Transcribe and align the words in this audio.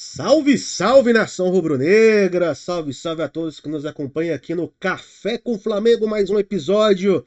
Salve, 0.00 0.56
salve 0.56 1.12
nação 1.12 1.50
rubro-negra! 1.50 2.54
Salve, 2.54 2.94
salve 2.94 3.20
a 3.20 3.28
todos 3.28 3.58
que 3.58 3.68
nos 3.68 3.84
acompanham 3.84 4.32
aqui 4.32 4.54
no 4.54 4.68
Café 4.78 5.36
com 5.36 5.58
Flamengo, 5.58 6.06
mais 6.06 6.30
um 6.30 6.38
episódio. 6.38 7.26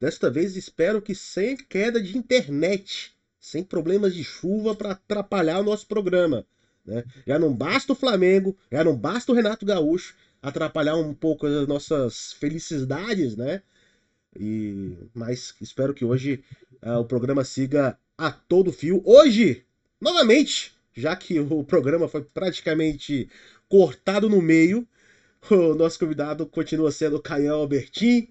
Desta 0.00 0.30
vez 0.30 0.56
espero 0.56 1.02
que 1.02 1.14
sem 1.14 1.58
queda 1.58 2.00
de 2.00 2.16
internet, 2.16 3.14
sem 3.38 3.62
problemas 3.62 4.14
de 4.14 4.24
chuva 4.24 4.74
para 4.74 4.92
atrapalhar 4.92 5.60
o 5.60 5.62
nosso 5.62 5.86
programa. 5.86 6.46
Né? 6.86 7.04
Já 7.26 7.38
não 7.38 7.54
basta 7.54 7.92
o 7.92 7.94
Flamengo, 7.94 8.56
já 8.72 8.82
não 8.82 8.96
basta 8.96 9.30
o 9.30 9.34
Renato 9.34 9.66
Gaúcho 9.66 10.14
atrapalhar 10.40 10.96
um 10.96 11.12
pouco 11.12 11.46
as 11.46 11.68
nossas 11.68 12.32
felicidades, 12.32 13.36
né? 13.36 13.60
E 14.34 14.96
mas 15.12 15.54
espero 15.60 15.92
que 15.92 16.02
hoje 16.02 16.42
uh, 16.82 16.98
o 16.98 17.04
programa 17.04 17.44
siga 17.44 17.98
a 18.16 18.32
todo 18.32 18.72
fio. 18.72 19.02
Hoje, 19.04 19.66
novamente, 20.00 20.75
já 20.96 21.14
que 21.14 21.38
o 21.38 21.62
programa 21.62 22.08
foi 22.08 22.22
praticamente 22.22 23.28
cortado 23.68 24.28
no 24.28 24.40
meio. 24.40 24.86
O 25.48 25.76
nosso 25.76 25.96
convidado 25.96 26.44
continua 26.44 26.90
sendo 26.90 27.18
o 27.18 27.22
Caião 27.22 27.60
Albertin, 27.60 28.28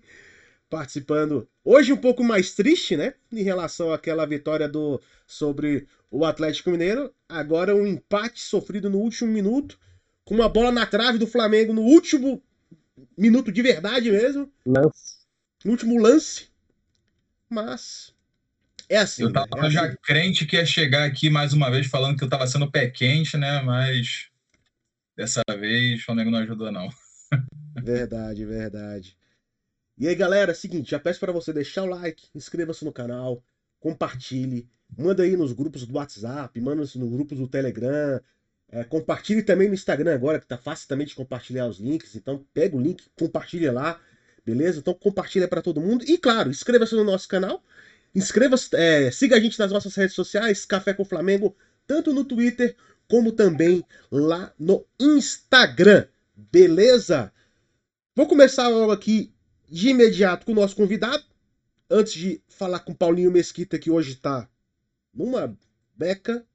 participando 0.70 1.48
hoje 1.64 1.94
um 1.94 1.98
pouco 1.98 2.22
mais 2.22 2.54
triste, 2.54 2.98
né? 2.98 3.14
Em 3.32 3.42
relação 3.42 3.94
àquela 3.94 4.26
vitória 4.26 4.68
do 4.68 5.00
sobre 5.26 5.88
o 6.12 6.26
Atlético 6.26 6.72
Mineiro. 6.72 7.14
Agora 7.30 7.74
um 7.74 7.88
empate 7.88 8.42
sofrido 8.42 8.90
no 8.90 8.98
último 8.98 9.32
minuto, 9.32 9.80
com 10.26 10.36
uma 10.36 10.50
bola 10.50 10.74
na 10.74 10.86
trave 10.86 11.18
do 11.18 11.26
Flamengo 11.26 11.72
no 11.72 11.84
último 11.84 12.44
minuto 13.18 13.50
de 13.50 13.62
verdade 13.62 14.12
mesmo. 14.12 14.52
Lance. 14.66 15.20
No 15.64 15.72
último 15.72 16.02
lance. 16.02 16.50
Mas 17.50 18.14
é 18.90 18.98
assim. 18.98 19.24
Eu 19.24 19.34
tava 19.34 19.64
né? 19.64 19.70
já 19.70 19.86
assim. 19.86 19.98
crente 20.04 20.46
que 20.46 20.56
ia 20.56 20.66
chegar 20.66 21.06
aqui 21.06 21.30
mais 21.30 21.54
uma 21.54 21.70
vez 21.70 21.88
falando 21.88 22.18
que 22.18 22.24
eu 22.24 22.30
tava 22.30 22.48
sendo 22.48 22.70
pé 22.70 22.90
quente, 22.90 23.38
né? 23.38 23.62
Mas 23.62 24.30
dessa 25.16 25.42
vez 25.58 26.02
o 26.02 26.06
Flamengo 26.06 26.32
não 26.32 26.40
ajudou, 26.40 26.72
não. 26.72 26.90
Verdade, 27.82 28.46
verdade. 28.46 29.18
E 29.98 30.08
aí, 30.08 30.16
galera, 30.16 30.52
é 30.52 30.54
o 30.54 30.58
seguinte, 30.58 30.92
já 30.92 31.00
peço 31.00 31.20
para 31.20 31.32
você 31.32 31.54
deixar 31.54 31.84
o 31.84 31.88
like, 31.88 32.28
inscreva-se 32.36 32.84
no 32.84 32.92
canal, 32.92 33.42
compartilhe, 33.80 34.70
manda 34.98 35.24
aí 35.24 35.38
nos 35.38 35.54
grupos 35.54 35.86
do 35.86 35.96
WhatsApp, 35.96 36.60
manda 36.60 36.82
nos 36.82 36.96
grupos 36.96 37.38
do 37.38 37.48
Telegram, 37.48 38.20
é, 38.70 38.84
compartilhe 38.84 39.42
também 39.42 39.68
no 39.68 39.74
Instagram 39.74 40.14
agora, 40.14 40.40
que 40.40 40.48
tá 40.48 40.58
fácil 40.58 40.88
também 40.88 41.08
de 41.08 41.16
compartilhar 41.16 41.68
os 41.68 41.80
links, 41.80 42.16
então 42.16 42.46
pega 42.54 42.76
o 42.76 42.82
link, 42.82 43.06
compartilha 43.18 43.72
lá, 43.72 44.02
beleza? 44.46 44.80
Então 44.80 44.94
compartilha 44.94 45.48
para 45.48 45.62
todo 45.62 45.80
mundo. 45.80 46.04
E 46.08 46.18
claro, 46.18 46.50
inscreva-se 46.50 46.96
no 46.96 47.04
nosso 47.04 47.28
canal, 47.28 47.64
inscreva-se, 48.16 48.70
é, 48.74 49.12
siga 49.12 49.36
a 49.36 49.40
gente 49.40 49.60
nas 49.60 49.72
nossas 49.72 49.94
redes 49.96 50.16
sociais, 50.16 50.66
Café 50.66 50.94
com 50.94 51.04
Flamengo, 51.04 51.56
tanto 51.86 52.14
no 52.14 52.24
Twitter 52.24 52.76
como 53.08 53.32
também 53.32 53.84
lá 54.12 54.54
no 54.58 54.86
Instagram, 55.00 56.08
beleza? 56.36 57.32
Vou 58.16 58.28
começar 58.28 58.68
logo 58.70 58.92
aqui 58.92 59.34
de 59.70 59.90
imediato 59.90 60.46
com 60.46 60.54
o 60.54 60.56
nosso 60.56 60.76
convidado, 60.76 61.24
antes 61.90 62.14
de 62.14 62.42
falar 62.48 62.80
com 62.80 62.94
Paulinho 62.94 63.32
Mesquita, 63.32 63.78
que 63.78 63.92
hoje 63.92 64.16
tá 64.16 64.48
numa 65.14 65.56
beca 65.96 66.46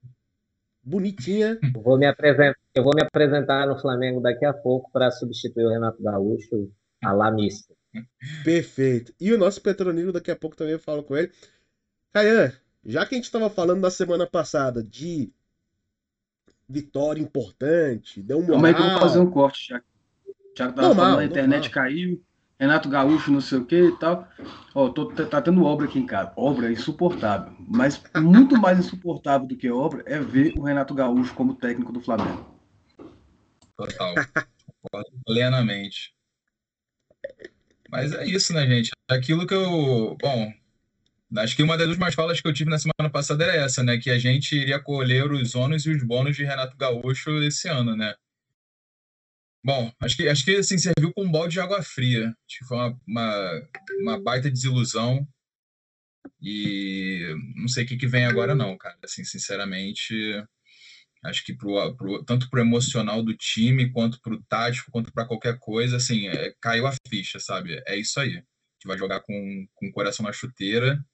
bonitinha. 0.82 1.58
Vou 1.74 1.98
me 1.98 2.06
apresentar, 2.06 2.58
eu 2.74 2.82
vou 2.82 2.92
me 2.94 3.02
apresentar 3.02 3.66
no 3.66 3.78
Flamengo 3.78 4.20
daqui 4.20 4.44
a 4.44 4.52
pouco 4.52 4.90
para 4.90 5.10
substituir 5.10 5.66
o 5.66 5.70
Renato 5.70 6.02
Gaúcho 6.02 6.70
a 7.02 7.12
lá 7.12 7.30
mista. 7.30 7.74
Perfeito. 8.44 9.14
E 9.20 9.32
o 9.32 9.38
nosso 9.38 9.60
Petronilo, 9.60 10.12
daqui 10.12 10.30
a 10.30 10.36
pouco 10.36 10.56
também 10.56 10.74
eu 10.74 10.78
falo 10.78 11.02
com 11.02 11.16
ele. 11.16 11.32
Caian, 12.12 12.52
já 12.84 13.04
que 13.06 13.14
a 13.14 13.18
gente 13.18 13.24
estava 13.24 13.50
falando 13.50 13.80
na 13.80 13.90
semana 13.90 14.26
passada 14.26 14.82
de 14.82 15.32
vitória 16.68 17.20
importante, 17.20 18.22
deu 18.22 18.38
um 18.38 18.46
Calma 18.46 18.68
aí 18.68 18.74
que 18.74 18.80
eu 18.80 18.90
vou 18.90 19.00
fazer 19.00 19.18
um 19.18 19.30
corte, 19.30 19.68
já. 19.68 19.82
Já 20.56 20.68
que 20.68 20.74
tava 20.74 20.88
Normal, 20.88 21.04
falando, 21.04 21.18
a 21.20 21.24
internet 21.24 21.64
normal. 21.64 21.72
caiu, 21.72 22.24
Renato 22.58 22.88
Gaúcho, 22.88 23.32
não 23.32 23.40
sei 23.40 23.58
o 23.58 23.64
que 23.64 23.88
e 23.88 23.98
tal. 23.98 24.28
Ó, 24.74 24.88
tô, 24.90 25.06
tá 25.06 25.40
tendo 25.40 25.64
obra 25.64 25.86
aqui 25.86 25.98
em 25.98 26.06
casa. 26.06 26.32
Obra 26.36 26.70
insuportável. 26.70 27.54
Mas 27.58 28.02
muito 28.16 28.56
mais 28.56 28.78
insuportável 28.78 29.46
do 29.46 29.56
que 29.56 29.70
obra 29.70 30.02
é 30.06 30.18
ver 30.20 30.52
o 30.56 30.62
Renato 30.62 30.94
Gaúcho 30.94 31.34
como 31.34 31.54
técnico 31.54 31.92
do 31.92 32.00
Flamengo. 32.00 32.54
Total. 33.76 34.14
Plenamente. 35.24 36.14
Mas 37.90 38.12
é 38.12 38.24
isso, 38.24 38.52
né, 38.52 38.66
gente? 38.66 38.90
Aquilo 39.08 39.46
que 39.46 39.54
eu. 39.54 40.16
Bom, 40.20 40.52
acho 41.38 41.56
que 41.56 41.62
uma 41.62 41.76
das 41.76 41.88
últimas 41.88 42.14
falas 42.14 42.40
que 42.40 42.46
eu 42.48 42.52
tive 42.52 42.70
na 42.70 42.78
semana 42.78 43.10
passada 43.10 43.44
era 43.44 43.56
essa, 43.56 43.82
né? 43.82 43.98
Que 43.98 44.10
a 44.10 44.18
gente 44.18 44.54
iria 44.56 44.78
colher 44.80 45.30
os 45.32 45.54
ônus 45.54 45.84
e 45.86 45.90
os 45.90 46.02
bônus 46.04 46.36
de 46.36 46.44
Renato 46.44 46.76
Gaúcho 46.76 47.30
esse 47.42 47.68
ano, 47.68 47.96
né? 47.96 48.14
Bom, 49.62 49.92
acho 50.00 50.16
que, 50.16 50.26
acho 50.28 50.44
que 50.44 50.56
assim, 50.56 50.78
serviu 50.78 51.12
com 51.12 51.24
um 51.24 51.30
balde 51.30 51.54
de 51.54 51.60
água 51.60 51.82
fria. 51.82 52.28
Acho 52.48 52.58
que 52.58 52.64
foi 52.64 52.76
uma, 52.78 53.00
uma, 53.06 53.68
uma 54.00 54.22
baita 54.22 54.50
desilusão. 54.50 55.26
E 56.40 57.34
não 57.56 57.68
sei 57.68 57.84
o 57.84 57.86
que, 57.86 57.96
que 57.96 58.06
vem 58.06 58.24
agora, 58.24 58.54
não, 58.54 58.76
cara. 58.78 58.96
Assim, 59.04 59.24
sinceramente, 59.24 60.14
acho 61.24 61.44
que 61.44 61.54
pro, 61.54 61.96
pro, 61.96 62.24
tanto 62.24 62.48
pro 62.48 62.60
emocional 62.60 63.22
do 63.22 63.36
time, 63.36 63.90
quanto 63.92 64.20
pro 64.20 64.42
tático, 64.48 64.90
quanto 64.90 65.12
para 65.12 65.26
qualquer 65.26 65.58
coisa, 65.58 65.96
assim, 65.96 66.28
é, 66.28 66.54
caiu 66.60 66.86
a 66.86 66.92
ficha, 67.08 67.38
sabe? 67.38 67.82
É 67.86 67.96
isso 67.96 68.18
aí. 68.18 68.30
A 68.30 68.34
gente 68.34 68.86
vai 68.86 68.98
jogar 68.98 69.20
com, 69.20 69.66
com 69.74 69.88
o 69.88 69.92
coração 69.92 70.24
na 70.24 70.32
chuteira 70.32 71.04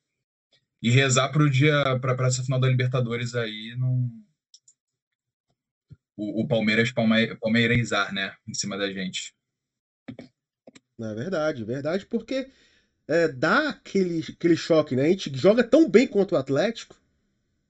e 0.80 0.90
rezar 0.90 1.30
pro 1.30 1.50
dia, 1.50 1.98
para 2.00 2.26
essa 2.26 2.44
final 2.44 2.60
da 2.60 2.68
Libertadores 2.68 3.34
aí, 3.34 3.74
não 3.76 4.10
o, 6.16 6.42
o 6.42 6.48
Palmeiras 6.48 6.90
palme, 6.90 7.36
palmeirazar, 7.36 8.12
né, 8.12 8.34
em 8.48 8.54
cima 8.54 8.78
da 8.78 8.90
gente. 8.92 9.34
É 10.98 11.14
verdade, 11.14 11.64
verdade, 11.64 12.06
porque 12.06 12.50
é, 13.06 13.28
dá 13.28 13.68
aquele, 13.68 14.24
aquele 14.32 14.56
choque, 14.56 14.96
né? 14.96 15.04
A 15.04 15.08
gente 15.08 15.36
joga 15.36 15.62
tão 15.62 15.88
bem 15.88 16.06
contra 16.06 16.36
o 16.36 16.40
Atlético, 16.40 16.96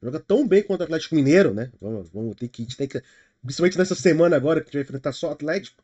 joga 0.06 0.20
tão 0.20 0.46
bem 0.46 0.62
contra 0.62 0.84
o 0.84 0.86
Atlético 0.86 1.16
Mineiro, 1.16 1.52
né? 1.52 1.72
Vamos, 1.80 2.08
vamos 2.10 2.36
ter 2.36 2.46
que, 2.48 2.64
tem 2.76 2.86
que, 2.86 3.02
principalmente 3.42 3.76
nessa 3.76 3.96
semana 3.96 4.36
agora 4.36 4.60
que 4.60 4.66
a 4.66 4.66
gente 4.66 4.74
vai 4.74 4.82
enfrentar 4.82 5.12
só 5.12 5.28
o 5.28 5.32
Atlético, 5.32 5.82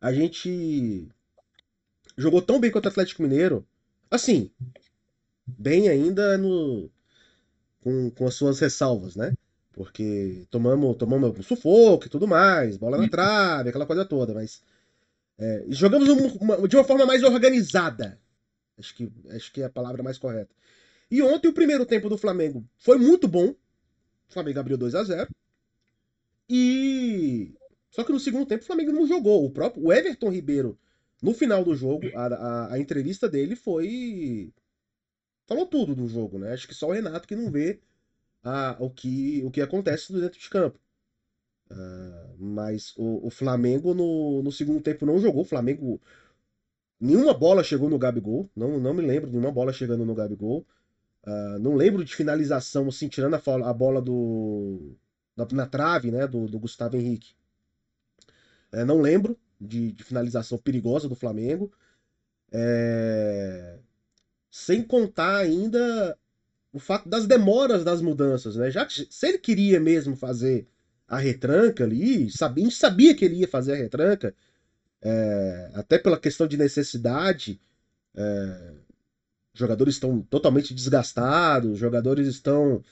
a 0.00 0.12
gente 0.12 1.08
jogou 2.16 2.42
tão 2.42 2.58
bem 2.58 2.70
contra 2.70 2.88
o 2.88 2.92
Atlético 2.92 3.22
Mineiro, 3.22 3.64
assim, 4.10 4.50
bem 5.46 5.88
ainda 5.88 6.36
no 6.36 6.90
com, 7.80 8.10
com 8.10 8.26
as 8.26 8.34
suas 8.34 8.58
ressalvas, 8.58 9.14
né? 9.14 9.32
Porque 9.72 10.44
tomamos, 10.50 10.96
tomamos 10.96 11.38
um 11.38 11.42
sufoco 11.42 12.06
e 12.06 12.08
tudo 12.08 12.26
mais, 12.26 12.76
bola 12.76 12.98
na 12.98 13.08
trave, 13.08 13.68
aquela 13.68 13.86
coisa 13.86 14.04
toda, 14.04 14.34
mas 14.34 14.60
é, 15.38 15.64
jogamos 15.68 16.08
uma, 16.08 16.66
de 16.66 16.74
uma 16.74 16.84
forma 16.84 17.06
mais 17.06 17.22
organizada. 17.22 18.18
Acho 18.76 18.94
que, 18.96 19.12
acho 19.30 19.52
que 19.52 19.62
é 19.62 19.66
a 19.66 19.70
palavra 19.70 20.02
mais 20.02 20.18
correta. 20.18 20.52
E 21.10 21.22
ontem 21.22 21.48
o 21.48 21.52
primeiro 21.52 21.86
tempo 21.86 22.08
do 22.08 22.18
Flamengo 22.18 22.64
foi 22.78 22.98
muito 22.98 23.26
bom. 23.26 23.48
O 23.48 24.32
Flamengo 24.32 24.60
abriu 24.60 24.76
2 24.76 24.94
a 24.94 25.04
0 25.04 25.28
E. 26.48 27.54
Só 27.90 28.04
que 28.04 28.12
no 28.12 28.20
segundo 28.20 28.46
tempo 28.46 28.62
o 28.62 28.66
Flamengo 28.66 28.92
não 28.92 29.06
jogou. 29.06 29.44
O 29.44 29.50
próprio 29.50 29.84
o 29.84 29.92
Everton 29.92 30.30
Ribeiro, 30.30 30.78
no 31.22 31.32
final 31.32 31.64
do 31.64 31.74
jogo, 31.74 32.06
a, 32.14 32.26
a, 32.26 32.74
a 32.74 32.78
entrevista 32.78 33.28
dele 33.28 33.56
foi. 33.56 34.52
Falou 35.46 35.66
tudo 35.66 35.94
do 35.94 36.06
jogo, 36.06 36.38
né? 36.38 36.52
Acho 36.52 36.68
que 36.68 36.74
só 36.74 36.88
o 36.88 36.92
Renato 36.92 37.26
que 37.26 37.34
não 37.34 37.50
vê 37.50 37.80
a, 38.44 38.76
o, 38.78 38.90
que, 38.90 39.42
o 39.44 39.50
que 39.50 39.62
acontece 39.62 40.12
dentro 40.12 40.38
de 40.38 40.50
campo. 40.50 40.78
Uh, 41.70 42.36
mas 42.38 42.94
o, 42.96 43.26
o 43.26 43.30
Flamengo 43.30 43.94
no, 43.94 44.42
no, 44.42 44.52
segundo 44.52 44.82
tempo 44.82 45.06
não 45.06 45.18
jogou. 45.18 45.42
O 45.42 45.46
Flamengo. 45.46 46.00
Nenhuma 47.00 47.32
bola 47.32 47.62
chegou 47.62 47.88
no 47.88 47.98
Gabigol. 47.98 48.50
Não, 48.54 48.78
não 48.78 48.92
me 48.92 49.02
lembro 49.02 49.28
de 49.28 49.32
nenhuma 49.36 49.52
bola 49.52 49.72
chegando 49.72 50.04
no 50.04 50.14
Gabigol. 50.14 50.66
Uh, 51.26 51.58
não 51.58 51.74
lembro 51.74 52.04
de 52.04 52.14
finalização, 52.14 52.88
assim, 52.88 53.08
tirando 53.08 53.34
a, 53.34 53.72
bola 53.72 54.00
do. 54.00 54.96
Na, 55.36 55.46
na, 55.52 55.66
trave, 55.66 56.10
né? 56.10 56.26
Do, 56.26 56.46
do 56.46 56.58
Gustavo 56.58 56.96
Henrique. 56.96 57.34
É, 58.72 58.84
não 58.84 59.00
lembro 59.00 59.38
de, 59.60 59.92
de, 59.92 60.04
finalização 60.04 60.58
perigosa 60.58 61.08
do 61.08 61.14
Flamengo. 61.14 61.72
É, 62.50 63.78
sem 64.50 64.82
contar 64.82 65.36
ainda 65.36 66.16
o 66.72 66.78
fato 66.78 67.08
das 67.08 67.26
demoras 67.26 67.84
das 67.84 68.00
mudanças, 68.00 68.56
né? 68.56 68.70
Já 68.70 68.86
que 68.86 69.06
se 69.10 69.26
ele 69.26 69.38
queria 69.38 69.80
mesmo 69.80 70.16
fazer 70.16 70.66
a 71.06 71.18
retranca 71.18 71.84
ali, 71.84 72.30
sabia, 72.30 72.64
a 72.64 72.68
gente 72.68 72.78
sabia 72.78 73.14
que 73.14 73.24
ele 73.24 73.36
ia 73.36 73.48
fazer 73.48 73.72
a 73.72 73.76
retranca, 73.76 74.34
é, 75.02 75.70
até 75.74 75.98
pela 75.98 76.18
questão 76.18 76.46
de 76.46 76.56
necessidade, 76.56 77.60
é, 78.14 78.74
jogadores 79.58 79.94
estão 79.94 80.22
totalmente 80.22 80.74
desgastados, 80.74 81.78
jogadores 81.78 82.26
estão. 82.28 82.82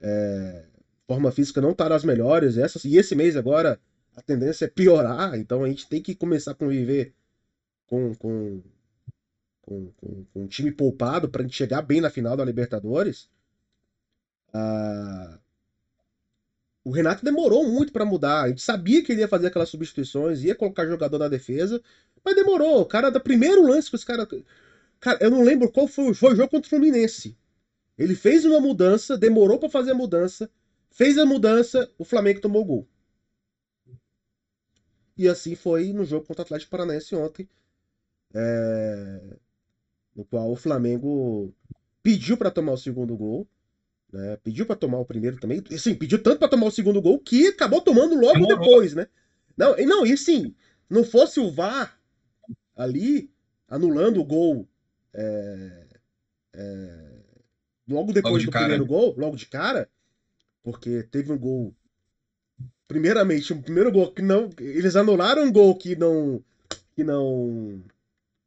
É, 0.00 0.66
forma 1.06 1.30
física 1.32 1.60
não 1.60 1.72
está 1.72 1.88
nas 1.88 2.04
melhores, 2.04 2.56
e 2.84 2.96
esse 2.96 3.14
mês 3.14 3.36
agora 3.36 3.78
a 4.16 4.22
tendência 4.22 4.64
é 4.66 4.68
piorar, 4.68 5.34
então 5.38 5.64
a 5.64 5.68
gente 5.68 5.88
tem 5.88 6.00
que 6.02 6.14
começar 6.14 6.52
a 6.52 6.54
conviver 6.54 7.12
com, 7.86 8.14
com, 8.14 8.62
com, 9.62 9.92
com, 9.96 10.24
com 10.32 10.42
um 10.42 10.46
time 10.46 10.70
poupado 10.72 11.28
para 11.28 11.42
a 11.42 11.44
gente 11.44 11.56
chegar 11.56 11.82
bem 11.82 12.00
na 12.00 12.10
final 12.10 12.36
da 12.36 12.44
Libertadores. 12.44 13.28
Ah, 14.52 15.38
o 16.84 16.90
Renato 16.90 17.24
demorou 17.24 17.66
muito 17.66 17.92
para 17.92 18.04
mudar. 18.04 18.42
A 18.42 18.48
gente 18.48 18.62
sabia 18.62 19.02
que 19.02 19.10
ele 19.10 19.22
ia 19.22 19.28
fazer 19.28 19.46
aquelas 19.46 19.70
substituições, 19.70 20.44
ia 20.44 20.54
colocar 20.54 20.86
jogador 20.86 21.18
na 21.18 21.28
defesa, 21.28 21.80
mas 22.24 22.36
demorou. 22.36 22.82
O 22.82 22.86
cara, 22.86 23.10
do 23.10 23.20
primeiro 23.20 23.66
lance 23.66 23.88
que 23.88 23.96
os 23.96 24.04
caras. 24.04 24.28
Cara, 25.04 25.18
eu 25.20 25.30
não 25.30 25.42
lembro 25.42 25.70
qual 25.70 25.86
foi, 25.86 26.14
foi 26.14 26.32
o 26.32 26.34
jogo 26.34 26.48
contra 26.48 26.66
o 26.66 26.70
Fluminense. 26.70 27.36
Ele 27.98 28.14
fez 28.14 28.46
uma 28.46 28.58
mudança, 28.58 29.18
demorou 29.18 29.58
para 29.58 29.68
fazer 29.68 29.90
a 29.90 29.94
mudança, 29.94 30.50
fez 30.90 31.18
a 31.18 31.26
mudança, 31.26 31.92
o 31.98 32.06
Flamengo 32.06 32.40
tomou 32.40 32.62
o 32.62 32.64
gol. 32.64 32.88
E 35.14 35.28
assim 35.28 35.54
foi 35.54 35.92
no 35.92 36.06
jogo 36.06 36.26
contra 36.26 36.40
o 36.40 36.44
Atlético 36.46 36.70
Paranaense 36.70 37.14
ontem, 37.14 37.46
é... 38.34 39.36
no 40.16 40.24
qual 40.24 40.50
o 40.50 40.56
Flamengo 40.56 41.54
pediu 42.02 42.38
para 42.38 42.50
tomar 42.50 42.72
o 42.72 42.78
segundo 42.78 43.14
gol, 43.14 43.46
né? 44.10 44.38
Pediu 44.38 44.64
para 44.64 44.74
tomar 44.74 45.00
o 45.00 45.04
primeiro 45.04 45.38
também. 45.38 45.62
Sim, 45.76 45.94
pediu 45.94 46.22
tanto 46.22 46.38
para 46.38 46.48
tomar 46.48 46.68
o 46.68 46.72
segundo 46.72 47.02
gol 47.02 47.18
que 47.18 47.48
acabou 47.48 47.82
tomando 47.82 48.14
logo 48.14 48.38
Demorou. 48.38 48.58
depois, 48.58 48.94
né? 48.94 49.06
Não, 49.54 49.78
e 49.78 49.84
não, 49.84 50.06
e 50.06 50.16
sim, 50.16 50.54
não 50.88 51.04
fosse 51.04 51.40
o 51.40 51.50
VAR 51.50 52.00
ali 52.74 53.30
anulando 53.68 54.18
o 54.18 54.24
gol 54.24 54.66
é, 55.14 55.86
é, 56.54 57.10
logo 57.88 58.12
depois 58.12 58.32
logo 58.32 58.38
de 58.38 58.46
do 58.46 58.52
cara. 58.52 58.64
primeiro 58.64 58.86
gol, 58.86 59.14
logo 59.16 59.36
de 59.36 59.46
cara, 59.46 59.88
porque 60.62 61.02
teve 61.04 61.32
um 61.32 61.38
gol. 61.38 61.74
Primeiramente, 62.86 63.52
o 63.52 63.56
um 63.56 63.62
primeiro 63.62 63.92
gol 63.92 64.12
que 64.12 64.22
não. 64.22 64.50
Eles 64.58 64.96
anularam 64.96 65.44
um 65.44 65.52
gol 65.52 65.76
que 65.76 65.96
não. 65.96 66.42
Que 66.94 67.04
não. 67.04 67.82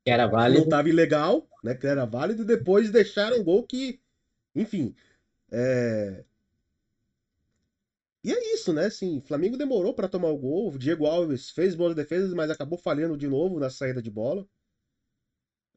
Que 0.03 0.11
era 0.11 0.27
válido. 0.27 0.59
não 0.59 0.65
estava 0.65 0.89
ilegal, 0.89 1.47
né? 1.63 1.73
Que 1.73 1.87
era 1.87 2.05
válido, 2.05 2.43
e 2.43 2.45
depois 2.45 2.91
deixaram 2.91 3.39
um 3.39 3.43
gol 3.43 3.63
que. 3.63 3.99
Enfim, 4.55 4.93
é... 5.51 6.23
E 8.23 8.31
é 8.31 8.53
isso, 8.53 8.73
né? 8.73 8.85
Assim, 8.85 9.21
Flamengo 9.21 9.55
demorou 9.57 9.93
para 9.93 10.09
tomar 10.09 10.29
o 10.29 10.37
gol. 10.37 10.73
O 10.73 10.77
Diego 10.77 11.05
Alves 11.05 11.49
fez 11.49 11.75
boas 11.75 11.95
defesas, 11.95 12.33
mas 12.33 12.49
acabou 12.49 12.77
falhando 12.77 13.15
de 13.15 13.27
novo 13.27 13.59
na 13.59 13.69
saída 13.69 14.01
de 14.01 14.11
bola. 14.11 14.45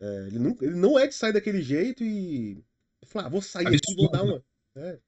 É, 0.01 0.27
ele, 0.29 0.39
não, 0.39 0.57
ele 0.61 0.77
não 0.77 0.99
é 0.99 1.07
de 1.07 1.15
sair 1.15 1.33
daquele 1.33 1.63
jeito 1.63 2.03
e. 2.03 2.63
Falar, 3.07 3.27
ah, 3.27 3.31
vou 3.31 3.43
sair 3.43 3.67
aqui, 3.67 3.95
vou 3.97 4.11
dar 4.11 4.23
uma. 4.23 4.43
É, 4.77 4.99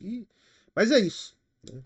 e... 0.00 0.26
Mas 0.74 0.90
é 0.90 0.98
isso. 0.98 1.36
Né? 1.64 1.82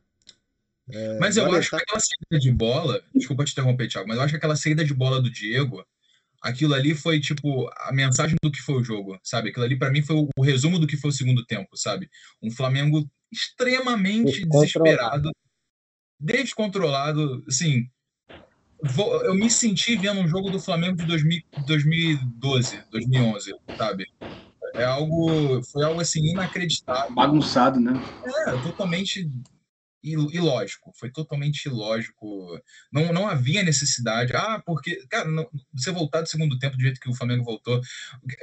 É, 0.90 1.18
mas 1.18 1.36
eu 1.36 1.50
acho 1.52 1.70
que 1.70 1.76
aquela 1.76 2.00
saída 2.00 2.40
de 2.40 2.52
bola. 2.52 3.02
Desculpa 3.14 3.44
te 3.44 3.52
interromper, 3.52 3.88
Thiago, 3.88 4.08
mas 4.08 4.16
eu 4.16 4.22
acho 4.24 4.32
que 4.32 4.36
aquela 4.36 4.56
saída 4.56 4.84
de 4.84 4.92
bola 4.92 5.20
do 5.20 5.30
Diego 5.30 5.84
aquilo 6.42 6.74
ali 6.74 6.94
foi 6.94 7.20
tipo 7.20 7.70
a 7.76 7.92
mensagem 7.92 8.36
do 8.42 8.50
que 8.50 8.60
foi 8.60 8.74
o 8.74 8.84
jogo, 8.84 9.18
sabe? 9.22 9.50
Aquilo 9.50 9.64
ali 9.64 9.78
para 9.78 9.90
mim 9.90 10.02
foi 10.02 10.16
o, 10.36 10.42
resumo 10.42 10.78
do 10.78 10.86
que 10.86 10.96
foi 10.96 11.10
o 11.10 11.14
segundo 11.14 11.46
tempo, 11.46 11.76
sabe? 11.76 12.10
Um 12.42 12.50
Flamengo 12.50 13.08
extremamente 13.30 14.44
desesperado, 14.44 15.30
descontrolado, 16.18 17.44
assim. 17.46 17.88
Eu 19.24 19.34
me 19.34 19.48
senti 19.48 19.96
vendo 19.96 20.20
um 20.20 20.28
jogo 20.28 20.50
do 20.50 20.58
Flamengo 20.60 20.96
de 20.96 21.06
2012, 21.06 22.82
2011, 22.90 23.52
sabe? 23.76 24.04
É 24.74 24.84
algo, 24.84 25.62
foi 25.70 25.84
algo 25.84 26.00
assim 26.00 26.20
inacreditável. 26.32 27.14
Bagunçado, 27.14 27.78
né? 27.78 27.92
É, 28.48 28.58
totalmente 28.58 29.28
ilógico, 30.02 30.92
foi 30.98 31.10
totalmente 31.10 31.66
ilógico. 31.66 32.60
Não, 32.92 33.12
não 33.12 33.28
havia 33.28 33.62
necessidade. 33.62 34.34
Ah, 34.34 34.60
porque, 34.66 34.96
cara, 35.08 35.28
não, 35.30 35.48
você 35.72 35.92
voltar 35.92 36.22
do 36.22 36.28
segundo 36.28 36.58
tempo 36.58 36.76
do 36.76 36.82
jeito 36.82 37.00
que 37.00 37.08
o 37.08 37.14
Flamengo 37.14 37.44
voltou. 37.44 37.80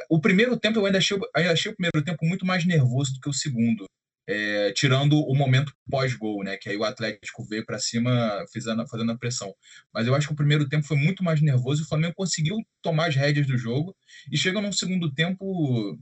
O 0.09 0.21
primeiro 0.21 0.57
tempo 0.57 0.79
eu 0.79 0.85
ainda 0.85 0.99
achei, 0.99 1.17
ainda 1.35 1.51
achei 1.51 1.71
o 1.71 1.75
primeiro 1.75 2.01
tempo 2.03 2.25
muito 2.25 2.45
mais 2.45 2.65
nervoso 2.65 3.13
do 3.13 3.19
que 3.19 3.29
o 3.29 3.33
segundo. 3.33 3.85
É, 4.31 4.71
tirando 4.73 5.17
o 5.17 5.33
momento 5.33 5.73
pós-gol, 5.89 6.43
né? 6.43 6.55
Que 6.55 6.69
aí 6.69 6.77
o 6.77 6.83
Atlético 6.83 7.43
veio 7.45 7.65
para 7.65 7.79
cima 7.79 8.45
fazendo, 8.53 8.87
fazendo 8.87 9.11
a 9.11 9.17
pressão. 9.17 9.51
Mas 9.91 10.05
eu 10.05 10.13
acho 10.13 10.27
que 10.27 10.33
o 10.33 10.37
primeiro 10.37 10.69
tempo 10.69 10.85
foi 10.85 10.97
muito 10.97 11.23
mais 11.23 11.41
nervoso 11.41 11.81
e 11.81 11.85
o 11.85 11.87
Flamengo 11.87 12.13
conseguiu 12.15 12.57
tomar 12.79 13.07
as 13.07 13.15
rédeas 13.15 13.47
do 13.47 13.57
jogo 13.57 13.95
e 14.31 14.37
chega 14.37 14.61
num 14.61 14.71
segundo 14.71 15.11
tempo 15.11 15.97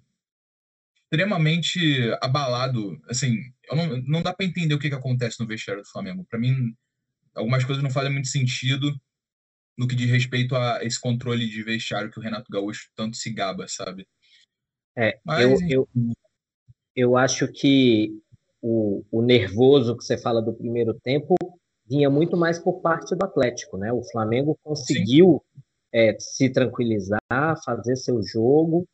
extremamente 1.04 1.80
abalado. 2.22 3.02
Assim, 3.10 3.38
não, 3.72 4.02
não 4.02 4.22
dá 4.22 4.34
para 4.34 4.46
entender 4.46 4.74
o 4.74 4.80
que, 4.80 4.90
que 4.90 4.96
acontece 4.96 5.40
no 5.40 5.48
vestiário 5.48 5.82
do 5.82 5.90
Flamengo. 5.90 6.26
Para 6.30 6.38
mim, 6.38 6.76
algumas 7.34 7.64
coisas 7.64 7.82
não 7.82 7.90
fazem 7.90 8.12
muito 8.12 8.28
sentido 8.28 8.94
no 9.78 9.88
que 9.88 9.96
diz 9.96 10.10
respeito 10.10 10.54
a 10.54 10.84
esse 10.84 11.00
controle 11.00 11.48
de 11.48 11.64
vestiário 11.64 12.12
que 12.12 12.20
o 12.20 12.22
Renato 12.22 12.52
Gaúcho 12.52 12.90
tanto 12.94 13.16
se 13.16 13.32
gaba, 13.32 13.68
sabe? 13.70 14.06
É, 14.98 15.18
Mas, 15.24 15.44
eu, 15.44 15.70
eu, 15.70 15.90
eu 16.98 17.16
acho 17.16 17.48
que 17.48 18.12
o, 18.60 19.04
o 19.12 19.22
nervoso 19.22 19.96
que 19.96 20.04
você 20.04 20.18
fala 20.18 20.42
do 20.42 20.52
primeiro 20.52 20.96
tempo 20.96 21.36
vinha 21.88 22.10
muito 22.10 22.36
mais 22.36 22.58
por 22.58 22.82
parte 22.82 23.16
do 23.16 23.24
Atlético, 23.24 23.78
né? 23.78 23.94
O 23.94 24.04
Flamengo 24.04 24.58
conseguiu 24.64 25.44
é, 25.94 26.18
se 26.20 26.50
tranquilizar, 26.50 27.22
fazer 27.64 27.96
seu 27.96 28.22
jogo, 28.24 28.88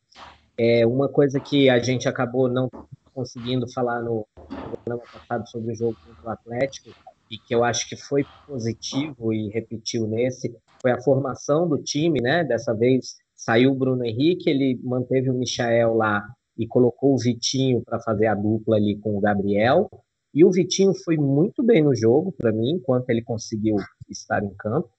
é 0.57 0.85
uma 0.85 1.07
coisa 1.07 1.39
que 1.39 1.69
a 1.69 1.79
gente 1.79 2.07
acabou 2.07 2.49
não 2.49 2.69
conseguindo 3.13 3.71
falar 3.71 4.01
no 4.01 4.27
programa 4.35 5.01
passado 5.11 5.47
sobre 5.47 5.71
o 5.71 5.75
jogo 5.75 5.95
contra 6.05 6.29
o 6.29 6.33
Atlético 6.33 6.89
e 7.31 7.37
que 7.37 7.55
eu 7.55 7.63
acho 7.63 7.87
que 7.87 7.95
foi 7.95 8.25
positivo 8.45 9.33
e 9.33 9.47
repetiu 9.49 10.05
nesse 10.07 10.53
foi 10.81 10.91
a 10.91 11.01
formação 11.01 11.69
do 11.69 11.81
time, 11.81 12.21
né? 12.21 12.43
Dessa 12.43 12.73
vez 12.73 13.15
saiu 13.33 13.71
o 13.71 13.75
Bruno 13.75 14.03
Henrique, 14.03 14.49
ele 14.49 14.77
manteve 14.83 15.29
o 15.29 15.33
Michael 15.33 15.95
lá 15.95 16.27
e 16.57 16.67
colocou 16.67 17.13
o 17.13 17.17
Vitinho 17.17 17.81
para 17.81 17.99
fazer 17.99 18.27
a 18.27 18.35
dupla 18.35 18.77
ali 18.77 18.97
com 18.97 19.17
o 19.17 19.19
Gabriel. 19.19 19.89
E 20.33 20.43
o 20.43 20.51
Vitinho 20.51 20.93
foi 20.93 21.17
muito 21.17 21.63
bem 21.63 21.83
no 21.83 21.95
jogo, 21.95 22.31
para 22.31 22.51
mim, 22.51 22.71
enquanto 22.71 23.09
ele 23.09 23.21
conseguiu 23.21 23.75
estar 24.09 24.43
em 24.43 24.53
campo. 24.55 24.89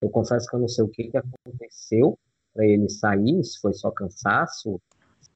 Eu 0.00 0.10
confesso 0.10 0.48
que 0.48 0.56
eu 0.56 0.60
não 0.60 0.68
sei 0.68 0.84
o 0.84 0.88
que, 0.88 1.04
que 1.04 1.16
aconteceu 1.16 2.18
para 2.52 2.66
ele 2.66 2.88
sair, 2.88 3.42
se 3.44 3.60
foi 3.60 3.72
só 3.72 3.90
cansaço, 3.90 4.80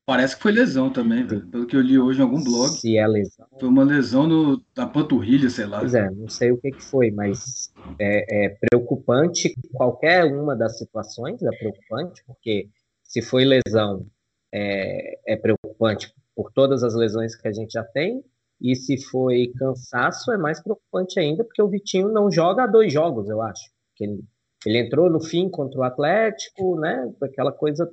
Parece 0.07 0.37
que 0.37 0.43
foi 0.43 0.53
lesão 0.53 0.89
também, 0.89 1.27
velho. 1.27 1.45
Pelo 1.49 1.67
que 1.67 1.75
eu 1.75 1.81
li 1.81 1.99
hoje 1.99 2.21
em 2.21 2.23
algum 2.23 2.43
blog. 2.43 2.69
Se 2.69 2.97
é 2.97 3.05
lesão. 3.09 3.45
Foi 3.59 3.69
uma 3.69 3.83
lesão 3.83 4.25
no, 4.25 4.65
na 4.77 4.87
panturrilha, 4.87 5.51
sei 5.51 5.67
lá. 5.67 5.81
Pois 5.81 5.95
é, 5.95 6.09
não 6.12 6.29
sei 6.29 6.53
o 6.53 6.59
que, 6.59 6.71
que 6.71 6.83
foi, 6.83 7.11
mas 7.11 7.73
é, 7.99 8.47
é, 8.47 8.57
preocupante. 8.61 9.53
Qualquer 9.73 10.25
uma 10.27 10.55
das 10.55 10.79
situações 10.79 11.43
é 11.43 11.51
preocupante, 11.59 12.23
porque 12.25 12.69
se 13.03 13.21
foi 13.21 13.45
lesão, 13.45 14.07
é, 14.53 15.35
é 15.35 15.37
preocupante 15.37 16.13
por 16.35 16.53
todas 16.53 16.83
as 16.83 16.95
lesões 16.95 17.35
que 17.35 17.49
a 17.49 17.53
gente 17.53 17.73
já 17.73 17.85
tem. 17.85 18.25
E 18.61 18.75
se 18.75 18.97
foi 18.99 19.53
cansaço, 19.59 20.33
é 20.33 20.39
mais 20.39 20.63
preocupante 20.63 21.21
ainda, 21.21 21.45
porque 21.45 21.61
o 21.61 21.69
Vitinho 21.69 22.09
não 22.09 22.31
joga 22.31 22.65
há 22.65 22.67
dois 22.67 22.93
jogos, 22.93 23.29
eu 23.29 23.43
acho. 23.43 23.71
Ele, 24.00 24.25
ele 24.65 24.79
entrou 24.79 25.11
no 25.11 25.21
fim 25.21 25.49
contra 25.50 25.79
o 25.79 25.83
Atlético, 25.83 26.79
né? 26.81 27.12
Aquela 27.23 27.53
coisa 27.53 27.91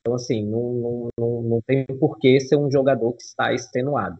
então, 0.00 0.14
assim, 0.14 0.44
não, 0.46 1.08
não, 1.18 1.42
não 1.42 1.62
tem 1.66 1.84
por 1.84 2.18
que 2.18 2.40
ser 2.40 2.56
um 2.56 2.70
jogador 2.70 3.12
que 3.12 3.22
está 3.22 3.52
extenuado. 3.52 4.18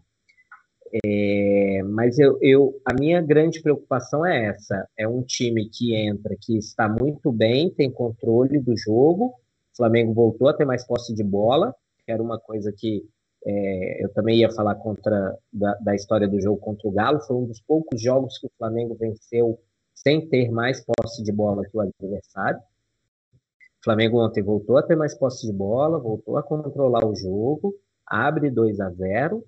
É, 1.05 1.83
mas 1.85 2.19
eu, 2.19 2.37
eu, 2.43 2.81
a 2.85 2.93
minha 2.93 3.23
grande 3.23 3.63
preocupação 3.63 4.27
é 4.27 4.47
essa: 4.47 4.87
é 4.97 5.09
um 5.09 5.23
time 5.23 5.69
que 5.71 5.95
entra, 5.95 6.37
que 6.41 6.59
está 6.59 6.89
muito 6.89 7.33
bem, 7.33 7.71
tem 7.71 7.91
controle 7.91 8.61
do 8.61 8.77
jogo. 8.77 9.35
O 9.73 9.77
Flamengo 9.77 10.13
voltou 10.13 10.49
a 10.49 10.55
ter 10.55 10.65
mais 10.65 10.87
posse 10.87 11.15
de 11.15 11.23
bola, 11.23 11.75
que 12.05 12.13
era 12.13 12.23
uma 12.23 12.39
coisa 12.39 12.73
que 12.73 13.09
é, 13.47 14.05
eu 14.05 14.13
também 14.13 14.39
ia 14.39 14.51
falar 14.51 14.75
contra 14.75 15.37
da, 15.53 15.75
da, 15.77 15.95
história 15.95 16.29
do 16.29 16.41
jogo 16.41 16.59
contra 16.59 16.89
o 16.89 16.93
Galo. 16.93 17.21
Foi 17.21 17.37
um 17.37 17.47
dos 17.47 17.61
poucos 17.61 18.01
jogos 18.01 18.39
que 18.39 18.47
o 18.47 18.53
Flamengo 18.59 18.95
venceu 18.95 19.59
sem 19.95 20.29
ter 20.29 20.51
mais 20.51 20.85
posse 20.85 21.23
de 21.23 21.33
bola 21.33 21.65
que 21.65 21.77
o 21.77 21.81
adversário. 21.81 22.59
O 22.59 23.85
Flamengo 23.85 24.23
ontem 24.23 24.43
voltou 24.43 24.77
a 24.77 24.83
ter 24.83 24.97
mais 24.97 25.15
posse 25.15 25.47
de 25.47 25.53
bola, 25.53 25.99
voltou 25.99 26.37
a 26.37 26.43
controlar 26.43 27.05
o 27.07 27.15
jogo, 27.15 27.75
abre 28.07 28.51
2 28.51 28.79
a 28.81 28.91
0 28.91 29.43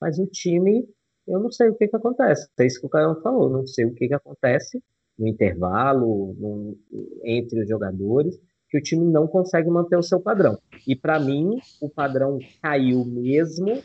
mas 0.00 0.18
o 0.18 0.26
time, 0.26 0.88
eu 1.26 1.38
não 1.38 1.50
sei 1.52 1.68
o 1.68 1.74
que, 1.74 1.86
que 1.86 1.94
acontece. 1.94 2.48
É 2.58 2.66
isso 2.66 2.80
que 2.80 2.86
o 2.86 2.88
Caio 2.88 3.20
falou, 3.20 3.50
não 3.50 3.66
sei 3.66 3.84
o 3.84 3.94
que, 3.94 4.08
que 4.08 4.14
acontece 4.14 4.82
no 5.18 5.28
intervalo, 5.28 6.34
no, 6.38 6.78
entre 7.22 7.62
os 7.62 7.68
jogadores, 7.68 8.40
que 8.70 8.78
o 8.78 8.82
time 8.82 9.04
não 9.04 9.26
consegue 9.26 9.68
manter 9.68 9.96
o 9.96 10.02
seu 10.02 10.20
padrão. 10.20 10.58
E 10.86 10.94
para 10.94 11.18
mim, 11.18 11.58
o 11.80 11.88
padrão 11.88 12.38
caiu 12.62 13.04
mesmo 13.04 13.82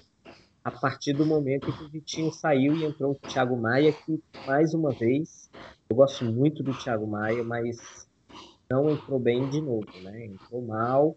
a 0.64 0.72
partir 0.72 1.14
do 1.14 1.26
momento 1.26 1.72
que 1.72 1.84
o 1.84 1.90
Vitinho 1.90 2.32
saiu 2.32 2.76
e 2.76 2.86
entrou 2.86 3.12
o 3.12 3.28
Thiago 3.28 3.58
Maia, 3.58 3.92
que 3.92 4.24
mais 4.48 4.74
uma 4.74 4.92
vez, 4.92 5.50
eu 5.90 5.96
gosto 5.96 6.26
muito 6.26 6.64
do 6.64 6.74
Thiago 6.74 7.06
Maia, 7.06 7.44
mas 7.44 7.78
não 8.70 8.90
entrou 8.90 9.20
bem 9.20 9.48
de 9.50 9.62
novo, 9.62 9.86
né? 10.04 10.26
Entrou 10.26 10.62
mal, 10.62 11.16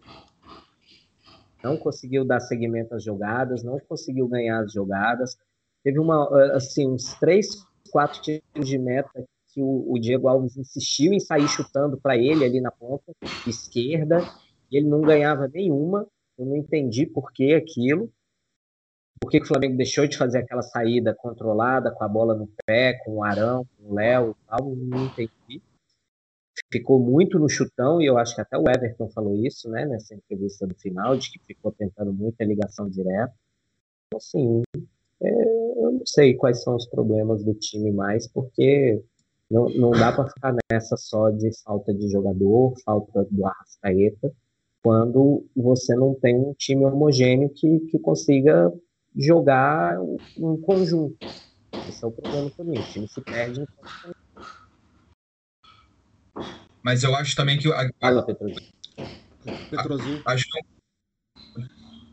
não 1.63 1.77
conseguiu 1.77 2.23
dar 2.23 2.39
seguimento 2.39 2.95
às 2.95 3.03
jogadas, 3.03 3.63
não 3.63 3.79
conseguiu 3.79 4.27
ganhar 4.27 4.61
as 4.61 4.71
jogadas. 4.71 5.37
Teve 5.83 5.99
uma, 5.99 6.27
assim, 6.55 6.87
uns 6.87 7.13
três, 7.15 7.65
quatro 7.91 8.21
tiros 8.21 8.43
de 8.69 8.77
meta 8.77 9.25
que 9.59 9.61
o, 9.61 9.91
o 9.91 9.99
Diego 9.99 10.29
Alves 10.29 10.55
insistiu 10.55 11.11
em 11.11 11.19
sair 11.19 11.47
chutando 11.49 11.97
para 11.97 12.17
ele 12.17 12.45
ali 12.45 12.61
na 12.61 12.71
ponta 12.71 13.11
esquerda, 13.45 14.19
e 14.71 14.77
ele 14.77 14.87
não 14.87 15.01
ganhava 15.01 15.49
nenhuma. 15.49 16.07
Eu 16.37 16.45
não 16.45 16.55
entendi 16.55 17.05
por 17.05 17.33
que 17.33 17.53
aquilo. 17.53 18.09
por 19.19 19.29
que 19.29 19.41
o 19.41 19.45
Flamengo 19.45 19.75
deixou 19.75 20.07
de 20.07 20.17
fazer 20.17 20.39
aquela 20.39 20.61
saída 20.61 21.13
controlada, 21.13 21.91
com 21.91 22.03
a 22.05 22.07
bola 22.07 22.33
no 22.33 22.49
pé, 22.65 22.93
com 23.03 23.17
o 23.17 23.23
Arão, 23.23 23.67
com 23.77 23.91
o 23.91 23.95
Léo 23.95 24.31
e 24.31 24.47
tal, 24.47 24.75
não 24.75 25.05
entendi. 25.07 25.61
Ficou 26.71 26.99
muito 26.99 27.37
no 27.37 27.49
chutão, 27.49 28.01
e 28.01 28.05
eu 28.05 28.17
acho 28.17 28.35
que 28.35 28.41
até 28.41 28.57
o 28.57 28.69
Everton 28.69 29.09
falou 29.09 29.35
isso, 29.35 29.69
né, 29.69 29.85
nessa 29.85 30.15
entrevista 30.15 30.65
do 30.65 30.75
final, 30.75 31.17
de 31.17 31.31
que 31.31 31.39
ficou 31.39 31.71
tentando 31.71 32.13
muita 32.13 32.45
ligação 32.45 32.89
direta. 32.89 33.33
Assim, 34.15 34.61
é, 35.21 35.29
eu 35.29 35.91
não 35.91 36.05
sei 36.05 36.35
quais 36.35 36.63
são 36.63 36.75
os 36.75 36.85
problemas 36.85 37.43
do 37.43 37.53
time 37.53 37.91
mais, 37.91 38.27
porque 38.27 39.03
não, 39.49 39.69
não 39.69 39.91
dá 39.91 40.11
para 40.11 40.29
ficar 40.29 40.55
nessa 40.71 40.95
só 40.95 41.29
de 41.31 41.49
falta 41.63 41.93
de 41.93 42.09
jogador, 42.09 42.75
falta 42.85 43.25
do 43.31 43.45
Arrascaeta, 43.45 44.31
quando 44.83 45.45
você 45.55 45.95
não 45.95 46.13
tem 46.13 46.35
um 46.35 46.53
time 46.53 46.85
homogêneo 46.85 47.49
que, 47.49 47.79
que 47.91 47.99
consiga 47.99 48.71
jogar 49.15 49.97
em 50.37 50.61
conjunto. 50.61 51.17
Esse 51.87 52.03
é 52.03 52.07
o 52.07 52.11
problema 52.11 52.49
também. 52.51 52.79
O 52.79 52.83
time 52.83 53.07
se 53.07 53.21
perde. 53.21 53.65
Mas 56.83 57.03
eu 57.03 57.15
acho 57.15 57.35
também 57.35 57.57
que. 57.57 57.71
A, 57.71 57.89
Fala, 57.99 58.25
Petrozinho. 58.25 58.71
Petrozinho. 59.69 60.21
Acho 60.25 60.45
que. 60.45 60.59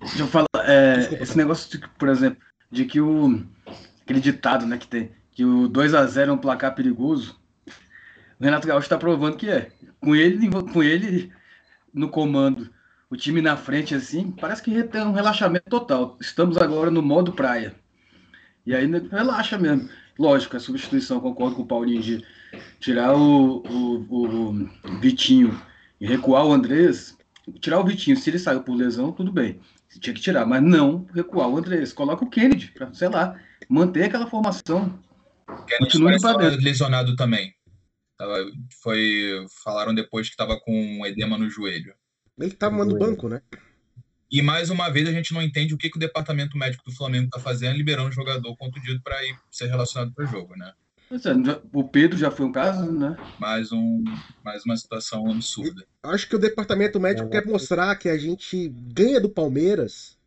Deixa 0.00 0.22
eu 0.22 0.26
falar, 0.26 0.46
é, 0.64 1.22
esse 1.22 1.36
negócio, 1.36 1.70
de, 1.70 1.88
por 1.98 2.08
exemplo, 2.08 2.42
de 2.70 2.84
que 2.84 3.00
o. 3.00 3.44
Aquele 4.02 4.20
ditado, 4.20 4.66
né, 4.66 4.78
que 4.78 4.86
tem, 4.86 5.10
que 5.36 5.44
o 5.44 5.68
2 5.68 5.92
a 5.92 6.06
0 6.06 6.30
é 6.30 6.34
um 6.34 6.38
placar 6.38 6.74
perigoso. 6.74 7.38
O 8.40 8.44
Renato 8.44 8.66
Gaúcho 8.66 8.86
está 8.86 8.96
provando 8.96 9.36
que 9.36 9.50
é. 9.50 9.70
Com 10.00 10.16
ele, 10.16 10.48
com 10.72 10.82
ele 10.82 11.30
no 11.92 12.08
comando 12.08 12.70
o 13.10 13.16
time 13.16 13.42
na 13.42 13.54
frente, 13.54 13.94
assim, 13.94 14.30
parece 14.32 14.62
que 14.62 14.82
tem 14.84 15.02
um 15.02 15.12
relaxamento 15.12 15.68
total. 15.68 16.16
Estamos 16.18 16.56
agora 16.56 16.90
no 16.90 17.02
modo 17.02 17.32
praia. 17.32 17.74
E 18.64 18.74
aí 18.74 18.88
né, 18.88 19.02
relaxa 19.10 19.58
mesmo. 19.58 19.90
Lógico, 20.18 20.56
a 20.56 20.60
substituição, 20.60 21.20
concordo 21.20 21.54
com 21.54 21.62
o 21.62 21.66
Paulinho, 21.66 22.00
de 22.00 22.24
tirar 22.80 23.14
o, 23.14 23.58
o, 23.58 24.06
o 24.08 24.98
Vitinho 25.00 25.60
e 26.00 26.06
recuar 26.06 26.46
o 26.46 26.52
Andrés. 26.52 27.14
Tirar 27.60 27.78
o 27.78 27.84
Vitinho, 27.84 28.16
se 28.16 28.30
ele 28.30 28.38
saiu 28.38 28.62
por 28.62 28.74
lesão, 28.74 29.12
tudo 29.12 29.30
bem. 29.30 29.60
Tinha 30.00 30.14
que 30.14 30.20
tirar, 30.20 30.46
mas 30.46 30.62
não 30.62 31.06
recuar 31.14 31.50
o 31.50 31.58
Andrés. 31.58 31.92
Coloca 31.92 32.24
o 32.24 32.30
Kennedy, 32.30 32.72
pra, 32.72 32.92
sei 32.94 33.08
lá, 33.10 33.38
manter 33.68 34.04
aquela 34.04 34.26
formação. 34.26 34.98
Kennedy 35.66 35.98
Continue 35.98 36.56
lesionado 36.62 37.16
também. 37.16 37.54
Foi, 38.82 39.46
falaram 39.62 39.94
depois 39.94 40.28
que 40.28 40.34
estava 40.34 40.58
com 40.58 41.06
edema 41.06 41.36
no 41.36 41.48
joelho. 41.48 41.94
Ele 42.38 42.50
que 42.50 42.56
tava 42.56 42.84
no 42.84 42.98
banco, 42.98 43.28
né? 43.28 43.42
E 44.30 44.42
mais 44.42 44.70
uma 44.70 44.90
vez 44.90 45.08
a 45.08 45.12
gente 45.12 45.32
não 45.32 45.40
entende 45.40 45.72
o 45.72 45.78
que, 45.78 45.88
que 45.88 45.96
o 45.96 46.00
departamento 46.00 46.58
médico 46.58 46.84
do 46.84 46.94
Flamengo 46.94 47.30
tá 47.30 47.38
fazendo, 47.38 47.76
liberando 47.76 48.08
o 48.08 48.12
jogador 48.12 48.56
contundido 48.56 49.00
para 49.02 49.24
ir 49.24 49.38
ser 49.50 49.66
relacionado 49.66 50.12
para 50.12 50.24
o 50.24 50.26
jogo, 50.26 50.56
né? 50.56 50.72
É, 51.10 51.60
o 51.72 51.84
Pedro 51.84 52.18
já 52.18 52.32
foi 52.32 52.46
um 52.46 52.52
caso, 52.52 52.90
né? 52.90 53.16
Mais, 53.38 53.70
um, 53.70 54.02
mais 54.44 54.64
uma 54.64 54.76
situação 54.76 55.30
absurda. 55.30 55.86
Acho 56.02 56.28
que 56.28 56.34
o 56.34 56.38
departamento 56.38 56.98
médico 56.98 57.28
é, 57.28 57.30
quer 57.30 57.46
mostrar 57.46 57.94
que 57.94 58.08
a 58.08 58.18
gente 58.18 58.68
ganha 58.68 59.20
do 59.20 59.28
Palmeiras 59.28 60.18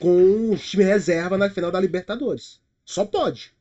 com 0.00 0.50
o 0.50 0.56
time 0.56 0.82
reserva 0.82 1.38
na 1.38 1.48
final 1.48 1.70
da 1.70 1.80
Libertadores. 1.80 2.60
Só 2.84 3.04
pode. 3.04 3.54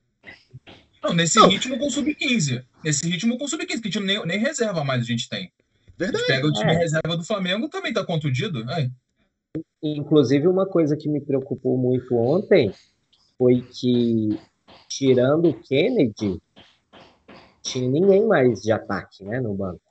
Não, 1.05 1.13
nesse 1.13 1.39
não. 1.39 1.47
ritmo 1.47 1.77
com 1.77 1.89
sub-15. 1.89 2.63
Nesse 2.83 3.07
ritmo 3.07 3.37
com 3.37 3.47
sub-15, 3.47 3.91
que 3.91 3.99
nem, 3.99 4.25
nem 4.25 4.39
reserva 4.39 4.83
mais 4.83 5.01
a 5.01 5.05
gente 5.05 5.29
tem. 5.29 5.51
Verdade. 5.97 6.23
A 6.23 6.27
gente 6.27 6.35
pega 6.35 6.47
o 6.47 6.51
time 6.51 6.71
é. 6.71 6.77
reserva 6.77 7.15
do 7.15 7.23
Flamengo, 7.23 7.69
também 7.69 7.93
tá 7.93 8.03
contundido. 8.03 8.69
É. 8.71 8.89
Inclusive, 9.83 10.47
uma 10.47 10.65
coisa 10.65 10.97
que 10.97 11.07
me 11.07 11.21
preocupou 11.21 11.77
muito 11.77 12.15
ontem 12.15 12.73
foi 13.37 13.61
que, 13.61 14.39
tirando 14.89 15.49
o 15.49 15.61
Kennedy, 15.61 16.41
tinha 17.61 17.89
ninguém 17.89 18.25
mais 18.25 18.61
de 18.61 18.71
ataque 18.71 19.23
né, 19.23 19.39
no 19.39 19.53
banco. 19.53 19.81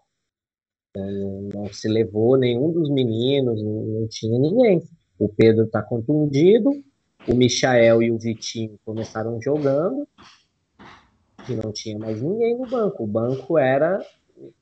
Então, 0.91 1.49
não 1.55 1.73
se 1.73 1.89
levou 1.89 2.37
nenhum 2.37 2.73
dos 2.73 2.91
meninos, 2.91 3.63
não 3.63 4.07
tinha 4.09 4.39
ninguém. 4.39 4.83
O 5.19 5.29
Pedro 5.29 5.65
está 5.65 5.83
contundido, 5.83 6.71
o 7.27 7.35
Michael 7.35 8.03
e 8.03 8.11
o 8.11 8.19
Vitinho 8.19 8.79
começaram 8.85 9.41
jogando, 9.41 10.07
e 11.49 11.55
não 11.55 11.73
tinha 11.73 11.99
mais 11.99 12.21
ninguém 12.21 12.57
no 12.57 12.67
banco. 12.67 13.05
O 13.05 13.07
banco 13.07 13.59
era 13.59 14.05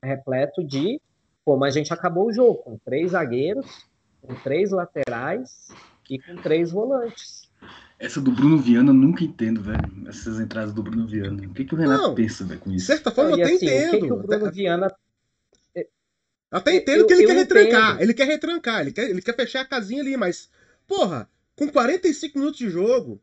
repleto 0.02 0.64
de 0.64 1.00
como 1.44 1.64
a 1.64 1.70
gente 1.70 1.92
acabou 1.92 2.26
o 2.26 2.32
jogo, 2.32 2.54
com 2.58 2.78
três 2.78 3.12
zagueiros, 3.12 3.86
com 4.20 4.34
três 4.36 4.70
laterais 4.70 5.68
e 6.08 6.18
com 6.18 6.36
três 6.36 6.70
volantes. 6.70 7.50
Essa 7.98 8.20
do 8.20 8.32
Bruno 8.32 8.58
Viana 8.58 8.90
eu 8.90 8.94
nunca 8.94 9.22
entendo, 9.22 9.62
velho. 9.62 10.08
Essas 10.08 10.40
entradas 10.40 10.72
do 10.72 10.82
Bruno 10.82 11.06
Viana. 11.06 11.46
O 11.46 11.54
que, 11.54 11.64
que 11.64 11.74
o 11.74 11.78
Renato 11.78 12.02
não, 12.02 12.14
pensa 12.14 12.44
véio, 12.44 12.60
com 12.60 12.70
isso? 12.70 12.78
De 12.78 12.92
certa 12.92 13.10
forma, 13.10 13.30
eu 13.30 13.44
até 13.44 13.54
assim, 13.54 13.66
entendo. 13.66 13.88
O 13.88 13.90
que, 13.90 14.06
que 14.06 14.12
o 14.12 14.16
Bruno 14.16 14.50
Viana. 14.50 14.94
Até 16.50 16.74
entendo 16.74 17.00
eu, 17.00 17.06
que 17.06 17.12
ele 17.14 17.26
quer 17.26 17.36
retrancar. 17.36 18.02
Ele 18.02 18.14
quer 18.14 18.26
retrancar. 18.26 18.80
Ele 18.80 18.92
quer, 18.92 19.08
ele 19.08 19.22
quer 19.22 19.36
fechar 19.36 19.60
a 19.60 19.64
casinha 19.64 20.02
ali, 20.02 20.16
mas. 20.16 20.50
Porra, 20.86 21.28
com 21.56 21.68
45 21.68 22.38
minutos 22.38 22.58
de 22.58 22.68
jogo. 22.68 23.20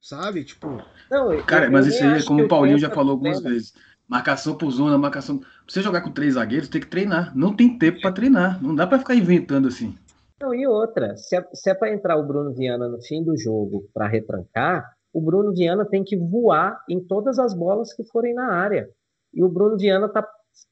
Sabe? 0.00 0.44
Tipo. 0.44 0.82
Não, 1.10 1.42
Cara, 1.44 1.70
mas 1.70 1.86
isso 1.86 2.02
aí, 2.02 2.24
como 2.24 2.44
o 2.44 2.48
Paulinho 2.48 2.78
já 2.78 2.90
falou 2.90 3.12
algumas 3.12 3.40
vezes. 3.40 3.72
Marcação 4.06 4.56
por 4.56 4.70
zona, 4.70 4.96
marcação. 4.96 5.38
Pra 5.38 5.48
você 5.66 5.82
jogar 5.82 6.00
com 6.00 6.10
três 6.10 6.34
zagueiros, 6.34 6.68
tem 6.68 6.80
que 6.80 6.86
treinar. 6.86 7.36
Não 7.36 7.54
tem 7.54 7.78
tempo 7.78 8.00
para 8.00 8.12
treinar. 8.12 8.62
Não 8.62 8.74
dá 8.74 8.86
para 8.86 8.98
ficar 8.98 9.14
inventando 9.14 9.68
assim. 9.68 9.94
Não, 10.40 10.54
e 10.54 10.66
outra, 10.66 11.16
se 11.16 11.36
é, 11.36 11.44
se 11.52 11.68
é 11.68 11.74
para 11.74 11.92
entrar 11.92 12.16
o 12.16 12.26
Bruno 12.26 12.54
Viana 12.54 12.88
no 12.88 13.02
fim 13.02 13.24
do 13.24 13.36
jogo 13.36 13.88
para 13.92 14.06
retrancar, 14.06 14.88
o 15.12 15.20
Bruno 15.20 15.52
Viana 15.52 15.84
tem 15.84 16.04
que 16.04 16.16
voar 16.16 16.82
em 16.88 17.04
todas 17.04 17.38
as 17.38 17.52
bolas 17.52 17.92
que 17.92 18.04
forem 18.04 18.34
na 18.34 18.52
área. 18.52 18.88
E 19.34 19.42
o 19.42 19.48
Bruno 19.48 19.76
Viana 19.76 20.08
tá 20.08 20.26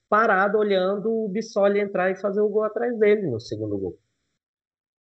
parado 0.08 0.56
olhando 0.56 1.10
o 1.10 1.28
Bissoli 1.28 1.80
entrar 1.80 2.10
e 2.10 2.16
fazer 2.16 2.40
o 2.40 2.48
gol 2.48 2.64
atrás 2.64 2.96
dele 2.98 3.28
no 3.28 3.40
segundo 3.40 3.76
gol. 3.76 3.98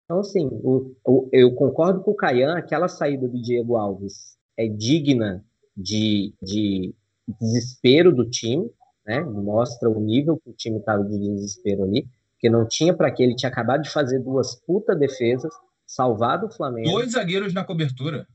Então, 0.08 0.20
assim, 0.20 0.48
o, 0.50 0.96
o, 1.04 1.28
eu 1.30 1.54
concordo 1.54 2.00
com 2.00 2.12
o 2.12 2.16
Caian, 2.16 2.56
aquela 2.56 2.88
saída 2.88 3.28
do 3.28 3.38
Diego 3.42 3.76
Alves 3.76 4.38
é 4.56 4.66
digna 4.66 5.44
de, 5.76 6.32
de 6.42 6.94
desespero 7.38 8.10
do 8.10 8.24
time, 8.24 8.70
né? 9.04 9.20
Mostra 9.20 9.90
o 9.90 10.00
nível 10.00 10.38
que 10.38 10.48
o 10.48 10.54
time 10.54 10.78
estava 10.78 11.04
de 11.04 11.18
desespero 11.18 11.84
ali, 11.84 12.08
porque 12.32 12.48
não 12.48 12.66
tinha 12.66 12.96
para 12.96 13.10
que 13.10 13.22
ele 13.22 13.36
tinha 13.36 13.50
acabado 13.50 13.82
de 13.82 13.90
fazer 13.90 14.18
duas 14.20 14.54
puta 14.54 14.96
defesas, 14.96 15.52
salvado 15.86 16.46
o 16.46 16.50
Flamengo. 16.50 16.88
Dois 16.88 17.12
zagueiros 17.12 17.52
na 17.52 17.62
cobertura. 17.62 18.26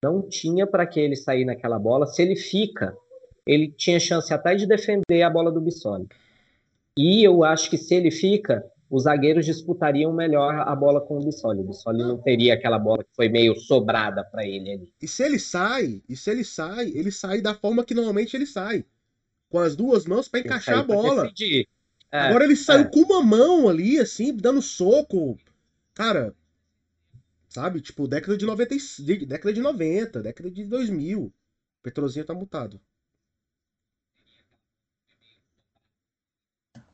Não 0.00 0.28
tinha 0.28 0.64
para 0.64 0.86
que 0.86 1.00
ele 1.00 1.16
sair 1.16 1.44
naquela 1.44 1.76
bola. 1.80 2.06
Se 2.06 2.22
ele 2.22 2.36
fica, 2.36 2.96
ele 3.44 3.72
tinha 3.72 3.98
chance 3.98 4.32
até 4.32 4.54
de 4.54 4.64
defender 4.64 5.22
a 5.22 5.30
bola 5.30 5.50
do 5.50 5.60
Bissoli. 5.60 6.06
E 6.96 7.26
eu 7.26 7.42
acho 7.42 7.68
que 7.68 7.76
se 7.76 7.96
ele 7.96 8.12
fica, 8.12 8.64
os 8.90 9.02
zagueiros 9.02 9.44
disputariam 9.44 10.12
melhor 10.12 10.54
a 10.66 10.74
bola 10.74 11.00
com 11.00 11.18
o 11.18 11.24
Bissoli. 11.24 11.60
O 11.60 11.64
Bissoli 11.64 11.98
não 11.98 12.16
teria 12.16 12.54
aquela 12.54 12.78
bola 12.78 13.04
que 13.04 13.14
foi 13.14 13.28
meio 13.28 13.54
sobrada 13.56 14.24
para 14.24 14.46
ele 14.46 14.72
ali. 14.72 14.92
E 15.00 15.06
se 15.06 15.22
ele 15.22 15.38
sai, 15.38 16.02
e 16.08 16.16
se 16.16 16.30
ele 16.30 16.44
sai, 16.44 16.88
ele 16.94 17.12
sai 17.12 17.40
da 17.40 17.54
forma 17.54 17.84
que 17.84 17.94
normalmente 17.94 18.34
ele 18.34 18.46
sai. 18.46 18.84
Com 19.50 19.58
as 19.58 19.76
duas 19.76 20.06
mãos 20.06 20.28
para 20.28 20.40
encaixar 20.40 20.78
a 20.78 20.82
bola. 20.82 21.30
É, 22.10 22.20
Agora 22.20 22.44
ele 22.44 22.56
saiu 22.56 22.82
é. 22.82 22.90
com 22.90 23.00
uma 23.00 23.22
mão 23.22 23.68
ali, 23.68 23.98
assim, 23.98 24.34
dando 24.34 24.62
soco. 24.62 25.38
Cara, 25.92 26.34
sabe? 27.48 27.82
Tipo, 27.82 28.08
década 28.08 28.36
de 28.36 28.46
90, 28.46 28.74
década 29.26 29.52
de 29.52 29.60
90, 29.60 30.22
década 30.22 30.50
de 30.50 30.64
2000. 30.64 31.32
Petrozinho 31.82 32.24
tá 32.24 32.32
mutado. 32.32 32.80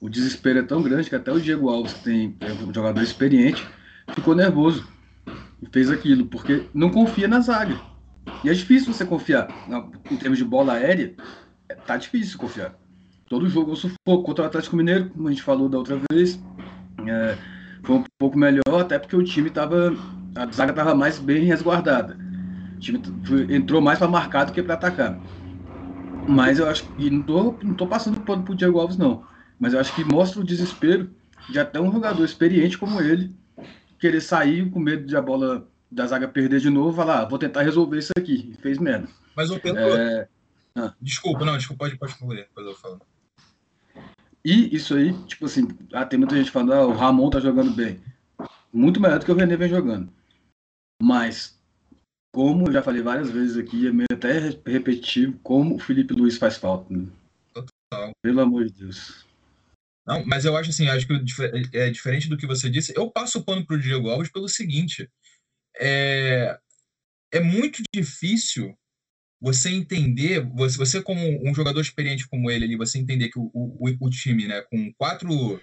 O 0.05 0.11
desespero 0.11 0.59
é 0.59 0.63
tão 0.63 0.83
grande 0.83 1.09
que 1.09 1.17
até 1.17 1.33
o 1.33 1.41
Diego 1.41 1.71
Alves, 1.71 1.95
que 1.95 2.05
tem, 2.05 2.37
é 2.41 2.53
um 2.53 2.75
jogador 2.75 3.03
experiente, 3.03 3.67
ficou 4.15 4.35
nervoso 4.35 4.87
e 5.63 5.67
fez 5.73 5.91
aquilo, 5.91 6.27
porque 6.27 6.67
não 6.75 6.91
confia 6.91 7.27
na 7.27 7.41
zaga. 7.41 7.81
E 8.45 8.51
é 8.51 8.53
difícil 8.53 8.93
você 8.93 9.07
confiar. 9.07 9.49
Em 10.11 10.17
termos 10.19 10.37
de 10.37 10.45
bola 10.45 10.75
aérea, 10.75 11.15
é, 11.71 11.75
tá 11.75 11.97
difícil 11.97 12.39
confiar. 12.39 12.75
Todo 13.31 13.49
jogo 13.49 13.73
eu 13.73 13.77
sufoco 13.77 14.23
contra 14.25 14.45
o 14.45 14.47
Atlético 14.47 14.77
Mineiro, 14.77 15.09
como 15.09 15.27
a 15.27 15.31
gente 15.31 15.43
falou 15.43 15.71
da 15.71 15.79
outra 15.79 15.99
vez. 16.13 16.39
É, 17.07 17.39
foi 17.83 17.97
um 17.97 18.05
pouco 18.19 18.37
melhor, 18.37 18.79
até 18.79 18.99
porque 18.99 19.17
o 19.17 19.25
time 19.25 19.49
tava. 19.49 19.97
A 20.37 20.47
zaga 20.53 20.73
estava 20.73 20.95
mais 20.95 21.19
bem 21.19 21.45
resguardada. 21.45 22.19
O 22.77 22.79
time 22.79 23.01
entrou 23.49 23.81
mais 23.81 23.99
para 23.99 24.09
marcar 24.09 24.45
do 24.45 24.53
que 24.53 24.63
para 24.63 24.75
atacar. 24.75 25.19
Mas 26.29 26.59
eu 26.59 26.69
acho 26.69 26.85
que. 26.89 27.09
não 27.09 27.23
tô, 27.23 27.57
não 27.63 27.73
tô 27.73 27.87
passando 27.87 28.21
pano 28.21 28.43
pro 28.43 28.55
Diego 28.55 28.79
Alves, 28.79 28.99
não. 28.99 29.33
Mas 29.64 29.73
eu 29.73 29.80
acho 29.80 29.94
que 29.94 30.04
mostra 30.04 30.42
o 30.42 30.44
desespero 30.44 31.11
de 31.49 31.59
até 31.59 31.80
um 31.80 31.90
jogador 31.90 32.23
experiente 32.23 32.76
como 32.76 33.00
ele 33.00 33.35
querer 33.99 34.21
sair 34.21 34.71
com 34.71 34.78
medo 34.78 35.06
de 35.06 35.16
a 35.16 35.23
bola 35.23 35.66
da 35.90 36.06
zaga 36.06 36.28
perder 36.28 36.61
de 36.61 36.68
novo, 36.68 36.94
falar, 36.94 37.23
ah, 37.23 37.25
vou 37.25 37.38
tentar 37.38 37.62
resolver 37.62 37.97
isso 37.97 38.12
aqui. 38.14 38.52
E 38.52 38.61
fez 38.61 38.76
merda. 38.76 39.09
Mas 39.35 39.50
o 39.50 39.59
Pedro. 39.59 39.80
É... 39.80 40.28
Ah. 40.76 40.92
Desculpa, 41.00 41.47
não, 41.47 41.56
desculpa, 41.56 41.87
pode, 41.87 41.97
pode 41.97 42.14
concluir, 42.14 42.42
depois 42.42 42.66
eu 42.66 42.75
falo. 42.75 43.00
E 44.44 44.76
isso 44.76 44.97
aí, 44.97 45.14
tipo 45.23 45.47
assim, 45.47 45.66
ah, 45.94 46.04
tem 46.04 46.18
muita 46.18 46.37
gente 46.37 46.50
falando, 46.50 46.75
ah, 46.75 46.87
o 46.87 46.92
Ramon 46.92 47.30
tá 47.30 47.40
jogando 47.40 47.71
bem. 47.71 48.02
Muito 48.71 49.00
melhor 49.00 49.18
do 49.18 49.25
que 49.25 49.33
o 49.33 49.35
René 49.35 49.56
vem 49.56 49.71
jogando. 49.71 50.12
Mas, 51.02 51.59
como 52.35 52.68
eu 52.68 52.73
já 52.75 52.83
falei 52.83 53.00
várias 53.00 53.30
vezes 53.30 53.56
aqui, 53.56 53.87
é 53.87 53.90
meio 53.90 54.09
até 54.12 54.40
repetitivo, 54.66 55.38
como 55.42 55.76
o 55.76 55.78
Felipe 55.78 56.12
Luiz 56.12 56.37
faz 56.37 56.59
falta. 56.59 56.92
Né? 56.92 57.06
Total. 57.54 58.11
Pelo 58.23 58.42
amor 58.42 58.66
de 58.66 58.73
Deus. 58.73 59.25
Não, 60.07 60.25
mas 60.27 60.45
eu 60.45 60.57
acho 60.57 60.71
assim, 60.71 60.89
acho 60.89 61.07
que 61.07 61.77
é 61.77 61.91
diferente 61.91 62.29
do 62.29 62.37
que 62.37 62.47
você 62.47 62.69
disse. 62.69 62.93
Eu 62.95 63.11
passo 63.11 63.39
o 63.39 63.45
pano 63.45 63.65
pro 63.65 63.81
Diego 63.81 64.11
Alves 64.11 64.31
pelo 64.31 64.49
seguinte: 64.49 65.09
é, 65.79 66.59
é 67.33 67.41
muito 67.41 67.83
difícil 67.93 68.77
você 69.41 69.71
entender, 69.71 70.41
você, 70.55 70.79
você 70.79 71.03
como 71.03 71.21
um 71.49 71.55
jogador 71.55 71.81
experiente 71.81 72.29
como 72.29 72.51
ele 72.51 72.65
ali, 72.65 72.77
você 72.77 72.99
entender 72.99 73.29
que 73.29 73.39
o, 73.39 73.51
o, 73.55 73.95
o 74.01 74.11
time, 74.11 74.47
né, 74.47 74.63
com 74.71 74.93
quatro, 74.95 75.61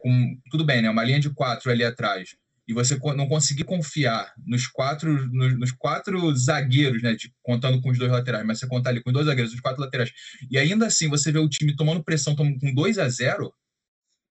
com, 0.00 0.40
tudo 0.50 0.64
bem, 0.64 0.82
né, 0.82 0.90
uma 0.90 1.04
linha 1.04 1.20
de 1.20 1.30
quatro 1.30 1.70
ali 1.70 1.84
atrás, 1.84 2.34
e 2.66 2.72
você 2.72 2.98
não 3.16 3.28
conseguir 3.28 3.64
confiar 3.64 4.32
nos 4.44 4.66
quatro, 4.66 5.30
nos, 5.32 5.56
nos 5.56 5.72
quatro 5.72 6.34
zagueiros, 6.34 7.02
né, 7.02 7.14
de, 7.14 7.32
contando 7.42 7.80
com 7.80 7.90
os 7.90 7.98
dois 7.98 8.10
laterais, 8.10 8.44
mas 8.44 8.58
você 8.58 8.66
contar 8.66 8.90
ali 8.90 9.02
com 9.02 9.12
dois 9.12 9.26
zagueiros, 9.26 9.52
os 9.52 9.60
quatro 9.60 9.80
laterais, 9.80 10.10
e 10.50 10.58
ainda 10.58 10.86
assim 10.86 11.08
você 11.08 11.30
vê 11.30 11.38
o 11.38 11.48
time 11.48 11.76
tomando 11.76 12.02
pressão 12.02 12.34
tomando 12.34 12.58
com 12.58 12.74
2 12.74 12.98
a 12.98 13.08
0 13.08 13.52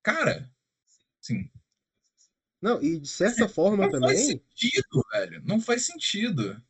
cara, 0.03 0.49
assim, 1.21 1.49
não, 2.61 2.81
e 2.81 2.99
de 2.99 3.07
certa 3.07 3.49
forma 3.49 3.85
não 3.85 3.91
também. 3.91 4.09
Não 4.09 4.15
faz 4.15 4.27
sentido, 4.27 5.05
velho. 5.11 5.41
Não 5.43 5.59
faz 5.59 5.85
sentido. 5.85 6.61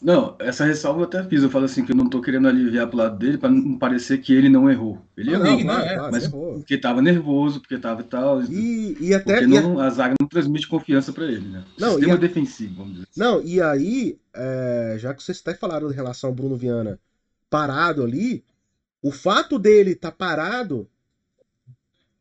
Não, 0.00 0.36
essa 0.38 0.64
ressalva 0.64 1.00
eu 1.00 1.04
até 1.04 1.22
fiz. 1.24 1.42
Eu 1.42 1.50
falo 1.50 1.66
assim 1.66 1.84
que 1.84 1.92
eu 1.92 1.96
não 1.96 2.08
tô 2.08 2.22
querendo 2.22 2.48
aliviar 2.48 2.88
pro 2.88 2.96
lado 2.96 3.18
dele 3.18 3.36
para 3.36 3.50
não 3.50 3.78
parecer 3.78 4.18
que 4.18 4.32
ele 4.32 4.48
não 4.48 4.70
errou. 4.70 5.04
Ele 5.14 5.32
errou, 5.32 5.44
não, 5.44 5.60
não, 5.64 5.78
é, 5.78 6.10
mas 6.10 6.24
errou. 6.24 6.54
porque 6.54 6.78
tava 6.78 7.02
nervoso, 7.02 7.60
porque 7.60 7.78
tava 7.78 8.02
tal. 8.02 8.42
E, 8.44 8.96
e 8.98 9.12
até 9.12 9.40
porque 9.40 9.46
não, 9.46 9.78
a... 9.78 9.86
a 9.86 9.90
zaga 9.90 10.14
não 10.18 10.26
transmite 10.26 10.66
confiança 10.66 11.12
para 11.12 11.26
ele, 11.26 11.46
né? 11.46 11.64
Não, 11.78 11.92
Sistema 11.92 12.14
a... 12.14 12.18
defensivo, 12.18 12.74
vamos 12.76 12.92
dizer. 12.94 13.06
Assim. 13.10 13.20
Não, 13.20 13.42
e 13.42 13.60
aí, 13.60 14.18
é, 14.34 14.96
já 14.98 15.12
que 15.12 15.22
vocês 15.22 15.40
até 15.40 15.54
falaram 15.54 15.90
em 15.90 15.94
relação 15.94 16.30
ao 16.30 16.36
Bruno 16.36 16.56
Viana 16.56 16.98
parado 17.50 18.02
ali, 18.02 18.42
o 19.02 19.12
fato 19.12 19.58
dele 19.58 19.90
estar 19.90 20.10
tá 20.12 20.16
parado 20.16 20.88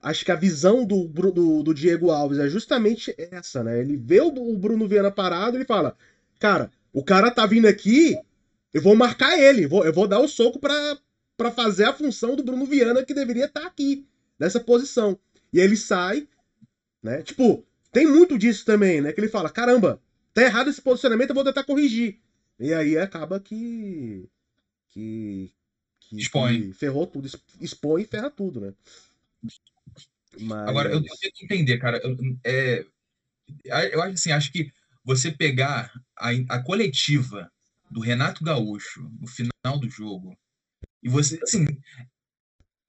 acho 0.01 0.23
que 0.25 0.31
a 0.31 0.35
visão 0.35 0.85
do, 0.85 1.07
do, 1.07 1.63
do, 1.63 1.73
Diego 1.73 2.09
Alves 2.09 2.39
é 2.39 2.47
justamente 2.47 3.13
essa, 3.17 3.63
né? 3.63 3.79
Ele 3.79 3.97
vê 3.97 4.21
o, 4.21 4.27
o 4.27 4.57
Bruno 4.57 4.87
Viana 4.87 5.11
parado 5.11 5.59
e 5.59 5.65
fala: 5.65 5.95
Cara, 6.39 6.71
o 6.93 7.03
cara 7.03 7.31
tá 7.31 7.45
vindo 7.45 7.67
aqui, 7.67 8.17
eu 8.73 8.81
vou 8.81 8.95
marcar 8.95 9.37
ele, 9.37 9.67
vou, 9.67 9.85
eu 9.85 9.93
vou 9.93 10.07
dar 10.07 10.19
o 10.19 10.27
soco 10.27 10.59
pra, 10.59 10.97
pra 11.37 11.51
fazer 11.51 11.85
a 11.85 11.93
função 11.93 12.35
do 12.35 12.43
Bruno 12.43 12.65
Viana 12.65 13.03
que 13.03 13.13
deveria 13.13 13.45
estar 13.45 13.61
tá 13.61 13.67
aqui, 13.67 14.05
nessa 14.37 14.59
posição. 14.59 15.17
E 15.51 15.59
aí 15.59 15.65
ele 15.65 15.77
sai, 15.77 16.27
né? 17.01 17.21
Tipo, 17.21 17.65
tem 17.91 18.07
muito 18.07 18.37
disso 18.37 18.65
também, 18.65 19.01
né? 19.01 19.11
Que 19.11 19.19
ele 19.19 19.27
fala: 19.27 19.49
Caramba, 19.49 20.01
tá 20.33 20.41
errado 20.41 20.69
esse 20.69 20.81
posicionamento, 20.81 21.29
eu 21.29 21.35
vou 21.35 21.43
tentar 21.43 21.63
corrigir. 21.63 22.19
E 22.59 22.73
aí 22.73 22.97
acaba 22.97 23.39
que. 23.39 24.27
que. 24.89 25.51
que 25.99 26.17
expõe. 26.17 26.67
Que 26.67 26.73
ferrou 26.73 27.07
tudo, 27.07 27.29
expõe 27.59 28.03
e 28.03 28.05
ferra 28.05 28.29
tudo, 28.29 28.61
né? 28.61 28.73
Mas... 30.43 30.69
Agora, 30.69 30.89
eu, 30.89 30.97
eu 30.97 31.17
tenho 31.19 31.33
que 31.33 31.45
entender, 31.45 31.77
cara. 31.77 31.99
Eu, 32.03 32.17
é, 32.43 32.85
eu 33.93 34.01
acho 34.01 34.13
assim, 34.13 34.31
acho 34.31 34.51
que 34.51 34.71
você 35.03 35.31
pegar 35.31 35.91
a, 36.17 36.29
a 36.49 36.63
coletiva 36.63 37.51
do 37.89 37.99
Renato 37.99 38.43
Gaúcho 38.43 39.09
no 39.19 39.27
final 39.27 39.79
do 39.79 39.89
jogo 39.89 40.37
e 41.01 41.09
você, 41.09 41.39
assim, 41.41 41.65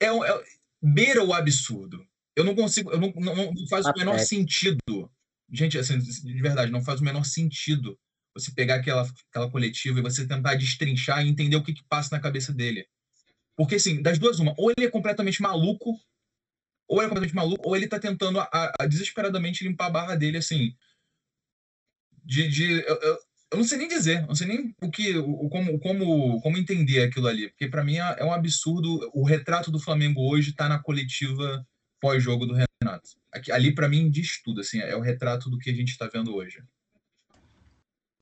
é, 0.01 0.07
é 0.07 0.45
beira 0.83 1.25
o 1.25 1.33
absurdo. 1.33 2.07
Eu 2.37 2.45
não 2.45 2.55
consigo, 2.55 2.91
eu 2.91 3.01
não, 3.01 3.13
não, 3.17 3.53
não 3.53 3.67
faz 3.69 3.87
o 3.87 3.93
menor 3.97 4.19
sentido. 4.19 5.11
Gente, 5.51 5.79
assim, 5.79 5.99
de 5.99 6.43
verdade, 6.43 6.71
não 6.71 6.83
faz 6.83 7.01
o 7.01 7.05
menor 7.05 7.25
sentido 7.25 7.99
você 8.35 8.53
pegar 8.53 8.77
aquela, 8.77 9.09
aquela 9.31 9.51
coletiva 9.51 9.99
e 9.99 10.03
você 10.03 10.27
tentar 10.27 10.55
destrinchar 10.55 11.25
e 11.25 11.29
entender 11.29 11.57
o 11.57 11.63
que, 11.63 11.75
que 11.75 11.85
passa 11.89 12.15
na 12.15 12.23
cabeça 12.23 12.53
dele. 12.53 12.87
Porque, 13.57 13.75
assim, 13.75 14.01
das 14.01 14.19
duas, 14.19 14.39
uma, 14.39 14.55
ou 14.57 14.71
ele 14.71 14.87
é 14.87 14.91
completamente 14.91 15.43
maluco 15.43 16.01
ou 16.91 17.01
é 17.01 17.05
completamente 17.05 17.37
maluco, 17.37 17.69
ou 17.69 17.77
ele 17.77 17.87
tá 17.87 18.01
tentando 18.01 18.41
a, 18.41 18.73
a, 18.81 18.87
desesperadamente 18.87 19.63
limpar 19.63 19.87
a 19.87 19.91
barra 19.91 20.17
dele, 20.17 20.39
assim. 20.39 20.75
De. 22.25 22.49
de 22.49 22.73
eu, 22.81 23.01
eu, 23.01 23.19
eu, 23.53 23.59
não 23.59 23.65
sei 23.65 23.79
nem 23.79 23.87
dizer, 23.87 24.27
não 24.27 24.35
sei 24.35 24.49
nem 24.49 24.75
o 24.83 24.91
que, 24.91 25.17
o, 25.17 25.49
como, 25.49 25.79
como, 25.79 26.41
como 26.41 26.59
entender 26.59 27.03
aquilo 27.03 27.29
ali, 27.29 27.49
porque 27.49 27.69
para 27.69 27.85
mim 27.85 27.97
é, 27.97 28.17
é, 28.19 28.25
um 28.25 28.33
absurdo. 28.33 29.09
O 29.15 29.25
retrato 29.25 29.71
do 29.71 29.79
Flamengo 29.79 30.21
hoje 30.29 30.53
tá 30.53 30.69
na 30.69 30.81
coletiva 30.81 31.65
pós-jogo 32.01 32.45
do 32.45 32.55
Renato. 32.55 33.11
Aqui, 33.33 33.53
ali 33.53 33.73
para 33.73 33.89
mim 33.89 34.11
diz 34.11 34.43
tudo, 34.43 34.61
assim, 34.61 34.81
é 34.81 34.97
o 34.97 35.01
retrato 35.01 35.49
do 35.49 35.59
que 35.59 35.71
a 35.71 35.75
gente 35.75 35.97
tá 35.97 36.11
vendo 36.13 36.35
hoje. 36.35 36.61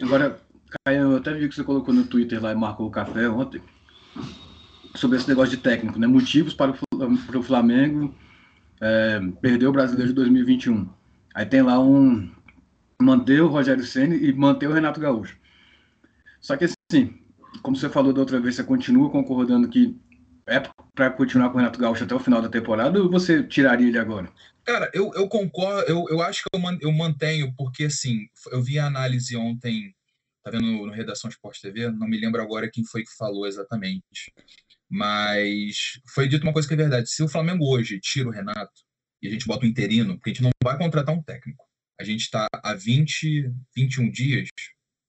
Agora, 0.02 0.38
Caio, 0.84 1.12
eu 1.12 1.16
até 1.16 1.32
vi 1.32 1.48
que 1.48 1.54
você 1.54 1.64
colocou 1.64 1.94
no 1.94 2.06
Twitter 2.06 2.42
lá 2.42 2.52
e 2.52 2.54
marcou 2.54 2.86
o 2.86 2.90
café 2.90 3.30
ontem 3.30 3.62
sobre 4.94 5.16
esse 5.16 5.28
negócio 5.28 5.56
de 5.56 5.62
técnico, 5.62 5.98
né? 5.98 6.06
Motivos 6.06 6.52
para 6.52 6.72
o 6.72 7.42
Flamengo 7.42 8.14
é, 8.80 9.20
perdeu 9.40 9.70
o 9.70 9.72
Brasileiro 9.72 10.08
de 10.08 10.14
2021. 10.14 10.88
Aí 11.34 11.46
tem 11.46 11.62
lá 11.62 11.80
um 11.80 12.30
manter 13.00 13.40
o 13.40 13.48
Rogério 13.48 13.84
Ceni 13.84 14.16
e 14.16 14.32
manter 14.32 14.68
o 14.68 14.72
Renato 14.72 15.00
Gaúcho. 15.00 15.38
Só 16.40 16.56
que 16.56 16.64
assim, 16.64 17.18
como 17.62 17.76
você 17.76 17.88
falou 17.88 18.12
da 18.12 18.20
outra 18.20 18.40
vez, 18.40 18.56
você 18.56 18.64
continua 18.64 19.10
concordando 19.10 19.68
que 19.68 19.96
é 20.46 20.62
para 20.94 21.10
continuar 21.10 21.50
com 21.50 21.56
o 21.56 21.58
Renato 21.58 21.78
Gaúcho 21.78 22.04
até 22.04 22.14
o 22.14 22.20
final 22.20 22.40
da 22.40 22.48
temporada 22.48 23.00
ou 23.00 23.10
você 23.10 23.42
tiraria 23.42 23.88
ele 23.88 23.98
agora? 23.98 24.32
Cara, 24.64 24.90
eu, 24.92 25.12
eu 25.14 25.28
concordo, 25.28 25.88
eu, 25.88 26.06
eu 26.08 26.20
acho 26.22 26.42
que 26.42 26.48
eu, 26.52 26.60
man, 26.60 26.76
eu 26.80 26.92
mantenho, 26.92 27.54
porque 27.56 27.84
assim, 27.84 28.26
eu 28.50 28.62
vi 28.62 28.78
a 28.78 28.86
análise 28.86 29.36
ontem, 29.36 29.94
tá 30.42 30.50
vendo 30.50 30.66
no, 30.66 30.86
no 30.86 30.92
Redação 30.92 31.28
Esporte 31.30 31.60
TV, 31.60 31.90
não 31.90 32.08
me 32.08 32.18
lembro 32.18 32.40
agora 32.42 32.70
quem 32.70 32.84
foi 32.84 33.02
que 33.02 33.16
falou 33.16 33.46
exatamente. 33.46 34.32
Mas 34.90 36.00
foi 36.14 36.28
dito 36.28 36.44
uma 36.44 36.52
coisa 36.52 36.66
que 36.66 36.74
é 36.74 36.76
verdade. 36.76 37.10
Se 37.10 37.22
o 37.22 37.28
Flamengo 37.28 37.64
hoje 37.68 38.00
tira 38.00 38.28
o 38.28 38.32
Renato 38.32 38.72
e 39.22 39.28
a 39.28 39.30
gente 39.30 39.46
bota 39.46 39.64
o 39.64 39.68
interino, 39.68 40.14
porque 40.16 40.30
a 40.30 40.32
gente 40.32 40.42
não 40.42 40.50
vai 40.62 40.78
contratar 40.78 41.14
um 41.14 41.22
técnico. 41.22 41.64
A 42.00 42.04
gente 42.04 42.22
está 42.22 42.46
há 42.52 42.74
20, 42.74 43.52
21 43.76 44.10
dias, 44.10 44.48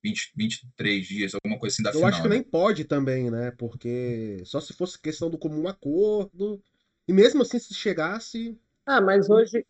20, 0.04 0.34
23 0.36 1.08
dias, 1.08 1.34
alguma 1.36 1.60
coisa 1.60 1.76
assim 1.76 1.84
da 1.84 1.90
Eu 1.90 1.94
final. 1.94 2.10
acho 2.10 2.22
que 2.22 2.28
né? 2.28 2.36
nem 2.36 2.44
pode 2.44 2.84
também, 2.84 3.30
né? 3.30 3.52
Porque 3.52 4.42
só 4.44 4.60
se 4.60 4.74
fosse 4.74 5.00
questão 5.00 5.30
do 5.30 5.38
comum 5.38 5.68
acordo. 5.68 6.62
E 7.08 7.14
mesmo 7.14 7.42
assim, 7.42 7.60
se 7.60 7.74
chegasse. 7.74 8.58
Ah, 8.86 9.00
mas 9.00 9.30
hoje. 9.30 9.66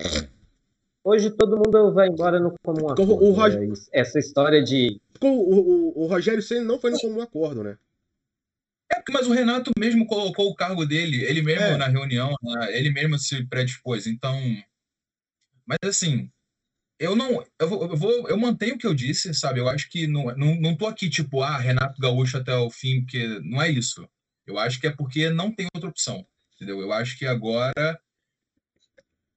Hoje 1.04 1.32
todo 1.32 1.58
mundo 1.58 1.94
vai 1.94 2.08
embora 2.08 2.40
no 2.40 2.54
comum 2.62 2.90
acordo. 2.90 3.14
O 3.14 3.32
Rog... 3.32 3.56
Né? 3.56 3.74
Essa 3.94 4.20
história 4.20 4.64
de. 4.64 5.00
O, 5.22 5.28
o, 5.28 6.04
o 6.04 6.08
Rogério 6.08 6.42
Senna 6.42 6.66
não 6.66 6.80
foi 6.80 6.92
no 6.92 7.00
comum 7.00 7.22
acordo, 7.22 7.64
né? 7.64 7.78
Mas 9.12 9.28
o 9.28 9.34
Renato 9.34 9.72
mesmo 9.78 10.06
colocou 10.06 10.50
o 10.50 10.56
cargo 10.56 10.86
dele, 10.86 11.24
ele 11.24 11.42
mesmo 11.42 11.64
é. 11.64 11.78
na 11.78 11.88
reunião, 11.88 12.34
né, 12.42 12.78
ele 12.78 12.92
mesmo 12.92 13.18
se 13.18 13.46
predispôs. 13.46 14.08
Então, 14.08 14.38
mas 15.66 15.78
assim, 15.84 16.32
eu 17.00 17.16
não, 17.16 17.46
eu 17.60 17.70
vou, 17.70 17.90
eu 17.90 17.98
vou, 17.98 18.30
eu 18.30 18.38
mantenho 18.38 18.76
o 18.76 18.78
que 18.78 18.88
eu 18.88 18.94
disse, 18.94 19.34
sabe? 19.34 19.60
Eu 19.60 19.70
acho 19.70 19.90
que 19.90 20.06
não, 20.08 20.36
não, 20.36 20.56
não 20.60 20.76
tô 20.76 20.88
aqui 20.88 21.10
tipo, 21.10 21.42
ah, 21.42 21.58
Renato 21.58 22.00
Gaúcho 22.02 22.38
até 22.38 22.56
o 22.56 22.70
fim, 22.70 23.02
porque 23.02 23.40
não 23.44 23.62
é 23.62 23.70
isso. 23.70 24.08
Eu 24.46 24.58
acho 24.58 24.80
que 24.80 24.88
é 24.88 24.92
porque 24.92 25.30
não 25.30 25.54
tem 25.54 25.68
outra 25.74 25.90
opção, 25.90 26.26
entendeu? 26.56 26.82
Eu 26.82 26.92
acho 26.92 27.18
que 27.18 27.26
agora 27.26 28.00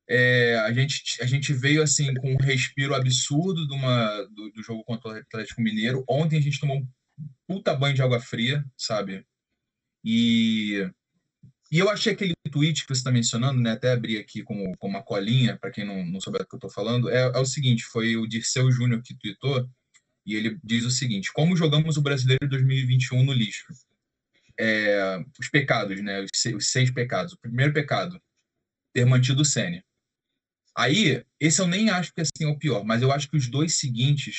é, 0.08 0.56
a, 0.60 0.72
gente, 0.72 1.22
a 1.22 1.26
gente 1.26 1.52
veio 1.52 1.82
assim 1.82 2.12
com 2.14 2.32
um 2.32 2.36
respiro 2.36 2.94
absurdo 2.94 3.66
de 3.66 3.74
uma, 3.74 4.22
do, 4.24 4.50
do 4.50 4.62
jogo 4.62 4.82
contra 4.84 5.10
o 5.10 5.16
Atlético 5.16 5.60
Mineiro. 5.60 6.04
Ontem 6.08 6.38
a 6.38 6.42
gente 6.42 6.58
tomou 6.58 6.78
um 6.78 6.88
puta 7.46 7.74
banho 7.74 7.94
de 7.94 8.02
água 8.02 8.20
fria, 8.20 8.64
sabe? 8.76 9.24
E, 10.04 10.90
e 11.70 11.78
eu 11.78 11.88
achei 11.88 12.12
aquele 12.12 12.34
tweet 12.50 12.82
que 12.82 12.88
você 12.88 13.00
está 13.00 13.10
mencionando, 13.10 13.60
né, 13.60 13.72
até 13.72 13.92
abri 13.92 14.18
aqui 14.18 14.42
como, 14.42 14.76
como 14.78 14.96
uma 14.96 15.02
colinha, 15.02 15.56
para 15.58 15.70
quem 15.70 15.84
não, 15.84 16.04
não 16.04 16.20
souber 16.20 16.42
do 16.42 16.48
que 16.48 16.54
eu 16.54 16.58
estou 16.58 16.70
falando, 16.70 17.08
é, 17.08 17.22
é, 17.22 17.38
o 17.38 17.44
seguinte, 17.44 17.84
foi 17.84 18.16
o 18.16 18.26
Dirceu 18.26 18.70
Júnior 18.70 19.02
que 19.02 19.16
tweetou, 19.16 19.68
e 20.26 20.34
ele 20.34 20.58
diz 20.62 20.84
o 20.84 20.90
seguinte, 20.90 21.32
como 21.32 21.56
jogamos 21.56 21.96
o 21.96 22.02
Brasileiro 22.02 22.48
2021 22.48 23.24
no 23.24 23.32
lixo? 23.32 23.64
É, 24.58 25.18
os 25.40 25.48
pecados, 25.48 26.00
né, 26.02 26.22
os 26.22 26.30
seis, 26.34 26.54
os 26.54 26.70
seis, 26.70 26.90
pecados. 26.90 27.32
O 27.32 27.40
primeiro 27.40 27.72
pecado, 27.72 28.20
ter 28.92 29.04
mantido 29.04 29.42
o 29.42 29.44
Sênia. 29.44 29.82
Aí, 30.76 31.24
esse 31.40 31.60
eu 31.60 31.66
nem 31.66 31.90
acho 31.90 32.12
que 32.14 32.20
assim, 32.20 32.44
é 32.44 32.46
o 32.46 32.58
pior, 32.58 32.84
mas 32.84 33.02
eu 33.02 33.10
acho 33.12 33.28
que 33.28 33.36
os 33.36 33.48
dois 33.48 33.78
seguintes 33.78 34.38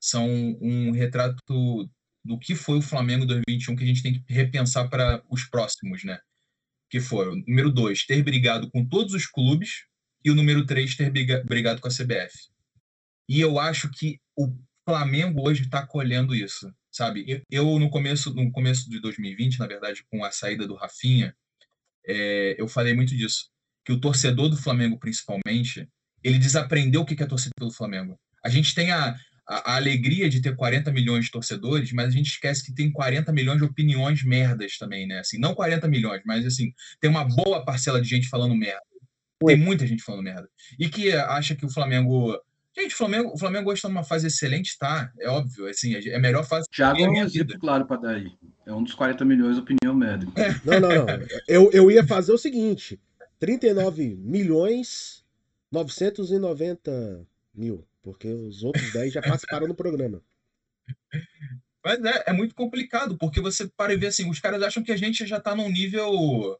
são 0.00 0.26
um 0.60 0.90
retrato 0.90 1.90
do 2.24 2.38
que 2.38 2.54
foi 2.54 2.78
o 2.78 2.82
Flamengo 2.82 3.26
2021 3.26 3.76
que 3.76 3.84
a 3.84 3.86
gente 3.86 4.02
tem 4.02 4.12
que 4.12 4.32
repensar 4.32 4.88
para 4.88 5.22
os 5.28 5.44
próximos, 5.44 6.04
né? 6.04 6.18
Que 6.88 7.00
foi, 7.00 7.42
número 7.46 7.70
dois, 7.70 8.04
ter 8.04 8.22
brigado 8.22 8.70
com 8.70 8.86
todos 8.86 9.14
os 9.14 9.26
clubes 9.26 9.84
e 10.24 10.30
o 10.30 10.34
número 10.34 10.66
três, 10.66 10.94
ter 10.94 11.10
brigado 11.10 11.80
com 11.80 11.88
a 11.88 11.90
CBF. 11.90 12.50
E 13.28 13.40
eu 13.40 13.58
acho 13.58 13.90
que 13.90 14.20
o 14.36 14.52
Flamengo 14.84 15.48
hoje 15.48 15.62
está 15.62 15.86
colhendo 15.86 16.34
isso, 16.34 16.72
sabe? 16.90 17.44
Eu, 17.50 17.78
no 17.78 17.88
começo 17.88 18.34
no 18.34 18.50
começo 18.50 18.90
de 18.90 19.00
2020, 19.00 19.58
na 19.58 19.66
verdade, 19.66 20.04
com 20.10 20.24
a 20.24 20.30
saída 20.30 20.66
do 20.66 20.74
Rafinha, 20.74 21.34
é, 22.06 22.56
eu 22.58 22.66
falei 22.66 22.92
muito 22.92 23.16
disso, 23.16 23.48
que 23.84 23.92
o 23.92 24.00
torcedor 24.00 24.48
do 24.48 24.56
Flamengo, 24.56 24.98
principalmente, 24.98 25.88
ele 26.22 26.38
desaprendeu 26.38 27.02
o 27.02 27.06
que 27.06 27.22
é 27.22 27.26
torcer 27.26 27.50
pelo 27.56 27.70
Flamengo. 27.70 28.18
A 28.44 28.48
gente 28.48 28.74
tem 28.74 28.90
a, 28.90 29.16
a, 29.50 29.72
a, 29.72 29.76
alegria 29.76 30.30
de 30.30 30.40
ter 30.40 30.54
40 30.54 30.92
milhões 30.92 31.24
de 31.24 31.32
torcedores, 31.32 31.92
mas 31.92 32.06
a 32.06 32.10
gente 32.10 32.28
esquece 32.28 32.64
que 32.64 32.72
tem 32.72 32.90
40 32.90 33.32
milhões 33.32 33.58
de 33.58 33.64
opiniões 33.64 34.22
merdas 34.22 34.78
também, 34.78 35.08
né? 35.08 35.18
Assim, 35.18 35.38
não 35.38 35.54
40 35.54 35.88
milhões, 35.88 36.22
mas 36.24 36.46
assim, 36.46 36.72
tem 37.00 37.10
uma 37.10 37.24
boa 37.24 37.64
parcela 37.64 38.00
de 38.00 38.08
gente 38.08 38.28
falando 38.28 38.54
merda. 38.54 38.80
Tem 39.44 39.56
muita 39.56 39.86
gente 39.86 40.04
falando 40.04 40.22
merda. 40.22 40.48
E 40.78 40.88
que 40.88 41.12
acha 41.12 41.56
que 41.56 41.66
o 41.66 41.70
Flamengo. 41.70 42.38
Gente, 42.76 42.94
o 42.94 42.96
Flamengo, 42.96 43.32
o 43.34 43.38
Flamengo 43.38 43.70
hoje 43.70 43.78
está 43.78 43.88
numa 43.88 44.04
fase 44.04 44.28
excelente, 44.28 44.78
tá? 44.78 45.10
É 45.18 45.28
óbvio, 45.28 45.66
assim, 45.66 45.94
é 45.96 46.14
a 46.14 46.20
melhor 46.20 46.46
fase 46.46 46.68
Thiago 46.70 47.00
da 47.00 47.10
minha 47.10 47.26
vida. 47.26 47.58
claro 47.58 47.84
para 47.86 48.00
dar 48.00 48.14
aí. 48.14 48.30
É 48.64 48.72
um 48.72 48.84
dos 48.84 48.94
40 48.94 49.24
milhões 49.24 49.56
de 49.56 49.62
opinião 49.62 49.94
merda. 49.94 50.26
É. 50.36 50.50
Não, 50.64 50.78
não, 50.80 51.06
não. 51.06 51.26
Eu, 51.48 51.70
eu 51.72 51.90
ia 51.90 52.06
fazer 52.06 52.32
o 52.32 52.38
seguinte: 52.38 53.00
39 53.40 54.16
milhões 54.22 55.24
990 55.72 57.26
mil. 57.52 57.84
Porque 58.02 58.28
os 58.28 58.62
outros 58.62 58.92
10 58.92 59.12
já 59.12 59.22
participaram 59.22 59.68
do 59.68 59.74
programa. 59.74 60.22
Mas 61.84 62.04
é, 62.04 62.24
é, 62.26 62.32
muito 62.32 62.54
complicado, 62.54 63.16
porque 63.16 63.40
você 63.40 63.66
para 63.68 63.94
e 63.94 63.96
vê 63.96 64.08
assim, 64.08 64.28
os 64.28 64.38
caras 64.38 64.62
acham 64.62 64.82
que 64.82 64.92
a 64.92 64.96
gente 64.96 65.26
já 65.26 65.40
tá 65.40 65.54
num 65.54 65.70
nível. 65.70 66.58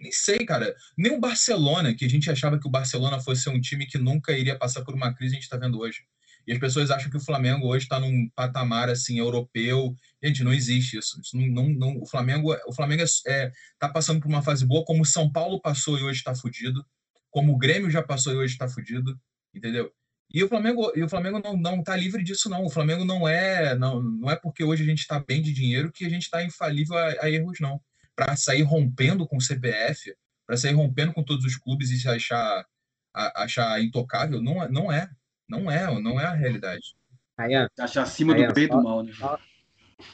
Nem 0.00 0.12
sei, 0.12 0.44
cara. 0.44 0.74
Nem 0.96 1.12
o 1.12 1.20
Barcelona, 1.20 1.94
que 1.94 2.04
a 2.04 2.08
gente 2.08 2.30
achava 2.30 2.58
que 2.58 2.66
o 2.66 2.70
Barcelona 2.70 3.20
fosse 3.20 3.48
um 3.48 3.60
time 3.60 3.86
que 3.86 3.98
nunca 3.98 4.32
iria 4.32 4.58
passar 4.58 4.84
por 4.84 4.94
uma 4.94 5.14
crise, 5.14 5.36
a 5.36 5.40
gente 5.40 5.48
tá 5.48 5.56
vendo 5.56 5.78
hoje. 5.78 6.02
E 6.46 6.52
as 6.52 6.58
pessoas 6.58 6.90
acham 6.90 7.10
que 7.10 7.16
o 7.16 7.20
Flamengo 7.20 7.66
hoje 7.66 7.84
está 7.84 8.00
num 8.00 8.28
patamar 8.34 8.88
assim 8.88 9.18
europeu. 9.18 9.94
Gente, 10.22 10.42
não 10.42 10.52
existe 10.52 10.96
isso. 10.96 11.20
isso 11.20 11.36
não, 11.36 11.46
não, 11.46 11.68
não, 11.68 12.00
o 12.00 12.06
Flamengo, 12.06 12.56
o 12.66 12.72
Flamengo 12.72 13.02
é, 13.02 13.06
é, 13.26 13.52
tá 13.78 13.88
passando 13.88 14.20
por 14.20 14.28
uma 14.28 14.42
fase 14.42 14.64
boa, 14.64 14.84
como 14.84 15.02
o 15.02 15.06
São 15.06 15.30
Paulo 15.30 15.60
passou 15.60 15.98
e 15.98 16.02
hoje 16.02 16.18
está 16.18 16.34
fudido, 16.34 16.84
como 17.30 17.52
o 17.52 17.58
Grêmio 17.58 17.90
já 17.90 18.02
passou 18.02 18.32
e 18.32 18.36
hoje 18.36 18.54
está 18.54 18.66
fudido, 18.66 19.18
entendeu? 19.54 19.92
E 20.32 20.44
o 20.44 20.48
Flamengo, 20.48 20.92
e 20.94 21.02
o 21.02 21.08
Flamengo 21.08 21.40
não, 21.42 21.56
não 21.56 21.82
tá 21.82 21.96
livre 21.96 22.22
disso, 22.22 22.50
não. 22.50 22.64
O 22.64 22.70
Flamengo 22.70 23.04
não 23.04 23.26
é 23.26 23.74
não, 23.74 24.02
não 24.02 24.30
é 24.30 24.36
porque 24.36 24.62
hoje 24.62 24.82
a 24.82 24.86
gente 24.86 25.00
está 25.00 25.18
bem 25.18 25.40
de 25.40 25.52
dinheiro 25.52 25.90
que 25.90 26.04
a 26.04 26.08
gente 26.08 26.24
está 26.24 26.42
infalível 26.44 26.96
a, 26.96 27.06
a, 27.22 27.30
erros, 27.30 27.58
não. 27.60 27.80
Para 28.14 28.36
sair 28.36 28.62
rompendo 28.62 29.26
com 29.26 29.36
o 29.36 29.40
CBF, 29.40 30.14
para 30.46 30.56
sair 30.56 30.74
rompendo 30.74 31.14
com 31.14 31.22
todos 31.22 31.44
os 31.44 31.56
clubes 31.56 31.90
e 31.90 31.98
se 31.98 32.08
achar, 32.08 32.66
a, 33.14 33.42
achar 33.44 33.82
intocável, 33.82 34.42
não, 34.42 34.62
é, 34.62 34.68
não 34.68 34.92
é. 34.92 35.08
Não 35.48 35.70
é, 35.70 36.00
não 36.00 36.20
é 36.20 36.26
a 36.26 36.34
realidade. 36.34 36.94
Ayan, 37.38 37.68
achar 37.78 38.02
acima 38.02 38.34
do 38.34 38.52
bem 38.52 38.64
e 38.64 38.68
do 38.68 38.82
mal, 38.82 39.02
né? 39.02 39.12
Só, 39.14 39.38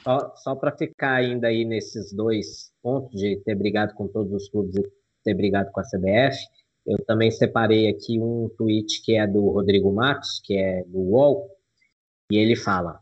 só, 0.01 0.35
só 0.37 0.55
para 0.55 0.71
ficar 0.71 1.15
ainda 1.15 1.47
aí 1.47 1.65
nesses 1.65 2.13
dois 2.13 2.71
pontos 2.81 3.19
de 3.19 3.35
ter 3.43 3.55
brigado 3.55 3.93
com 3.95 4.07
todos 4.07 4.31
os 4.31 4.47
clubes 4.47 4.75
e 4.77 4.83
ter 5.25 5.33
brigado 5.33 5.71
com 5.71 5.81
a 5.81 5.83
CBF, 5.83 6.37
eu 6.85 7.03
também 7.05 7.31
separei 7.31 7.89
aqui 7.89 8.19
um 8.19 8.49
tweet 8.57 9.01
que 9.03 9.17
é 9.17 9.25
do 9.25 9.49
Rodrigo 9.49 9.91
Matos, 9.91 10.39
que 10.43 10.55
é 10.55 10.83
do 10.83 10.99
UOL, 10.99 11.49
e 12.31 12.37
ele 12.37 12.55
fala: 12.55 12.99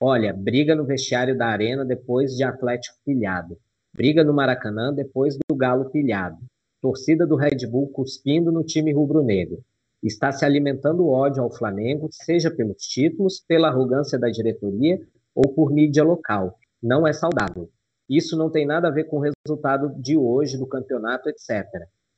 Olha, 0.00 0.32
briga 0.32 0.74
no 0.74 0.84
vestiário 0.84 1.36
da 1.36 1.46
Arena 1.46 1.84
depois 1.84 2.34
de 2.34 2.44
Atlético 2.44 2.96
pilhado. 3.04 3.58
Briga 3.94 4.24
no 4.24 4.32
Maracanã 4.32 4.92
depois 4.92 5.36
do 5.48 5.56
Galo 5.56 5.90
pilhado. 5.90 6.38
Torcida 6.80 7.26
do 7.26 7.36
Red 7.36 7.66
Bull 7.66 7.88
cuspindo 7.88 8.52
no 8.52 8.62
time 8.62 8.92
rubro-negro. 8.92 9.62
Está 10.02 10.30
se 10.30 10.44
alimentando 10.44 11.08
ódio 11.08 11.42
ao 11.42 11.50
Flamengo, 11.50 12.08
seja 12.12 12.50
pelos 12.50 12.82
títulos, 12.82 13.40
pela 13.40 13.68
arrogância 13.68 14.18
da 14.18 14.28
diretoria 14.28 15.00
ou 15.34 15.52
por 15.54 15.72
mídia 15.72 16.04
local. 16.04 16.58
Não 16.82 17.06
é 17.06 17.12
saudável. 17.12 17.68
Isso 18.08 18.36
não 18.36 18.50
tem 18.50 18.66
nada 18.66 18.88
a 18.88 18.90
ver 18.90 19.04
com 19.04 19.16
o 19.16 19.32
resultado 19.46 20.00
de 20.00 20.16
hoje 20.16 20.58
do 20.58 20.66
campeonato, 20.66 21.28
etc. 21.28 21.66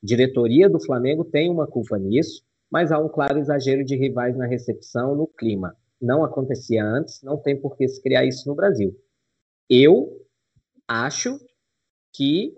Diretoria 0.02 0.68
do 0.68 0.80
Flamengo 0.80 1.24
tem 1.24 1.50
uma 1.50 1.66
culpa 1.66 1.98
nisso, 1.98 2.42
mas 2.70 2.92
há 2.92 2.98
um 2.98 3.08
claro 3.08 3.38
exagero 3.38 3.84
de 3.84 3.96
rivais 3.96 4.36
na 4.36 4.46
recepção, 4.46 5.14
no 5.14 5.26
clima. 5.26 5.76
Não 6.00 6.22
acontecia 6.22 6.84
antes, 6.84 7.22
não 7.22 7.36
tem 7.36 7.60
por 7.60 7.76
que 7.76 7.88
se 7.88 8.00
criar 8.00 8.24
isso 8.24 8.48
no 8.48 8.54
Brasil. 8.54 8.96
Eu 9.68 10.24
acho 10.86 11.38
que 12.14 12.54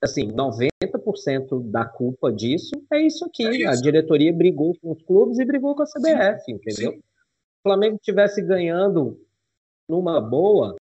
assim, 0.00 0.28
90% 0.28 1.70
da 1.70 1.84
culpa 1.84 2.32
disso 2.32 2.70
é 2.92 3.00
isso 3.00 3.24
aqui. 3.24 3.46
É 3.46 3.56
isso. 3.56 3.68
A 3.68 3.74
diretoria 3.74 4.32
brigou 4.32 4.74
com 4.80 4.92
os 4.92 5.02
clubes 5.02 5.38
e 5.38 5.44
brigou 5.44 5.74
com 5.74 5.82
a 5.82 5.86
CBF, 5.86 6.44
Sim. 6.44 6.52
entendeu? 6.52 6.92
Se 6.92 6.98
o 6.98 7.02
Flamengo 7.62 7.98
tivesse 8.00 8.40
ganhando 8.42 9.20
numa 9.88 10.20
boa, 10.20 10.76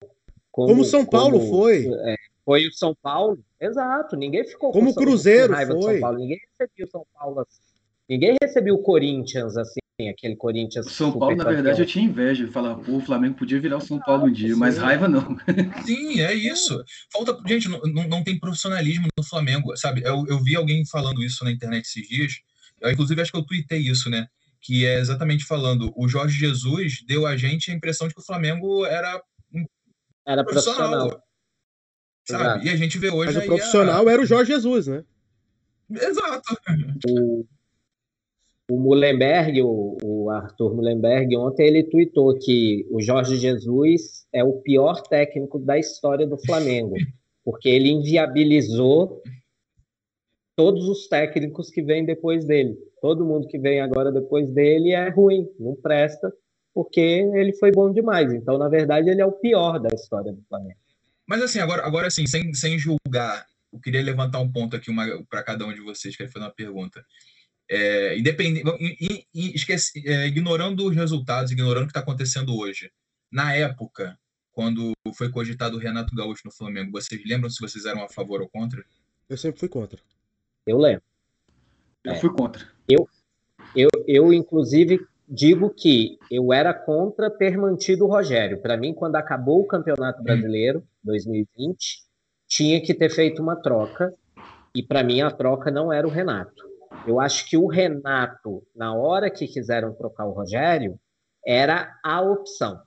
como, 0.51 0.69
como 0.69 0.85
São 0.85 1.05
Paulo 1.05 1.39
como, 1.39 1.51
foi. 1.51 1.87
É, 1.87 2.17
foi 2.45 2.67
o 2.67 2.73
São 2.73 2.95
Paulo, 2.95 3.39
exato. 3.67 4.17
Ninguém 4.17 4.45
ficou 4.45 4.73
como 4.73 4.95
com 4.95 5.01
Cruzeiro 5.01 5.53
raiva 5.53 5.73
foi. 5.75 5.93
São 5.93 6.01
Paulo. 6.01 6.19
Ninguém 6.19 6.39
recebeu 6.59 6.87
São 6.89 7.07
Paulo 7.15 7.41
assim. 7.41 7.63
Ninguém 8.09 8.37
recebeu 8.43 8.75
o 8.75 8.83
Corinthians 8.83 9.57
assim, 9.57 9.81
aquele 10.11 10.37
Corinthians. 10.37 10.87
São 10.93 11.17
Paulo, 11.17 11.37
na 11.37 11.45
verdade, 11.45 11.81
eu 11.81 11.87
tinha 11.87 12.05
inveja 12.05 12.45
de 12.45 12.53
falar, 12.53 12.75
pô, 12.77 12.97
o 12.97 13.01
Flamengo 13.01 13.37
podia 13.37 13.61
virar 13.61 13.77
o 13.77 13.81
São 13.81 13.99
Paulo 14.01 14.27
um 14.27 14.33
dia, 14.33 14.57
mas 14.57 14.77
raiva 14.77 15.09
não. 15.09 15.37
Sim, 15.87 16.21
é 16.21 16.35
isso. 16.35 16.83
Falta, 17.13 17.37
gente, 17.47 17.69
não, 17.69 17.81
não 18.09 18.25
tem 18.25 18.39
profissionalismo 18.39 19.07
no 19.17 19.25
Flamengo, 19.25 19.75
sabe? 19.77 20.03
Eu, 20.05 20.25
eu 20.29 20.43
vi 20.43 20.57
alguém 20.57 20.85
falando 20.87 21.23
isso 21.23 21.45
na 21.45 21.53
internet 21.53 21.85
esses 21.85 22.09
dias. 22.09 22.33
Eu, 22.81 22.91
inclusive, 22.91 23.21
acho 23.21 23.31
que 23.31 23.39
eu 23.39 23.47
tuitei 23.47 23.79
isso, 23.79 24.11
né? 24.11 24.27
Que 24.61 24.85
é 24.85 24.99
exatamente 24.99 25.45
falando, 25.45 25.93
o 25.97 26.09
Jorge 26.09 26.39
Jesus 26.39 27.03
deu 27.07 27.27
a 27.27 27.37
gente 27.37 27.71
a 27.71 27.75
impressão 27.75 28.09
de 28.09 28.15
que 28.15 28.21
o 28.21 28.25
Flamengo 28.25 28.85
era 28.85 29.23
um 29.55 29.65
era 30.27 30.45
profissional. 30.45 30.91
profissional. 30.91 31.23
Sabe? 32.33 32.45
Exato. 32.45 32.67
E 32.67 32.71
a 32.71 32.77
gente 32.77 32.99
vê 32.99 33.11
hoje. 33.11 33.35
Mas 33.35 33.45
o 33.45 33.47
profissional 33.47 34.09
a... 34.09 34.13
era 34.13 34.23
o 34.23 34.27
Jorge 34.27 34.53
Jesus, 34.53 34.87
né? 34.87 35.05
Exato. 35.91 36.43
O, 37.09 37.45
o 38.71 38.81
Mullenberg, 38.81 39.63
o, 39.63 39.99
o, 40.03 40.31
Arthur 40.31 40.75
Mullenberg, 40.75 41.37
ontem 41.37 41.67
ele 41.67 41.85
tweetou 41.85 42.39
que 42.39 42.87
o 42.91 43.01
Jorge 43.01 43.37
Jesus 43.37 44.27
é 44.33 44.43
o 44.43 44.61
pior 44.61 45.03
técnico 45.03 45.59
da 45.59 45.79
história 45.79 46.27
do 46.27 46.39
Flamengo, 46.39 46.95
porque 47.45 47.69
ele 47.69 47.91
inviabilizou 47.91 49.23
todos 50.57 50.89
os 50.89 51.09
técnicos 51.09 51.71
que 51.71 51.83
vêm 51.83 52.05
depois 52.05 52.45
dele. 52.45 52.77
Todo 53.01 53.25
mundo 53.25 53.49
que 53.49 53.59
vem 53.59 53.81
agora 53.81 54.13
depois 54.13 54.49
dele 54.51 54.91
é 54.93 55.09
ruim, 55.09 55.47
não 55.59 55.75
presta, 55.75 56.33
porque 56.75 57.01
ele 57.01 57.53
foi 57.55 57.73
bom 57.73 57.93
demais. 57.93 58.33
Então, 58.33 58.57
na 58.57 58.69
verdade, 58.69 59.11
ele 59.11 59.21
é 59.21 59.27
o 59.27 59.33
pior 59.33 59.79
da 59.79 59.89
história 59.95 60.33
do 60.33 60.43
Flamengo. 60.49 60.82
Mas 61.27 61.43
assim, 61.43 61.61
agora, 61.61 61.87
agora 61.87 62.07
assim, 62.09 62.27
sem, 62.27 62.53
sem 62.55 62.79
julgar, 62.79 63.47
eu 63.73 63.81
queria 63.81 64.03
levantar 64.03 64.41
um 64.41 64.51
ponto 64.51 64.77
aqui 64.77 64.91
para 65.29 65.43
cada 65.43 65.67
um 65.67 65.73
de 65.73 65.81
vocês, 65.81 66.17
queria 66.17 66.31
fazer 66.31 66.45
uma 66.45 66.51
pergunta. 66.51 67.05
É, 67.71 68.19
independente, 68.19 68.65
e, 68.81 69.27
e, 69.33 69.55
esquece, 69.55 70.03
é, 70.07 70.27
ignorando 70.27 70.87
os 70.87 70.95
resultados, 70.95 71.51
ignorando 71.51 71.85
o 71.85 71.87
que 71.87 71.91
está 71.91 72.01
acontecendo 72.01 72.55
hoje. 72.57 72.91
Na 73.31 73.55
época, 73.55 74.19
quando 74.53 74.93
foi 75.15 75.31
cogitado 75.31 75.77
o 75.77 75.81
Renato 75.81 76.15
Gaúcho 76.15 76.43
no 76.45 76.53
Flamengo, 76.53 76.93
vocês 76.93 77.21
lembram 77.25 77.49
se 77.49 77.61
vocês 77.61 77.87
eram 77.87 78.03
a 78.03 78.09
favor 78.09 78.43
ou 78.43 78.49
contra? 78.49 78.85
Eu 79.29 79.39
sempre 79.39 79.59
fui 79.59 79.69
contra. 79.69 79.99
Eu 80.67 80.77
lembro. 80.77 81.03
Eu 82.05 82.13
é. 82.13 82.21
fui 82.21 82.31
contra. 82.31 82.69
Eu, 82.87 83.09
eu, 83.75 83.89
eu, 84.07 84.33
inclusive, 84.33 85.01
digo 85.33 85.71
que 85.71 86.19
eu 86.31 86.53
era 86.53 86.75
contra 86.75 87.31
ter 87.31 87.57
mantido 87.57 88.05
o 88.05 88.09
Rogério. 88.09 88.61
Para 88.61 88.77
mim, 88.77 88.93
quando 88.93 89.17
acabou 89.17 89.63
o 89.63 89.67
Campeonato 89.67 90.23
Brasileiro, 90.23 90.85
2020, 91.03 92.03
tinha 92.47 92.83
que 92.83 92.93
ter 92.93 93.09
feito 93.09 93.43
uma 93.43 93.57
troca. 93.57 94.13
E 94.75 94.83
para 94.83 95.03
mim, 95.03 95.23
a 95.23 95.31
troca 95.31 95.71
não 95.71 95.91
era 95.91 96.07
o 96.07 96.11
Renato. 96.11 96.71
Eu 97.07 97.19
acho 97.19 97.49
que 97.49 97.57
o 97.57 97.67
Renato, 97.67 98.63
na 98.77 98.95
hora 98.95 99.31
que 99.31 99.49
quiseram 99.49 99.95
trocar 99.95 100.27
o 100.27 100.33
Rogério, 100.33 100.99
era 101.47 101.99
a 102.05 102.21
opção. 102.21 102.83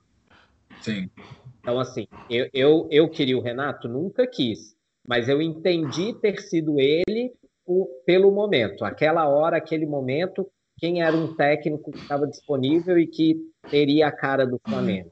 Sim. 0.80 1.10
Então, 1.58 1.80
assim, 1.80 2.06
eu, 2.30 2.48
eu, 2.54 2.88
eu 2.92 3.10
queria 3.10 3.36
o 3.36 3.42
Renato? 3.42 3.88
Nunca 3.88 4.24
quis. 4.24 4.76
Mas 5.06 5.28
eu 5.28 5.42
entendi 5.42 6.14
ter 6.20 6.40
sido 6.40 6.78
ele 6.78 7.32
o, 7.66 7.86
pelo 8.06 8.30
momento. 8.30 8.84
Aquela 8.84 9.28
hora, 9.28 9.56
aquele 9.56 9.84
momento, 9.84 10.48
quem 10.78 11.02
era 11.02 11.16
um 11.16 11.34
técnico 11.34 11.90
que 11.90 11.98
estava 11.98 12.26
disponível 12.26 12.98
e 12.98 13.06
que 13.06 13.36
teria 13.70 14.08
a 14.08 14.12
cara 14.12 14.46
do 14.46 14.60
Flamengo. 14.66 15.10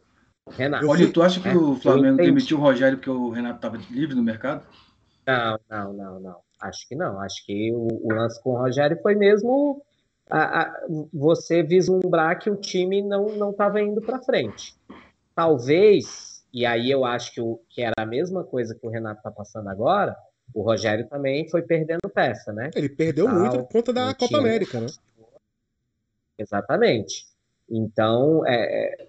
Renato. 0.50 0.87
Hoje, 0.87 1.11
tu 1.11 1.22
acha 1.22 1.40
que 1.40 1.48
é, 1.48 1.57
o 1.57 1.74
Flamengo 1.77 2.18
demitiu 2.18 2.59
o 2.59 2.61
Rogério 2.61 2.98
porque 2.98 3.11
o 3.11 3.31
Renato 3.31 3.57
estava 3.57 3.79
livre 3.90 4.14
no 4.14 4.22
mercado? 4.22 4.66
Não, 5.27 5.59
não, 5.70 5.92
não, 5.94 6.20
não. 6.20 6.37
Acho 6.61 6.87
que 6.87 6.94
não. 6.94 7.18
Acho 7.20 7.44
que 7.46 7.72
o, 7.72 7.88
o 8.03 8.12
lance 8.12 8.42
com 8.42 8.50
o 8.50 8.59
Rogério 8.59 8.98
foi 9.03 9.14
mesmo 9.14 9.83
a, 10.31 10.62
a, 10.62 10.87
você 11.12 11.62
vislumbrar 11.62 12.38
que 12.38 12.50
o 12.50 12.57
time 12.57 13.03
não 13.03 13.50
estava 13.50 13.81
indo 13.81 14.03
para 14.03 14.22
frente. 14.22 14.74
Talvez, 15.35 16.44
e 16.53 16.66
aí 16.66 16.90
eu 16.90 17.05
acho 17.05 17.33
que, 17.33 17.40
o, 17.40 17.61
que 17.70 17.83
era 17.83 17.94
a 17.98 18.07
mesma 18.07 18.44
coisa 18.44 18.74
que 18.74 18.87
o 18.87 18.90
Renato 18.90 19.18
está 19.18 19.31
passando 19.31 19.68
agora, 19.68 20.14
o 20.55 20.62
Rogério 20.62 21.09
também 21.09 21.48
foi 21.48 21.62
perdendo 21.62 22.09
peça, 22.14 22.53
né? 22.53 22.70
Ele 22.74 22.88
perdeu 22.88 23.24
Tal, 23.24 23.35
muito 23.35 23.59
por 23.59 23.68
conta 23.68 23.92
da 23.92 24.14
Copa 24.14 24.38
América, 24.38 24.81
né? 24.81 24.87
Exatamente. 26.38 27.25
Então, 27.70 28.47
é, 28.47 29.09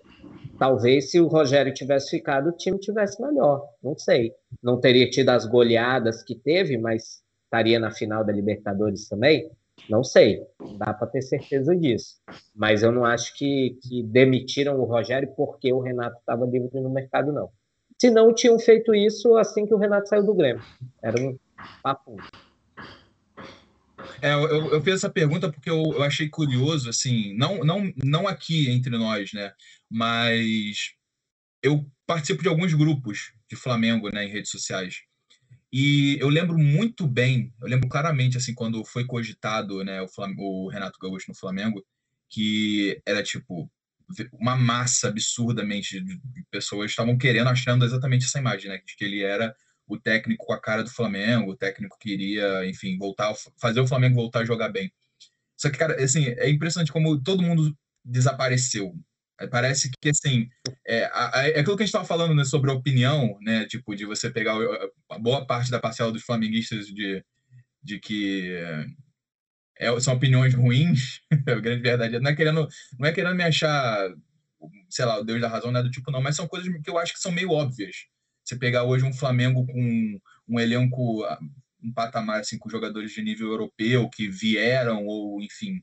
talvez 0.57 1.11
se 1.11 1.19
o 1.19 1.27
Rogério 1.27 1.73
tivesse 1.73 2.11
ficado, 2.11 2.49
o 2.49 2.57
time 2.57 2.79
tivesse 2.79 3.21
melhor. 3.21 3.67
Não 3.83 3.97
sei. 3.97 4.33
Não 4.61 4.79
teria 4.79 5.09
tido 5.09 5.29
as 5.29 5.45
goleadas 5.45 6.23
que 6.23 6.35
teve, 6.35 6.77
mas 6.77 7.21
estaria 7.43 7.79
na 7.79 7.91
final 7.91 8.23
da 8.23 8.31
Libertadores 8.31 9.07
também. 9.07 9.49
Não 9.89 10.03
sei, 10.03 10.41
não 10.59 10.77
dá 10.77 10.93
para 10.93 11.07
ter 11.07 11.21
certeza 11.21 11.75
disso. 11.75 12.15
Mas 12.55 12.81
eu 12.81 12.91
não 12.91 13.05
acho 13.05 13.35
que, 13.37 13.77
que 13.83 14.03
demitiram 14.03 14.79
o 14.79 14.85
Rogério 14.85 15.33
porque 15.35 15.71
o 15.71 15.79
Renato 15.79 16.17
estava 16.17 16.45
livre 16.45 16.79
no 16.79 16.89
mercado, 16.89 17.31
não. 17.31 17.49
Se 17.99 18.09
não, 18.09 18.33
tinham 18.33 18.57
feito 18.59 18.93
isso 18.93 19.35
assim 19.37 19.65
que 19.65 19.73
o 19.73 19.77
Renato 19.77 20.07
saiu 20.07 20.23
do 20.25 20.33
Grêmio. 20.33 20.63
Era 21.01 21.21
um 21.21 21.37
papo. 21.83 22.15
É, 24.21 24.33
eu, 24.33 24.73
eu 24.73 24.81
fiz 24.81 24.95
essa 24.95 25.09
pergunta 25.09 25.51
porque 25.51 25.69
eu, 25.69 25.81
eu, 25.93 26.03
achei 26.03 26.29
curioso, 26.29 26.89
assim, 26.89 27.35
não, 27.35 27.63
não, 27.63 27.91
não 28.03 28.27
aqui 28.27 28.69
entre 28.69 28.97
nós, 28.97 29.33
né? 29.33 29.53
Mas 29.89 30.93
eu 31.61 31.89
participo 32.05 32.41
de 32.41 32.49
alguns 32.49 32.73
grupos 32.73 33.33
de 33.49 33.55
Flamengo, 33.55 34.09
né, 34.09 34.25
em 34.25 34.31
redes 34.31 34.51
sociais. 34.51 35.01
E 35.71 36.17
eu 36.19 36.29
lembro 36.29 36.57
muito 36.57 37.07
bem, 37.07 37.53
eu 37.61 37.67
lembro 37.67 37.89
claramente, 37.89 38.37
assim, 38.37 38.53
quando 38.53 38.85
foi 38.85 39.05
cogitado, 39.05 39.83
né, 39.83 40.01
o, 40.01 40.07
o 40.37 40.69
Renato 40.69 40.99
Gaúcho 40.99 41.25
no 41.29 41.35
Flamengo, 41.35 41.83
que 42.29 43.01
era 43.05 43.23
tipo 43.23 43.69
uma 44.33 44.55
massa 44.55 45.07
absurdamente 45.07 45.99
de 45.99 46.19
pessoas 46.51 46.91
estavam 46.91 47.17
querendo, 47.17 47.49
achando 47.49 47.83
exatamente 47.83 48.25
essa 48.25 48.39
imagem, 48.39 48.69
né, 48.69 48.77
de 48.85 48.95
que 48.95 49.03
ele 49.03 49.23
era 49.23 49.55
o 49.87 49.99
técnico 49.99 50.45
com 50.45 50.53
a 50.53 50.61
cara 50.61 50.83
do 50.83 50.89
Flamengo, 50.89 51.51
o 51.51 51.57
técnico 51.57 51.97
que 51.99 52.11
iria, 52.13 52.65
enfim, 52.67 52.97
voltar, 52.97 53.33
fazer 53.59 53.79
o 53.79 53.87
Flamengo 53.87 54.15
voltar 54.15 54.39
a 54.41 54.45
jogar 54.45 54.69
bem. 54.69 54.91
Só 55.55 55.69
que, 55.69 55.77
cara, 55.77 56.03
assim, 56.03 56.25
é 56.37 56.49
impressionante 56.49 56.91
como 56.91 57.21
todo 57.21 57.43
mundo 57.43 57.75
desapareceu. 58.03 58.93
Parece 59.51 59.91
que, 60.01 60.09
assim, 60.09 60.49
é, 60.87 61.01
é 61.55 61.59
aquilo 61.59 61.75
que 61.75 61.83
a 61.83 61.85
gente 61.85 61.87
estava 61.87 62.05
falando 62.05 62.33
né, 62.33 62.45
sobre 62.45 62.71
a 62.71 62.73
opinião, 62.73 63.37
né, 63.41 63.65
tipo, 63.65 63.95
de 63.95 64.05
você 64.05 64.29
pegar 64.31 64.55
a 65.09 65.19
boa 65.19 65.45
parte 65.45 65.69
da 65.69 65.79
parcela 65.79 66.11
dos 66.11 66.23
flamenguistas 66.23 66.87
de, 66.87 67.23
de 67.83 67.99
que 67.99 68.55
é, 69.77 69.99
são 69.99 70.13
opiniões 70.13 70.53
ruins, 70.53 71.21
a 71.47 71.55
grande 71.55 71.81
verdade. 71.81 72.19
Não 72.19 72.31
é, 72.31 72.35
querendo, 72.35 72.67
não 72.97 73.07
é 73.07 73.11
querendo 73.11 73.35
me 73.35 73.43
achar, 73.43 74.09
sei 74.89 75.05
lá, 75.05 75.19
o 75.19 75.23
Deus 75.23 75.41
da 75.41 75.49
razão, 75.49 75.71
nada 75.71 75.87
do 75.87 75.91
tipo, 75.91 76.11
não, 76.11 76.21
mas 76.21 76.35
são 76.35 76.47
coisas 76.47 76.69
que 76.81 76.89
eu 76.89 76.97
acho 76.97 77.13
que 77.13 77.19
são 77.19 77.31
meio 77.31 77.51
óbvias. 77.51 78.07
Você 78.45 78.55
pegar 78.55 78.83
hoje 78.83 79.03
um 79.03 79.13
Flamengo 79.13 79.65
com 79.65 80.19
um 80.47 80.59
elenco, 80.59 81.23
ah, 81.23 81.39
um 81.83 81.91
patamar 81.91 82.41
assim, 82.41 82.59
com 82.59 82.69
jogadores 82.69 83.11
de 83.11 83.21
nível 83.21 83.47
europeu 83.47 84.07
que 84.09 84.29
vieram, 84.29 85.05
ou 85.05 85.41
enfim, 85.41 85.81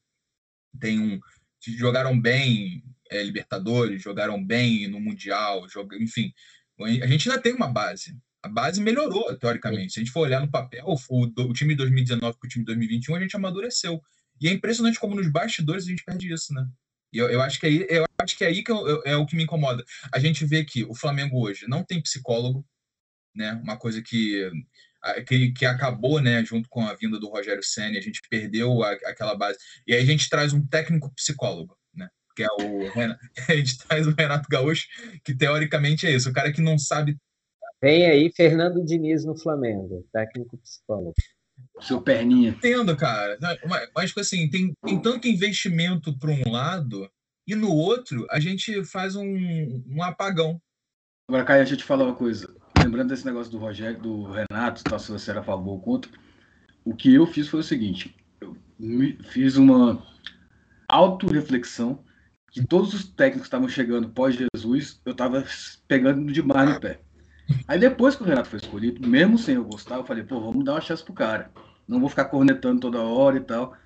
tem 0.79 1.01
um. 1.01 1.21
jogaram 1.61 2.19
bem 2.19 2.83
é, 3.11 3.23
Libertadores, 3.23 4.03
jogaram 4.03 4.43
bem 4.43 4.89
no 4.89 5.01
Mundial, 5.01 5.69
joga, 5.69 5.97
enfim. 5.97 6.33
A 6.81 7.07
gente 7.07 7.29
ainda 7.29 7.41
tem 7.41 7.53
uma 7.53 7.69
base. 7.69 8.17
A 8.43 8.49
base 8.49 8.81
melhorou, 8.81 9.37
teoricamente. 9.37 9.93
Se 9.93 10.01
a 10.01 10.03
gente 10.03 10.13
for 10.13 10.21
olhar 10.21 10.41
no 10.41 10.51
papel, 10.51 10.85
o, 10.87 11.25
o 11.25 11.53
time 11.53 11.75
de 11.75 11.77
2019 11.77 12.39
para 12.39 12.47
o 12.47 12.49
time 12.49 12.65
de 12.65 12.67
2021, 12.67 13.15
a 13.15 13.21
gente 13.21 13.37
amadureceu. 13.37 14.01
E 14.41 14.49
é 14.49 14.53
impressionante 14.53 14.99
como 14.99 15.15
nos 15.15 15.31
bastidores 15.31 15.85
a 15.85 15.89
gente 15.89 16.05
perde 16.05 16.33
isso, 16.33 16.53
né? 16.53 16.67
E 17.13 17.19
eu, 17.19 17.29
eu, 17.29 17.43
acho 17.43 17.61
que 17.61 17.67
aí, 17.67 17.87
eu 17.89 18.05
acho 18.19 18.37
que 18.37 18.45
é 18.45 18.49
aí 18.49 18.63
que 18.63 18.73
eu, 18.73 18.87
eu, 18.89 19.03
é 19.05 19.17
o 19.17 19.27
que 19.27 19.37
me 19.37 19.43
incomoda. 19.43 19.85
A 20.13 20.19
gente 20.19 20.45
vê 20.45 20.65
que 20.65 20.85
o 20.85 20.95
Flamengo 20.95 21.41
hoje 21.41 21.67
não 21.69 21.85
tem 21.85 22.01
psicólogo, 22.01 22.65
né? 23.35 23.53
Uma 23.63 23.77
coisa 23.77 24.03
que, 24.03 24.51
que, 25.27 25.53
que 25.53 25.67
acabou, 25.67 26.21
né? 26.21 26.45
Junto 26.45 26.69
com 26.69 26.87
a 26.87 26.95
vinda 26.95 27.19
do 27.19 27.29
Rogério 27.29 27.63
Senna, 27.63 27.99
a 27.99 28.03
gente 28.03 28.23
perdeu 28.31 28.83
a, 28.83 28.93
aquela 28.93 29.35
base. 29.37 29.59
E 29.87 29.95
aí 29.95 30.01
a 30.01 30.07
gente 30.07 30.29
traz 30.29 30.53
um 30.53 30.67
técnico 30.67 31.13
psicólogo, 31.15 31.77
né? 31.95 32.09
Que 32.35 32.45
é 32.45 32.49
o 32.49 32.89
a 33.49 33.57
gente 33.57 33.79
traz 33.79 34.07
o 34.07 34.15
Renato 34.15 34.49
Gaúcho, 34.51 34.87
que 35.23 35.37
teoricamente 35.37 36.07
é 36.07 36.13
isso, 36.13 36.31
o 36.31 36.33
cara 36.33 36.53
que 36.53 36.63
não 36.63 36.79
sabe. 36.79 37.17
Vem 37.83 38.07
aí 38.07 38.33
Fernando 38.35 38.85
Diniz 38.85 39.25
no 39.25 39.37
Flamengo, 39.37 40.07
técnico 40.13 40.57
psicólogo. 40.59 41.15
Seu 41.81 42.01
perninha. 42.01 42.51
Entendo, 42.51 42.97
cara. 42.97 43.39
Mas, 43.67 43.91
mas 43.95 44.19
assim, 44.19 44.49
tem, 44.49 44.73
tem 44.85 45.01
tanto 45.01 45.27
investimento 45.27 46.17
para 46.19 46.31
um 46.31 46.51
lado 46.51 47.11
e 47.47 47.55
no 47.55 47.71
outro 47.71 48.27
a 48.31 48.39
gente 48.39 48.85
faz 48.85 49.17
um, 49.17 49.83
um 49.87 50.03
apagão. 50.03 50.61
Agora, 51.29 51.45
Caio, 51.45 51.61
deixa 51.61 51.75
eu 51.75 51.79
te 51.79 51.85
falar 51.85 52.05
uma 52.05 52.15
coisa. 52.15 52.55
Lembrando 52.79 53.09
desse 53.09 53.25
negócio 53.25 53.51
do 53.51 53.59
Rogério, 53.59 54.01
do 54.01 54.25
Renato, 54.25 54.85
tá, 54.85 54.99
se 54.99 55.11
você 55.11 55.31
era 55.31 55.41
a 55.41 55.45
favor 55.45 55.73
ou 55.73 55.81
contra, 55.81 56.11
o 56.85 56.95
que 56.95 57.15
eu 57.15 57.27
fiz 57.27 57.49
foi 57.49 57.61
o 57.61 57.65
seguinte: 57.65 58.15
eu 58.41 58.57
fiz 59.31 59.57
uma 59.57 60.05
auto-reflexão 60.89 62.05
que 62.51 62.67
todos 62.67 62.93
os 62.93 63.05
técnicos 63.05 63.47
estavam 63.47 63.69
chegando 63.69 64.11
pós-Jesus, 64.11 65.01
eu 65.07 65.13
estava 65.13 65.45
pegando 65.89 66.31
demais 66.31 66.69
no 66.69 66.81
pé. 66.81 67.01
Aí 67.67 67.79
depois 67.79 68.17
que 68.17 68.23
o 68.23 68.27
Renato 68.27 68.49
foi 68.49 68.59
escolhido, 68.59 69.07
mesmo 69.07 69.39
sem 69.39 69.55
eu 69.55 69.65
gostar, 69.65 69.97
eu 69.97 70.05
falei, 70.05 70.23
pô, 70.23 70.41
vamos 70.41 70.65
dar 70.65 70.73
uma 70.73 70.81
chance 70.81 71.05
pro 71.05 71.15
cara. 71.15 71.51
Não 71.87 72.01
vou 72.01 72.09
ficar 72.09 72.27
cornetando 72.27 72.81
toda 72.81 73.01
hora 73.01 73.37
e 73.37 73.41
tal. 73.41 73.77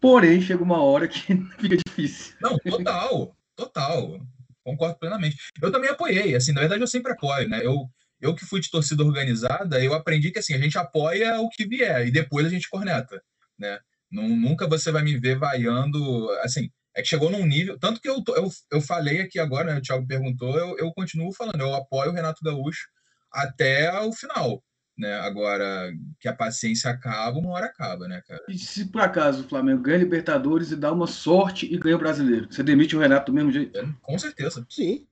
Porém, 0.00 0.40
chega 0.40 0.62
uma 0.62 0.82
hora 0.82 1.06
que 1.06 1.20
fica 1.58 1.76
difícil. 1.86 2.34
Não, 2.40 2.58
total, 2.58 3.36
total. 3.54 4.20
Concordo 4.64 4.98
plenamente. 4.98 5.36
Eu 5.60 5.72
também 5.72 5.90
apoiei, 5.90 6.34
assim, 6.34 6.52
na 6.52 6.60
verdade 6.60 6.82
eu 6.82 6.86
sempre 6.86 7.12
apoio, 7.12 7.48
né? 7.48 7.64
Eu, 7.64 7.88
eu 8.20 8.34
que 8.34 8.44
fui 8.44 8.60
de 8.60 8.70
torcida 8.70 9.02
organizada, 9.02 9.82
eu 9.82 9.94
aprendi 9.94 10.30
que 10.30 10.38
assim, 10.38 10.54
a 10.54 10.58
gente 10.58 10.78
apoia 10.78 11.40
o 11.40 11.48
que 11.48 11.66
vier 11.66 12.06
e 12.06 12.10
depois 12.10 12.46
a 12.46 12.48
gente 12.48 12.68
corneta, 12.68 13.22
né? 13.58 13.78
Nunca 14.10 14.68
você 14.68 14.92
vai 14.92 15.02
me 15.02 15.18
ver 15.18 15.38
vaiando, 15.38 16.30
assim, 16.42 16.70
é 16.94 17.02
que 17.02 17.08
chegou 17.08 17.30
num 17.30 17.46
nível. 17.46 17.78
Tanto 17.78 18.00
que 18.00 18.08
eu, 18.08 18.22
eu, 18.36 18.48
eu 18.70 18.80
falei 18.80 19.20
aqui 19.20 19.38
agora, 19.38 19.72
né, 19.72 19.78
o 19.78 19.82
Thiago 19.82 20.06
perguntou, 20.06 20.56
eu, 20.58 20.78
eu 20.78 20.92
continuo 20.92 21.32
falando, 21.32 21.60
eu 21.60 21.74
apoio 21.74 22.10
o 22.10 22.14
Renato 22.14 22.44
Gaúcho 22.44 22.88
até 23.30 23.90
o 24.00 24.12
final. 24.12 24.62
Né? 24.96 25.14
Agora, 25.20 25.90
que 26.20 26.28
a 26.28 26.34
paciência 26.34 26.90
acaba, 26.90 27.38
uma 27.38 27.50
hora 27.50 27.66
acaba, 27.66 28.06
né, 28.06 28.22
cara? 28.26 28.42
E 28.48 28.58
se 28.58 28.86
por 28.86 29.00
acaso 29.00 29.42
o 29.42 29.48
Flamengo 29.48 29.82
ganha 29.82 29.98
Libertadores 29.98 30.70
e 30.70 30.76
dá 30.76 30.92
uma 30.92 31.06
sorte 31.06 31.66
e 31.72 31.78
ganha 31.78 31.96
o 31.96 31.98
brasileiro, 31.98 32.46
você 32.50 32.62
demite 32.62 32.94
o 32.94 33.00
Renato 33.00 33.32
do 33.32 33.34
mesmo 33.34 33.50
jeito? 33.50 33.78
É, 33.78 33.88
com 34.02 34.18
certeza. 34.18 34.66
Sim. 34.68 35.06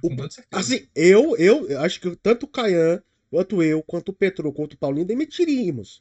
Com, 0.00 0.16
com 0.16 0.30
certeza. 0.30 0.46
Assim, 0.52 0.86
eu, 0.94 1.36
eu 1.36 1.80
acho 1.80 2.00
que 2.00 2.14
tanto 2.16 2.44
o 2.44 2.48
Caian, 2.48 3.02
quanto 3.28 3.60
eu, 3.60 3.82
quanto 3.82 4.10
o 4.10 4.14
Petro, 4.14 4.52
quanto 4.52 4.74
o 4.74 4.78
Paulinho 4.78 5.06
demitiríamos. 5.06 6.00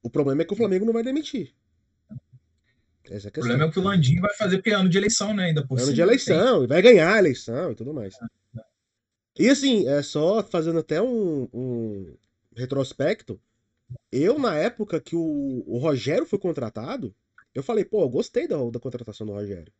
O 0.00 0.08
problema 0.08 0.42
é 0.42 0.44
que 0.44 0.52
o 0.52 0.56
Flamengo 0.56 0.84
não 0.84 0.92
vai 0.92 1.02
demitir. 1.02 1.52
Essa 3.10 3.28
é 3.28 3.30
o 3.30 3.32
problema 3.32 3.64
é 3.64 3.70
que 3.70 3.78
o 3.78 3.82
Landim 3.82 4.20
vai 4.20 4.34
fazer, 4.34 4.56
porque 4.58 4.70
é 4.70 4.74
ano 4.74 4.88
de 4.88 4.96
eleição, 4.96 5.34
né? 5.34 5.46
Ainda 5.46 5.66
por 5.66 5.74
ano 5.74 5.84
cima, 5.84 5.94
de 5.94 6.00
eleição, 6.00 6.58
tem... 6.60 6.68
vai 6.68 6.82
ganhar 6.82 7.14
a 7.14 7.18
eleição 7.18 7.72
e 7.72 7.74
tudo 7.74 7.92
mais. 7.92 8.14
É, 8.14 8.60
é. 8.60 8.64
E 9.38 9.48
assim, 9.48 9.86
é 9.86 10.02
só 10.02 10.42
fazendo 10.42 10.78
até 10.78 11.02
um, 11.02 11.48
um 11.52 12.16
retrospecto. 12.56 13.40
Eu, 14.10 14.38
na 14.38 14.56
época 14.56 15.00
que 15.00 15.14
o, 15.14 15.62
o, 15.66 15.78
Rogério 15.78 16.26
foi 16.26 16.38
contratado, 16.38 17.14
eu 17.54 17.62
falei, 17.62 17.84
pô, 17.84 18.02
eu 18.02 18.08
gostei 18.08 18.48
da, 18.48 18.56
da 18.70 18.80
contratação 18.80 19.26
do 19.26 19.34
Rogério. 19.34 19.72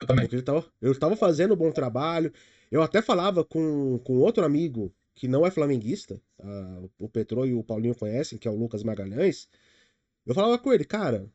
Eu 0.00 0.06
também. 0.06 0.24
Porque 0.24 0.36
ele 0.36 0.42
tava, 0.42 0.66
eu 0.80 0.92
estava 0.92 1.14
fazendo 1.14 1.54
um 1.54 1.56
bom 1.56 1.70
trabalho. 1.70 2.32
Eu 2.70 2.82
até 2.82 3.00
falava 3.00 3.44
com, 3.44 3.98
com 4.00 4.18
outro 4.18 4.44
amigo 4.44 4.92
que 5.14 5.28
não 5.28 5.46
é 5.46 5.50
flamenguista, 5.50 6.20
uh, 6.40 6.90
o 6.98 7.08
Petro 7.08 7.46
e 7.46 7.54
o 7.54 7.62
Paulinho 7.62 7.94
conhecem, 7.94 8.38
que 8.38 8.48
é 8.48 8.50
o 8.50 8.56
Lucas 8.56 8.82
Magalhães. 8.82 9.48
Eu 10.24 10.34
falava 10.34 10.58
com 10.58 10.72
ele, 10.72 10.84
cara, 10.84 11.28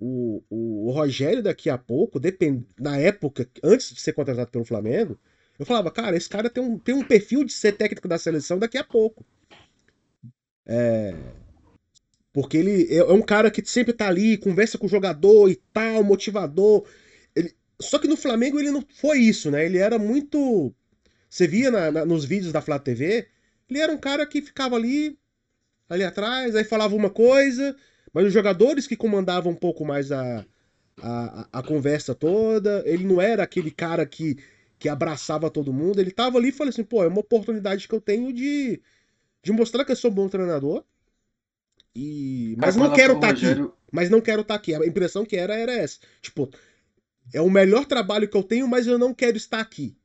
o, 0.00 0.42
o, 0.48 0.88
o 0.88 0.90
Rogério 0.92 1.42
daqui 1.42 1.68
a 1.68 1.76
pouco, 1.76 2.18
depend... 2.18 2.66
na 2.78 2.96
época, 2.96 3.46
antes 3.62 3.92
de 3.94 4.00
ser 4.00 4.14
contratado 4.14 4.50
pelo 4.50 4.64
Flamengo, 4.64 5.18
eu 5.58 5.66
falava, 5.66 5.90
cara, 5.90 6.16
esse 6.16 6.28
cara 6.28 6.48
tem 6.48 6.64
um, 6.64 6.78
tem 6.78 6.94
um 6.94 7.04
perfil 7.04 7.44
de 7.44 7.52
ser 7.52 7.72
técnico 7.72 8.08
da 8.08 8.18
seleção 8.18 8.58
daqui 8.58 8.78
a 8.78 8.84
pouco. 8.84 9.24
É... 10.64 11.14
Porque 12.32 12.56
ele 12.56 12.86
é, 12.90 12.98
é 12.98 13.12
um 13.12 13.20
cara 13.20 13.50
que 13.50 13.62
sempre 13.64 13.92
tá 13.92 14.08
ali, 14.08 14.38
conversa 14.38 14.78
com 14.78 14.86
o 14.86 14.88
jogador 14.88 15.50
e 15.50 15.56
tal, 15.72 16.02
motivador. 16.02 16.86
Ele... 17.36 17.52
Só 17.78 17.98
que 17.98 18.08
no 18.08 18.16
Flamengo 18.16 18.58
ele 18.58 18.70
não 18.70 18.82
foi 19.00 19.18
isso, 19.18 19.50
né? 19.50 19.66
Ele 19.66 19.78
era 19.78 19.98
muito. 19.98 20.74
Você 21.28 21.46
via 21.46 21.70
na, 21.70 21.90
na, 21.90 22.04
nos 22.06 22.24
vídeos 22.24 22.52
da 22.52 22.62
Flá 22.62 22.78
TV, 22.78 23.28
ele 23.68 23.78
era 23.80 23.92
um 23.92 23.98
cara 23.98 24.26
que 24.26 24.40
ficava 24.40 24.76
ali, 24.76 25.18
ali 25.88 26.04
atrás, 26.04 26.56
aí 26.56 26.64
falava 26.64 26.96
uma 26.96 27.10
coisa, 27.10 27.76
mas 28.12 28.26
os 28.26 28.32
jogadores 28.32 28.86
que 28.86 28.96
comandavam 28.96 29.52
um 29.52 29.56
pouco 29.56 29.84
mais 29.84 30.10
a, 30.10 30.44
a, 31.00 31.48
a 31.52 31.62
conversa 31.62 32.14
toda, 32.14 32.82
ele 32.86 33.04
não 33.04 33.20
era 33.20 33.42
aquele 33.42 33.70
cara 33.70 34.04
que, 34.04 34.36
que 34.78 34.88
abraçava 34.88 35.50
todo 35.50 35.72
mundo, 35.72 36.00
ele 36.00 36.10
tava 36.10 36.38
ali 36.38 36.48
e 36.48 36.52
falou 36.52 36.70
assim, 36.70 36.84
pô, 36.84 37.04
é 37.04 37.08
uma 37.08 37.20
oportunidade 37.20 37.86
que 37.86 37.94
eu 37.94 38.00
tenho 38.00 38.32
de, 38.32 38.80
de 39.42 39.52
mostrar 39.52 39.84
que 39.84 39.92
eu 39.92 39.96
sou 39.96 40.10
um 40.10 40.14
bom 40.14 40.28
treinador. 40.28 40.84
E... 41.94 42.54
Mas 42.58 42.76
não 42.76 42.92
quero 42.92 43.14
estar 43.14 43.28
tá 43.28 43.32
aqui. 43.32 43.70
Mas 43.90 44.10
não 44.10 44.20
quero 44.20 44.42
estar 44.42 44.54
tá 44.54 44.60
aqui. 44.60 44.74
A 44.74 44.86
impressão 44.86 45.24
que 45.24 45.36
era 45.36 45.54
era 45.54 45.72
essa. 45.72 45.98
Tipo, 46.22 46.48
é 47.32 47.40
o 47.40 47.50
melhor 47.50 47.84
trabalho 47.84 48.28
que 48.28 48.36
eu 48.36 48.42
tenho, 48.42 48.68
mas 48.68 48.86
eu 48.86 48.98
não 48.98 49.12
quero 49.12 49.36
estar 49.36 49.60
aqui. 49.60 49.96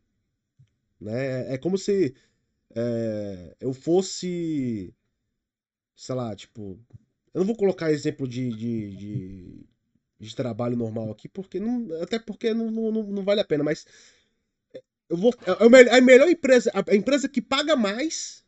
Né? 1.00 1.54
É 1.54 1.58
como 1.58 1.78
se 1.78 2.16
é, 2.76 3.56
eu 3.60 3.74
fosse, 3.74 4.94
sei 5.96 6.16
lá, 6.16 6.36
tipo, 6.36 6.80
eu 7.36 7.40
não 7.40 7.46
vou 7.46 7.56
colocar 7.58 7.92
exemplo 7.92 8.26
de, 8.26 8.50
de, 8.50 8.96
de, 8.96 9.66
de 10.18 10.36
trabalho 10.36 10.78
normal 10.78 11.12
aqui, 11.12 11.28
porque 11.28 11.60
não, 11.60 11.86
até 12.02 12.18
porque 12.18 12.54
não, 12.54 12.72
não, 12.72 12.92
não 12.92 13.24
vale 13.26 13.42
a 13.42 13.46
pena, 13.46 13.62
mas 13.62 13.86
eu 15.10 15.18
vou, 15.18 15.34
é, 15.46 15.96
é 15.96 15.98
a 15.98 16.02
melhor 16.02 16.30
empresa, 16.30 16.72
a 16.74 16.96
empresa 16.96 17.28
que 17.28 17.42
paga 17.42 17.76
mais, 17.76 18.42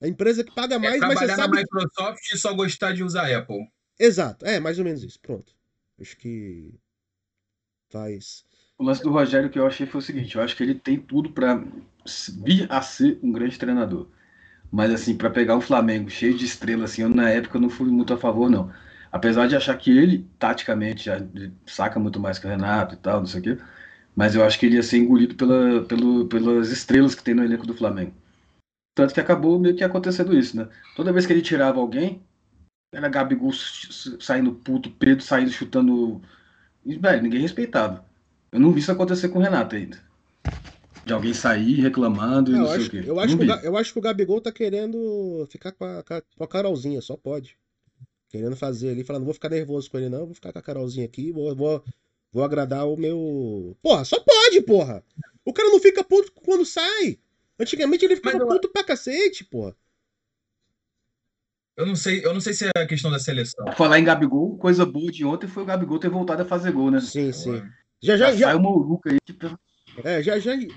a 0.00 0.06
empresa 0.06 0.44
que 0.44 0.54
paga 0.54 0.76
é 0.76 0.78
mais, 0.78 1.02
é 1.02 1.06
mas 1.06 1.18
você 1.18 1.26
sabe... 1.26 1.56
na 1.56 1.60
Microsoft 1.60 2.32
e 2.32 2.38
só 2.38 2.54
gostar 2.54 2.92
de 2.92 3.02
usar 3.02 3.36
Apple. 3.36 3.68
Exato, 3.98 4.46
é 4.46 4.60
mais 4.60 4.78
ou 4.78 4.84
menos 4.84 5.02
isso. 5.02 5.18
Pronto. 5.18 5.52
Acho 6.00 6.16
que 6.16 6.72
faz. 7.90 8.44
O 8.78 8.84
lance 8.84 9.02
do 9.02 9.10
Rogério 9.10 9.50
que 9.50 9.58
eu 9.58 9.66
achei 9.66 9.88
foi 9.88 9.98
o 9.98 10.04
seguinte: 10.04 10.36
eu 10.36 10.42
acho 10.42 10.56
que 10.56 10.62
ele 10.62 10.76
tem 10.76 11.00
tudo 11.00 11.32
para 11.32 11.64
vir 12.44 12.70
a 12.70 12.80
ser 12.80 13.18
um 13.24 13.32
grande 13.32 13.58
treinador. 13.58 14.08
Mas 14.70 14.92
assim, 14.92 15.16
para 15.16 15.30
pegar 15.30 15.56
um 15.56 15.60
Flamengo 15.60 16.10
cheio 16.10 16.36
de 16.36 16.44
estrelas, 16.44 16.92
assim, 16.92 17.02
eu 17.02 17.08
na 17.08 17.30
época 17.30 17.58
não 17.58 17.70
fui 17.70 17.88
muito 17.90 18.12
a 18.12 18.18
favor, 18.18 18.50
não. 18.50 18.72
Apesar 19.10 19.46
de 19.48 19.56
achar 19.56 19.76
que 19.78 19.90
ele, 19.96 20.28
taticamente, 20.38 21.06
já 21.06 21.18
saca 21.66 21.98
muito 21.98 22.20
mais 22.20 22.38
que 22.38 22.46
o 22.46 22.50
Renato 22.50 22.94
e 22.94 22.98
tal, 22.98 23.20
não 23.20 23.26
sei 23.26 23.40
o 23.40 23.42
quê. 23.44 23.58
Mas 24.16 24.34
eu 24.34 24.44
acho 24.44 24.58
que 24.58 24.66
ele 24.66 24.76
ia 24.76 24.82
ser 24.82 24.98
engolido 24.98 25.34
pela, 25.36 25.84
pelo, 25.86 26.28
pelas 26.28 26.70
estrelas 26.70 27.14
que 27.14 27.22
tem 27.22 27.34
no 27.34 27.44
elenco 27.44 27.66
do 27.66 27.74
Flamengo. 27.74 28.14
Tanto 28.94 29.14
que 29.14 29.20
acabou 29.20 29.58
meio 29.60 29.76
que 29.76 29.84
acontecendo 29.84 30.36
isso, 30.36 30.56
né? 30.56 30.68
Toda 30.94 31.12
vez 31.12 31.26
que 31.26 31.32
ele 31.32 31.42
tirava 31.42 31.80
alguém, 31.80 32.22
era 32.92 33.08
Gabigol 33.08 33.52
saindo 34.20 34.54
puto, 34.54 34.90
Pedro 34.92 35.24
saindo 35.24 35.50
chutando. 35.50 36.22
Velho, 36.84 37.22
ninguém 37.22 37.40
respeitava. 37.40 38.06
Eu 38.52 38.60
não 38.60 38.72
vi 38.72 38.80
isso 38.80 38.92
acontecer 38.92 39.28
com 39.30 39.38
o 39.38 39.42
Renato 39.42 39.76
ainda. 39.76 39.98
De 41.08 41.14
alguém 41.14 41.32
sair 41.32 41.80
reclamando 41.80 42.50
e 42.50 42.54
não, 42.54 42.60
não 42.60 42.66
sei 42.68 42.76
acho, 42.76 42.86
o 42.86 42.90
quê. 42.90 43.02
Eu 43.06 43.18
acho, 43.18 43.38
que 43.38 43.44
o, 43.44 43.50
eu 43.64 43.76
acho 43.78 43.92
que 43.94 43.98
o 43.98 44.02
Gabigol 44.02 44.42
tá 44.42 44.52
querendo 44.52 45.48
ficar 45.50 45.72
com 45.72 45.86
a, 45.86 46.04
com 46.04 46.44
a 46.44 46.46
Carolzinha, 46.46 47.00
só 47.00 47.16
pode. 47.16 47.56
Querendo 48.28 48.54
fazer 48.54 48.90
ali, 48.90 49.02
falando, 49.02 49.22
não 49.22 49.26
vou 49.26 49.34
ficar 49.34 49.48
nervoso 49.48 49.90
com 49.90 49.96
ele, 49.96 50.10
não, 50.10 50.26
vou 50.26 50.34
ficar 50.34 50.52
com 50.52 50.58
a 50.58 50.62
Carolzinha 50.62 51.06
aqui, 51.06 51.32
vou, 51.32 51.56
vou, 51.56 51.82
vou 52.30 52.44
agradar 52.44 52.86
o 52.86 52.94
meu. 52.94 53.74
Porra, 53.82 54.04
só 54.04 54.20
pode, 54.20 54.60
porra! 54.60 55.02
O 55.46 55.52
cara 55.54 55.70
não 55.70 55.80
fica 55.80 56.04
puto 56.04 56.30
quando 56.44 56.66
sai. 56.66 57.18
Antigamente 57.58 58.04
ele 58.04 58.16
ficava 58.16 58.36
eu... 58.36 58.46
puto 58.46 58.68
pra 58.68 58.84
cacete, 58.84 59.46
porra. 59.46 59.74
Eu 61.74 61.86
não 61.86 61.96
sei, 61.96 62.22
eu 62.22 62.34
não 62.34 62.40
sei 62.40 62.52
se 62.52 62.66
é 62.66 62.82
a 62.82 62.86
questão 62.86 63.10
da 63.10 63.18
seleção. 63.18 63.72
Falar 63.72 63.98
em 63.98 64.04
Gabigol, 64.04 64.58
coisa 64.58 64.84
boa 64.84 65.10
de 65.10 65.24
ontem 65.24 65.46
foi 65.46 65.62
o 65.62 65.66
Gabigol 65.66 65.98
ter 65.98 66.10
voltado 66.10 66.42
a 66.42 66.44
fazer 66.44 66.70
gol, 66.72 66.90
né? 66.90 67.00
Sim, 67.00 67.32
sim. 67.32 67.62
Já 68.02 68.16
já 68.16 68.32
já. 68.32 68.48
Saiu 68.48 68.58
uma 68.58 68.70
uruca 68.70 69.10
aí. 69.10 69.18
Tipo... 69.24 69.58
É, 70.04 70.22
já 70.22 70.38
já. 70.38 70.56
já, 70.58 70.68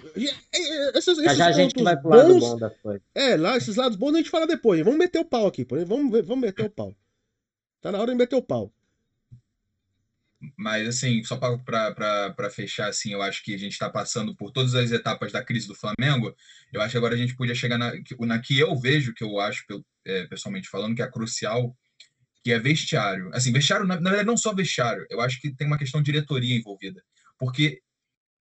esses, 0.96 1.18
esses 1.18 1.24
já, 1.24 1.34
já 1.36 1.48
a 1.48 1.52
gente 1.52 1.82
vai 1.84 1.98
pro 1.98 2.10
lado 2.10 2.40
bom 2.40 2.58
da 2.58 2.70
coisa. 2.70 3.02
É, 3.14 3.36
lá, 3.38 3.58
esses 3.58 3.76
lados 3.76 3.98
bons 3.98 4.14
a 4.14 4.18
gente 4.18 4.30
fala 4.30 4.48
depois. 4.48 4.84
Vamos 4.84 5.00
meter 5.00 5.20
o 5.20 5.26
pau 5.26 5.48
aqui, 5.48 5.66
vamos, 5.70 6.12
vamos 6.26 6.40
meter 6.40 6.66
o 6.66 6.70
pau. 6.70 6.96
Tá 7.82 7.92
na 7.92 8.00
hora 8.00 8.12
de 8.12 8.18
meter 8.18 8.36
o 8.36 8.42
pau. 8.42 8.72
Mas, 10.58 10.88
assim, 10.88 11.24
só 11.24 11.38
para 11.38 12.50
fechar, 12.50 12.90
assim, 12.90 13.14
eu 13.14 13.22
acho 13.22 13.44
que 13.44 13.54
a 13.54 13.58
gente 13.58 13.74
está 13.74 13.90
passando 13.90 14.36
por 14.36 14.52
todas 14.52 14.74
as 14.74 14.92
etapas 14.92 15.32
da 15.32 15.44
crise 15.44 15.68
do 15.68 15.76
Flamengo. 15.76 16.36
Eu 16.74 16.82
acho 16.82 16.92
que 16.92 16.98
agora 16.98 17.14
a 17.14 17.18
gente 17.18 17.36
podia 17.36 17.54
chegar 17.54 17.78
na, 17.78 17.94
na 18.22 18.40
que 18.40 18.58
eu 18.58 18.76
vejo, 18.80 19.14
que 19.14 19.24
eu 19.24 19.40
acho, 19.40 19.64
é, 20.06 20.26
pessoalmente 20.26 20.68
falando, 20.68 20.96
que 20.96 21.02
é 21.02 21.12
crucial, 21.12 21.76
que 22.44 22.52
é 22.52 22.60
vestiário. 22.60 23.30
Assim, 23.34 23.52
vestiário, 23.52 23.86
na, 23.86 24.00
na, 24.00 24.10
verdade, 24.10 24.28
não 24.28 24.38
só 24.38 24.54
vestiário. 24.54 25.06
Eu 25.10 25.22
acho 25.22 25.40
que 25.40 25.54
tem 25.54 25.68
uma 25.68 25.78
questão 25.78 26.02
de 26.02 26.12
diretoria 26.12 26.56
envolvida. 26.56 27.04
Porque 27.38 27.82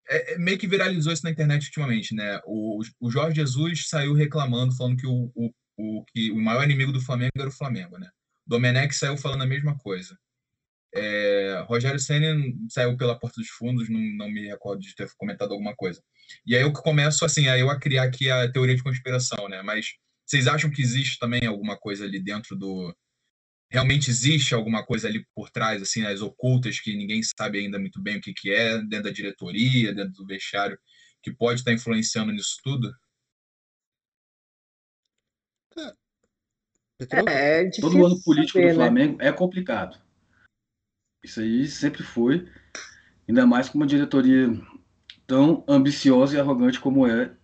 é, 0.08 0.34
é, 0.34 0.38
meio 0.38 0.58
que 0.58 0.66
viralizou 0.66 1.12
isso 1.12 1.24
na 1.24 1.30
internet 1.30 1.66
ultimamente, 1.66 2.14
né? 2.14 2.40
O, 2.44 2.80
o 3.00 3.10
Jorge 3.10 3.36
Jesus 3.36 3.88
saiu 3.88 4.14
reclamando, 4.14 4.76
falando 4.76 4.96
que 4.96 5.06
o, 5.06 5.30
o, 5.34 5.50
o, 5.76 6.04
que 6.04 6.30
o 6.32 6.40
maior 6.40 6.64
inimigo 6.64 6.92
do 6.92 7.00
Flamengo 7.00 7.32
era 7.36 7.48
o 7.48 7.52
Flamengo, 7.52 7.98
né? 7.98 8.08
Domenech 8.46 8.94
saiu 8.94 9.16
falando 9.16 9.42
a 9.42 9.46
mesma 9.46 9.76
coisa. 9.78 10.16
É, 10.94 11.64
Rogério 11.66 11.98
Senna 11.98 12.36
saiu 12.68 12.96
pela 12.96 13.18
porta 13.18 13.40
dos 13.40 13.48
fundos, 13.48 13.88
não, 13.88 14.00
não 14.00 14.30
me 14.30 14.46
recordo 14.46 14.80
de 14.80 14.94
ter 14.94 15.08
comentado 15.16 15.52
alguma 15.52 15.74
coisa. 15.74 16.02
E 16.46 16.54
aí 16.54 16.62
eu 16.62 16.72
começo 16.72 17.24
assim, 17.24 17.48
aí 17.48 17.60
eu 17.60 17.70
a 17.70 17.78
criar 17.78 18.04
aqui 18.04 18.30
a 18.30 18.50
teoria 18.50 18.76
de 18.76 18.82
conspiração, 18.82 19.48
né? 19.48 19.62
Mas 19.62 19.94
vocês 20.26 20.46
acham 20.46 20.70
que 20.70 20.82
existe 20.82 21.18
também 21.18 21.46
alguma 21.46 21.78
coisa 21.78 22.04
ali 22.04 22.22
dentro 22.22 22.56
do 22.56 22.94
realmente 23.72 24.11
existe 24.11 24.54
alguma 24.54 24.85
coisa 24.85 25.08
ali 25.08 25.26
por 25.35 25.48
trás, 25.48 25.80
assim, 25.80 26.04
as 26.04 26.20
ocultas 26.20 26.78
que 26.78 26.94
ninguém 26.94 27.22
sabe 27.22 27.58
ainda 27.58 27.78
muito 27.78 28.02
bem 28.02 28.18
o 28.18 28.20
que 28.20 28.35
que 28.35 28.52
é, 28.52 28.76
dentro 28.82 29.04
da 29.04 29.11
diretoria, 29.11 29.94
dentro 29.94 30.12
do 30.12 30.26
vestiário, 30.26 30.78
que 31.22 31.32
pode 31.32 31.61
estar 31.61 31.72
influenciando 31.72 32.32
nisso 32.32 32.58
tudo? 32.62 32.94
É, 35.78 37.62
é 37.64 37.70
Todo 37.80 38.04
ano 38.04 38.22
político 38.22 38.58
saber, 38.58 38.74
do 38.74 38.78
né? 38.78 38.85
Flamengo 38.85 39.16
né? 39.16 39.28
é 39.28 39.32
complicado. 39.32 39.98
Isso 41.24 41.40
aí 41.40 41.66
sempre 41.66 42.02
foi, 42.02 42.46
ainda 43.26 43.46
mais 43.46 43.70
com 43.70 43.78
uma 43.78 43.87
diretoria 43.87 44.48
tão 45.26 45.64
ambiciosa 45.66 46.37
e 46.37 46.40
arrogante 46.40 46.78
como 46.78 47.06
é. 47.06 47.35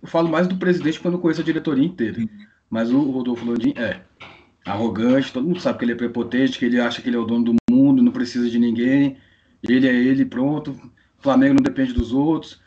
Eu 0.00 0.08
falo 0.08 0.30
mais 0.30 0.48
do 0.48 0.56
presidente 0.56 0.98
quando 0.98 1.18
conheço 1.18 1.42
a 1.42 1.44
diretoria 1.44 1.84
inteira, 1.84 2.16
mas 2.70 2.90
o 2.90 3.10
Rodolfo 3.10 3.44
Landim 3.44 3.74
é 3.76 4.02
arrogante, 4.64 5.32
todo 5.32 5.46
mundo 5.46 5.60
sabe 5.60 5.78
que 5.78 5.84
ele 5.84 5.92
é 5.92 5.96
prepotente, 5.96 6.58
que 6.58 6.64
ele 6.64 6.80
acha 6.80 7.00
que 7.00 7.08
ele 7.08 7.16
é 7.16 7.18
o 7.18 7.24
dono 7.24 7.44
do 7.44 7.56
mundo, 7.70 8.02
não 8.02 8.12
precisa 8.12 8.48
de 8.48 8.58
ninguém, 8.58 9.16
ele 9.62 9.88
é 9.88 9.94
ele, 9.94 10.24
pronto. 10.24 10.78
Flamengo 11.18 11.54
não 11.54 11.62
depende 11.62 11.92
dos 11.92 12.12
outros. 12.12 12.60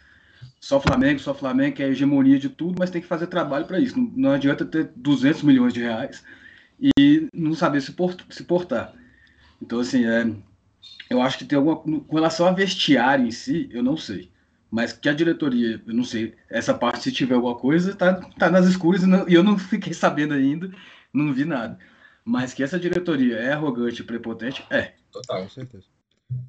Só 0.60 0.80
Flamengo, 0.80 1.20
só 1.20 1.34
Flamengo, 1.34 1.76
que 1.76 1.84
é 1.84 1.88
a 1.88 1.90
hegemonia 1.90 2.40
de 2.40 2.50
tudo, 2.50 2.78
mas 2.80 2.90
tem 2.90 3.02
que 3.02 3.08
fazer 3.08 3.28
trabalho 3.28 3.66
para 3.66 3.80
isso. 3.80 4.00
Não, 4.00 4.12
não, 4.16 4.32
adianta 4.32 4.66
ter 4.66 4.92
200 4.96 5.44
milhões 5.44 5.74
de 5.74 5.82
reais 5.82 6.24
e 6.98 7.28
não 7.34 7.54
saber 7.54 7.82
se 7.82 7.94
portar. 8.44 8.94
Então, 9.62 9.80
assim, 9.80 10.06
é, 10.06 10.32
eu 11.10 11.22
acho 11.22 11.38
que 11.38 11.46
tem 11.46 11.58
alguma. 11.58 11.78
Com 11.78 12.16
relação 12.16 12.46
a 12.46 12.52
vestiário 12.52 13.26
em 13.26 13.32
si, 13.32 13.70
eu 13.72 13.84
não 13.84 13.98
sei. 13.98 14.32
Mas 14.72 14.92
que 14.94 15.08
a 15.08 15.14
diretoria, 15.14 15.82
eu 15.86 15.94
não 15.94 16.04
sei, 16.04 16.34
essa 16.50 16.74
parte, 16.74 17.04
se 17.04 17.12
tiver 17.12 17.36
alguma 17.36 17.56
coisa, 17.56 17.96
tá, 17.96 18.14
tá 18.14 18.50
nas 18.50 18.66
escuras 18.66 19.04
e, 19.04 19.06
não, 19.06 19.28
e 19.30 19.34
eu 19.34 19.44
não 19.44 19.56
fiquei 19.60 19.94
sabendo 19.94 20.34
ainda, 20.34 20.72
não 21.14 21.34
vi 21.34 21.46
nada. 21.46 21.78
Mas 22.26 22.54
que 22.54 22.64
essa 22.64 22.80
diretoria 22.80 23.38
é 23.38 23.52
arrogante 23.52 24.02
e 24.02 24.06
prepotente, 24.06 24.66
é. 24.70 24.94
Total. 25.12 25.44
Com 25.44 25.50
certeza. 25.50 25.86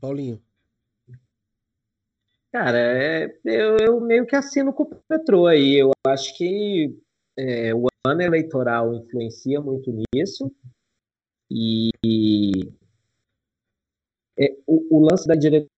Paulinho. 0.01 0.41
Cara, 2.53 2.79
é, 2.79 3.37
eu, 3.45 3.77
eu, 3.79 4.01
meio 4.01 4.25
que 4.25 4.37
assino 4.37 4.73
com 4.73 4.85
o 4.85 4.95
Petro 5.09 5.47
aí. 5.47 5.75
Eu 5.77 5.91
acho 6.07 6.37
que 6.37 6.97
é, 7.37 7.75
o 7.75 7.89
ano 8.07 8.23
eleitoral 8.23 8.95
influencia 8.95 9.61
muito 9.61 9.93
nisso. 10.15 10.51
E 11.51 11.91
é, 14.39 14.57
o, 14.67 14.99
o, 14.99 15.01
lance 15.01 15.27
da 15.27 15.35
diretoria 15.35 15.69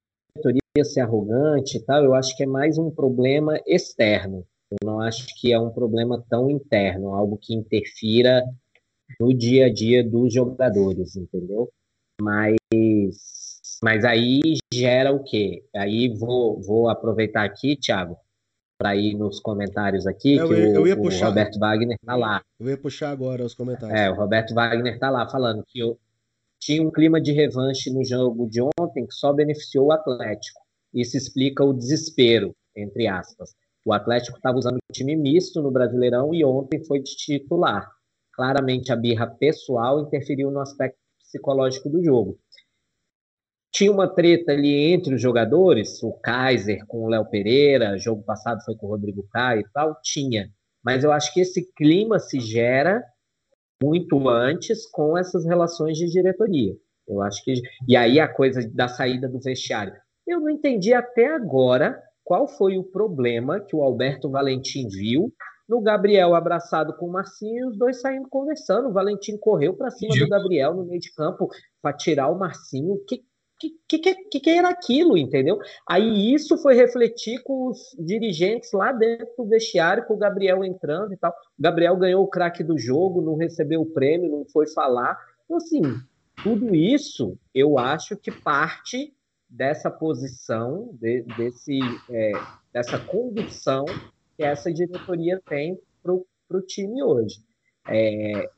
ser 0.84 1.00
arrogante 1.00 1.78
e 1.78 1.80
tal, 1.80 2.04
eu 2.04 2.14
acho 2.14 2.36
que 2.36 2.42
é 2.42 2.46
mais 2.46 2.76
um 2.76 2.90
problema 2.90 3.58
externo. 3.66 4.46
Eu 4.70 4.78
não 4.84 5.00
acho 5.00 5.26
que 5.40 5.52
é 5.52 5.58
um 5.58 5.70
problema 5.70 6.22
tão 6.28 6.50
interno, 6.50 7.14
algo 7.14 7.38
que 7.38 7.54
interfira 7.54 8.44
no 9.20 9.32
dia 9.36 9.66
a 9.66 9.72
dia 9.72 10.02
dos 10.02 10.32
jogadores, 10.32 11.16
entendeu? 11.16 11.70
Mas, 12.20 12.56
mas 13.82 14.04
aí 14.04 14.40
gera 14.72 15.12
o 15.12 15.22
quê? 15.22 15.64
Aí 15.74 16.14
vou, 16.18 16.60
vou 16.60 16.88
aproveitar 16.88 17.44
aqui, 17.44 17.76
Thiago, 17.76 18.16
para 18.78 18.94
ir 18.96 19.14
nos 19.14 19.40
comentários 19.40 20.06
aqui, 20.06 20.36
eu, 20.36 20.48
que 20.48 20.54
eu, 20.54 20.82
o, 20.82 21.06
o, 21.06 21.24
Roberto 21.24 21.58
Wagner 21.58 21.98
tá 22.04 22.14
lá. 22.14 22.42
Eu 22.58 22.68
ia 22.68 22.76
puxar 22.76 23.10
agora 23.10 23.44
os 23.44 23.54
comentários. 23.54 23.98
É, 23.98 24.10
o 24.10 24.14
Roberto 24.14 24.54
Wagner 24.54 24.98
tá 24.98 25.10
lá 25.10 25.28
falando 25.28 25.64
que 25.66 25.82
o, 25.82 25.98
tinha 26.60 26.82
um 26.82 26.90
clima 26.90 27.20
de 27.20 27.32
revanche 27.32 27.90
no 27.90 28.04
jogo 28.04 28.48
de 28.48 28.60
ontem 28.62 29.06
que 29.06 29.14
só 29.14 29.32
beneficiou 29.32 29.86
o 29.86 29.92
Atlético. 29.92 30.60
Isso 30.92 31.16
explica 31.16 31.64
o 31.64 31.72
desespero, 31.72 32.54
entre 32.74 33.06
aspas. 33.06 33.54
O 33.84 33.92
Atlético 33.92 34.36
estava 34.36 34.58
usando 34.58 34.76
um 34.76 34.92
time 34.92 35.14
misto 35.14 35.62
no 35.62 35.70
Brasileirão 35.70 36.34
e 36.34 36.44
ontem 36.44 36.84
foi 36.84 37.00
de 37.00 37.14
titular. 37.16 37.88
Claramente 38.36 38.92
a 38.92 38.96
birra 38.96 39.26
pessoal 39.26 40.00
interferiu 40.00 40.50
no 40.50 40.60
aspecto 40.60 40.98
psicológico 41.18 41.88
do 41.88 42.04
jogo. 42.04 42.38
Tinha 43.72 43.90
uma 43.90 44.06
treta 44.06 44.52
ali 44.52 44.92
entre 44.92 45.14
os 45.14 45.22
jogadores, 45.22 46.02
o 46.02 46.12
Kaiser 46.12 46.86
com 46.86 47.04
o 47.04 47.08
Léo 47.08 47.24
Pereira, 47.28 47.98
jogo 47.98 48.22
passado 48.22 48.62
foi 48.62 48.76
com 48.76 48.86
o 48.86 48.90
Rodrigo 48.90 49.26
Caio 49.30 49.60
e 49.60 49.70
tal, 49.72 49.98
tinha. 50.02 50.50
Mas 50.84 51.02
eu 51.02 51.12
acho 51.12 51.32
que 51.32 51.40
esse 51.40 51.72
clima 51.74 52.18
se 52.18 52.38
gera 52.38 53.02
muito 53.82 54.28
antes 54.28 54.86
com 54.86 55.16
essas 55.16 55.44
relações 55.44 55.96
de 55.96 56.06
diretoria. 56.06 56.74
Eu 57.08 57.22
acho 57.22 57.42
que 57.42 57.54
e 57.88 57.96
aí 57.96 58.20
a 58.20 58.28
coisa 58.28 58.60
da 58.74 58.88
saída 58.88 59.28
do 59.28 59.40
vestiário. 59.40 59.94
Eu 60.26 60.40
não 60.40 60.50
entendi 60.50 60.92
até 60.92 61.26
agora 61.34 61.98
qual 62.24 62.48
foi 62.48 62.76
o 62.76 62.84
problema 62.84 63.60
que 63.60 63.74
o 63.74 63.82
Alberto 63.82 64.28
Valentim 64.28 64.88
viu 64.88 65.32
no 65.68 65.80
Gabriel 65.80 66.34
abraçado 66.34 66.94
com 66.94 67.06
o 67.06 67.12
Marcinho 67.12 67.66
e 67.66 67.68
os 67.70 67.76
dois 67.76 68.00
saindo 68.00 68.28
conversando. 68.28 68.88
O 68.88 68.92
Valentim 68.92 69.36
correu 69.36 69.74
para 69.74 69.90
cima 69.90 70.14
do 70.16 70.28
Gabriel 70.28 70.74
no 70.74 70.84
meio 70.84 71.00
de 71.00 71.12
campo 71.12 71.48
para 71.82 71.96
tirar 71.96 72.28
o 72.28 72.38
Marcinho. 72.38 72.98
Que 73.06 73.24
que, 73.58 73.70
que, 73.88 74.14
que, 74.14 74.40
que 74.40 74.50
era 74.50 74.68
aquilo, 74.68 75.16
entendeu? 75.16 75.58
Aí 75.88 76.34
isso 76.34 76.58
foi 76.58 76.74
refletir 76.74 77.42
com 77.42 77.68
os 77.68 77.96
dirigentes 77.98 78.72
lá 78.72 78.92
dentro 78.92 79.28
do 79.36 79.46
vestiário, 79.46 80.04
com 80.04 80.14
o 80.14 80.18
Gabriel 80.18 80.64
entrando 80.64 81.12
e 81.14 81.16
tal. 81.16 81.32
O 81.58 81.62
Gabriel 81.62 81.96
ganhou 81.96 82.22
o 82.22 82.28
craque 82.28 82.62
do 82.62 82.78
jogo, 82.78 83.22
não 83.22 83.36
recebeu 83.36 83.80
o 83.80 83.90
prêmio, 83.90 84.30
não 84.30 84.44
foi 84.44 84.66
falar. 84.68 85.18
Então, 85.44 85.56
assim, 85.56 85.80
tudo 86.42 86.74
isso 86.74 87.38
eu 87.54 87.78
acho 87.78 88.16
que 88.16 88.30
parte 88.30 89.14
dessa 89.48 89.90
posição, 89.90 90.90
de, 91.00 91.22
desse, 91.36 91.78
é, 92.10 92.32
dessa 92.72 92.98
condução 92.98 93.86
que 94.36 94.44
essa 94.44 94.72
diretoria 94.72 95.40
tem 95.48 95.78
para 96.02 96.12
o 96.12 96.62
time 96.62 97.02
hoje. 97.02 97.40
É, 97.88 98.48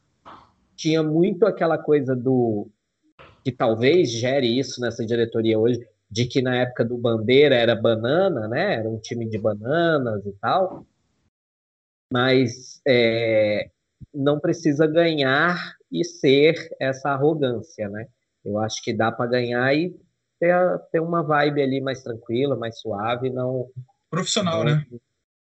tinha 0.77 1.03
muito 1.03 1.47
aquela 1.47 1.79
coisa 1.79 2.15
do 2.15 2.69
que 3.45 3.53
talvez 3.53 4.11
gere 4.11 4.59
isso 4.59 4.81
nessa 4.81 5.05
diretoria 5.05 5.59
hoje, 5.59 5.87
de 6.11 6.27
que 6.27 6.43
na 6.43 6.57
época 6.57 6.85
do 6.85 6.99
Bandeira 6.99 7.55
era 7.55 7.75
banana, 7.75 8.49
né? 8.49 8.75
Era 8.75 8.89
um 8.89 8.99
time 8.99 9.29
de 9.29 9.39
bananas 9.39 10.25
e 10.27 10.33
tal. 10.41 10.87
Mas 12.13 12.81
é, 12.87 13.71
não 14.13 14.41
precisa 14.41 14.87
ganhar 14.87 15.77
e 15.91 16.05
ser 16.05 16.55
essa 16.81 17.11
arrogância, 17.11 17.89
né? 17.89 18.07
Eu 18.45 18.59
acho 18.59 18.83
que 18.83 18.93
dá 18.93 19.13
para 19.13 19.31
ganhar 19.31 19.75
e 19.75 19.95
ter, 20.41 20.55
ter 20.91 21.01
uma 21.01 21.23
vibe 21.23 21.63
ali 21.63 21.81
mais 21.81 22.03
tranquila, 22.03 22.57
mais 22.57 22.79
suave, 22.81 23.31
não. 23.31 23.69
Profissional, 24.11 24.65
não... 24.65 24.77
né? 24.77 24.87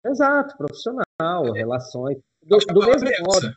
Exato, 0.04 0.56
profissional, 0.56 1.52
relações. 1.52 2.18
Do, 2.42 2.58
do 2.58 2.86
mesmo 2.86 3.08
é 3.08 3.20
modo, 3.20 3.56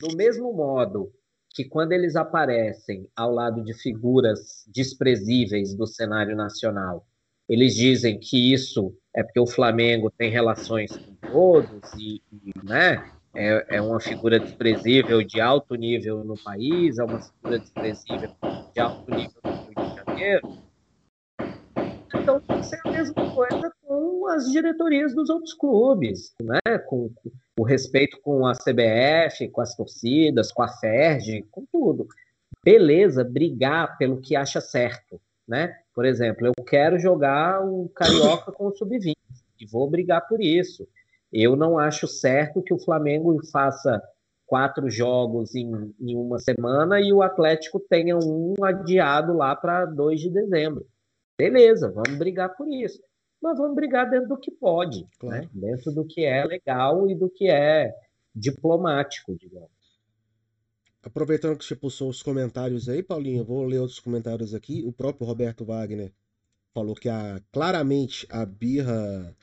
do 0.00 0.16
mesmo 0.16 0.52
modo 0.52 1.12
que 1.52 1.64
quando 1.64 1.92
eles 1.92 2.14
aparecem 2.14 3.08
ao 3.16 3.32
lado 3.32 3.62
de 3.64 3.74
figuras 3.74 4.64
desprezíveis 4.68 5.74
do 5.74 5.86
cenário 5.86 6.36
nacional, 6.36 7.04
eles 7.48 7.74
dizem 7.74 8.18
que 8.18 8.52
isso 8.52 8.94
é 9.12 9.24
porque 9.24 9.40
o 9.40 9.46
Flamengo 9.46 10.10
tem 10.10 10.30
relações 10.30 10.96
com 10.96 11.14
todos 11.32 11.92
e, 11.98 12.22
e 12.32 12.52
né, 12.62 13.12
é, 13.34 13.76
é, 13.76 13.82
uma 13.82 13.98
figura 13.98 14.38
desprezível 14.38 15.24
de 15.24 15.40
alto 15.40 15.74
nível 15.74 16.22
no 16.22 16.36
país, 16.36 16.98
é 16.98 17.04
uma 17.04 17.20
figura 17.20 17.58
desprezível 17.58 18.30
de 18.72 18.80
alto 18.80 19.10
nível 19.10 19.40
no 19.44 19.50
Rio 19.50 19.90
de 19.90 19.96
Janeiro. 19.96 20.58
Então 22.14 22.40
tem 22.40 22.60
que 22.60 22.66
ser 22.66 22.80
a 22.84 22.90
mesma 22.92 23.34
coisa 23.34 23.72
as 24.30 24.50
diretorias 24.50 25.14
dos 25.14 25.28
outros 25.28 25.52
clubes, 25.54 26.34
né? 26.42 26.78
com, 26.86 27.10
o 27.58 27.62
respeito 27.62 28.20
com 28.22 28.46
a 28.46 28.52
CBF, 28.52 29.48
com 29.48 29.60
as 29.60 29.74
torcidas, 29.74 30.52
com 30.52 30.62
a 30.62 30.68
FERJ, 30.68 31.42
com 31.50 31.66
tudo. 31.70 32.06
Beleza, 32.64 33.24
brigar 33.24 33.98
pelo 33.98 34.20
que 34.20 34.36
acha 34.36 34.60
certo, 34.60 35.20
né? 35.46 35.74
Por 35.94 36.04
exemplo, 36.04 36.46
eu 36.46 36.64
quero 36.64 36.98
jogar 36.98 37.64
o 37.64 37.88
Carioca 37.90 38.52
com 38.52 38.66
o 38.66 38.74
Sub-20 38.74 39.14
e 39.60 39.66
vou 39.66 39.88
brigar 39.90 40.26
por 40.26 40.40
isso. 40.40 40.86
Eu 41.32 41.56
não 41.56 41.78
acho 41.78 42.06
certo 42.06 42.62
que 42.62 42.74
o 42.74 42.78
Flamengo 42.78 43.38
faça 43.50 44.02
quatro 44.46 44.90
jogos 44.90 45.54
em, 45.54 45.94
em 46.00 46.16
uma 46.16 46.38
semana 46.38 47.00
e 47.00 47.12
o 47.12 47.22
Atlético 47.22 47.78
tenha 47.78 48.16
um 48.16 48.54
adiado 48.62 49.32
lá 49.32 49.54
para 49.54 49.84
2 49.84 50.20
de 50.20 50.30
dezembro. 50.30 50.86
Beleza, 51.38 51.90
vamos 51.90 52.18
brigar 52.18 52.56
por 52.56 52.68
isso 52.68 53.00
nós 53.42 53.58
vamos 53.58 53.74
brigar 53.74 54.08
dentro 54.08 54.28
do 54.28 54.36
que 54.36 54.50
pode, 54.50 55.06
claro. 55.18 55.42
né? 55.42 55.50
dentro 55.52 55.92
do 55.92 56.04
que 56.04 56.24
é 56.24 56.44
legal 56.44 57.08
e 57.08 57.14
do 57.14 57.28
que 57.28 57.48
é 57.48 57.94
diplomático, 58.34 59.36
digamos. 59.36 59.70
Aproveitando 61.02 61.56
que 61.56 61.64
você 61.64 61.74
pulsou 61.74 62.10
os 62.10 62.22
comentários 62.22 62.88
aí, 62.88 63.02
Paulinho, 63.02 63.44
vou 63.44 63.64
ler 63.64 63.78
outros 63.78 63.98
comentários 63.98 64.52
aqui. 64.52 64.82
O 64.84 64.92
próprio 64.92 65.26
Roberto 65.26 65.64
Wagner 65.64 66.12
falou 66.74 66.94
que 66.94 67.08
a, 67.08 67.40
claramente 67.50 68.26
a 68.28 68.44
birra 68.44 69.34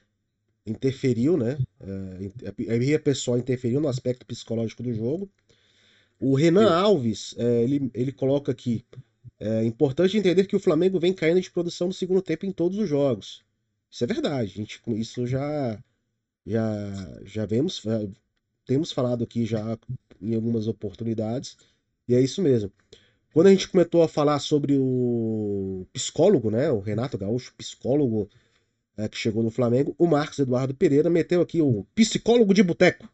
interferiu, 0.66 1.36
né? 1.36 1.58
É, 1.80 2.74
a 2.74 2.78
birra 2.78 3.00
pessoal 3.00 3.40
interferiu 3.40 3.82
no 3.82 3.88
aspecto 3.88 4.26
psicológico 4.26 4.84
do 4.84 4.94
jogo. 4.94 5.28
O 6.20 6.36
Renan 6.36 6.70
Alves, 6.70 7.34
é, 7.38 7.64
ele, 7.64 7.90
ele 7.94 8.12
coloca 8.12 8.52
aqui: 8.52 8.86
é 9.40 9.64
importante 9.64 10.18
entender 10.18 10.46
que 10.46 10.56
o 10.56 10.60
Flamengo 10.60 11.00
vem 11.00 11.14
caindo 11.14 11.42
de 11.42 11.52
produção 11.52 11.88
no 11.88 11.94
segundo 11.94 12.22
tempo 12.22 12.46
em 12.46 12.52
todos 12.52 12.78
os 12.78 12.88
jogos. 12.88 13.47
Isso 13.90 14.04
é 14.04 14.08
verdade. 14.08 14.52
A 14.52 14.58
gente, 14.58 14.82
isso 14.96 15.26
já, 15.26 15.84
já, 16.46 17.22
já 17.24 17.46
vemos, 17.46 17.84
temos 18.66 18.92
falado 18.92 19.24
aqui 19.24 19.46
já 19.46 19.78
em 20.22 20.36
algumas 20.36 20.68
oportunidades, 20.68 21.58
e 22.08 22.16
é 22.16 22.22
isso 22.22 22.42
mesmo. 22.42 22.72
Quando 23.34 23.48
a 23.48 23.52
gente 23.52 23.68
começou 23.68 24.02
a 24.02 24.08
falar 24.08 24.40
sobre 24.40 24.78
o 24.80 25.86
psicólogo, 25.94 26.50
né, 26.50 26.72
o 26.72 26.80
Renato 26.80 27.18
Gaúcho, 27.18 27.54
psicólogo 27.56 28.30
é, 28.98 29.08
que 29.08 29.18
chegou 29.18 29.44
no 29.44 29.52
Flamengo, 29.52 29.96
o 29.98 30.08
Marcos 30.08 30.40
Eduardo 30.40 30.74
Pereira 30.74 31.10
meteu 31.10 31.42
aqui 31.42 31.62
o 31.62 31.86
psicólogo 31.94 32.54
de 32.54 32.64
boteco. 32.64 33.08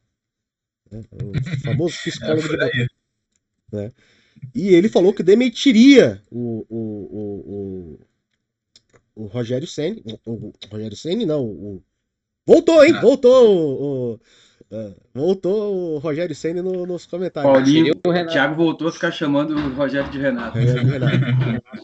Né, 0.90 1.04
o 1.12 1.60
famoso 1.62 1.98
psicólogo 2.02 2.48
de 2.48 2.48
boteco. 2.58 2.94
Né? 3.72 3.92
E 4.56 4.70
ele 4.70 4.88
falou 4.88 5.14
que 5.14 5.24
demitiria 5.24 6.22
o, 6.32 6.66
o, 6.70 6.78
o, 6.78 7.54
o 7.54 8.00
Rogério 9.16 9.68
Senni. 9.68 10.04
O, 10.26 10.34
o 10.34 10.54
Rogério 10.72 10.98
Senni, 10.98 11.26
não. 11.26 11.44
O, 11.44 11.84
voltou, 12.46 12.84
hein? 12.84 12.94
Ah. 12.96 13.02
Voltou 13.02 13.48
o, 13.48 14.14
uh, 14.72 14.96
voltou 15.14 15.96
o 15.96 15.98
Rogério 16.00 16.36
Senni 16.36 16.62
no, 16.62 16.86
nos 16.86 17.06
comentários. 17.06 17.52
Paulinho, 17.52 17.94
o 18.06 18.28
Thiago 18.28 18.56
voltou 18.56 18.88
a 18.88 18.92
ficar 18.92 19.12
chamando 19.12 19.56
o 19.56 19.74
Rogério 19.74 20.10
de 20.10 20.18
Renato. 20.18 20.58
É, 20.58 20.64
Renato. 20.64 21.18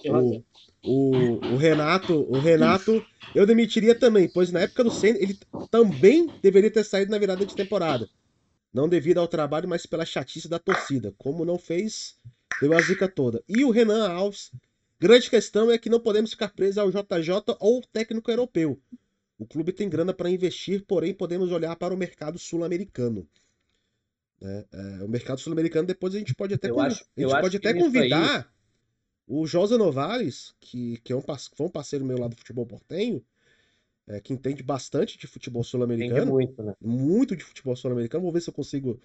o, 0.07 0.43
o, 0.83 1.53
o, 1.53 1.57
Renato, 1.57 2.25
o 2.29 2.39
Renato, 2.39 3.05
eu 3.35 3.45
demitiria 3.45 3.93
também, 3.93 4.27
pois 4.27 4.51
na 4.51 4.61
época 4.61 4.83
do 4.83 4.91
Senna 4.91 5.19
ele 5.19 5.37
também 5.69 6.29
deveria 6.41 6.71
ter 6.71 6.83
saído 6.83 7.11
na 7.11 7.17
virada 7.17 7.45
de 7.45 7.55
temporada. 7.55 8.07
Não 8.73 8.87
devido 8.87 9.19
ao 9.19 9.27
trabalho, 9.27 9.67
mas 9.67 9.85
pela 9.85 10.05
chatice 10.05 10.47
da 10.47 10.59
torcida. 10.59 11.13
Como 11.17 11.43
não 11.43 11.57
fez, 11.57 12.15
deu 12.61 12.73
a 12.73 12.81
zica 12.81 13.07
toda. 13.07 13.43
E 13.49 13.65
o 13.65 13.71
Renan 13.71 14.07
Alves 14.07 14.51
Grande 14.99 15.29
questão 15.29 15.71
é 15.71 15.77
que 15.77 15.89
não 15.89 15.99
podemos 15.99 16.31
ficar 16.31 16.49
presos 16.49 16.77
ao 16.77 16.91
JJ 16.91 17.55
ou 17.59 17.81
técnico 17.81 18.29
europeu. 18.29 18.79
O 19.37 19.45
clube 19.45 19.71
tem 19.71 19.87
grana 19.87 20.13
para 20.13 20.29
investir, 20.29 20.83
porém 20.85 21.13
podemos 21.13 21.51
olhar 21.51 21.73
para 21.77 21.93
o 21.93 21.97
mercado 21.97 22.37
sul-americano. 22.37 23.25
É, 24.41 24.65
é, 24.71 25.03
o 25.03 25.07
mercado 25.07 25.39
sul-americano 25.39 25.87
depois 25.87 26.13
a 26.13 26.19
gente 26.19 26.35
pode 26.35 26.53
até, 26.53 26.69
con... 26.69 26.81
acho, 26.81 27.05
a 27.15 27.21
gente 27.21 27.41
pode 27.41 27.57
até 27.57 27.73
convidar 27.73 28.37
aí... 28.37 28.45
o 29.25 29.47
Josa 29.47 29.77
Novales, 29.77 30.53
que, 30.59 30.97
que 30.97 31.13
é 31.13 31.15
um, 31.15 31.21
foi 31.21 31.65
um 31.65 31.69
parceiro 31.69 32.03
meu 32.03 32.17
lá 32.17 32.27
do 32.27 32.35
futebol 32.35 32.65
portenho, 32.65 33.23
é, 34.07 34.19
que 34.19 34.33
entende 34.33 34.61
bastante 34.61 35.17
de 35.17 35.27
futebol 35.27 35.63
sul-americano. 35.63 36.33
Muito, 36.33 36.61
né? 36.61 36.75
Muito 36.81 37.35
de 37.35 37.43
futebol 37.43 37.75
sul-americano. 37.75 38.23
Vou 38.23 38.33
ver 38.33 38.41
se 38.41 38.49
eu 38.49 38.53
consigo 38.53 38.99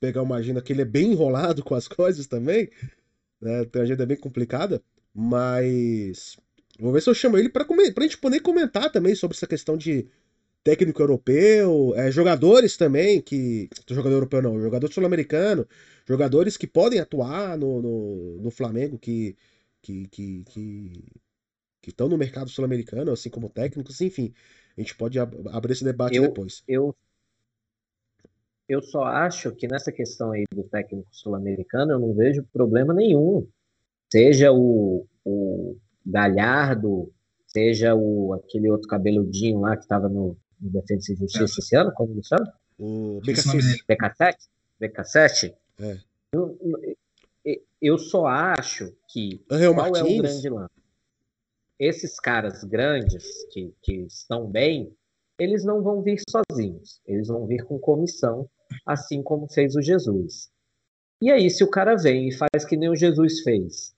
pegar 0.00 0.22
uma 0.22 0.36
agenda 0.36 0.62
que 0.62 0.72
ele 0.72 0.82
é 0.82 0.86
bem 0.86 1.12
enrolado 1.12 1.62
com 1.62 1.76
as 1.76 1.86
coisas 1.88 2.26
também. 2.26 2.68
Né? 3.40 3.64
Tem 3.66 3.80
uma 3.80 3.84
agenda 3.84 4.06
bem 4.06 4.16
complicada. 4.16 4.82
Mas. 5.20 6.36
Vou 6.78 6.92
ver 6.92 7.02
se 7.02 7.10
eu 7.10 7.14
chamo 7.14 7.36
ele 7.36 7.48
para 7.48 7.66
a 7.66 8.02
gente 8.02 8.18
poder 8.18 8.38
comentar 8.38 8.88
também 8.92 9.16
sobre 9.16 9.36
essa 9.36 9.48
questão 9.48 9.76
de 9.76 10.06
técnico 10.62 11.02
europeu, 11.02 11.92
é, 11.96 12.08
jogadores 12.12 12.76
também 12.76 13.20
que. 13.20 13.68
Jogador 13.90 14.14
europeu 14.14 14.40
não, 14.40 14.60
jogador 14.60 14.92
sul-americano, 14.92 15.66
jogadores 16.06 16.56
que 16.56 16.68
podem 16.68 17.00
atuar 17.00 17.58
no, 17.58 17.82
no, 17.82 18.36
no 18.42 18.50
Flamengo, 18.52 18.96
que. 18.96 19.36
que, 19.82 20.06
que, 20.06 20.44
que 20.44 20.92
que 21.80 21.90
estão 21.90 22.08
no 22.08 22.18
mercado 22.18 22.50
sul-americano, 22.50 23.12
assim 23.12 23.30
como 23.30 23.48
técnicos, 23.48 24.00
enfim. 24.00 24.34
A 24.76 24.80
gente 24.80 24.96
pode 24.96 25.18
ab 25.18 25.34
abrir 25.50 25.72
esse 25.72 25.84
debate 25.84 26.16
eu, 26.16 26.22
depois. 26.24 26.62
Eu, 26.68 26.94
eu 28.68 28.82
só 28.82 29.04
acho 29.04 29.52
que 29.52 29.66
nessa 29.66 29.90
questão 29.90 30.32
aí 30.32 30.44
do 30.52 30.64
técnico 30.64 31.08
sul-americano, 31.10 31.92
eu 31.92 31.98
não 31.98 32.14
vejo 32.14 32.44
problema 32.52 32.92
nenhum 32.92 33.48
seja 34.10 34.52
o, 34.52 35.06
o 35.24 35.76
Galhardo, 36.04 37.12
seja 37.46 37.94
o 37.94 38.34
aquele 38.34 38.70
outro 38.70 38.88
cabeludinho 38.88 39.60
lá 39.60 39.76
que 39.76 39.82
estava 39.82 40.08
no, 40.08 40.36
no 40.60 40.70
Defesa 40.70 41.12
e 41.12 41.16
Justiça 41.16 41.54
é. 41.58 41.60
esse 41.60 41.76
ano, 41.76 41.92
como 41.92 42.12
ele 42.12 42.22
chama? 42.22 42.52
O 42.78 43.20
BK7. 43.24 44.36
BK7? 44.80 45.54
É. 45.80 45.98
Eu, 46.32 46.58
eu 47.80 47.98
só 47.98 48.26
acho 48.26 48.92
que 49.08 49.44
Angel 49.50 49.74
qual 49.74 49.90
Martins. 49.90 50.10
é 50.10 50.18
o 50.18 50.22
grande 50.22 50.48
lance? 50.48 50.74
Esses 51.78 52.18
caras 52.18 52.64
grandes 52.64 53.44
que, 53.52 53.72
que 53.82 53.92
estão 54.02 54.46
bem, 54.46 54.92
eles 55.38 55.64
não 55.64 55.80
vão 55.80 56.02
vir 56.02 56.20
sozinhos, 56.28 57.00
eles 57.06 57.28
vão 57.28 57.46
vir 57.46 57.64
com 57.64 57.78
comissão, 57.78 58.48
assim 58.84 59.22
como 59.22 59.48
fez 59.48 59.76
o 59.76 59.82
Jesus. 59.82 60.50
E 61.22 61.30
aí, 61.30 61.48
se 61.50 61.62
o 61.62 61.70
cara 61.70 61.96
vem 61.96 62.28
e 62.28 62.32
faz 62.32 62.64
que 62.64 62.76
nem 62.76 62.88
o 62.88 62.96
Jesus 62.96 63.40
fez, 63.40 63.94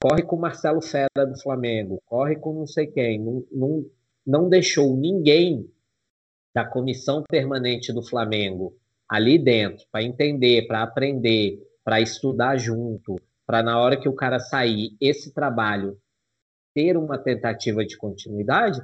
corre 0.00 0.22
com 0.22 0.36
Marcelo 0.36 0.80
Fera 0.80 1.26
do 1.26 1.40
Flamengo, 1.40 2.02
corre 2.04 2.36
com 2.36 2.52
não 2.52 2.66
sei 2.66 2.86
quem, 2.86 3.20
não, 3.20 3.44
não, 3.52 3.86
não 4.26 4.48
deixou 4.48 4.96
ninguém 4.96 5.70
da 6.54 6.64
comissão 6.64 7.22
permanente 7.28 7.92
do 7.92 8.02
Flamengo 8.02 8.76
ali 9.08 9.38
dentro 9.38 9.86
para 9.90 10.02
entender, 10.02 10.66
para 10.66 10.82
aprender, 10.82 11.60
para 11.84 12.00
estudar 12.00 12.56
junto, 12.56 13.16
para 13.46 13.62
na 13.62 13.78
hora 13.78 13.98
que 13.98 14.08
o 14.08 14.14
cara 14.14 14.38
sair, 14.38 14.96
esse 15.00 15.32
trabalho 15.32 15.98
ter 16.74 16.96
uma 16.96 17.18
tentativa 17.18 17.84
de 17.84 17.96
continuidade, 17.96 18.80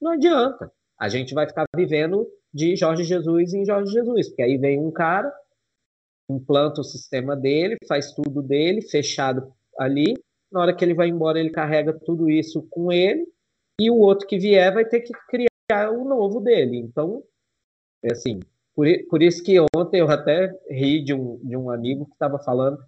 não 0.00 0.12
adianta. 0.12 0.72
A 0.98 1.08
gente 1.08 1.34
vai 1.34 1.46
ficar 1.46 1.64
vivendo 1.76 2.26
de 2.52 2.74
Jorge 2.74 3.04
Jesus 3.04 3.52
em 3.52 3.64
Jorge 3.64 3.92
Jesus, 3.92 4.28
porque 4.28 4.42
aí 4.42 4.56
vem 4.56 4.80
um 4.80 4.90
cara, 4.90 5.32
implanta 6.30 6.80
o 6.80 6.84
sistema 6.84 7.36
dele, 7.36 7.76
faz 7.86 8.12
tudo 8.12 8.42
dele, 8.42 8.82
fechado 8.82 9.52
ali. 9.78 10.14
Na 10.50 10.60
hora 10.60 10.74
que 10.74 10.84
ele 10.84 10.94
vai 10.94 11.08
embora, 11.08 11.38
ele 11.38 11.50
carrega 11.50 11.92
tudo 11.92 12.30
isso 12.30 12.66
com 12.70 12.90
ele, 12.90 13.26
e 13.80 13.90
o 13.90 13.96
outro 13.96 14.26
que 14.26 14.38
vier 14.38 14.72
vai 14.72 14.84
ter 14.84 15.00
que 15.00 15.12
criar 15.28 15.90
o 15.90 16.04
novo 16.04 16.40
dele. 16.40 16.78
Então, 16.78 17.22
é 18.02 18.12
assim, 18.12 18.40
por, 18.74 18.86
por 19.10 19.22
isso 19.22 19.42
que 19.42 19.56
ontem 19.76 20.00
eu 20.00 20.10
até 20.10 20.52
ri 20.70 21.02
de 21.02 21.12
um, 21.12 21.38
de 21.44 21.56
um 21.56 21.70
amigo 21.70 22.06
que 22.06 22.12
estava 22.12 22.38
falando 22.38 22.78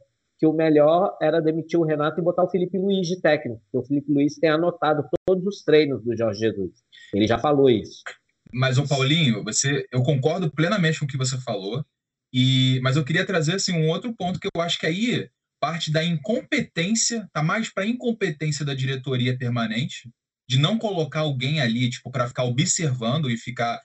que 0.41 0.47
o 0.47 0.55
melhor 0.55 1.18
era 1.20 1.38
demitir 1.38 1.78
o 1.78 1.84
Renato 1.84 2.18
e 2.18 2.24
botar 2.24 2.43
o 2.43 2.49
Felipe 2.49 2.78
Luiz 2.78 3.07
de 3.07 3.20
técnico, 3.20 3.61
porque 3.61 3.76
o 3.76 3.86
Felipe 3.86 4.11
Luiz 4.11 4.36
tem 4.36 4.49
anotado 4.49 5.07
todos 5.26 5.45
os 5.45 5.62
treinos 5.62 6.03
do 6.03 6.16
Jorge 6.16 6.41
Jesus. 6.41 6.72
Ele 7.12 7.26
já 7.26 7.38
falou 7.38 7.68
isso. 7.68 8.03
Mas 8.51 8.78
o 8.78 8.88
Paulinho, 8.88 9.45
você, 9.45 9.86
eu 9.93 10.03
concordo 10.03 10.51
plenamente 10.51 10.99
com 10.99 11.05
o 11.05 11.09
que 11.09 11.18
você 11.18 11.38
falou. 11.43 11.84
E, 12.32 12.80
mas 12.82 12.97
eu 12.97 13.05
queria 13.05 13.26
trazer 13.26 13.57
assim 13.57 13.74
um 13.74 13.91
outro 13.91 14.14
ponto 14.16 14.41
que 14.41 14.49
eu 14.55 14.62
acho 14.62 14.78
que 14.78 14.86
aí 14.86 15.28
parte 15.61 15.92
da 15.92 16.02
incompetência, 16.02 17.28
tá 17.32 17.42
mais 17.42 17.68
para 17.68 17.86
incompetência 17.86 18.64
da 18.64 18.74
diretoria 18.74 19.36
permanente, 19.36 20.11
de 20.48 20.58
não 20.58 20.78
colocar 20.78 21.20
alguém 21.20 21.61
ali, 21.61 21.90
tipo, 21.90 22.11
para 22.11 22.26
ficar 22.26 22.44
observando 22.44 23.30
e 23.30 23.36
ficar 23.36 23.80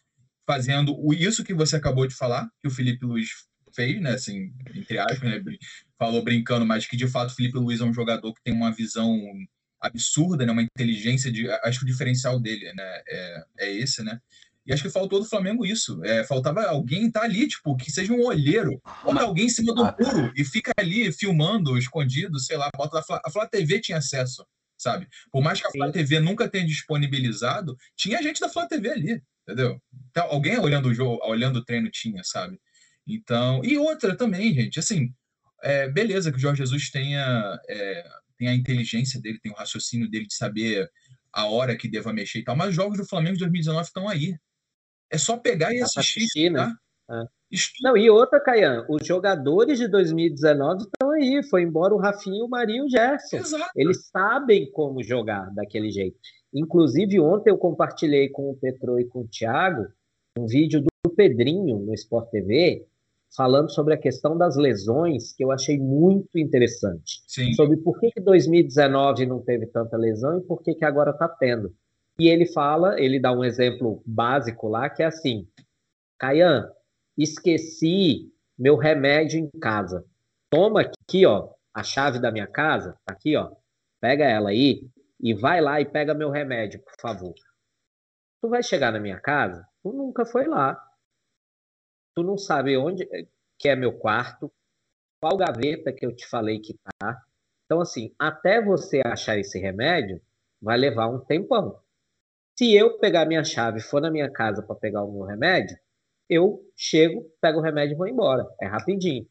fazendo 0.47 0.95
isso 1.13 1.43
que 1.43 1.53
você 1.53 1.75
acabou 1.75 2.07
de 2.07 2.15
falar, 2.15 2.49
que 2.61 2.67
o 2.67 2.71
Felipe 2.71 3.05
Luiz 3.05 3.29
fez, 3.75 4.01
né, 4.01 4.11
assim, 4.11 4.53
entre 4.73 4.97
aspas, 4.97 5.21
né, 5.21 5.43
falou 5.99 6.23
brincando, 6.23 6.65
mas 6.65 6.87
que 6.87 6.95
de 6.95 7.07
fato 7.07 7.31
o 7.31 7.35
Felipe 7.35 7.57
Luiz 7.57 7.81
é 7.81 7.83
um 7.83 7.93
jogador 7.93 8.33
que 8.33 8.41
tem 8.43 8.53
uma 8.53 8.71
visão 8.71 9.21
absurda, 9.81 10.45
né, 10.45 10.51
uma 10.51 10.61
inteligência 10.63 11.31
de, 11.31 11.49
acho 11.49 11.79
que 11.79 11.85
o 11.85 11.87
diferencial 11.87 12.39
dele, 12.39 12.71
né, 12.73 13.01
é, 13.07 13.45
é 13.59 13.73
esse, 13.73 14.01
né, 14.01 14.19
e 14.65 14.73
acho 14.73 14.81
que 14.81 14.89
faltou 14.89 15.19
do 15.19 15.29
Flamengo 15.29 15.65
isso. 15.65 16.03
É, 16.03 16.23
faltava 16.23 16.63
alguém 16.65 17.07
estar 17.07 17.19
tá 17.21 17.25
ali, 17.25 17.47
tipo, 17.47 17.75
que 17.77 17.91
seja 17.91 18.11
um 18.11 18.25
olheiro. 18.25 18.81
Bota 19.03 19.21
alguém 19.21 19.45
em 19.45 19.49
cima 19.49 19.73
do 19.73 19.83
ah, 19.83 19.95
muro 19.99 20.33
e 20.35 20.43
fica 20.43 20.71
ali 20.77 21.11
filmando, 21.11 21.77
escondido, 21.77 22.39
sei 22.39 22.57
lá, 22.57 22.69
bota 22.75 22.99
a 22.99 23.03
Flá, 23.03 23.21
a 23.23 23.29
Flá 23.29 23.47
TV 23.47 23.79
tinha 23.79 23.99
acesso, 23.99 24.45
sabe? 24.75 25.07
Por 25.31 25.43
mais 25.43 25.61
que 25.61 25.67
a 25.67 25.71
Flá 25.71 25.91
TV 25.91 26.19
nunca 26.19 26.49
tenha 26.49 26.65
disponibilizado, 26.65 27.77
tinha 27.95 28.21
gente 28.23 28.41
da 28.41 28.49
Flá 28.49 28.67
TV 28.67 28.89
ali, 28.89 29.21
entendeu? 29.43 29.79
Então, 30.09 30.25
alguém 30.31 30.57
olhando 30.57 30.89
o 30.89 30.93
jogo, 30.93 31.19
olhando 31.25 31.57
o 31.57 31.63
treino 31.63 31.89
tinha, 31.91 32.23
sabe? 32.23 32.59
Então, 33.07 33.61
e 33.63 33.77
outra 33.77 34.17
também, 34.17 34.51
gente, 34.51 34.79
assim, 34.79 35.13
é, 35.63 35.87
beleza 35.89 36.31
que 36.31 36.37
o 36.37 36.41
Jorge 36.41 36.63
Jesus 36.63 36.89
tenha, 36.89 37.59
é, 37.69 38.07
tenha 38.35 38.51
a 38.51 38.55
inteligência 38.55 39.21
dele, 39.21 39.39
tem 39.39 39.51
o 39.51 39.55
raciocínio 39.55 40.09
dele 40.09 40.25
de 40.25 40.33
saber 40.33 40.89
a 41.31 41.45
hora 41.45 41.75
que 41.75 41.87
deva 41.87 42.13
mexer 42.13 42.39
e 42.39 42.43
tal, 42.43 42.55
mas 42.55 42.69
os 42.69 42.75
jogos 42.75 42.97
do 42.97 43.05
Flamengo 43.05 43.33
de 43.33 43.41
2019 43.41 43.85
estão 43.85 44.09
aí. 44.09 44.35
É 45.11 45.17
só 45.17 45.37
pegar 45.37 45.73
e 45.73 45.81
assistir, 45.81 46.19
assistir 46.19 46.49
né? 46.49 46.59
tá? 47.07 47.17
É. 47.17 47.35
Não, 47.81 47.95
e 47.95 48.09
outra, 48.09 48.39
Caian, 48.39 48.85
os 48.89 49.05
jogadores 49.05 49.77
de 49.77 49.87
2019 49.87 50.83
estão 50.83 51.11
aí. 51.11 51.41
Foi 51.49 51.61
embora 51.61 51.93
o 51.93 51.97
Rafinha, 51.97 52.43
o 52.43 52.49
Marinho 52.49 52.83
e 52.83 52.87
o 52.87 52.89
Gerson. 52.89 53.37
Exato. 53.37 53.71
Eles 53.75 54.07
sabem 54.09 54.69
como 54.71 55.03
jogar 55.03 55.53
daquele 55.53 55.91
jeito. 55.91 56.17
Inclusive, 56.53 57.19
ontem 57.19 57.51
eu 57.51 57.57
compartilhei 57.57 58.29
com 58.29 58.49
o 58.49 58.55
Petro 58.55 58.99
e 58.99 59.05
com 59.05 59.21
o 59.21 59.27
Thiago 59.27 59.85
um 60.37 60.45
vídeo 60.45 60.81
do 60.81 61.11
Pedrinho 61.11 61.79
no 61.79 61.93
Sport 61.93 62.29
TV 62.29 62.85
falando 63.35 63.69
sobre 63.69 63.93
a 63.93 63.97
questão 63.97 64.37
das 64.37 64.55
lesões, 64.55 65.33
que 65.33 65.43
eu 65.43 65.51
achei 65.51 65.77
muito 65.77 66.37
interessante. 66.37 67.21
Sim. 67.27 67.53
Sobre 67.53 67.77
por 67.77 67.99
que, 67.99 68.11
que 68.11 68.21
2019 68.21 69.25
não 69.25 69.41
teve 69.41 69.67
tanta 69.67 69.97
lesão 69.97 70.39
e 70.39 70.41
por 70.41 70.61
que, 70.61 70.73
que 70.73 70.85
agora 70.85 71.11
está 71.11 71.27
tendo. 71.27 71.73
E 72.17 72.27
ele 72.27 72.45
fala, 72.45 72.99
ele 72.99 73.19
dá 73.19 73.31
um 73.31 73.43
exemplo 73.43 74.01
básico 74.05 74.67
lá, 74.67 74.89
que 74.89 75.03
é 75.03 75.05
assim: 75.05 75.47
Caian, 76.17 76.71
esqueci 77.17 78.33
meu 78.57 78.77
remédio 78.77 79.39
em 79.39 79.49
casa. 79.59 80.05
Toma 80.49 80.81
aqui, 80.81 81.25
ó, 81.25 81.49
a 81.73 81.83
chave 81.83 82.19
da 82.19 82.31
minha 82.31 82.47
casa, 82.47 82.97
tá 83.05 83.13
aqui, 83.13 83.35
ó. 83.35 83.51
Pega 83.99 84.23
ela 84.23 84.49
aí 84.49 84.87
e 85.19 85.33
vai 85.33 85.59
lá 85.59 85.81
e 85.81 85.85
pega 85.85 86.13
meu 86.13 86.29
remédio, 86.29 86.81
por 86.81 86.95
favor. 87.01 87.33
Tu 88.41 88.49
vai 88.49 88.63
chegar 88.63 88.91
na 88.91 88.99
minha 88.99 89.19
casa? 89.19 89.67
Tu 89.83 89.91
nunca 89.91 90.25
foi 90.25 90.45
lá. 90.45 90.79
Tu 92.13 92.23
não 92.23 92.37
sabe 92.37 92.77
onde 92.77 93.05
que 93.57 93.67
é 93.67 93.75
meu 93.75 93.97
quarto, 93.97 94.51
qual 95.19 95.37
gaveta 95.37 95.91
que 95.91 96.05
eu 96.05 96.15
te 96.15 96.27
falei 96.27 96.59
que 96.59 96.77
tá. 96.99 97.21
Então, 97.65 97.81
assim, 97.81 98.13
até 98.19 98.61
você 98.61 99.01
achar 99.03 99.37
esse 99.37 99.59
remédio, 99.59 100.21
vai 100.61 100.77
levar 100.77 101.07
um 101.07 101.19
tempão. 101.19 101.81
Se 102.57 102.73
eu 102.73 102.97
pegar 102.99 103.25
minha 103.25 103.43
chave 103.43 103.79
e 103.79 103.83
for 103.83 104.01
na 104.01 104.09
minha 104.09 104.31
casa 104.31 104.63
para 104.63 104.75
pegar 104.75 105.03
o 105.03 105.11
meu 105.11 105.23
remédio, 105.23 105.77
eu 106.29 106.61
chego, 106.75 107.25
pego 107.41 107.59
o 107.59 107.61
remédio 107.61 107.95
e 107.95 107.97
vou 107.97 108.07
embora. 108.07 108.47
É 108.61 108.65
rapidinho. 108.65 109.27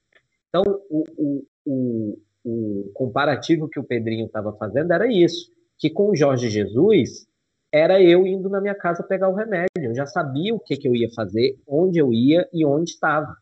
Então, 0.48 0.62
o, 0.90 1.04
o, 1.16 1.46
o, 1.64 2.18
o 2.44 2.92
comparativo 2.94 3.68
que 3.68 3.80
o 3.80 3.84
Pedrinho 3.84 4.26
estava 4.26 4.52
fazendo 4.56 4.92
era 4.92 5.06
isso: 5.06 5.50
que 5.78 5.90
com 5.90 6.10
o 6.10 6.16
Jorge 6.16 6.50
Jesus, 6.50 7.26
era 7.72 8.00
eu 8.00 8.26
indo 8.26 8.48
na 8.48 8.60
minha 8.60 8.74
casa 8.74 9.02
pegar 9.02 9.28
o 9.28 9.34
remédio. 9.34 9.68
Eu 9.76 9.94
já 9.94 10.06
sabia 10.06 10.54
o 10.54 10.60
que, 10.60 10.76
que 10.76 10.86
eu 10.86 10.94
ia 10.94 11.08
fazer, 11.14 11.58
onde 11.66 11.98
eu 11.98 12.12
ia 12.12 12.48
e 12.52 12.64
onde 12.64 12.90
estava. 12.90 13.36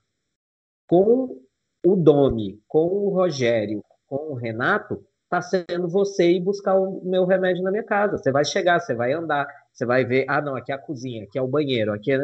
Com 0.86 1.40
o 1.84 1.96
Domi, 1.96 2.62
com 2.68 2.86
o 2.86 3.10
Rogério, 3.10 3.82
com 4.06 4.32
o 4.32 4.34
Renato, 4.34 5.04
está 5.32 5.40
sendo 5.40 5.88
você 5.88 6.30
ir 6.32 6.40
buscar 6.40 6.74
o 6.74 7.02
meu 7.04 7.24
remédio 7.24 7.62
na 7.62 7.70
minha 7.70 7.82
casa. 7.82 8.18
Você 8.18 8.30
vai 8.30 8.44
chegar, 8.44 8.78
você 8.78 8.94
vai 8.94 9.12
andar, 9.12 9.46
você 9.72 9.86
vai 9.86 10.04
ver, 10.04 10.26
ah, 10.28 10.42
não, 10.42 10.54
aqui 10.54 10.70
é 10.70 10.74
a 10.74 10.78
cozinha, 10.78 11.24
aqui 11.24 11.38
é 11.38 11.42
o 11.42 11.48
banheiro, 11.48 11.92
aqui 11.92 12.12
é... 12.12 12.18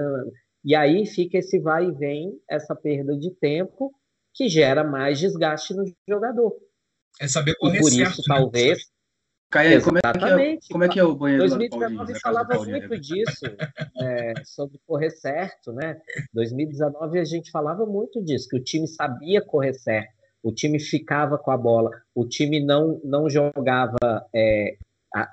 E 0.65 0.75
aí 0.75 1.07
fica 1.07 1.39
esse 1.39 1.59
vai 1.59 1.87
e 1.87 1.93
vem, 1.93 2.39
essa 2.49 2.75
perda 2.75 3.17
de 3.17 3.31
tempo, 3.31 3.93
que 4.35 4.49
gera 4.49 4.85
mais 4.85 5.19
desgaste 5.19 5.73
no 5.73 5.85
jogador. 6.07 6.55
É 7.21 7.27
saber 7.27 7.55
correr 7.55 7.79
e 7.79 7.81
por 7.81 7.91
certo, 7.91 8.21
isso, 8.21 8.29
né? 8.29 8.37
talvez... 8.37 8.79
Caia, 9.51 9.81
como 9.81 9.97
é, 9.97 10.03
que 10.03 10.25
é, 10.27 10.59
como 10.71 10.85
é 10.85 10.89
que 10.91 11.01
é 11.01 11.05
o 11.05 11.17
banheiro 11.17 11.49
2019 11.49 12.21
falava 12.21 12.63
muito 12.63 13.01
disso, 13.01 13.47
é, 13.99 14.35
sobre 14.45 14.79
correr 14.87 15.09
certo, 15.09 15.73
né? 15.73 15.99
2019 16.35 17.19
a 17.19 17.25
gente 17.25 17.51
falava 17.51 17.87
muito 17.87 18.23
disso, 18.23 18.47
que 18.47 18.59
o 18.59 18.63
time 18.63 18.87
sabia 18.87 19.41
correr 19.41 19.73
certo, 19.73 20.18
o 20.43 20.53
time 20.53 20.79
ficava 20.79 21.39
com 21.39 21.51
a 21.51 21.57
bola, 21.57 21.91
o 22.15 22.27
time 22.27 22.65
não, 22.65 23.01
não 23.05 23.29
jogava 23.29 23.99
é, 24.35 24.77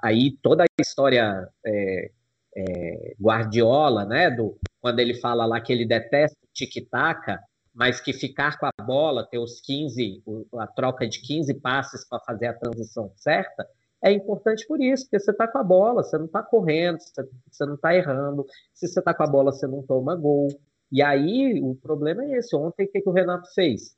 aí 0.04 0.38
toda 0.42 0.64
a 0.64 0.82
história 0.82 1.48
é, 1.66 2.12
é, 2.56 3.16
Guardiola, 3.22 4.06
né, 4.06 4.32
do, 4.32 4.58
quando 4.82 5.00
ele 5.00 5.14
fala 5.14 5.46
lá 5.46 5.60
que 5.62 5.74
ele 5.74 5.86
detesta 5.86 6.38
tic-tac, 6.54 7.38
mas 7.74 8.00
que 8.00 8.14
ficar 8.14 8.58
com 8.58 8.66
a 8.66 8.84
bola, 8.84 9.28
ter 9.30 9.38
os 9.38 9.60
15, 9.60 10.24
a 10.58 10.68
troca 10.68 11.08
de 11.08 11.20
15 11.22 11.54
passes 11.56 12.08
para 12.08 12.22
fazer 12.22 12.48
a 12.48 12.54
transição 12.54 13.12
certa, 13.18 13.68
é 14.02 14.12
importante 14.12 14.66
por 14.68 14.82
isso, 14.82 15.06
porque 15.06 15.20
você 15.20 15.32
está 15.32 15.48
com 15.48 15.58
a 15.58 15.64
bola, 15.64 16.04
você 16.04 16.18
não 16.18 16.26
está 16.26 16.42
correndo, 16.42 17.00
você 17.00 17.66
não 17.66 17.76
está 17.76 17.96
errando, 17.96 18.46
se 18.74 18.88
você 18.88 19.00
está 19.00 19.14
com 19.14 19.24
a 19.24 19.28
bola, 19.28 19.52
você 19.52 19.68
não 19.68 19.82
toma 19.82 20.16
gol. 20.16 20.48
E 20.92 21.02
aí 21.02 21.60
o 21.62 21.76
problema 21.76 22.24
é 22.24 22.38
esse. 22.38 22.56
Ontem, 22.56 22.86
o 22.86 22.92
que, 22.92 23.02
que 23.02 23.10
o 23.10 23.12
Renato 23.12 23.52
fez? 23.54 23.98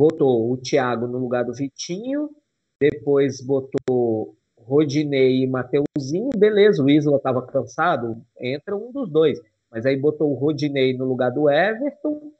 Botou 0.00 0.50
o 0.50 0.56
Thiago 0.56 1.06
no 1.06 1.18
lugar 1.18 1.44
do 1.44 1.52
Vitinho, 1.52 2.30
depois 2.80 3.42
botou 3.42 4.34
Rodinei 4.56 5.42
e 5.42 5.46
Mateuzinho, 5.46 6.30
beleza, 6.34 6.82
o 6.82 6.88
Isla 6.88 7.18
estava 7.18 7.46
cansado, 7.46 8.16
entra 8.40 8.74
um 8.74 8.90
dos 8.90 9.10
dois. 9.10 9.38
Mas 9.70 9.84
aí 9.84 9.98
botou 9.98 10.30
o 10.30 10.34
Rodinei 10.34 10.96
no 10.96 11.04
lugar 11.04 11.30
do 11.30 11.50
Everton, 11.50 12.32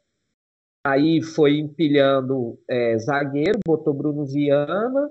aí 0.83 1.21
foi 1.21 1.59
empilhando 1.59 2.59
é, 2.67 2.97
zagueiro, 2.97 3.61
botou 3.63 3.93
Bruno 3.93 4.25
Viana, 4.25 5.11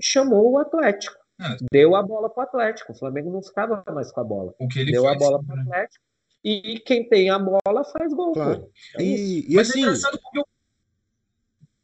chamou 0.00 0.52
o 0.52 0.58
Atlético. 0.58 1.18
Ah, 1.38 1.54
deu 1.70 1.94
a 1.94 2.02
bola 2.02 2.30
para 2.30 2.44
o 2.44 2.44
Atlético. 2.44 2.92
O 2.92 2.98
Flamengo 2.98 3.30
não 3.30 3.42
ficava 3.42 3.84
mais 3.92 4.10
com 4.10 4.20
a 4.22 4.24
bola. 4.24 4.54
deu 4.58 5.02
faz, 5.02 5.16
a 5.16 5.18
bola 5.18 5.44
para 5.44 5.54
o 5.54 5.56
né? 5.58 5.62
Atlético. 5.64 6.04
E 6.42 6.80
quem 6.80 7.06
tem 7.06 7.28
a 7.28 7.38
bola 7.38 7.84
faz 7.92 8.10
gol. 8.14 8.32
Claro. 8.32 8.70
É 8.96 9.02
e, 9.02 9.52
e 9.52 9.60
assim. 9.60 9.84
É 9.84 9.92
porque 9.92 10.38
eu... 10.38 10.46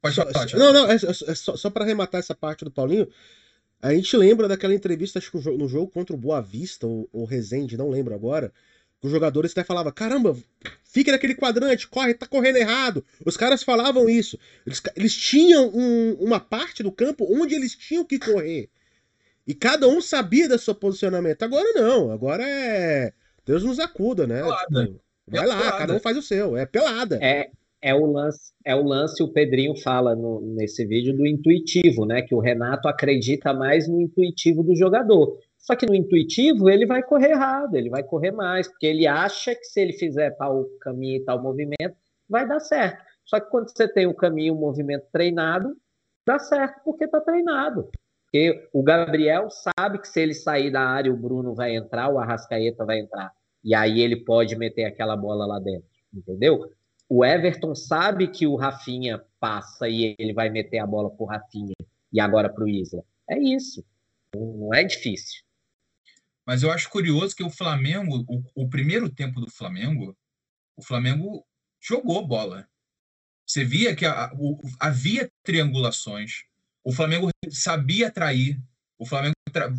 Pode 0.04 0.16
falar, 0.16 0.46
Não, 0.52 0.70
não, 0.70 0.90
é, 0.90 0.96
é 0.96 1.34
só, 1.34 1.56
só 1.56 1.70
para 1.70 1.82
arrematar 1.82 2.18
essa 2.18 2.34
parte 2.34 2.62
do 2.62 2.70
Paulinho. 2.70 3.08
A 3.80 3.94
gente 3.94 4.14
lembra 4.18 4.46
daquela 4.46 4.74
entrevista, 4.74 5.18
acho 5.18 5.30
que 5.30 5.50
no 5.50 5.66
jogo 5.66 5.90
contra 5.90 6.14
o 6.14 6.18
Boa 6.18 6.42
Vista, 6.42 6.86
ou, 6.86 7.08
ou 7.10 7.24
Rezende, 7.24 7.76
não 7.76 7.88
lembro 7.88 8.14
agora, 8.14 8.52
que 9.00 9.06
os 9.06 9.10
jogadores 9.10 9.52
até 9.52 9.64
falavam, 9.64 9.90
caramba, 9.92 10.36
fica 10.84 11.10
naquele 11.10 11.34
quadrante, 11.34 11.88
corre, 11.88 12.12
tá 12.12 12.26
correndo 12.26 12.56
errado. 12.56 13.02
Os 13.24 13.34
caras 13.34 13.62
falavam 13.62 14.06
isso. 14.06 14.38
Eles, 14.66 14.82
eles 14.94 15.16
tinham 15.16 15.70
um, 15.74 16.12
uma 16.20 16.38
parte 16.38 16.82
do 16.82 16.92
campo 16.92 17.26
onde 17.30 17.54
eles 17.54 17.74
tinham 17.74 18.04
que 18.04 18.18
correr. 18.18 18.68
E 19.46 19.54
cada 19.54 19.88
um 19.88 20.02
sabia 20.02 20.46
do 20.50 20.58
seu 20.58 20.74
posicionamento. 20.74 21.42
Agora 21.42 21.72
não, 21.72 22.10
agora 22.10 22.44
é. 22.46 23.10
Deus 23.46 23.62
nos 23.62 23.78
acuda, 23.78 24.26
né? 24.26 24.42
Tipo, 24.42 25.00
vai 25.28 25.46
lá, 25.46 25.78
cada 25.78 25.94
um 25.94 26.00
faz 26.00 26.16
o 26.16 26.22
seu. 26.22 26.58
É 26.58 26.66
pelada. 26.66 27.18
É, 27.22 27.50
é 27.84 27.94
o 27.94 28.06
lance, 28.06 28.50
é 28.64 28.74
o 28.74 28.82
lance 28.82 29.22
o 29.22 29.30
Pedrinho 29.30 29.76
fala 29.76 30.16
no, 30.16 30.40
nesse 30.56 30.86
vídeo 30.86 31.14
do 31.14 31.26
intuitivo, 31.26 32.06
né? 32.06 32.22
Que 32.22 32.34
o 32.34 32.40
Renato 32.40 32.88
acredita 32.88 33.52
mais 33.52 33.86
no 33.86 34.00
intuitivo 34.00 34.62
do 34.62 34.74
jogador. 34.74 35.38
Só 35.58 35.76
que 35.76 35.84
no 35.84 35.94
intuitivo 35.94 36.70
ele 36.70 36.86
vai 36.86 37.02
correr 37.02 37.32
errado, 37.32 37.74
ele 37.74 37.90
vai 37.90 38.02
correr 38.02 38.30
mais, 38.30 38.66
porque 38.66 38.86
ele 38.86 39.06
acha 39.06 39.54
que 39.54 39.64
se 39.64 39.82
ele 39.82 39.92
fizer 39.92 40.30
tal 40.30 40.64
caminho 40.80 41.18
e 41.18 41.24
tal 41.24 41.42
movimento, 41.42 41.94
vai 42.26 42.48
dar 42.48 42.58
certo. 42.58 43.04
Só 43.26 43.38
que 43.38 43.50
quando 43.50 43.68
você 43.68 43.86
tem 43.86 44.06
o 44.06 44.14
caminho, 44.14 44.54
o 44.54 44.60
movimento 44.60 45.04
treinado, 45.12 45.76
dá 46.26 46.38
certo 46.38 46.80
porque 46.86 47.04
está 47.04 47.20
treinado. 47.20 47.90
Porque 48.24 48.66
o 48.72 48.82
Gabriel 48.82 49.48
sabe 49.50 49.98
que 49.98 50.08
se 50.08 50.20
ele 50.20 50.32
sair 50.32 50.70
da 50.70 50.80
área, 50.80 51.12
o 51.12 51.16
Bruno 51.16 51.54
vai 51.54 51.76
entrar, 51.76 52.08
o 52.08 52.18
Arrascaeta 52.18 52.86
vai 52.86 53.00
entrar. 53.00 53.30
E 53.62 53.74
aí 53.74 54.00
ele 54.00 54.24
pode 54.24 54.56
meter 54.56 54.86
aquela 54.86 55.16
bola 55.16 55.46
lá 55.46 55.58
dentro, 55.58 55.88
entendeu? 56.12 56.66
O 57.08 57.24
Everton 57.24 57.74
sabe 57.74 58.28
que 58.28 58.46
o 58.46 58.56
Rafinha 58.56 59.22
passa 59.38 59.88
e 59.88 60.14
ele 60.18 60.32
vai 60.32 60.50
meter 60.50 60.78
a 60.78 60.86
bola 60.86 61.10
pro 61.10 61.26
Rafinha 61.26 61.74
e 62.12 62.20
agora 62.20 62.52
pro 62.52 62.68
Isla. 62.68 63.04
É 63.28 63.38
isso. 63.38 63.84
Não 64.34 64.72
é 64.72 64.82
difícil. 64.84 65.42
Mas 66.46 66.62
eu 66.62 66.70
acho 66.70 66.90
curioso 66.90 67.34
que 67.34 67.42
o 67.42 67.50
Flamengo, 67.50 68.24
o, 68.28 68.64
o 68.64 68.68
primeiro 68.68 69.08
tempo 69.08 69.40
do 69.40 69.50
Flamengo, 69.50 70.16
o 70.76 70.82
Flamengo 70.82 71.46
jogou 71.80 72.26
bola. 72.26 72.68
Você 73.46 73.64
via 73.64 73.94
que 73.94 74.04
a, 74.04 74.32
o, 74.34 74.60
havia 74.80 75.30
triangulações. 75.42 76.44
O 76.82 76.92
Flamengo 76.92 77.30
sabia 77.50 78.08
atrair. 78.08 78.60
O 78.98 79.06
Flamengo 79.06 79.34
tra, 79.52 79.72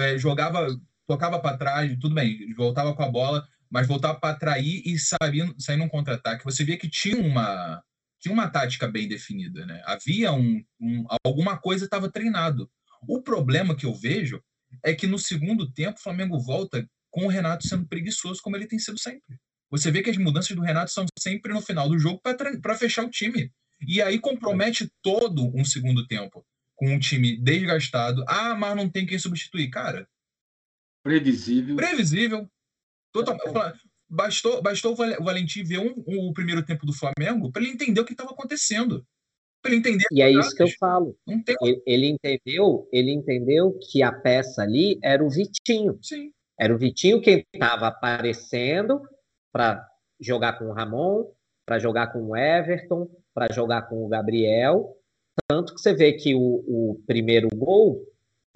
é, 0.00 0.18
jogava, 0.18 0.68
tocava 1.06 1.40
para 1.40 1.56
trás, 1.56 1.96
tudo 1.98 2.14
bem, 2.14 2.52
voltava 2.54 2.94
com 2.94 3.02
a 3.02 3.10
bola, 3.10 3.46
mas 3.70 3.86
voltava 3.86 4.18
para 4.18 4.34
atrair 4.34 4.82
e 4.84 4.98
sair 4.98 5.76
num 5.76 5.88
contra-ataque. 5.88 6.44
Você 6.44 6.64
via 6.64 6.76
que 6.76 6.88
tinha 6.88 7.16
uma 7.18 7.82
tinha 8.18 8.32
uma 8.32 8.48
tática 8.48 8.88
bem 8.88 9.06
definida, 9.06 9.66
né? 9.66 9.82
Havia 9.84 10.32
um, 10.32 10.64
um 10.80 11.04
alguma 11.24 11.56
coisa 11.58 11.84
estava 11.84 12.10
treinado. 12.10 12.70
O 13.06 13.22
problema 13.22 13.76
que 13.76 13.86
eu 13.86 13.94
vejo 13.94 14.42
é 14.82 14.94
que 14.94 15.06
no 15.06 15.18
segundo 15.18 15.70
tempo 15.72 15.98
o 15.98 16.02
Flamengo 16.02 16.38
volta 16.38 16.88
com 17.10 17.26
o 17.26 17.28
Renato 17.28 17.66
sendo 17.66 17.86
preguiçoso 17.86 18.40
como 18.42 18.56
ele 18.56 18.66
tem 18.66 18.78
sido 18.78 18.98
sempre. 18.98 19.38
Você 19.70 19.90
vê 19.90 20.02
que 20.02 20.10
as 20.10 20.16
mudanças 20.16 20.54
do 20.54 20.62
Renato 20.62 20.90
são 20.90 21.04
sempre 21.18 21.52
no 21.52 21.60
final 21.60 21.88
do 21.88 21.98
jogo 21.98 22.20
para 22.20 22.78
fechar 22.78 23.04
o 23.04 23.10
time. 23.10 23.52
E 23.86 24.00
aí 24.00 24.18
compromete 24.18 24.90
todo 25.02 25.52
um 25.54 25.64
segundo 25.64 26.06
tempo 26.06 26.44
com 26.74 26.94
um 26.94 26.98
time 26.98 27.36
desgastado. 27.36 28.24
Ah, 28.28 28.54
mas 28.54 28.76
não 28.76 28.88
tem 28.88 29.06
quem 29.06 29.18
substituir. 29.18 29.70
Cara. 29.70 30.08
Previsível. 31.02 31.76
Previsível. 31.76 32.50
Total, 33.24 33.72
bastou, 34.08 34.62
bastou 34.62 34.92
o 34.92 35.24
Valentim 35.24 35.64
ver 35.64 35.78
um, 35.78 35.94
um, 36.06 36.28
o 36.28 36.32
primeiro 36.32 36.64
tempo 36.64 36.86
do 36.86 36.92
Flamengo 36.92 37.50
para 37.50 37.62
ele 37.62 37.72
entender 37.72 38.00
o 38.00 38.04
que 38.04 38.12
estava 38.12 38.30
acontecendo. 38.30 39.04
Para 39.62 39.72
ele 39.72 39.80
entender. 39.80 40.04
E 40.12 40.22
é 40.22 40.30
isso 40.30 40.54
que 40.54 40.62
eu 40.62 40.68
falo. 40.78 41.16
Ele, 41.26 41.82
ele, 41.86 42.06
entendeu, 42.08 42.88
ele 42.92 43.12
entendeu 43.12 43.76
que 43.90 44.02
a 44.02 44.12
peça 44.12 44.62
ali 44.62 44.98
era 45.02 45.24
o 45.24 45.30
Vitinho. 45.30 45.98
Sim. 46.02 46.30
Era 46.58 46.74
o 46.74 46.78
Vitinho 46.78 47.20
quem 47.20 47.44
estava 47.52 47.88
aparecendo 47.88 49.00
para 49.52 49.86
jogar 50.20 50.58
com 50.58 50.66
o 50.66 50.72
Ramon, 50.72 51.24
para 51.66 51.78
jogar 51.78 52.12
com 52.12 52.22
o 52.22 52.36
Everton, 52.36 53.10
para 53.34 53.52
jogar 53.52 53.82
com 53.82 54.04
o 54.04 54.08
Gabriel. 54.08 54.96
Tanto 55.48 55.74
que 55.74 55.80
você 55.80 55.94
vê 55.94 56.12
que 56.12 56.34
o, 56.34 56.40
o 56.40 57.02
primeiro 57.06 57.48
gol 57.54 58.02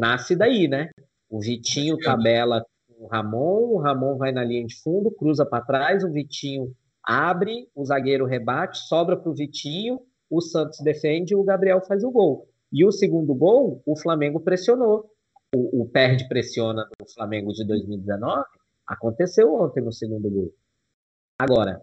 nasce 0.00 0.34
daí, 0.34 0.68
né? 0.68 0.90
O 1.28 1.40
Vitinho 1.40 1.98
tabela 1.98 2.64
o 3.00 3.06
Ramon, 3.06 3.72
o 3.72 3.78
Ramon 3.78 4.18
vai 4.18 4.30
na 4.30 4.44
linha 4.44 4.66
de 4.66 4.76
fundo, 4.82 5.10
cruza 5.10 5.46
para 5.46 5.64
trás, 5.64 6.04
o 6.04 6.12
Vitinho 6.12 6.76
abre, 7.02 7.66
o 7.74 7.82
zagueiro 7.82 8.26
rebate, 8.26 8.78
sobra 8.78 9.16
para 9.16 9.30
o 9.30 9.34
Vitinho, 9.34 10.00
o 10.28 10.40
Santos 10.42 10.80
defende 10.80 11.32
e 11.32 11.36
o 11.36 11.42
Gabriel 11.42 11.80
faz 11.80 12.04
o 12.04 12.10
gol. 12.10 12.46
E 12.70 12.84
o 12.84 12.92
segundo 12.92 13.34
gol, 13.34 13.82
o 13.86 13.96
Flamengo 13.96 14.38
pressionou. 14.38 15.10
O, 15.54 15.82
o 15.82 15.88
perde 15.88 16.28
pressiona 16.28 16.86
no 17.00 17.08
Flamengo 17.08 17.52
de 17.52 17.64
2019 17.66 18.44
aconteceu 18.86 19.54
ontem 19.54 19.82
no 19.82 19.92
segundo 19.92 20.28
gol. 20.28 20.54
Agora, 21.38 21.80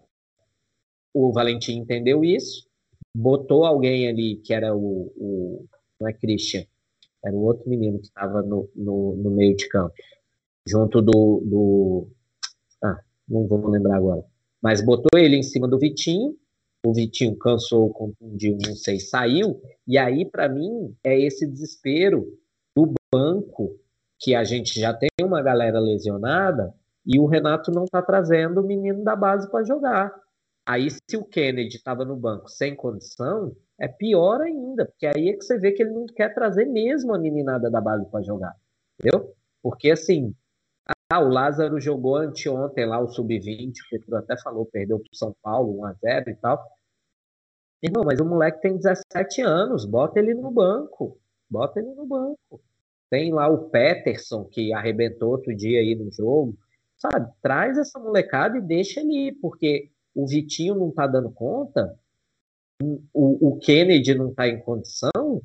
o 1.13 1.31
Valentim 1.31 1.79
entendeu 1.79 2.23
isso, 2.23 2.67
botou 3.15 3.65
alguém 3.65 4.07
ali 4.07 4.35
que 4.35 4.53
era 4.53 4.75
o, 4.75 5.11
o 5.17 5.65
não 5.99 6.07
é 6.07 6.13
Christian, 6.13 6.63
era 7.25 7.35
o 7.35 7.43
outro 7.43 7.67
menino 7.67 7.99
que 7.99 8.05
estava 8.05 8.43
no, 8.43 8.69
no, 8.75 9.15
no, 9.15 9.31
meio 9.31 9.55
de 9.55 9.67
campo, 9.67 9.95
junto 10.67 11.01
do, 11.01 11.41
do, 11.45 12.07
ah, 12.83 12.99
não 13.27 13.47
vou 13.47 13.67
lembrar 13.69 13.97
agora, 13.97 14.23
mas 14.61 14.83
botou 14.83 15.19
ele 15.19 15.37
em 15.37 15.43
cima 15.43 15.67
do 15.67 15.79
Vitinho, 15.79 16.35
o 16.85 16.93
Vitinho 16.93 17.37
cansou, 17.37 17.89
confundiu, 17.91 18.57
não 18.65 18.75
sei, 18.75 18.99
saiu, 18.99 19.61
e 19.87 19.97
aí 19.97 20.25
para 20.25 20.49
mim 20.49 20.95
é 21.03 21.19
esse 21.19 21.47
desespero 21.47 22.27
do 22.75 22.93
banco 23.13 23.79
que 24.19 24.35
a 24.35 24.43
gente 24.43 24.79
já 24.79 24.93
tem 24.93 25.09
uma 25.21 25.41
galera 25.41 25.79
lesionada 25.79 26.73
e 27.05 27.19
o 27.19 27.25
Renato 27.25 27.71
não 27.71 27.85
está 27.85 28.01
trazendo 28.01 28.61
o 28.61 28.65
menino 28.65 29.03
da 29.03 29.15
base 29.15 29.49
para 29.49 29.63
jogar. 29.63 30.13
Aí, 30.65 30.89
se 30.91 31.15
o 31.15 31.23
Kennedy 31.23 31.77
estava 31.77 32.03
no 32.03 32.17
banco 32.17 32.49
sem 32.49 32.75
condição, 32.75 33.55
é 33.79 33.87
pior 33.87 34.41
ainda, 34.41 34.85
porque 34.85 35.07
aí 35.07 35.29
é 35.29 35.33
que 35.33 35.43
você 35.45 35.57
vê 35.57 35.71
que 35.71 35.81
ele 35.81 35.93
não 35.93 36.05
quer 36.05 36.33
trazer 36.33 36.65
mesmo 36.65 37.15
a 37.15 37.19
meninada 37.19 37.71
da 37.71 37.79
base 37.79 38.05
para 38.11 38.21
jogar. 38.21 38.53
Entendeu? 38.99 39.33
Porque 39.63 39.91
assim, 39.91 40.35
ah, 41.09 41.19
o 41.19 41.29
Lázaro 41.29 41.79
jogou 41.79 42.17
anteontem 42.17 42.85
lá 42.85 42.99
o 42.99 43.07
sub-20, 43.07 43.71
o 43.71 43.89
Pedro 43.89 44.17
até 44.17 44.37
falou, 44.41 44.65
perdeu 44.65 44.99
para 44.99 45.09
São 45.13 45.35
Paulo 45.41 45.81
1x0 45.81 46.27
e 46.27 46.35
tal. 46.35 46.63
Irmão, 47.81 48.03
mas 48.03 48.19
o 48.19 48.25
moleque 48.25 48.61
tem 48.61 48.75
17 48.75 49.41
anos, 49.41 49.85
bota 49.85 50.19
ele 50.19 50.33
no 50.33 50.51
banco. 50.51 51.17
Bota 51.49 51.79
ele 51.79 51.93
no 51.93 52.05
banco. 52.05 52.61
Tem 53.09 53.31
lá 53.31 53.47
o 53.47 53.69
Peterson, 53.69 54.43
que 54.45 54.73
arrebentou 54.73 55.31
outro 55.31 55.55
dia 55.55 55.79
aí 55.79 55.95
no 55.95 56.11
jogo. 56.11 56.57
Sabe, 56.97 57.31
traz 57.41 57.77
essa 57.77 57.99
molecada 57.99 58.57
e 58.57 58.61
deixa 58.61 58.99
ali, 58.99 59.31
porque 59.39 59.89
o 60.13 60.27
Vitinho 60.27 60.75
não 60.75 60.91
tá 60.91 61.05
dando 61.05 61.31
conta, 61.31 61.97
o, 62.81 63.49
o 63.49 63.59
Kennedy 63.59 64.15
não 64.15 64.33
tá 64.33 64.47
em 64.47 64.59
condição, 64.59 65.41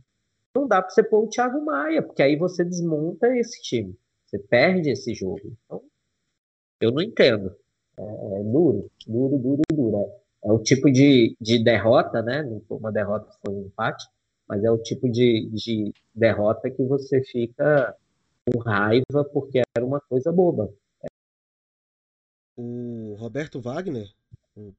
não 0.54 0.66
dá 0.66 0.80
para 0.80 0.90
você 0.90 1.02
pôr 1.02 1.24
o 1.24 1.28
Thiago 1.28 1.64
Maia, 1.64 2.02
porque 2.02 2.22
aí 2.22 2.36
você 2.36 2.64
desmonta 2.64 3.36
esse 3.36 3.60
time. 3.62 3.96
Você 4.32 4.38
perde 4.38 4.90
esse 4.90 5.14
jogo. 5.14 5.56
Então, 5.64 5.82
eu 6.80 6.90
não 6.90 7.02
entendo. 7.02 7.54
É, 7.98 8.02
é 8.02 8.42
duro, 8.42 8.90
duro, 9.06 9.38
duro, 9.38 9.62
duro. 9.72 9.96
É, 10.44 10.48
é, 10.48 10.52
o 10.52 10.58
tipo 10.58 10.90
de, 10.90 11.36
de 11.40 11.62
derrota, 11.62 12.22
né? 12.22 12.42
Não 12.42 12.60
foi 12.62 12.78
uma 12.78 12.90
derrota, 12.90 13.28
foi 13.44 13.54
um 13.54 13.66
empate, 13.66 14.06
mas 14.48 14.64
é 14.64 14.70
o 14.70 14.78
tipo 14.78 15.08
de, 15.10 15.50
de 15.52 15.92
derrota 16.14 16.70
que 16.70 16.82
você 16.84 17.22
fica 17.22 17.94
com 18.46 18.58
raiva 18.58 19.24
porque 19.32 19.60
era 19.76 19.84
uma 19.86 20.00
coisa 20.00 20.32
boba 20.32 20.72
o 22.56 23.14
Roberto 23.18 23.60
Wagner, 23.60 24.10
o 24.56 24.72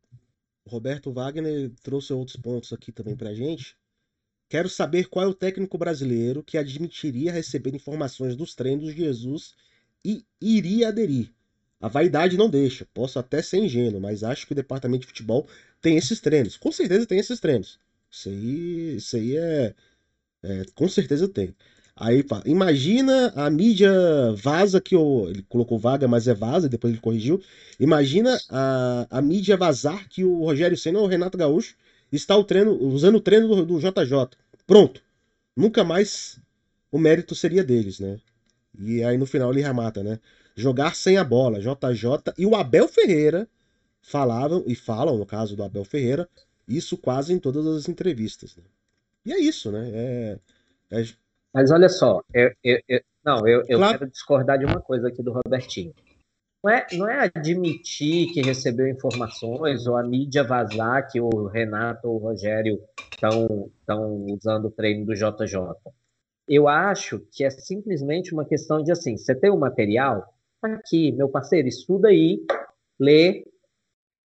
Roberto 0.67 1.11
Wagner 1.11 1.71
trouxe 1.81 2.13
outros 2.13 2.37
pontos 2.37 2.71
aqui 2.71 2.91
também 2.91 3.15
pra 3.15 3.33
gente. 3.33 3.75
Quero 4.49 4.69
saber 4.69 5.07
qual 5.07 5.25
é 5.25 5.27
o 5.27 5.33
técnico 5.33 5.77
brasileiro 5.77 6.43
que 6.43 6.57
admitiria 6.57 7.31
receber 7.31 7.73
informações 7.73 8.35
dos 8.35 8.53
treinos 8.53 8.93
de 8.93 9.01
Jesus 9.01 9.55
e 10.05 10.23
iria 10.39 10.89
aderir. 10.89 11.31
A 11.81 11.87
vaidade 11.87 12.37
não 12.37 12.49
deixa. 12.49 12.87
Posso 12.93 13.19
até 13.19 13.41
ser 13.41 13.57
ingênuo, 13.57 13.99
mas 13.99 14.23
acho 14.23 14.45
que 14.45 14.53
o 14.53 14.55
departamento 14.55 15.01
de 15.01 15.07
futebol 15.07 15.47
tem 15.81 15.97
esses 15.97 16.19
treinos. 16.21 16.55
Com 16.55 16.71
certeza 16.71 17.05
tem 17.05 17.19
esses 17.19 17.39
treinos. 17.39 17.79
Isso 18.09 18.29
aí, 18.29 18.95
isso 18.95 19.15
aí 19.15 19.37
é, 19.37 19.75
é 20.43 20.65
com 20.75 20.87
certeza 20.87 21.27
tem. 21.27 21.53
Aí 21.95 22.23
imagina 22.45 23.31
a 23.35 23.49
mídia 23.49 23.91
vaza 24.35 24.81
que 24.81 24.95
o. 24.95 25.29
Ele 25.29 25.43
colocou 25.43 25.77
vaga, 25.77 26.07
mas 26.07 26.27
é 26.27 26.33
vaza, 26.33 26.69
depois 26.69 26.93
ele 26.93 27.01
corrigiu. 27.01 27.41
Imagina 27.79 28.39
a, 28.49 29.07
a 29.09 29.21
mídia 29.21 29.55
vazar 29.57 30.07
que 30.09 30.23
o 30.23 30.43
Rogério 30.43 30.77
Senna 30.77 30.99
ou 30.99 31.05
o 31.05 31.07
Renato 31.07 31.37
Gaúcho 31.37 31.75
está 32.15 32.35
o 32.37 32.43
treino, 32.43 32.71
usando 32.73 33.15
o 33.15 33.21
treino 33.21 33.47
do, 33.47 33.65
do 33.65 33.79
JJ. 33.79 34.37
Pronto. 34.65 35.01
Nunca 35.55 35.83
mais 35.83 36.39
o 36.91 36.97
mérito 36.97 37.35
seria 37.35 37.63
deles, 37.63 37.99
né? 37.99 38.19
E 38.79 39.03
aí 39.03 39.17
no 39.17 39.25
final 39.25 39.51
ele 39.51 39.61
remata, 39.61 40.03
né? 40.03 40.19
Jogar 40.55 40.95
sem 40.95 41.17
a 41.17 41.23
bola, 41.23 41.59
JJ 41.59 42.33
e 42.37 42.45
o 42.45 42.55
Abel 42.55 42.87
Ferreira 42.87 43.47
falavam, 44.01 44.63
e 44.67 44.75
falam, 44.75 45.17
no 45.17 45.25
caso 45.25 45.55
do 45.55 45.63
Abel 45.63 45.85
Ferreira, 45.85 46.27
isso 46.67 46.97
quase 46.97 47.33
em 47.33 47.39
todas 47.39 47.65
as 47.65 47.87
entrevistas. 47.87 48.55
Né? 48.55 48.63
E 49.25 49.33
é 49.33 49.39
isso, 49.39 49.71
né? 49.71 49.89
É, 49.93 50.39
é 50.91 51.03
mas 51.53 51.69
olha 51.69 51.87
só, 51.87 52.23
eu, 52.33 52.51
eu, 52.63 52.79
eu 52.89 53.01
não, 53.23 53.47
eu, 53.47 53.63
eu 53.67 53.77
claro. 53.77 53.99
quero 53.99 54.11
discordar 54.11 54.57
de 54.57 54.65
uma 54.65 54.81
coisa 54.81 55.07
aqui 55.07 55.21
do 55.21 55.31
Robertinho. 55.31 55.93
Não 56.63 56.71
é, 56.71 56.87
não 56.93 57.09
é 57.09 57.31
admitir 57.35 58.31
que 58.31 58.41
recebeu 58.41 58.87
informações 58.87 59.85
ou 59.85 59.97
a 59.97 60.03
mídia 60.03 60.45
vazar 60.45 61.09
que 61.11 61.19
o 61.19 61.47
Renato 61.47 62.07
ou 62.07 62.15
o 62.15 62.19
Rogério 62.19 62.81
estão 63.11 63.47
usando 64.27 64.65
o 64.65 64.71
treino 64.71 65.05
do 65.05 65.13
JJ. 65.13 65.57
Eu 66.47 66.69
acho 66.69 67.19
que 67.31 67.43
é 67.43 67.49
simplesmente 67.49 68.33
uma 68.33 68.45
questão 68.45 68.81
de 68.81 68.93
assim: 68.93 69.17
você 69.17 69.35
tem 69.35 69.49
o 69.49 69.55
um 69.55 69.59
material, 69.59 70.33
tá 70.61 70.73
aqui, 70.73 71.11
meu 71.11 71.27
parceiro, 71.27 71.67
estuda 71.67 72.07
aí, 72.07 72.45
lê 72.97 73.45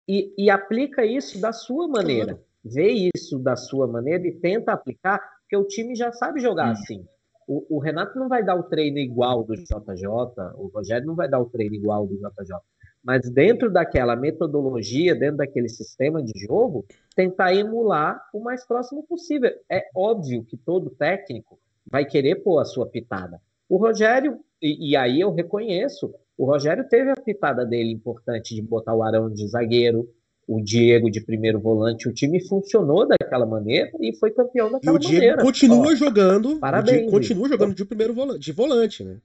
e, 0.09 0.33
e 0.39 0.51
aplica 0.51 1.05
isso 1.05 1.41
da 1.41 1.53
sua 1.53 1.89
maneira. 1.89 2.41
Vê 2.64 3.11
isso 3.14 3.39
da 3.39 3.57
sua 3.57 3.89
maneira 3.89 4.26
e 4.28 4.33
tenta 4.33 4.72
aplicar 4.72 5.18
porque 5.41 5.57
o 5.57 5.66
time 5.66 5.97
já 5.97 6.12
sabe 6.12 6.41
jogar 6.41 6.68
hum. 6.68 6.72
assim. 6.72 7.09
O, 7.53 7.67
o, 7.69 7.79
Renato 7.81 8.17
não 8.17 8.29
vai 8.29 8.45
dar 8.45 8.55
o 8.55 8.63
treino 8.63 8.99
igual 8.99 9.43
do 9.43 9.57
JJ, 9.57 10.07
o 10.55 10.71
Rogério 10.73 11.05
não 11.05 11.17
vai 11.17 11.29
dar 11.29 11.41
o 11.41 11.47
treino 11.47 11.75
igual 11.75 12.07
do 12.07 12.15
JJ. 12.15 12.55
Mas 13.03 13.29
dentro 13.29 13.73
daquela 13.73 14.15
metodologia, 14.15 15.17
dentro 15.17 15.39
daquele 15.39 15.69
sistema 15.69 16.23
de 16.23 16.31
jogo, 16.47 16.87
tentar 17.13 17.53
emular 17.53 18.23
o 18.33 18.39
mais 18.39 18.65
próximo 18.65 19.03
possível. 19.03 19.51
É 19.69 19.83
óbvio 19.97 20.45
que 20.45 20.57
todo 20.57 20.91
técnico 20.91 21.59
vai 21.91 22.05
querer 22.05 22.37
pôr 22.37 22.61
a 22.61 22.65
sua 22.65 22.87
pitada. 22.87 23.41
O 23.69 23.79
Rogério, 23.79 24.39
e, 24.63 24.91
e 24.91 24.97
aí 24.97 25.21
eu 25.21 25.33
reconheço, 25.33 26.15
o 26.39 26.45
Rogério 26.45 26.89
teve 26.89 27.11
a 27.11 27.17
pitada 27.17 27.67
dele 27.67 27.91
importante 27.91 28.55
de 28.55 28.63
botar 28.63 28.95
o 28.95 29.03
Arão 29.03 29.29
de 29.29 29.45
zagueiro, 29.49 30.09
o 30.51 30.61
Diego 30.61 31.09
de 31.09 31.21
primeiro 31.21 31.61
volante, 31.61 32.09
o 32.09 32.13
time 32.13 32.45
funcionou 32.45 33.07
daquela 33.07 33.47
maneira 33.47 33.89
e 34.01 34.13
foi 34.17 34.33
campeão 34.33 34.69
daquela 34.69 34.95
E 34.95 34.97
o 34.97 34.99
Diego 34.99 35.15
maneira. 35.15 35.43
continua 35.45 35.93
Ó, 35.93 35.95
jogando. 35.95 36.59
parabéns, 36.59 37.09
continua 37.09 37.49
jogando 37.49 37.73
de 37.73 37.85
primeiro 37.85 38.13
volante, 38.13 38.41
de 38.41 38.51
volante, 38.51 39.05
né? 39.05 39.19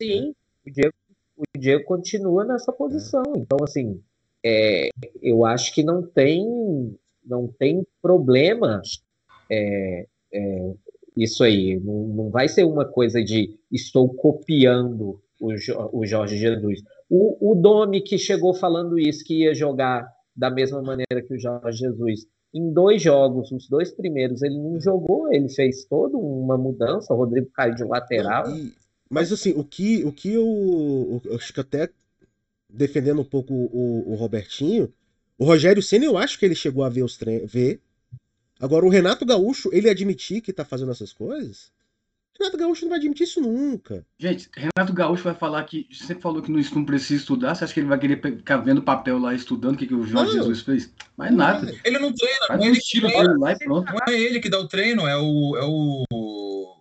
Sim, 0.00 0.34
o 0.66 0.70
Diego, 0.70 0.94
o 1.36 1.58
Diego 1.58 1.84
continua 1.84 2.42
nessa 2.46 2.72
posição. 2.72 3.22
Então, 3.36 3.58
assim, 3.62 4.00
é, 4.42 4.88
eu 5.20 5.44
acho 5.44 5.74
que 5.74 5.82
não 5.82 6.02
tem, 6.02 6.96
não 7.22 7.46
tem 7.46 7.86
problema 8.00 8.80
é, 9.50 10.06
é, 10.32 10.72
isso 11.18 11.44
aí. 11.44 11.78
Não, 11.80 12.06
não 12.08 12.30
vai 12.30 12.48
ser 12.48 12.64
uma 12.64 12.86
coisa 12.86 13.22
de 13.22 13.58
estou 13.70 14.08
copiando 14.14 15.20
o, 15.38 15.52
o 15.92 16.06
Jorge 16.06 16.38
Jesus. 16.38 16.80
O, 17.10 17.52
o 17.52 17.54
Domi 17.54 18.00
que 18.00 18.16
chegou 18.16 18.54
falando 18.54 18.98
isso, 18.98 19.22
que 19.22 19.42
ia 19.42 19.54
jogar 19.54 20.08
da 20.40 20.50
mesma 20.50 20.80
maneira 20.80 21.20
que 21.22 21.34
o 21.34 21.38
Jorge 21.38 21.80
Jesus. 21.80 22.26
Em 22.52 22.72
dois 22.72 23.02
jogos, 23.02 23.52
os 23.52 23.68
dois 23.68 23.92
primeiros, 23.92 24.42
ele 24.42 24.58
não 24.58 24.80
jogou, 24.80 25.30
ele 25.30 25.50
fez 25.50 25.84
toda 25.84 26.16
uma 26.16 26.56
mudança. 26.56 27.12
O 27.12 27.16
Rodrigo 27.18 27.50
caiu 27.52 27.74
de 27.74 27.84
lateral. 27.84 28.48
E- 28.48 28.72
mas 29.10 29.30
assim, 29.30 29.52
o 29.52 29.62
que, 29.62 30.02
o 30.04 30.12
que 30.12 30.32
eu, 30.32 31.20
eu 31.24 31.36
acho 31.36 31.52
que 31.52 31.60
até 31.60 31.90
defendendo 32.72 33.20
um 33.20 33.24
pouco 33.24 33.52
o, 33.52 34.12
o 34.12 34.14
Robertinho, 34.14 34.90
o 35.36 35.44
Rogério 35.44 35.82
Senna 35.82 36.06
eu 36.06 36.16
acho 36.16 36.38
que 36.38 36.46
ele 36.46 36.54
chegou 36.54 36.84
a 36.84 36.88
ver 36.88 37.02
os 37.02 37.18
treinos, 37.18 37.52
ver. 37.52 37.80
Agora 38.58 38.86
o 38.86 38.88
Renato 38.88 39.26
Gaúcho, 39.26 39.68
ele 39.72 39.90
admitir 39.90 40.40
que 40.40 40.52
tá 40.52 40.64
fazendo 40.64 40.92
essas 40.92 41.12
coisas? 41.12 41.72
Renato 42.40 42.56
Gaúcho 42.56 42.82
não 42.82 42.88
vai 42.88 42.98
admitir 42.98 43.24
isso 43.24 43.38
nunca. 43.38 44.06
Gente, 44.18 44.48
Renato 44.56 44.94
Gaúcho 44.94 45.22
vai 45.24 45.34
falar 45.34 45.62
que 45.64 45.86
sempre 45.92 46.22
falou 46.22 46.40
que 46.40 46.50
não, 46.50 46.58
não 46.58 46.84
precisa 46.86 47.20
estudar. 47.20 47.54
Você 47.54 47.64
acha 47.64 47.74
que 47.74 47.80
ele 47.80 47.86
vai 47.86 47.98
querer 47.98 48.18
ficar 48.22 48.56
vendo 48.56 48.80
papel 48.82 49.18
lá 49.18 49.34
estudando 49.34 49.74
o 49.74 49.76
que, 49.76 49.86
que 49.86 49.94
o 49.94 50.06
Jorge 50.06 50.36
Não. 50.36 50.42
Jesus 50.44 50.62
fez? 50.62 50.90
Mas 51.18 51.34
nada. 51.34 51.70
Ele 51.84 51.98
não 51.98 52.10
treina, 52.14 52.46
Faz 52.46 52.58
não 52.58 52.66
é 52.66 52.68
um 52.68 52.70
ele 52.70 52.76
que 52.78 52.82
estilo 52.82 53.08
treina, 53.08 53.28
dele 53.28 53.38
lá 53.40 53.52
e 53.52 53.58
pronto. 53.58 53.92
não 53.92 54.00
é 54.08 54.18
ele 54.18 54.40
que 54.40 54.48
dá 54.48 54.58
o 54.58 54.66
treino, 54.66 55.06
é 55.06 55.16
o. 55.18 55.56
É 55.56 55.64
o... 55.64 56.76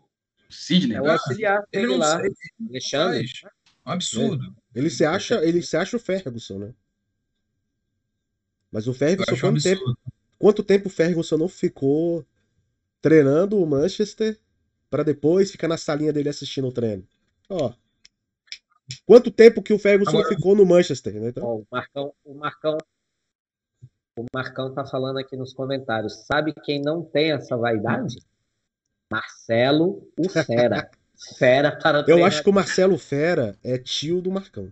Sidney. 0.49 0.95
É 0.95 1.01
o 1.01 1.11
auxiliar 1.11 1.63
Ele 1.73 1.81
dele 1.87 1.87
não 1.87 1.99
lá, 1.99 2.21
Alexandre. 2.69 3.27
faz. 3.27 3.41
Um 3.85 3.91
absurdo. 3.91 4.55
Ele 4.73 4.89
se 4.89 5.03
acha, 5.03 5.43
ele 5.43 5.61
se 5.61 5.75
acha 5.75 5.97
o 5.97 5.99
Ferguson, 5.99 6.57
né? 6.57 6.73
Mas 8.71 8.87
o 8.87 8.93
Ferguson, 8.93 9.31
acho 9.31 9.45
um 9.45 9.49
quanto 9.49 9.63
tempo, 9.63 9.97
quanto 10.37 10.63
tempo 10.63 10.87
o 10.87 10.91
Ferguson 10.91 11.37
não 11.37 11.49
ficou 11.49 12.25
treinando 13.01 13.61
o 13.61 13.65
Manchester 13.65 14.39
pra 14.89 15.03
depois 15.03 15.51
ficar 15.51 15.67
na 15.67 15.77
salinha 15.77 16.11
dele 16.13 16.29
assistindo 16.29 16.67
o 16.67 16.71
treino? 16.71 17.05
Ó. 17.49 17.73
Quanto 19.05 19.29
tempo 19.29 19.61
que 19.61 19.71
o 19.73 19.79
Ferguson 19.79 20.17
Agora- 20.17 20.29
ficou 20.35 20.55
no 20.55 20.65
Manchester, 20.65 21.13
né? 21.13 21.29
Então, 21.29 21.43
Ó, 21.43 21.55
o 21.57 21.67
Marcão, 21.71 22.13
o 22.25 22.33
Marcão, 22.33 22.77
o 24.17 24.25
Marcão 24.33 24.73
tá 24.73 24.85
falando 24.85 25.17
aqui 25.19 25.37
nos 25.37 25.53
comentários. 25.53 26.25
Sabe 26.25 26.53
quem 26.63 26.81
não 26.81 27.03
tem 27.03 27.31
essa 27.31 27.55
vaidade? 27.55 28.15
Marcelo, 29.11 30.07
o 30.17 30.29
Fera. 30.29 30.89
Fera 31.37 31.75
para 31.77 32.05
eu 32.07 32.23
acho 32.23 32.41
que 32.41 32.49
o 32.49 32.53
Marcelo 32.53 32.97
Fera 32.97 33.57
é 33.61 33.77
tio 33.77 34.21
do 34.21 34.31
Marcão. 34.31 34.71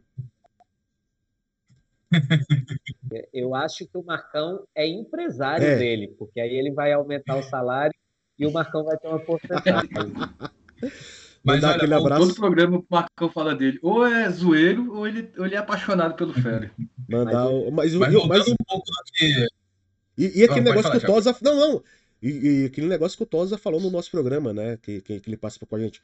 Eu 3.33 3.53
acho 3.53 3.85
que 3.85 3.97
o 3.97 4.03
Marcão 4.03 4.65
é 4.73 4.87
empresário 4.87 5.65
É. 5.67 5.77
dele, 5.77 6.15
porque 6.17 6.39
aí 6.39 6.55
ele 6.55 6.71
vai 6.71 6.93
aumentar 6.93 7.35
o 7.35 7.43
salário 7.43 7.93
e 8.37 8.45
o 8.45 8.51
Marcão 8.51 8.83
vai 8.83 8.97
ter 8.97 9.07
uma 9.07 9.19
porcentagem. 9.19 9.89
Mas 11.43 11.55
Mandar 11.61 11.67
olha, 11.69 11.77
aquele 11.77 11.93
o- 11.93 11.97
abraço. 11.97 12.27
Todo 12.27 12.35
programa 12.35 12.77
o 12.77 12.85
Marcão 12.89 13.29
fala 13.29 13.55
dele. 13.55 13.79
Ou 13.81 14.05
é 14.05 14.29
zoeiro, 14.29 14.93
ou 14.93 15.07
ele, 15.07 15.29
ou 15.37 15.45
ele 15.45 15.55
é 15.55 15.57
apaixonado 15.57 16.15
pelo 16.15 16.33
Fera. 16.41 16.71
Mandar 17.09 17.45
Mas 17.71 17.93
o. 17.95 17.99
Mas, 17.99 18.13
Mas 18.13 18.27
mas- 18.27 18.47
um 18.47 18.55
pouco 18.67 18.85
do 18.85 19.11
que. 19.13 19.47
e, 20.17 20.39
e 20.39 20.43
aquele 20.43 20.61
Não, 20.61 20.71
negócio 20.75 20.91
que 20.91 20.97
o 20.97 21.07
Tosa. 21.07 21.35
Não, 21.41 21.55
não. 21.55 21.83
E, 22.21 22.29
e 22.63 22.65
aquele 22.65 22.87
negócio 22.87 23.15
que 23.17 23.23
o 23.23 23.27
Tosa 23.27 23.57
falou 23.57 23.79
no 23.79 23.89
nosso 23.91 24.11
programa, 24.11 24.51
né? 24.51 24.77
Que, 24.81 24.99
que, 25.01 25.19
que 25.19 25.29
ele 25.29 25.37
passa 25.37 25.59
com 25.65 25.75
a 25.75 25.79
gente. 25.79 26.01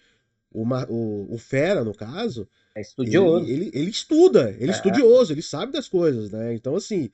O, 0.52 0.64
o, 0.64 1.34
o 1.34 1.38
Fera, 1.40 1.84
no 1.84 1.94
caso, 1.96 2.48
É 2.76 2.82
estudioso. 2.82 3.44
Ele, 3.46 3.54
ele, 3.66 3.72
ele 3.74 3.90
estuda, 3.90 4.52
ele 4.60 4.70
é 4.70 4.74
É. 4.74 4.76
estudioso, 4.78 5.34
ele 5.34 5.42
sabe 5.42 5.72
das 5.74 5.90
coisas, 5.90 6.30
né? 6.32 6.54
Então, 6.54 6.76
assim, 6.76 7.10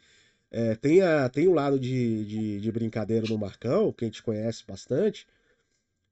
é, 0.51 0.75
tem, 0.75 1.01
a, 1.01 1.29
tem 1.29 1.47
o 1.47 1.53
lado 1.53 1.79
de, 1.79 2.25
de, 2.25 2.61
de 2.61 2.71
brincadeira 2.71 3.27
no 3.27 3.37
Marcão, 3.37 3.93
que 3.93 4.05
a 4.05 4.07
gente 4.07 4.23
conhece 4.23 4.63
bastante, 4.65 5.27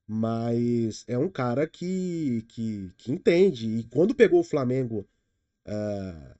mas 0.06 1.04
é 1.08 1.18
um 1.18 1.28
cara 1.28 1.66
que, 1.66 2.44
que, 2.48 2.90
que 2.96 3.12
entende. 3.12 3.68
E 3.68 3.84
quando 3.84 4.14
pegou 4.14 4.40
o 4.40 4.44
Flamengo 4.44 5.06
ah, 5.66 6.36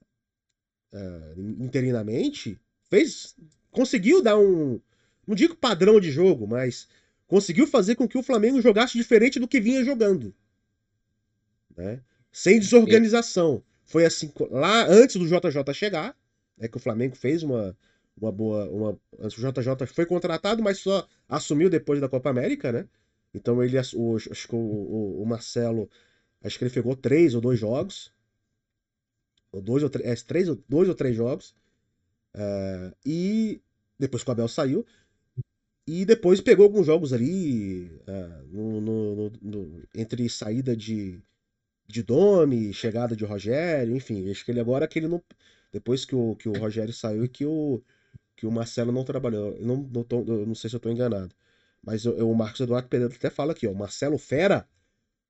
ah, 0.93 1.33
interinamente, 1.37 2.59
fez, 2.89 3.35
conseguiu 3.69 4.23
dar 4.23 4.37
um, 4.39 4.81
não 5.27 5.35
digo 5.35 5.55
padrão 5.55 5.99
de 5.99 6.11
jogo, 6.11 6.47
mas 6.47 6.87
conseguiu 7.27 7.67
fazer 7.67 7.95
com 7.95 8.07
que 8.07 8.17
o 8.17 8.23
Flamengo 8.23 8.61
jogasse 8.61 8.97
diferente 8.97 9.39
do 9.39 9.47
que 9.47 9.61
vinha 9.61 9.83
jogando. 9.83 10.33
Né? 11.77 12.01
Sem 12.31 12.59
desorganização. 12.59 13.63
Foi 13.85 14.05
assim, 14.05 14.31
lá 14.49 14.85
antes 14.87 15.15
do 15.15 15.27
JJ 15.27 15.73
chegar, 15.73 16.15
é 16.57 16.67
que 16.67 16.77
o 16.77 16.79
Flamengo 16.79 17.15
fez 17.15 17.43
uma, 17.43 17.77
uma 18.25 18.31
boa. 18.31 18.65
Uma, 18.69 18.99
o 19.19 19.29
JJ 19.29 19.87
foi 19.87 20.05
contratado, 20.05 20.61
mas 20.63 20.79
só 20.79 21.07
assumiu 21.27 21.69
depois 21.69 21.99
da 22.01 22.09
Copa 22.09 22.29
América, 22.29 22.71
né? 22.71 22.87
Então 23.33 23.63
ele, 23.63 23.77
o, 23.95 24.15
acho 24.17 24.47
que 24.47 24.55
o, 24.55 24.57
o- 24.59 25.21
o 25.23 25.25
Marcelo, 25.25 25.89
acho 26.43 26.57
que 26.57 26.63
ele 26.65 26.73
pegou 26.73 26.95
três 26.95 27.35
ou 27.35 27.41
dois 27.41 27.59
jogos. 27.59 28.11
Ou 29.51 29.61
dois 29.61 29.83
ou 29.83 29.89
três, 29.89 30.07
é, 30.21 30.25
três, 30.25 30.47
dois 30.67 30.87
ou 30.89 30.95
três 30.95 31.15
jogos. 31.15 31.53
É, 32.35 32.93
e 33.05 33.61
depois 33.99 34.23
que 34.23 34.29
o 34.29 34.33
Abel 34.33 34.47
saiu. 34.47 34.85
E 35.87 36.05
depois 36.05 36.39
pegou 36.39 36.65
alguns 36.65 36.85
jogos 36.85 37.11
ali 37.13 37.89
no- 38.51 38.81
no- 38.81 39.15
no- 39.15 39.31
no- 39.41 39.83
entre 39.95 40.29
saída 40.29 40.75
de, 40.75 41.19
de 41.87 42.03
Domi, 42.03 42.73
chegada 42.73 43.15
de 43.15 43.25
Rogério, 43.25 43.95
enfim, 43.95 44.29
acho 44.31 44.45
que 44.45 44.51
ele 44.51 44.59
agora 44.61 44.87
que 44.87 44.99
ele 44.99 45.07
não. 45.09 45.23
Depois 45.71 46.05
que 46.05 46.15
o, 46.15 46.35
que 46.35 46.49
o 46.49 46.53
Rogério 46.53 46.93
saiu 46.93 47.25
e 47.25 47.29
que 47.29 47.45
o, 47.45 47.81
que 48.39 48.47
o 48.47 48.51
Marcelo 48.51 48.91
não 48.91 49.03
trabalhou. 49.03 49.55
Eu 49.57 49.65
não, 49.65 49.77
não, 49.77 50.03
tô- 50.03 50.23
eu 50.25 50.45
não 50.45 50.55
sei 50.55 50.69
se 50.69 50.75
eu 50.75 50.77
estou 50.77 50.91
enganado. 50.91 51.33
Mas 51.83 52.05
eu- 52.05 52.17
eu- 52.17 52.29
o 52.29 52.35
Marcos 52.35 52.59
Eduardo 52.61 52.87
Pereira 52.89 53.13
até 53.13 53.29
fala 53.29 53.51
aqui, 53.51 53.67
ó. 53.67 53.73
Marcelo 53.73 54.17
Fera 54.17 54.67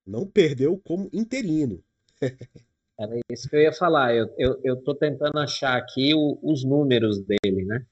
não 0.06 0.26
perdeu 0.28 0.78
como 0.80 1.10
interino. 1.14 1.84
Era 3.00 3.20
isso 3.32 3.50
que 3.50 3.56
eu 3.56 3.62
ia 3.62 3.74
falar. 3.74 4.14
Eu, 4.16 4.34
eu, 4.38 4.60
eu 4.64 4.76
tô 4.78 4.94
tentando 4.96 5.38
achar 5.40 5.78
aqui 5.78 6.14
o- 6.14 6.38
os 6.44 6.64
números 6.64 7.20
dele, 7.22 7.66
né? 7.66 7.86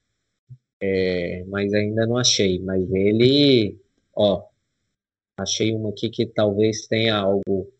É, 0.80 1.44
mas 1.46 1.72
ainda 1.74 2.06
não 2.06 2.16
achei. 2.16 2.60
Mas 2.60 2.88
ele, 2.92 3.80
ó, 4.14 4.46
achei 5.38 5.74
uma 5.74 5.90
aqui 5.90 6.10
que 6.10 6.26
talvez 6.26 6.86
tenha 6.86 7.16
algo. 7.16 7.72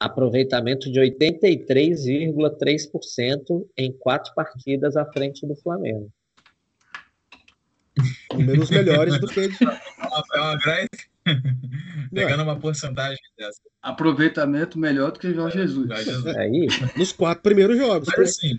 Aproveitamento 0.00 0.90
de 0.90 0.98
83,3% 0.98 3.68
em 3.76 3.92
quatro 3.92 4.34
partidas 4.34 4.96
à 4.96 5.04
frente 5.12 5.46
do 5.46 5.54
Flamengo. 5.54 6.10
Números 8.32 8.70
melhores 8.70 9.20
do 9.20 9.26
que. 9.26 9.40
É 9.40 10.06
uma, 10.06 10.22
é 10.34 10.40
uma 10.40 10.56
grande. 10.56 10.88
Pegando 12.12 12.42
uma 12.42 12.58
porcentagem 12.58 13.18
dessa. 13.38 13.60
Aproveitamento 13.80 14.78
melhor 14.78 15.12
do 15.12 15.20
que 15.20 15.32
Jorge 15.32 15.58
Jesus. 15.58 15.88
Já 15.88 16.02
Jesus. 16.02 16.36
Aí, 16.36 16.66
Nos 16.96 17.12
quatro 17.12 17.42
primeiros 17.42 17.76
jogos. 17.78 18.08
Mas 18.08 18.30
assim. 18.30 18.58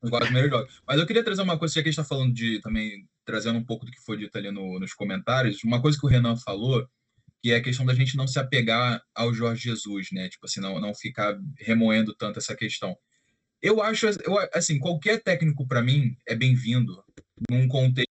Os 0.00 0.10
quatro 0.10 0.26
primeiros 0.26 0.50
jogos. 0.50 0.82
Mas 0.86 0.98
eu 0.98 1.06
queria 1.06 1.24
trazer 1.24 1.42
uma 1.42 1.58
coisa, 1.58 1.74
já 1.74 1.82
que 1.82 1.88
a 1.88 1.92
gente 1.92 2.00
está 2.00 2.08
falando 2.08 2.32
de 2.32 2.60
também, 2.60 3.06
trazendo 3.24 3.58
um 3.58 3.64
pouco 3.64 3.84
do 3.84 3.90
que 3.90 4.00
foi 4.00 4.16
dito 4.16 4.36
ali 4.38 4.50
no- 4.50 4.78
nos 4.78 4.94
comentários, 4.94 5.62
uma 5.64 5.82
coisa 5.82 5.98
que 5.98 6.06
o 6.06 6.08
Renan 6.08 6.36
falou, 6.36 6.86
que 7.42 7.50
é 7.52 7.56
a 7.56 7.62
questão 7.62 7.84
da 7.84 7.94
gente 7.94 8.16
não 8.16 8.26
se 8.26 8.38
apegar 8.38 9.02
ao 9.14 9.34
Jorge 9.34 9.62
Jesus, 9.64 10.08
né? 10.12 10.28
Tipo 10.28 10.46
assim, 10.46 10.60
não, 10.60 10.80
não 10.80 10.94
ficar 10.94 11.36
remoendo 11.58 12.14
tanto 12.14 12.38
essa 12.38 12.54
questão. 12.54 12.96
Eu 13.60 13.82
acho, 13.82 14.06
eu, 14.06 14.38
assim, 14.54 14.78
qualquer 14.78 15.22
técnico 15.22 15.66
para 15.66 15.82
mim 15.82 16.16
é 16.26 16.34
bem-vindo 16.34 17.02
num 17.50 17.66
contexto 17.66 18.08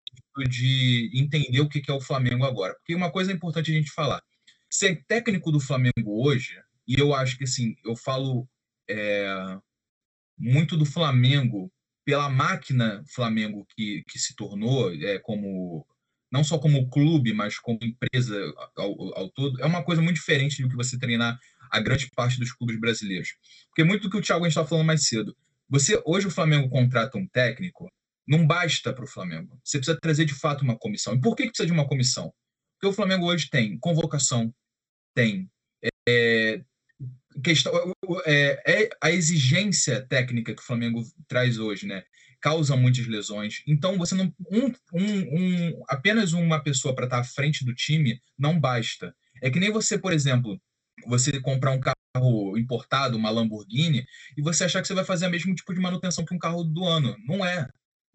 de 0.49 1.11
entender 1.15 1.61
o 1.61 1.69
que 1.69 1.89
é 1.89 1.95
o 1.95 2.01
Flamengo 2.01 2.45
agora. 2.45 2.75
Porque 2.75 2.95
uma 2.95 3.11
coisa 3.11 3.31
é 3.31 3.35
importante 3.35 3.71
a 3.71 3.75
gente 3.75 3.91
falar. 3.93 4.23
Ser 4.69 5.05
técnico 5.07 5.53
do 5.53 5.61
Flamengo 5.61 6.27
hoje, 6.27 6.61
e 6.87 6.99
eu 6.99 7.15
acho 7.15 7.39
que 7.39 7.45
assim, 7.45 7.77
eu 7.85 7.97
falo 7.97 8.49
é, 8.89 9.59
muito 10.37 10.77
do 10.77 10.85
Flamengo 10.85 11.73
pela 12.05 12.29
máquina 12.29 13.03
Flamengo 13.09 13.67
que, 13.75 14.03
que 14.09 14.19
se 14.19 14.35
tornou, 14.35 14.93
é, 14.93 15.19
como 15.21 15.87
não 16.31 16.43
só 16.43 16.59
como 16.59 16.91
clube, 16.91 17.33
mas 17.33 17.59
como 17.59 17.79
empresa 17.83 18.37
ao, 18.77 19.17
ao 19.17 19.31
todo, 19.31 19.61
é 19.61 19.67
uma 19.67 19.83
coisa 19.83 20.03
muito 20.03 20.17
diferente 20.17 20.61
do 20.61 20.69
que 20.69 20.77
você 20.77 20.99
treinar 20.99 21.39
a 21.71 21.81
grande 21.81 22.11
parte 22.15 22.39
dos 22.39 22.53
clubes 22.53 22.79
brasileiros. 22.79 23.35
Porque 23.69 23.85
muito 23.85 24.03
do 24.03 24.11
que 24.11 24.17
o 24.17 24.23
Thiago 24.23 24.47
estava 24.47 24.67
falando 24.67 24.87
mais 24.87 25.07
cedo. 25.07 25.37
Você 25.69 26.01
hoje 26.05 26.27
o 26.27 26.31
Flamengo 26.31 26.69
contrata 26.69 27.19
um 27.19 27.27
técnico, 27.27 27.91
não 28.27 28.47
basta 28.47 28.93
para 28.93 29.05
o 29.05 29.09
Flamengo. 29.09 29.59
Você 29.65 29.79
precisa 29.79 29.99
trazer 30.01 30.25
de 30.25 30.35
fato 30.35 30.63
uma 30.63 30.79
comissão. 30.79 31.15
E 31.15 31.21
por 31.21 31.35
que, 31.35 31.45
que 31.45 31.51
precisa 31.51 31.67
de 31.67 31.73
uma 31.73 31.89
comissão? 31.89 32.33
Porque 32.75 32.93
o 32.93 32.93
Flamengo 32.93 33.27
hoje 33.27 33.49
tem 33.51 33.79
convocação, 33.79 34.55
tem 35.15 35.51
é, 36.09 36.63
questão, 37.43 37.73
é, 38.25 38.63
é 38.85 38.91
a 39.03 39.11
exigência 39.11 40.07
técnica 40.07 40.55
que 40.55 40.63
o 40.63 40.65
Flamengo 40.65 41.03
traz 41.27 41.59
hoje, 41.59 41.87
né? 41.87 42.05
causa 42.41 42.77
muitas 42.77 43.07
lesões. 43.07 43.63
Então, 43.67 43.99
você 43.99 44.15
não. 44.15 44.33
Um, 44.51 44.67
um, 44.93 45.39
um 45.39 45.83
apenas 45.89 46.33
uma 46.33 46.63
pessoa 46.63 46.95
para 46.95 47.07
estar 47.07 47.19
à 47.19 47.25
frente 47.25 47.65
do 47.65 47.75
time 47.75 48.21
não 48.39 48.59
basta. 48.59 49.15
É 49.43 49.51
que 49.51 49.61
nem 49.61 49.73
você, 49.73 49.99
por 49.99 50.13
exemplo, 50.13 50.61
você 51.07 51.41
comprar 51.41 51.73
um 51.73 51.81
carro 51.81 52.59
importado, 52.59 53.17
uma 53.17 53.31
Lamborghini, 53.31 54.07
e 54.37 54.43
você 54.43 54.65
achar 54.65 54.81
que 54.81 54.89
você 54.89 54.95
vai 54.95 55.05
fazer 55.05 55.27
o 55.27 55.31
mesmo 55.31 55.55
tipo 55.55 55.75
de 55.75 55.81
manutenção 55.81 56.25
que 56.25 56.35
um 56.35 56.39
carro 56.39 56.65
do 56.65 56.85
ano. 56.85 57.17
Não 57.27 57.45
é. 57.45 57.69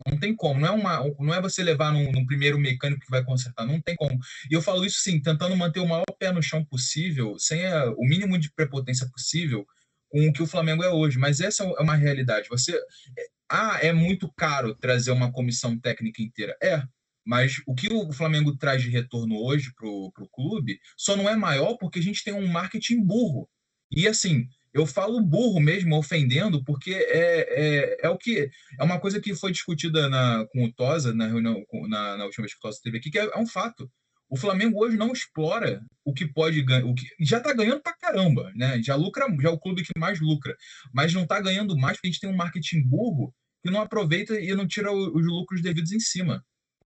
Não 0.08 0.18
tem 0.18 0.36
como. 0.36 0.60
Não 0.60 0.68
é, 0.68 0.72
uma, 0.72 1.16
não 1.20 1.34
é 1.34 1.42
você 1.42 1.64
levar 1.64 1.92
num, 1.92 2.12
num, 2.12 2.26
primeiro 2.26 2.58
mecânico 2.60 3.02
que 3.02 3.12
vai 3.12 3.24
consertar. 3.24 3.66
Não 3.66 3.80
tem 3.82 3.96
como. 3.96 4.20
E 4.50 4.54
eu 4.54 4.62
falo 4.62 4.86
isso 4.86 5.00
sim, 5.02 5.22
tentando 5.22 5.56
manter 5.56 5.80
o 5.80 5.88
maior 5.88 6.06
pé 6.20 6.32
no 6.32 6.42
chão 6.42 6.64
possível, 6.66 7.38
sem 7.38 7.66
a, 7.66 7.92
o 7.92 8.04
mínimo 8.04 8.38
de 8.38 8.52
prepotência 8.52 9.08
possível 9.10 9.66
com 10.10 10.28
o 10.28 10.34
que 10.34 10.44
o 10.44 10.48
Flamengo 10.48 10.84
é 10.84 10.90
hoje. 10.90 11.20
Mas 11.20 11.40
essa 11.40 11.64
é 11.64 11.82
uma 11.82 11.96
realidade. 11.96 12.50
Você. 12.50 12.76
É, 12.76 13.26
ah, 13.50 13.80
é 13.82 13.92
muito 13.92 14.32
caro 14.34 14.74
trazer 14.76 15.12
uma 15.12 15.32
comissão 15.32 15.78
técnica 15.78 16.22
inteira. 16.22 16.56
É. 16.64 16.84
Mas 17.26 17.62
o 17.68 17.76
que 17.76 17.92
o 17.94 18.12
Flamengo 18.12 18.58
traz 18.58 18.82
de 18.82 18.90
retorno 18.90 19.36
hoje 19.38 19.72
para 19.76 19.88
o 19.88 20.30
clube 20.32 20.80
só 20.98 21.16
não 21.16 21.30
é 21.30 21.36
maior 21.36 21.78
porque 21.78 22.00
a 22.00 22.04
gente 22.04 22.24
tem 22.24 22.34
um 22.34 22.48
marketing 22.48 23.04
burro. 23.04 23.48
E 23.92 24.08
assim, 24.08 24.48
eu 24.74 24.86
falo 24.86 25.22
burro 25.22 25.60
mesmo, 25.60 25.98
ofendendo, 25.98 26.64
porque 26.64 26.94
é, 26.94 27.42
é, 27.50 27.98
é 28.04 28.10
o 28.10 28.18
que 28.18 28.50
é 28.80 28.84
uma 28.84 29.00
coisa 29.00 29.20
que 29.20 29.36
foi 29.36 29.52
discutida 29.52 30.08
na, 30.10 30.46
com 30.52 30.64
o 30.64 30.74
Tosa 30.74 31.14
na 31.14 31.28
reunião 31.28 31.64
na, 31.90 32.18
na 32.18 32.26
última 32.26 32.44
vez 32.44 32.54
que 32.54 32.60
o 32.60 32.62
Tosa 32.62 32.78
esteve 32.78 32.98
aqui, 32.98 33.12
que 33.12 33.20
é, 33.20 33.26
é, 33.26 33.38
um 33.38 33.46
fato. 33.46 33.92
O 34.30 34.38
Flamengo 34.38 34.82
hoje 34.82 34.96
não 34.96 35.12
explora 35.12 35.82
o 36.06 36.14
que 36.14 36.26
pode 36.26 36.62
ganhar, 36.64 36.86
o 36.86 36.96
que 36.96 37.06
já 37.20 37.38
está 37.40 37.54
ganhando 37.54 37.82
para 37.82 37.98
caramba, 37.98 38.50
né? 38.56 38.82
Já 38.82 38.96
lucra, 38.96 39.26
já 39.42 39.50
é 39.50 39.52
o 39.52 39.60
clube 39.60 39.84
que 39.84 40.00
mais 40.00 40.22
lucra, 40.22 40.56
mas 40.94 41.14
não 41.14 41.24
está 41.24 41.42
ganhando 41.42 41.78
mais 41.78 41.98
porque 41.98 42.08
a 42.08 42.12
gente 42.12 42.22
tem 42.22 42.30
um 42.30 42.36
marketing 42.36 42.82
burro 42.88 43.34
que 43.62 43.70
não 43.70 43.82
aproveita 43.82 44.40
e 44.40 44.56
não 44.56 44.66
tira 44.66 44.92
os 44.92 45.26
lucros 45.26 45.62
devidos 45.62 45.92
em 45.92 46.00
cima. 46.00 46.42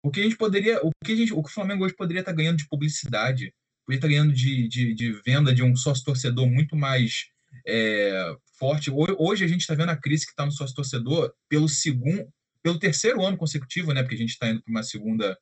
O 0.06 0.12
que 0.12 0.20
a 0.20 0.24
gente 0.24 0.38
poderia, 0.38 0.80
o 0.86 0.92
que 1.04 1.14
a 1.14 1.16
gente, 1.16 1.34
o 1.34 1.42
que 1.42 1.50
o 1.50 1.52
Flamengo 1.52 1.84
hoje 1.84 1.96
poderia 1.96 2.20
estar 2.20 2.32
tá 2.32 2.38
ganhando 2.38 2.58
de 2.58 2.68
publicidade, 2.68 3.52
poderia 3.84 3.98
estar 3.98 4.08
tá 4.08 4.14
ganhando 4.14 4.32
de, 4.32 4.68
de, 4.68 4.94
de 4.94 5.12
venda 5.26 5.52
de 5.52 5.64
um 5.64 5.76
sócio 5.76 6.06
torcedor 6.06 6.46
muito 6.46 6.76
mais 6.76 7.26
é, 7.66 8.36
forte. 8.60 8.92
Hoje 8.92 9.44
a 9.44 9.48
gente 9.48 9.62
está 9.62 9.74
vendo 9.74 9.90
a 9.90 9.96
crise 9.96 10.28
que 10.28 10.32
está 10.32 10.46
no 10.46 10.52
sócio 10.52 10.76
torcedor 10.76 11.34
pelo 11.50 11.68
segundo, 11.68 12.28
pelo 12.62 12.78
terceiro 12.78 13.26
ano 13.26 13.36
consecutivo, 13.36 13.94
né? 13.94 14.04
Porque 14.04 14.14
a 14.14 14.20
gente 14.20 14.30
está 14.30 14.48
indo 14.48 14.62
para 14.62 14.70
uma 14.70 14.84
segunda 14.84 15.36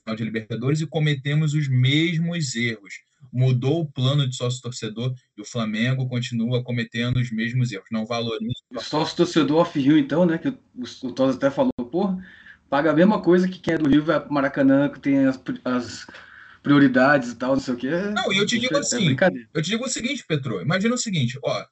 final 0.00 0.14
de 0.14 0.24
Libertadores 0.24 0.82
e 0.82 0.86
cometemos 0.86 1.54
os 1.54 1.66
mesmos 1.68 2.54
erros. 2.54 2.92
Mudou 3.32 3.80
o 3.80 3.90
plano 3.90 4.28
de 4.28 4.36
sócio 4.36 4.60
torcedor 4.60 5.14
e 5.38 5.40
o 5.40 5.46
Flamengo 5.46 6.06
continua 6.06 6.62
cometendo 6.62 7.16
os 7.16 7.30
mesmos 7.30 7.72
erros. 7.72 7.88
Não 7.90 8.04
valoriza. 8.04 8.52
O 8.70 8.80
sócio 8.80 9.16
torcedor 9.16 9.62
off-Rio, 9.62 9.96
então, 9.96 10.26
né? 10.26 10.36
Que 10.36 10.48
o, 10.48 10.58
o 11.04 11.12
Tosa 11.12 11.38
até 11.38 11.50
falou, 11.50 11.72
porra, 11.90 12.22
paga 12.72 12.90
a 12.90 12.94
mesma 12.94 13.20
coisa 13.20 13.46
que 13.46 13.58
quem 13.58 13.74
é 13.74 13.76
do 13.76 13.86
Rio 13.86 14.02
vai 14.02 14.18
para 14.18 14.30
Maracanã, 14.30 14.88
que 14.88 14.98
tem 14.98 15.26
as, 15.26 15.38
as 15.62 16.06
prioridades 16.62 17.32
e 17.32 17.36
tal, 17.36 17.52
não 17.52 17.60
sei 17.60 17.74
o 17.74 17.76
quê. 17.76 17.90
Não, 17.90 18.32
e 18.32 18.38
eu 18.38 18.46
te 18.46 18.58
digo 18.58 18.74
é, 18.74 18.78
assim, 18.78 19.10
é 19.10 19.48
eu 19.52 19.60
te 19.60 19.68
digo 19.68 19.84
o 19.84 19.90
seguinte, 19.90 20.24
Petro, 20.26 20.58
imagina 20.58 20.94
o 20.94 20.98
seguinte, 20.98 21.38
ó, 21.44 21.66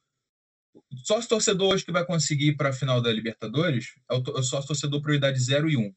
sócio 1.02 1.26
torcedor 1.26 1.72
hoje 1.72 1.86
que 1.86 1.90
vai 1.90 2.04
conseguir 2.04 2.48
ir 2.48 2.56
para 2.58 2.68
a 2.68 2.72
final 2.74 3.00
da 3.00 3.10
Libertadores 3.10 3.94
é 4.10 4.14
o, 4.14 4.18
é 4.18 4.40
o 4.40 4.42
sócio 4.42 4.66
torcedor 4.66 5.00
prioridade 5.00 5.40
0 5.40 5.70
e 5.70 5.76
1, 5.78 5.80
um, 5.80 5.94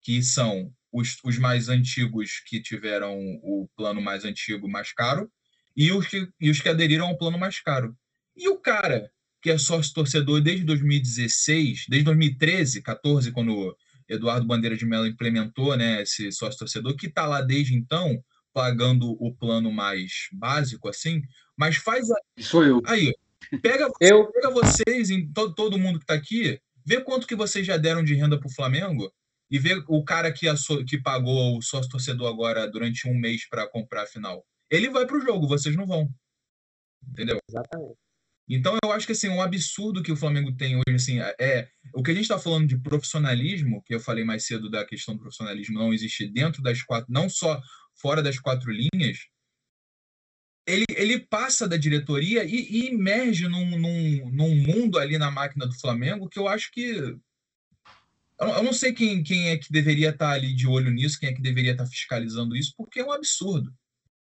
que 0.00 0.22
são 0.22 0.72
os, 0.92 1.18
os 1.24 1.38
mais 1.38 1.68
antigos 1.68 2.40
que 2.46 2.62
tiveram 2.62 3.18
o 3.42 3.68
plano 3.76 4.00
mais 4.00 4.24
antigo 4.24 4.68
mais 4.68 4.92
caro 4.92 5.28
e 5.76 5.90
os 5.90 6.06
que, 6.06 6.28
e 6.40 6.50
os 6.50 6.60
que 6.60 6.68
aderiram 6.68 7.08
ao 7.08 7.18
plano 7.18 7.36
mais 7.36 7.58
caro. 7.58 7.96
E 8.36 8.48
o 8.48 8.58
cara 8.58 9.10
que 9.42 9.50
é 9.50 9.58
sócio 9.58 9.92
torcedor 9.92 10.40
desde 10.40 10.64
2016, 10.64 11.86
desde 11.88 12.04
2013, 12.04 12.80
14, 12.80 13.32
quando 13.32 13.76
Eduardo 14.08 14.46
Bandeira 14.46 14.76
de 14.76 14.86
Mello 14.86 15.06
implementou 15.06 15.76
né, 15.76 16.02
esse 16.02 16.30
sócio 16.32 16.58
torcedor, 16.58 16.96
que 16.96 17.06
está 17.06 17.26
lá 17.26 17.40
desde 17.40 17.74
então, 17.74 18.22
pagando 18.52 19.10
o 19.20 19.34
plano 19.34 19.70
mais 19.70 20.28
básico, 20.32 20.88
assim, 20.88 21.22
mas 21.56 21.76
faz. 21.76 22.10
A... 22.10 22.16
Sou 22.38 22.64
eu. 22.64 22.80
Aí, 22.86 23.12
pega, 23.60 23.88
eu. 24.00 24.30
pega 24.30 24.50
vocês, 24.50 25.10
em 25.10 25.30
todo, 25.32 25.54
todo 25.54 25.78
mundo 25.78 25.98
que 25.98 26.04
está 26.04 26.14
aqui, 26.14 26.60
vê 26.84 27.00
quanto 27.00 27.26
que 27.26 27.34
vocês 27.34 27.66
já 27.66 27.76
deram 27.76 28.02
de 28.02 28.14
renda 28.14 28.38
para 28.38 28.48
o 28.48 28.54
Flamengo 28.54 29.12
e 29.50 29.58
vê 29.58 29.82
o 29.88 30.04
cara 30.04 30.32
que, 30.32 30.46
que 30.88 30.98
pagou 31.00 31.58
o 31.58 31.62
sócio 31.62 31.90
torcedor 31.90 32.28
agora 32.28 32.68
durante 32.68 33.08
um 33.08 33.14
mês 33.14 33.48
para 33.48 33.68
comprar 33.68 34.02
a 34.02 34.06
final. 34.06 34.44
Ele 34.70 34.88
vai 34.88 35.06
para 35.06 35.16
o 35.16 35.20
jogo, 35.20 35.46
vocês 35.46 35.76
não 35.76 35.86
vão. 35.86 36.08
Entendeu? 37.08 37.38
Exatamente. 37.48 38.05
Então 38.48 38.76
eu 38.84 38.92
acho 38.92 39.06
que 39.06 39.12
assim, 39.12 39.28
um 39.28 39.42
absurdo 39.42 40.02
que 40.02 40.12
o 40.12 40.16
Flamengo 40.16 40.52
tem 40.52 40.76
hoje 40.76 40.94
assim, 40.94 41.18
é 41.40 41.68
o 41.92 42.02
que 42.02 42.12
a 42.12 42.14
gente 42.14 42.22
está 42.24 42.38
falando 42.38 42.68
de 42.68 42.78
profissionalismo, 42.78 43.82
que 43.84 43.94
eu 43.94 44.00
falei 44.00 44.24
mais 44.24 44.46
cedo 44.46 44.70
da 44.70 44.84
questão 44.84 45.14
do 45.14 45.20
profissionalismo 45.20 45.78
não 45.78 45.92
existir 45.92 46.28
dentro 46.28 46.62
das 46.62 46.82
quatro, 46.82 47.12
não 47.12 47.28
só 47.28 47.60
fora 48.00 48.22
das 48.22 48.38
quatro 48.38 48.70
linhas, 48.70 49.18
ele, 50.66 50.84
ele 50.90 51.20
passa 51.20 51.68
da 51.68 51.76
diretoria 51.76 52.44
e, 52.44 52.68
e 52.70 52.86
emerge 52.88 53.46
num, 53.48 53.78
num, 53.78 54.30
num, 54.30 54.54
mundo 54.56 54.98
ali 54.98 55.16
na 55.16 55.30
máquina 55.30 55.66
do 55.66 55.78
Flamengo 55.78 56.28
que 56.28 56.38
eu 56.38 56.48
acho 56.48 56.70
que. 56.72 57.16
Eu, 58.38 58.48
eu 58.48 58.62
não 58.62 58.72
sei 58.72 58.92
quem, 58.92 59.22
quem 59.22 59.48
é 59.48 59.56
que 59.56 59.70
deveria 59.70 60.10
estar 60.10 60.30
tá 60.30 60.32
ali 60.32 60.52
de 60.52 60.66
olho 60.66 60.90
nisso, 60.90 61.18
quem 61.20 61.28
é 61.28 61.32
que 61.32 61.40
deveria 61.40 61.72
estar 61.72 61.84
tá 61.84 61.90
fiscalizando 61.90 62.56
isso, 62.56 62.74
porque 62.76 63.00
é 63.00 63.04
um 63.04 63.12
absurdo. 63.12 63.72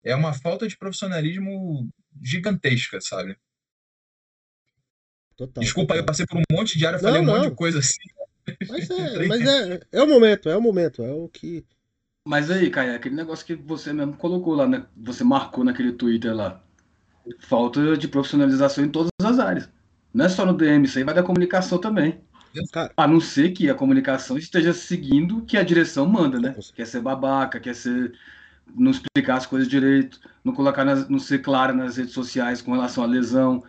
É 0.03 0.15
uma 0.15 0.33
falta 0.33 0.67
de 0.67 0.77
profissionalismo 0.77 1.89
gigantesca, 2.23 2.99
sabe? 3.01 3.37
Total, 5.35 5.63
Desculpa, 5.63 5.93
total. 5.93 5.97
eu 5.97 6.05
passei 6.05 6.25
por 6.25 6.37
um 6.37 6.43
monte 6.51 6.77
de 6.77 6.85
área, 6.85 6.99
não, 6.99 7.03
falei 7.03 7.21
um 7.21 7.25
não. 7.25 7.33
monte 7.35 7.49
de 7.49 7.55
coisa 7.55 7.79
assim. 7.79 8.01
Mas, 8.67 8.89
é, 8.89 9.25
mas 9.27 9.41
é, 9.41 9.79
é 9.91 10.03
o 10.03 10.07
momento, 10.07 10.49
é 10.49 10.57
o 10.57 10.61
momento, 10.61 11.03
é 11.03 11.11
o 11.11 11.27
que. 11.27 11.65
Mas 12.27 12.51
aí, 12.51 12.69
Caio, 12.69 12.95
aquele 12.95 13.15
negócio 13.15 13.45
que 13.45 13.55
você 13.55 13.91
mesmo 13.91 14.13
colocou 14.13 14.53
lá, 14.53 14.67
né? 14.67 14.85
Você 14.95 15.23
marcou 15.23 15.63
naquele 15.63 15.93
Twitter 15.93 16.35
lá. 16.35 16.61
Falta 17.39 17.97
de 17.97 18.07
profissionalização 18.07 18.83
em 18.83 18.89
todas 18.89 19.09
as 19.23 19.39
áreas. 19.39 19.69
Não 20.13 20.25
é 20.25 20.29
só 20.29 20.45
no 20.45 20.53
DM, 20.53 20.85
isso 20.85 20.97
aí 20.97 21.03
vai 21.03 21.15
da 21.15 21.23
comunicação 21.23 21.77
também. 21.79 22.21
Cara, 22.71 22.91
a 22.97 23.07
não 23.07 23.19
ser 23.19 23.51
que 23.51 23.69
a 23.69 23.75
comunicação 23.75 24.37
esteja 24.37 24.73
seguindo 24.73 25.37
o 25.37 25.45
que 25.45 25.57
a 25.57 25.63
direção 25.63 26.05
manda, 26.05 26.39
né? 26.39 26.55
Quer 26.75 26.85
ser 26.85 27.01
babaca, 27.01 27.59
quer 27.59 27.73
ser. 27.73 28.13
não 28.75 28.91
explicar 28.91 29.37
as 29.37 29.45
coisas 29.45 29.69
direito, 29.69 30.19
não 30.43 30.53
colocar 30.53 30.83
nas, 30.83 31.07
não 31.07 31.19
ser 31.19 31.39
clara 31.39 31.73
nas 31.73 31.97
redes 31.97 32.13
sociais 32.13 32.61
com 32.61 32.73
relação 32.73 33.03
à 33.03 33.07
lesão, 33.07 33.63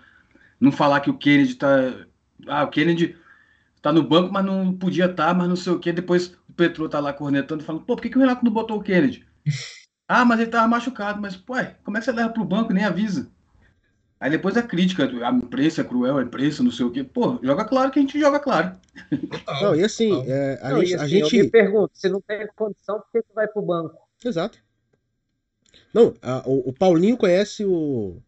não 0.62 0.70
falar 0.70 1.00
que 1.00 1.10
o 1.10 1.18
Kennedy 1.18 1.56
tá. 1.56 2.06
Ah, 2.46 2.62
o 2.62 2.68
Kennedy 2.68 3.16
tá 3.82 3.92
no 3.92 4.04
banco, 4.04 4.32
mas 4.32 4.44
não 4.44 4.72
podia 4.72 5.06
estar, 5.06 5.26
tá, 5.26 5.34
mas 5.34 5.48
não 5.48 5.56
sei 5.56 5.72
o 5.72 5.78
quê. 5.80 5.92
Depois 5.92 6.38
o 6.48 6.52
Petro 6.52 6.88
tá 6.88 7.00
lá 7.00 7.12
cornetando, 7.12 7.64
falando, 7.64 7.82
pô, 7.82 7.96
por 7.96 8.02
que, 8.02 8.08
que 8.08 8.16
o 8.16 8.20
Renato 8.20 8.44
não 8.44 8.52
botou 8.52 8.78
o 8.78 8.82
Kennedy? 8.82 9.26
ah, 10.06 10.24
mas 10.24 10.38
ele 10.38 10.50
tava 10.50 10.68
machucado, 10.68 11.20
mas, 11.20 11.34
pô, 11.34 11.54
como 11.82 11.96
é 11.96 12.00
que 12.00 12.04
você 12.04 12.12
leva 12.12 12.30
pro 12.30 12.44
banco 12.44 12.70
e 12.70 12.74
nem 12.76 12.84
avisa? 12.84 13.28
Aí 14.20 14.30
depois 14.30 14.56
a 14.56 14.62
crítica, 14.62 15.04
a 15.04 15.32
imprensa 15.32 15.80
é 15.80 15.84
cruel, 15.84 16.18
a 16.18 16.22
imprensa, 16.22 16.62
não 16.62 16.70
sei 16.70 16.86
o 16.86 16.92
quê. 16.92 17.02
Pô, 17.02 17.40
joga 17.42 17.64
claro 17.64 17.90
que 17.90 17.98
a 17.98 18.02
gente 18.02 18.20
joga 18.20 18.38
claro. 18.38 18.76
Não, 19.60 19.74
e 19.74 19.82
assim, 19.82 20.22
é, 20.28 20.60
a, 20.62 20.70
não, 20.70 20.80
gente, 20.80 20.94
assim, 20.94 21.04
a 21.04 21.08
gente. 21.08 21.36
Eu 21.38 21.44
me 21.44 21.50
pergunto, 21.50 21.90
se 21.94 22.08
não 22.08 22.20
tem 22.20 22.46
condição, 22.54 23.00
por 23.00 23.10
que, 23.10 23.22
que 23.22 23.34
vai 23.34 23.48
pro 23.48 23.62
banco? 23.62 23.96
Exato. 24.24 24.58
Não, 25.92 26.14
a, 26.22 26.48
o, 26.48 26.68
o 26.68 26.72
Paulinho 26.72 27.16
conhece 27.16 27.64
o. 27.64 28.22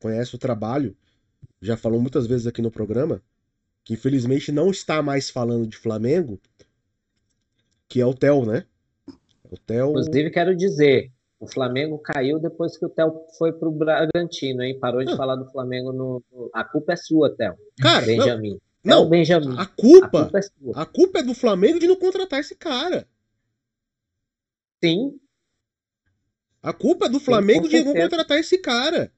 Conhece 0.00 0.34
o 0.34 0.38
trabalho 0.38 0.96
já 1.62 1.76
falou 1.76 2.00
muitas 2.00 2.26
vezes 2.26 2.46
aqui 2.46 2.60
no 2.60 2.70
programa, 2.70 3.22
que 3.84 3.94
infelizmente 3.94 4.50
não 4.50 4.70
está 4.70 5.00
mais 5.00 5.30
falando 5.30 5.66
de 5.66 5.76
Flamengo, 5.76 6.40
que 7.88 8.00
é 8.00 8.06
o 8.06 8.12
Theo, 8.12 8.44
né? 8.44 8.66
O 9.48 9.56
Theo... 9.56 9.90
Inclusive, 9.90 10.30
quero 10.30 10.56
dizer, 10.56 11.12
o 11.38 11.46
Flamengo 11.46 11.98
caiu 11.98 12.40
depois 12.40 12.76
que 12.76 12.84
o 12.84 12.88
Theo 12.88 13.26
foi 13.38 13.52
pro 13.52 13.70
Bragantino, 13.70 14.62
hein? 14.62 14.78
Parou 14.78 15.04
de 15.04 15.12
ah. 15.12 15.16
falar 15.16 15.36
do 15.36 15.50
Flamengo 15.52 15.92
no, 15.92 16.50
A 16.52 16.64
culpa 16.64 16.94
é 16.94 16.96
sua, 16.96 17.34
Theo. 17.34 17.54
Cara, 17.80 18.04
Benjamin. 18.04 18.58
Não, 18.82 19.02
não 19.04 19.08
Benjamin. 19.08 19.56
A 19.56 19.66
culpa, 19.66 20.06
a 20.06 20.22
culpa, 20.24 20.38
é 20.38 20.42
sua. 20.42 20.82
a 20.82 20.86
culpa 20.86 21.18
é 21.20 21.22
do 21.22 21.34
Flamengo 21.34 21.78
de 21.78 21.86
não 21.86 21.96
contratar 21.96 22.40
esse 22.40 22.56
cara. 22.56 23.06
Sim. 24.82 25.16
A 26.60 26.72
culpa 26.72 27.06
é 27.06 27.08
do 27.08 27.20
Flamengo 27.20 27.68
Sim, 27.68 27.70
de 27.70 27.84
não 27.84 27.94
contratar 27.94 28.38
esse 28.38 28.58
cara. 28.58 29.12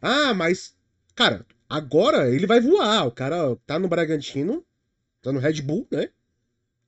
Ah, 0.00 0.34
mas, 0.34 0.76
cara, 1.14 1.46
Agora 1.74 2.30
ele 2.30 2.46
vai 2.46 2.60
voar. 2.60 3.04
O 3.04 3.10
cara 3.10 3.56
tá 3.66 3.80
no 3.80 3.88
Bragantino, 3.88 4.64
tá 5.20 5.32
no 5.32 5.40
Red 5.40 5.60
Bull, 5.60 5.84
né? 5.90 6.08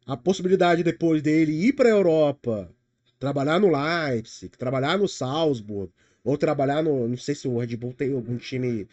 A 0.07 0.17
possibilidade 0.17 0.85
depois 0.85 1.21
dele 1.21 1.51
ir 1.67 1.73
para 1.73 1.89
a 1.89 1.93
Europa, 1.93 2.71
trabalhar 3.19 3.59
no 3.59 3.69
Leipzig, 3.69 4.57
trabalhar 4.57 4.97
no 4.97 5.09
Salzburg, 5.09 5.91
ou 6.23 6.39
trabalhar 6.39 6.85
no. 6.85 7.09
Não 7.09 7.17
sei 7.17 7.35
se 7.35 7.49
o 7.49 7.59
Red 7.59 7.77
Bull 7.77 7.95
tem 7.95 8.15
algum 8.15 8.37
time 8.37 8.87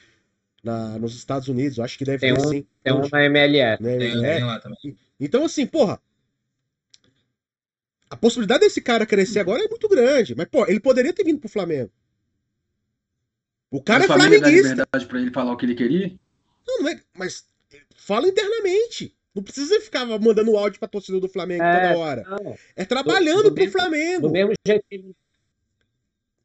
na, 0.63 0.97
nos 0.97 1.15
Estados 1.15 1.47
Unidos, 1.47 1.77
eu 1.77 1.83
acho 1.83 1.95
que 1.95 2.05
deve 2.05 2.21
tem 2.21 2.33
ter 2.33 2.41
um, 2.41 2.49
sim. 2.49 2.65
Tem 2.83 2.91
um 2.91 3.07
na 3.07 3.23
MLS. 3.23 3.83
Na 3.83 4.47
lá 4.47 4.59
também. 4.59 4.97
Então, 5.19 5.45
assim, 5.45 5.67
porra. 5.67 6.01
A 8.09 8.17
possibilidade 8.17 8.61
desse 8.61 8.81
cara 8.81 9.05
crescer 9.05 9.41
agora 9.41 9.63
é 9.63 9.67
muito 9.67 9.87
grande. 9.87 10.33
Mas, 10.33 10.47
pô, 10.47 10.65
ele 10.67 10.79
poderia 10.79 11.13
ter 11.13 11.23
vindo 11.23 11.39
pro 11.39 11.49
Flamengo. 11.49 11.91
O 13.73 13.81
cara 13.81 14.05
mas 14.07 14.09
é 14.09 14.13
flamenguista. 14.13 14.69
liberdade 14.69 15.05
para 15.07 15.19
ele 15.19 15.31
falar 15.31 15.51
o 15.53 15.57
que 15.57 15.65
ele 15.65 15.75
queria? 15.75 16.13
Não, 16.67 16.81
não 16.83 16.89
é. 16.89 16.99
Mas 17.17 17.45
fala 17.95 18.27
internamente. 18.27 19.15
Não 19.35 19.41
precisa 19.41 19.81
ficar 19.81 20.05
mandando 20.05 20.55
áudio 20.55 20.79
pra 20.79 20.87
torcida 20.87 21.19
do 21.19 21.27
Flamengo 21.27 21.63
É, 21.63 21.87
toda 21.87 21.99
hora. 21.99 22.23
Não, 22.29 22.55
É 22.75 22.85
trabalhando 22.85 23.43
do 23.43 23.51
pro 23.55 23.63
mesmo- 23.63 23.71
Flamengo. 23.79 24.21
do 24.21 24.31
mesmo 24.31 24.53
jeito 24.65 24.85
que 24.87 24.95
ele... 24.95 25.15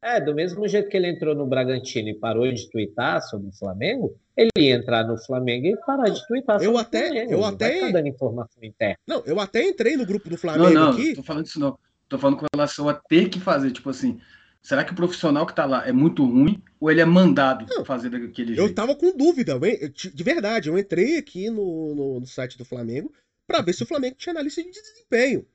É, 0.01 0.19
do 0.21 0.33
mesmo 0.33 0.65
jeito 0.67 0.89
que 0.89 0.95
ele 0.97 1.07
entrou 1.07 1.35
no 1.35 1.45
Bragantino 1.45 2.07
e 2.09 2.15
parou 2.15 2.49
de 2.51 2.69
twittar 2.71 3.21
sobre 3.21 3.49
o 3.49 3.51
Flamengo, 3.51 4.17
ele 4.35 4.49
ia 4.57 4.75
entrar 4.75 5.05
no 5.05 5.17
Flamengo 5.17 5.67
e 5.67 5.77
parar 5.85 6.09
de 6.09 6.25
twittar 6.25 6.55
Eu 6.63 6.71
sobre 6.73 6.81
até- 6.81 7.03
o 7.03 7.07
Flamengo. 7.09 7.31
eu 7.33 7.37
Não 7.39 7.45
até- 7.45 7.79
vai 7.81 7.91
dando 7.91 8.07
informação 8.07 8.63
interna. 8.63 8.95
Não, 9.05 9.21
eu 9.25 9.39
até 9.39 9.61
entrei 9.67 9.97
no 9.97 10.05
grupo 10.05 10.25
do 10.29 10.31
Não, 10.31 10.37
Flamengo 10.37 10.73
não, 10.73 10.91
aqui. 10.91 11.07
não 11.09 11.15
tô 11.15 11.23
falando 11.23 11.45
isso 11.45 11.59
não. 11.59 11.77
Tô 12.07 12.17
falando 12.17 12.37
com 12.37 12.45
relação 12.55 12.87
a 12.89 12.93
ter 12.95 13.29
que 13.29 13.39
fazer, 13.39 13.71
tipo 13.71 13.89
assim, 13.89 14.19
será 14.61 14.83
que 14.83 14.91
o 14.91 14.95
profissional 14.95 15.45
que 15.45 15.55
tá 15.55 15.65
lá 15.65 15.87
é 15.87 15.91
muito 15.91 16.23
ruim 16.25 16.61
ou 16.79 16.89
ele 16.91 17.01
é 17.01 17.05
mandado 17.05 17.65
Não, 17.69 17.83
fazer 17.85 18.09
daquele 18.09 18.51
Eu 18.53 18.65
jeito? 18.65 18.75
tava 18.75 18.95
com 18.95 19.15
dúvida, 19.15 19.53
eu- 19.53 19.65
eu- 19.65 19.89
de 19.89 20.23
verdade. 20.23 20.69
Eu 20.69 20.77
entrei 20.77 21.17
aqui 21.17 21.49
no, 21.49 21.95
no, 21.95 22.19
no 22.19 22.27
site 22.27 22.57
do 22.57 22.65
Flamengo 22.65 23.13
pra 23.47 23.61
ver 23.61 23.73
se 23.73 23.83
o 23.83 23.85
Flamengo 23.85 24.15
tinha 24.17 24.31
analista 24.33 24.61
de 24.63 24.71
desempenho. 24.71 25.45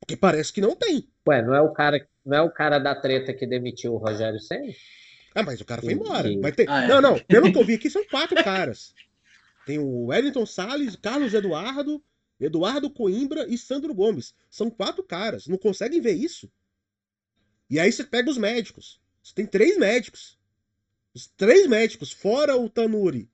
Porque 0.00 0.16
parece 0.16 0.52
que 0.52 0.60
não 0.60 0.76
tem. 0.76 1.08
Ué, 1.26 1.42
não 1.42 1.54
é 1.54 1.60
o 1.60 1.72
cara, 1.72 2.06
não 2.24 2.36
é 2.36 2.42
o 2.42 2.50
cara 2.50 2.78
da 2.78 2.94
treta 2.94 3.34
que 3.34 3.46
demitiu 3.46 3.94
o 3.94 3.96
Rogério 3.98 4.38
Senna? 4.38 4.72
Ah, 5.34 5.42
mas 5.42 5.60
o 5.60 5.64
cara 5.64 5.82
foi 5.82 5.92
embora. 5.92 6.28
e- 6.28 6.52
ter... 6.52 6.68
Ah, 6.68 6.84
é. 6.84 6.88
Não, 6.88 7.00
não. 7.00 7.18
Pelo 7.18 7.52
que 7.52 7.58
eu 7.58 7.64
vi 7.64 7.74
aqui, 7.74 7.90
são 7.90 8.04
quatro 8.06 8.42
caras. 8.42 8.94
Tem 9.66 9.78
o 9.78 10.06
Wellington 10.06 10.46
Salles, 10.46 10.94
Carlos 10.96 11.34
Eduardo, 11.34 12.02
Eduardo 12.38 12.90
Coimbra 12.90 13.46
e 13.48 13.56
Sandro 13.56 13.94
Gomes. 13.94 14.34
São 14.50 14.70
quatro 14.70 15.02
caras. 15.02 15.46
Não 15.46 15.56
conseguem 15.56 16.00
ver 16.00 16.12
isso? 16.12 16.50
E 17.68 17.80
aí 17.80 17.90
você 17.90 18.04
pega 18.04 18.30
os 18.30 18.38
médicos. 18.38 19.00
Você 19.22 19.34
tem 19.34 19.46
três 19.46 19.76
médicos. 19.78 20.38
Os 21.14 21.26
três 21.28 21.66
médicos, 21.66 22.12
fora 22.12 22.56
o 22.56 22.68
Tanuri, 22.68 23.30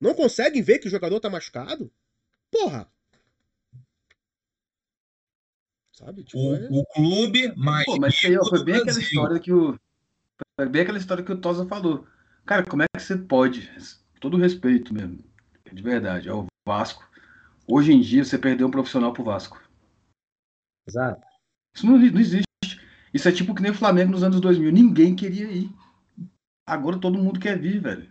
não 0.00 0.12
conseguem 0.12 0.60
ver 0.60 0.80
que 0.80 0.88
o 0.88 0.90
jogador 0.90 1.20
tá 1.20 1.30
machucado? 1.30 1.92
Porra! 2.50 2.90
Sabe? 5.92 6.24
Tipo, 6.24 6.38
O, 6.38 6.54
é- 6.56 6.68
o 6.68 6.84
clube, 6.86 7.54
mais. 7.56 7.84
Pô, 7.84 7.96
mas 7.98 8.20
aí 8.24 8.36
ó, 8.36 8.44
foi 8.44 8.58
do 8.58 8.64
bem 8.64 8.74
aquela 8.76 8.98
história 8.98 9.38
que 9.38 9.52
o. 9.52 9.78
Foi 10.58 10.68
bem 10.68 10.82
aquela 10.82 10.98
história 10.98 11.22
que 11.24 11.32
o 11.32 11.40
Tosa 11.40 11.66
falou. 11.66 12.06
Cara, 12.44 12.66
como 12.66 12.82
é 12.82 12.86
que 12.92 13.00
você 13.02 13.16
pode? 13.16 13.70
Todo 14.20 14.36
respeito 14.36 14.92
mesmo. 14.92 15.18
De 15.72 15.82
verdade, 15.82 16.28
ao 16.28 16.46
Vasco. 16.66 17.08
Hoje 17.66 17.92
em 17.92 18.00
dia 18.00 18.24
você 18.24 18.38
perdeu 18.38 18.66
um 18.66 18.70
profissional 18.70 19.12
pro 19.12 19.24
Vasco. 19.24 19.60
Exato. 20.88 21.22
Isso 21.74 21.86
não, 21.86 21.96
não 21.98 22.20
existe. 22.20 22.44
Isso 23.14 23.28
é 23.28 23.32
tipo 23.32 23.54
que 23.54 23.62
nem 23.62 23.70
o 23.70 23.74
Flamengo 23.74 24.10
nos 24.12 24.22
anos 24.22 24.40
2000. 24.40 24.72
Ninguém 24.72 25.14
queria 25.14 25.50
ir. 25.50 25.70
Agora 26.66 26.98
todo 27.00 27.18
mundo 27.22 27.38
quer 27.40 27.58
vir, 27.58 27.80
velho. 27.80 28.10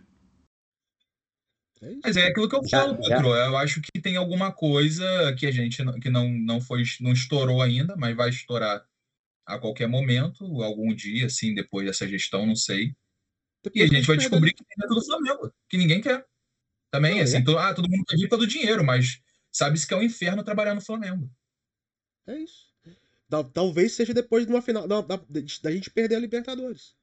é. 1.82 1.94
Mas 2.04 2.16
é 2.16 2.26
aquilo 2.28 2.48
que 2.48 2.56
eu 2.56 2.64
Já- 2.66 2.80
falo, 2.80 3.02
já- 3.02 3.16
Pedro. 3.16 3.34
Eu 3.34 3.56
acho 3.56 3.80
que 3.80 4.00
tem 4.00 4.16
alguma 4.16 4.52
coisa 4.52 5.04
que 5.38 5.46
a 5.46 5.50
gente 5.50 5.82
não, 5.82 5.98
que 5.98 6.08
não, 6.10 6.28
não 6.28 6.60
foi, 6.60 6.82
não 7.00 7.12
estourou 7.12 7.60
ainda, 7.60 7.96
mas 7.96 8.16
vai 8.16 8.30
estourar 8.30 8.84
a 9.46 9.58
qualquer 9.58 9.88
momento, 9.88 10.44
algum 10.62 10.94
dia, 10.94 11.26
assim, 11.26 11.52
depois 11.54 11.84
dessa 11.86 12.06
gestão, 12.06 12.46
não 12.46 12.54
sei. 12.54 12.94
E 13.66 13.70
Depois 13.70 13.90
a 13.90 13.94
gente 13.94 14.06
vai 14.06 14.16
descobrir 14.16 14.52
que 14.54 14.64
tem 14.64 14.76
dentro 14.78 14.94
do 14.94 15.04
Flamengo, 15.04 15.52
que 15.68 15.76
ninguém 15.76 16.00
quer. 16.00 16.24
Também, 16.92 17.16
Não, 17.16 17.22
assim, 17.22 17.36
é. 17.38 17.42
to- 17.44 17.58
ah, 17.58 17.74
todo 17.74 17.88
mundo 17.90 18.04
quer 18.06 18.16
vir 18.16 18.28
pelo 18.28 18.46
dinheiro, 18.46 18.84
mas 18.84 19.20
sabe-se 19.52 19.86
que 19.86 19.94
é 19.94 19.96
um 19.96 20.02
inferno 20.02 20.42
trabalhar 20.42 20.74
no 20.74 20.80
Flamengo. 20.80 21.30
É 22.26 22.36
isso. 22.38 22.72
Tal- 23.28 23.44
Talvez 23.44 23.94
seja 23.94 24.12
depois 24.14 24.46
de 24.46 24.52
uma 24.52 24.62
final. 24.62 24.86
Da, 24.88 25.00
da, 25.00 25.16
da 25.16 25.70
gente 25.70 25.90
perder 25.90 26.16
a 26.16 26.20
Libertadores. 26.20 26.94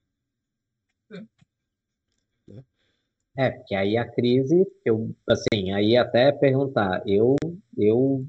É, 3.38 3.52
porque 3.52 3.74
aí 3.74 3.95
a 3.95 4.06
crise, 4.10 4.66
eu, 4.84 5.16
assim, 5.28 5.72
aí 5.72 5.95
até 5.95 6.32
perguntar, 6.32 7.02
eu, 7.08 7.36
eu 7.78 8.26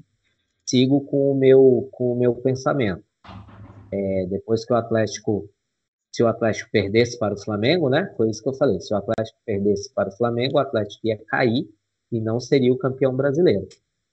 sigo 0.65 1.01
com 1.05 1.31
o 1.31 1.35
meu, 1.35 1.89
com 1.91 2.13
o 2.13 2.17
meu 2.17 2.33
pensamento. 2.35 3.03
É, 3.91 4.25
depois 4.27 4.63
que 4.63 4.71
o 4.71 4.75
Atlético, 4.77 5.49
se 6.13 6.23
o 6.23 6.27
Atlético 6.27 6.71
perdesse 6.71 7.19
para 7.19 7.33
o 7.33 7.41
Flamengo, 7.41 7.89
né? 7.89 8.13
Foi 8.15 8.29
isso 8.29 8.41
que 8.41 8.49
eu 8.49 8.53
falei. 8.53 8.79
Se 8.79 8.93
o 8.93 8.97
Atlético 8.97 9.37
perdesse 9.45 9.93
para 9.93 10.09
o 10.09 10.15
Flamengo, 10.15 10.55
o 10.55 10.59
Atlético 10.59 11.07
ia 11.07 11.17
cair 11.25 11.69
e 12.11 12.21
não 12.21 12.39
seria 12.39 12.71
o 12.71 12.77
campeão 12.77 13.13
brasileiro. 13.15 13.67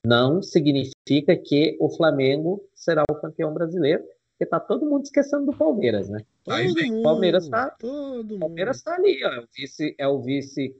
Não 0.04 0.40
significa 0.40 1.36
que 1.36 1.76
o 1.80 1.88
Flamengo 1.90 2.62
será 2.74 3.02
o 3.10 3.14
campeão 3.14 3.52
brasileiro, 3.52 4.02
porque 4.32 4.48
tá 4.48 4.60
todo 4.60 4.86
mundo 4.86 5.04
esquecendo 5.04 5.46
do 5.46 5.56
Palmeiras, 5.56 6.08
né? 6.08 6.20
Todo 6.44 6.54
mundo. 6.86 7.02
Palmeiras 7.02 7.48
tá- 7.48 7.70
Todo. 7.70 8.38
Palmeiras 8.38 8.76
está 8.76 8.94
ali, 8.94 9.24
ó, 9.24 9.28
é 9.32 9.40
o 9.40 9.46
vice, 9.54 9.94
é 9.98 10.08
o 10.08 10.20
vice, 10.22 10.76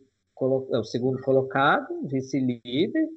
é 0.73 0.79
o 0.79 0.85
segundo 0.85 1.21
colocado, 1.23 2.07
vice-líder, 2.07 3.09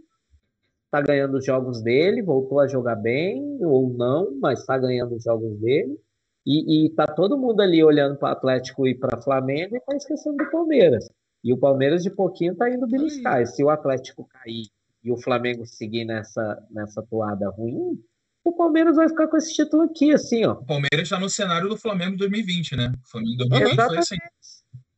está 0.86 1.00
ganhando 1.02 1.38
os 1.38 1.46
jogos 1.46 1.82
dele, 1.82 2.22
voltou 2.22 2.60
a 2.60 2.68
jogar 2.68 2.96
bem 2.96 3.64
ou 3.64 3.94
não, 3.94 4.32
mas 4.40 4.62
está 4.62 4.78
ganhando 4.78 5.16
os 5.16 5.24
jogos 5.24 5.58
dele. 5.60 5.98
E, 6.46 6.86
e 6.86 6.90
tá 6.90 7.06
todo 7.06 7.38
mundo 7.38 7.62
ali 7.62 7.84
olhando 7.84 8.18
para 8.18 8.32
Atlético 8.32 8.88
e 8.88 8.96
para 8.98 9.22
Flamengo 9.22 9.76
e 9.76 9.80
tá 9.80 9.96
esquecendo 9.96 10.38
do 10.38 10.50
Palmeiras. 10.50 11.08
E 11.44 11.54
o 11.54 11.58
Palmeiras 11.58 12.02
de 12.02 12.10
pouquinho 12.10 12.56
tá 12.56 12.68
indo 12.70 12.88
beliscar. 12.88 13.42
E 13.42 13.46
se 13.46 13.64
o 13.64 13.70
Atlético 13.70 14.28
cair 14.28 14.66
e 15.04 15.12
o 15.12 15.18
Flamengo 15.18 15.66
seguir 15.66 16.06
nessa 16.06 16.64
nessa 16.70 17.02
toada 17.04 17.50
ruim, 17.50 18.02
o 18.44 18.52
Palmeiras 18.54 18.96
vai 18.96 19.08
ficar 19.10 19.28
com 19.28 19.38
esse 19.38 19.54
título 19.54 19.84
aqui, 19.84 20.12
assim, 20.14 20.46
ó. 20.46 20.54
O 20.54 20.66
Palmeiras 20.66 21.02
está 21.02 21.20
no 21.20 21.30
cenário 21.30 21.70
do 21.70 21.78
Flamengo 21.78 22.12
de 22.12 22.18
2020, 22.18 22.76
né? 22.76 22.94
O 23.06 23.10
Flamengo 23.10 23.32
de 23.44 23.50
2020 23.50 23.86
foi 23.88 23.98
assim. 23.98 24.16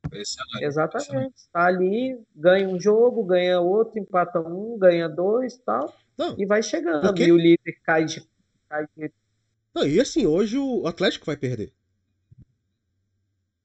Foi 0.09 0.21
esse 0.21 0.33
cenário. 0.33 0.67
Exatamente. 0.67 1.33
Tá 1.51 1.65
ali, 1.65 2.17
ganha 2.35 2.67
um 2.69 2.79
jogo, 2.79 3.23
ganha 3.23 3.59
outro, 3.59 3.99
empata 3.99 4.39
um, 4.39 4.77
ganha 4.77 5.09
dois 5.09 5.57
tal, 5.57 5.93
Não, 6.17 6.35
e 6.39 6.45
vai 6.45 6.61
chegando. 6.63 7.01
Porque- 7.01 7.25
E 7.25 7.31
o 7.31 7.37
líder 7.37 7.79
cai 7.83 8.05
de. 8.05 8.21
Cai 8.69 8.85
de... 8.97 9.11
não, 9.75 9.85
e 9.87 9.99
assim, 9.99 10.25
hoje 10.25 10.57
o 10.57 10.85
Atlético 10.87 11.25
vai 11.25 11.35
perder. 11.37 11.73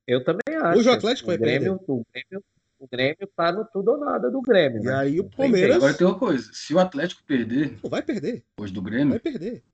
Eu 0.07 0.25
também 0.25 0.57
acho. 0.57 0.79
Hoje 0.79 0.89
o 0.89 0.93
Atlético 0.93 1.27
vai 1.29 1.37
Grêmio, 1.39 1.79
o 1.87 2.03
Grêmio, 2.13 2.45
o 2.79 2.87
Grêmio 2.89 3.29
tá 3.35 3.51
no 3.53 3.65
tudo 3.65 3.93
ou 3.93 3.99
nada 3.99 4.31
do 4.31 4.41
Grêmio. 4.41 4.81
E 4.83 4.87
né? 4.87 4.95
aí 4.95 5.21
o 5.21 5.29
Palmeiras-. 5.29 5.77
Agora 5.77 5.95
tem 5.95 6.07
uma 6.07 6.19
coisa. 6.19 6.51
Se 6.53 6.73
o 6.75 6.79
Atlético 6.79 7.23
perder, 7.25 7.79
Não 7.83 7.91
vai 7.91 8.03
perder. 8.03 8.45
hoje 8.59 8.73
do 8.73 8.83
Vai 8.83 8.91
Grêmio, 8.93 9.21
perder. 9.21 9.65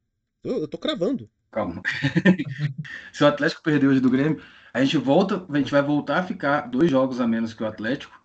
Eu, 0.42 0.60
eu 0.60 0.68
tô 0.68 0.78
cravando. 0.78 1.28
calma. 1.50 1.82
Se 3.12 3.22
o 3.22 3.26
Atlético 3.26 3.62
perder 3.62 3.86
hoje 3.88 4.00
do 4.00 4.10
Grêmio, 4.10 4.42
a 4.72 4.82
gente 4.82 4.96
volta, 4.96 5.46
a 5.48 5.58
gente 5.58 5.70
vai 5.70 5.82
voltar 5.82 6.18
a 6.18 6.22
ficar 6.22 6.62
dois 6.68 6.90
jogos 6.90 7.20
a 7.20 7.26
menos 7.26 7.54
que 7.54 7.62
o 7.62 7.66
Atlético, 7.66 8.20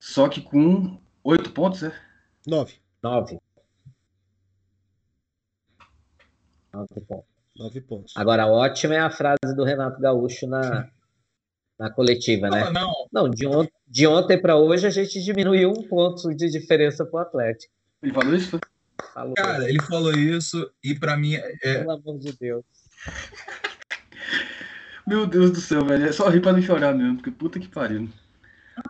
só 0.00 0.28
que 0.28 0.40
com 0.40 1.00
oito 1.24 1.50
pontos, 1.52 1.82
é? 1.82 1.92
Nove. 2.46 2.74
Nove. 3.02 3.38
Nove 6.72 7.00
pontos. 7.06 7.26
Nove 7.56 7.80
pontos. 7.82 8.14
Agora, 8.16 8.46
ótima 8.46 8.94
é 8.94 9.00
a 9.00 9.10
frase 9.10 9.54
do 9.54 9.64
Renato 9.64 10.00
Gaúcho 10.00 10.46
na, 10.46 10.88
na 11.82 11.90
coletiva, 11.90 12.48
né? 12.48 12.70
Não, 12.70 12.72
não, 12.72 13.08
Não, 13.12 13.30
de, 13.30 13.44
on 13.44 13.66
de 13.88 14.06
ontem 14.06 14.40
para 14.40 14.56
hoje 14.56 14.86
a 14.86 14.90
gente 14.90 15.20
diminuiu 15.20 15.70
um 15.70 15.82
ponto 15.82 16.32
de 16.32 16.48
diferença 16.48 17.04
pro 17.04 17.18
Atlético. 17.18 17.72
Ele 18.00 18.12
falou 18.12 18.34
isso? 18.34 18.60
Falou, 19.12 19.34
cara, 19.34 19.68
ele 19.68 19.82
falou 19.82 20.12
isso 20.12 20.70
e 20.82 20.94
pra 20.94 21.16
mim 21.16 21.34
é, 21.34 21.78
pelo 21.78 21.90
amor 21.90 22.18
de 22.20 22.32
Deus. 22.38 22.64
Meu 25.04 25.26
Deus 25.26 25.50
do 25.50 25.60
céu, 25.60 25.84
velho. 25.84 26.06
É 26.06 26.12
só 26.12 26.28
rir 26.28 26.40
pra 26.40 26.52
não 26.52 26.62
chorar 26.62 26.94
mesmo, 26.94 27.16
porque 27.16 27.32
puta 27.32 27.58
que 27.58 27.66
pariu. 27.66 28.08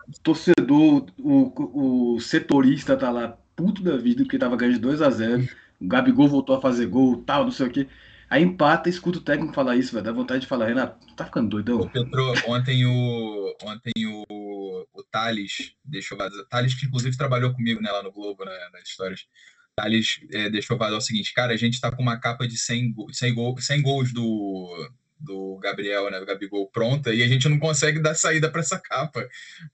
O 0.07 0.19
torcedor, 0.21 1.07
o, 1.17 2.13
o 2.13 2.19
setorista 2.19 2.95
tá 2.95 3.09
lá, 3.09 3.35
puto 3.55 3.81
da 3.81 3.97
vida, 3.97 4.23
porque 4.23 4.37
tava 4.37 4.55
ganhando 4.55 4.75
de 4.75 4.81
2 4.81 5.01
a 5.01 5.09
0 5.09 5.47
O 5.81 5.87
Gabigol 5.87 6.27
voltou 6.27 6.55
a 6.55 6.61
fazer 6.61 6.85
gol, 6.85 7.23
tal, 7.25 7.45
não 7.45 7.51
sei 7.51 7.67
o 7.67 7.71
quê. 7.71 7.87
Aí 8.33 8.41
empata, 8.41 8.89
escuta 8.89 9.19
o 9.19 9.21
técnico 9.21 9.53
falar 9.53 9.75
isso, 9.75 9.91
velho. 9.93 10.03
Dá 10.03 10.11
vontade 10.11 10.41
de 10.41 10.47
falar, 10.47 10.65
Renato, 10.65 11.05
tá 11.15 11.23
ficando 11.23 11.49
doidão? 11.49 11.81
Ô, 11.81 12.51
ontem 12.51 12.83
o 12.83 13.55
ontem 13.61 14.07
o, 14.07 14.87
o 14.91 15.03
Thales 15.11 15.75
deixou 15.85 16.17
vazar. 16.17 16.43
Thales, 16.49 16.73
que 16.73 16.87
inclusive 16.87 17.15
trabalhou 17.15 17.53
comigo 17.53 17.79
né, 17.79 17.91
lá 17.91 18.01
no 18.01 18.11
Globo, 18.11 18.43
né, 18.43 18.51
nas 18.73 18.89
histórias. 18.89 19.27
Thales 19.75 20.19
é, 20.31 20.49
deixou 20.49 20.79
vazar 20.79 20.97
o 20.97 21.01
seguinte, 21.01 21.31
cara, 21.31 21.53
a 21.53 21.57
gente 21.57 21.79
tá 21.79 21.95
com 21.95 22.01
uma 22.01 22.19
capa 22.19 22.47
de 22.47 22.57
100, 22.57 22.93
go- 22.93 23.13
100, 23.13 23.35
gol, 23.35 23.55
100 23.59 23.81
gols 23.83 24.11
do, 24.11 24.89
do 25.19 25.59
Gabriel, 25.61 26.09
né, 26.09 26.19
do 26.19 26.25
Gabigol 26.25 26.67
pronta, 26.71 27.13
e 27.13 27.21
a 27.21 27.27
gente 27.27 27.47
não 27.47 27.59
consegue 27.59 27.99
dar 27.99 28.15
saída 28.15 28.49
pra 28.49 28.61
essa 28.61 28.79
capa. 28.79 29.29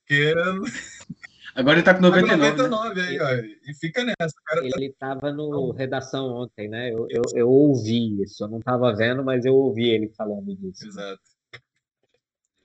Porque 0.06 0.34
Agora 1.56 1.78
ele 1.78 1.84
tá 1.84 1.94
com 1.94 2.02
tá 2.02 2.10
com 2.10 2.16
99, 2.16 2.38
né? 2.38 2.68
99 2.68 3.02
aí, 3.02 3.20
ó, 3.20 3.70
e 3.70 3.74
fica 3.74 4.04
nessa. 4.04 4.36
Tá 4.46 4.62
Ele 4.64 4.86
estava 4.88 5.32
no 5.32 5.72
redação 5.72 6.28
ontem, 6.28 6.68
né? 6.68 6.92
Eu, 6.92 7.08
eu, 7.10 7.22
eu 7.34 7.50
ouvi 7.50 8.22
isso. 8.22 8.44
Eu 8.44 8.48
não 8.48 8.60
estava 8.60 8.96
vendo, 8.96 9.24
mas 9.24 9.46
eu 9.46 9.56
ouvi 9.56 9.90
ele 9.90 10.10
falando 10.10 10.56
disso. 10.56 10.88
Exato. 10.88 11.22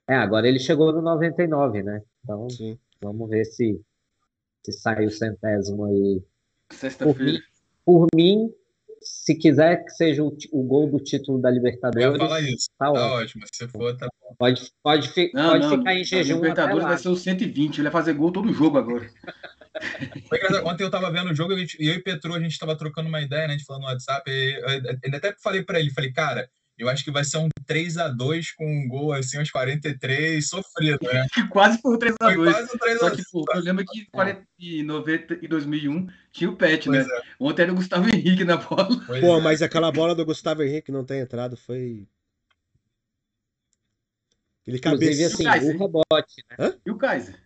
É, 0.07 0.15
agora 0.15 0.47
ele 0.47 0.59
chegou 0.59 0.93
no 0.93 1.01
99, 1.01 1.83
né? 1.83 2.03
Então 2.23 2.49
Sim. 2.51 2.79
vamos 3.01 3.29
ver 3.29 3.45
se, 3.47 3.81
se 4.63 4.73
sai 4.73 5.07
o 5.07 5.11
centésimo 5.11 5.85
aí. 5.87 6.23
Sexta-feira. 6.71 7.39
Por 7.85 8.07
mim, 8.15 8.51
se 9.05 9.35
quiser 9.37 9.85
que 9.85 9.91
seja 9.91 10.23
o, 10.23 10.37
o 10.53 10.63
gol 10.63 10.91
do 10.91 10.99
título 10.99 11.41
da 11.41 11.49
Eu 11.51 11.55
ia 11.55 11.59
Libertadores, 11.61 12.19
falar 12.19 12.41
isso. 12.41 12.69
tá 12.79 12.87
Tá 12.87 12.91
ótimo. 12.93 13.15
ótimo. 13.15 13.45
Se 13.53 13.69
for, 13.69 13.97
tá 13.97 14.09
Pode, 14.39 14.63
pode, 14.83 15.09
fi- 15.11 15.31
Não, 15.33 15.51
pode 15.51 15.67
não, 15.67 15.79
ficar 15.79 15.95
em 15.95 16.05
jejum 16.05 16.35
até 16.39 16.43
Libertadores 16.49 16.83
lá. 16.83 16.89
vai 16.89 16.99
ser 16.99 17.09
o 17.09 17.17
120, 17.17 17.77
ele 17.79 17.83
vai 17.85 17.93
fazer 17.93 18.15
gol 18.15 18.33
todo 18.33 18.53
jogo 18.53 18.79
agora. 18.79 19.09
Ontem 20.67 20.85
eu 20.85 20.91
tava 20.91 21.11
vendo 21.11 21.31
o 21.31 21.35
jogo 21.35 21.53
e 21.53 21.67
eu 21.81 21.95
e 21.95 22.03
Petro, 22.03 22.35
a 22.35 22.41
gente 22.41 22.59
tava 22.59 22.77
trocando 22.77 23.09
uma 23.09 23.21
ideia, 23.21 23.47
né? 23.47 23.55
A 23.55 23.57
gente 23.57 23.65
falando 23.67 23.83
no 23.83 23.89
WhatsApp. 23.89 24.29
E 24.31 24.61
eu 25.03 25.17
até 25.17 25.35
falei 25.43 25.63
pra 25.63 25.79
ele, 25.81 25.91
falei, 25.91 26.13
cara, 26.13 26.49
eu 26.77 26.89
acho 26.89 27.05
que 27.05 27.11
vai 27.11 27.25
ser 27.25 27.39
um 27.39 27.49
3 27.67 27.97
a 27.99 28.09
2 28.09 28.53
com 28.53 28.67
um 28.67 28.89
gol 28.89 29.13
assim 29.13 29.39
aos 29.39 29.51
43, 29.51 30.47
sofrido, 30.47 30.99
né? 31.03 31.27
quase 31.51 31.79
um 31.85 31.97
3 31.97 32.17
a 32.21 32.35
2 32.35 32.53
quase 32.53 32.75
um 32.75 32.79
3 32.79 32.99
Só 32.99 33.11
que, 33.11 33.23
pô, 33.31 33.45
eu 33.55 33.61
lembro 33.61 33.85
que 33.85 34.81
em 34.81 34.83
90 34.83 35.39
e 35.41 35.49
2001 35.49 36.09
tinha 36.33 36.51
o 36.51 36.57
Pet, 36.57 36.91
né? 36.91 37.01
É. 37.01 37.23
Ontem 37.39 37.63
era 37.63 37.73
o 37.73 37.77
Gustavo 37.77 38.09
Henrique 38.09 38.45
na 38.45 38.57
bola. 38.57 38.89
Pois 39.07 39.21
pô, 39.21 39.39
é. 39.39 39.41
mas 39.41 39.63
aquela 39.63 39.93
bola 39.93 40.15
do 40.15 40.25
Gustavo 40.25 40.63
Henrique 40.63 40.91
não 40.91 41.05
tem 41.05 41.21
entrado 41.21 41.57
foi. 41.57 42.09
Ele 44.67 44.79
Inclusive, 44.79 45.25
assim, 45.25 45.47
o, 45.47 45.75
o 45.75 45.79
rebote, 45.79 46.45
né? 46.51 46.57
Hã? 46.59 46.75
E 46.85 46.91
o 46.91 46.97
Kaiser? 46.97 47.39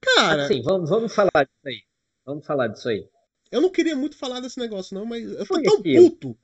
Cara. 0.00 0.44
Assim, 0.44 0.62
vamos, 0.62 0.88
vamos 0.88 1.14
falar 1.14 1.44
disso 1.44 1.66
aí. 1.66 1.82
Vamos 2.24 2.46
falar 2.46 2.68
disso 2.68 2.88
aí. 2.88 3.06
Eu 3.50 3.60
não 3.60 3.70
queria 3.70 3.96
muito 3.96 4.16
falar 4.16 4.40
desse 4.40 4.58
negócio, 4.58 4.94
não, 4.94 5.04
mas 5.04 5.24
eu 5.24 5.44
tô 5.44 5.60
tão 5.60 5.82
puto 5.82 6.38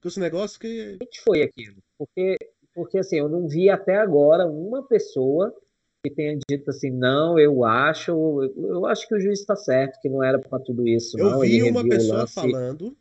com 0.00 0.08
esse 0.08 0.20
negócio 0.20 0.58
que. 0.60 0.98
O 1.00 1.06
que 1.06 1.20
foi 1.20 1.42
aquilo? 1.42 1.76
Porque, 1.96 2.38
porque 2.74 2.98
assim, 2.98 3.18
eu 3.18 3.28
não 3.28 3.48
vi 3.48 3.68
até 3.68 3.96
agora 3.96 4.46
uma 4.46 4.82
pessoa 4.82 5.54
que 6.02 6.10
tenha 6.10 6.38
dito 6.48 6.70
assim, 6.70 6.90
não, 6.90 7.38
eu 7.38 7.64
acho, 7.64 8.12
eu, 8.56 8.86
acho 8.86 9.06
que 9.08 9.14
o 9.14 9.20
juiz 9.20 9.40
está 9.40 9.56
certo, 9.56 10.00
que 10.00 10.08
não 10.08 10.22
era 10.22 10.38
para 10.38 10.60
tudo 10.60 10.86
isso. 10.86 11.18
Eu 11.18 11.30
não. 11.30 11.40
vi 11.40 11.58
Ele 11.58 11.70
uma 11.70 11.86
pessoa 11.86 12.26
falando 12.26 12.96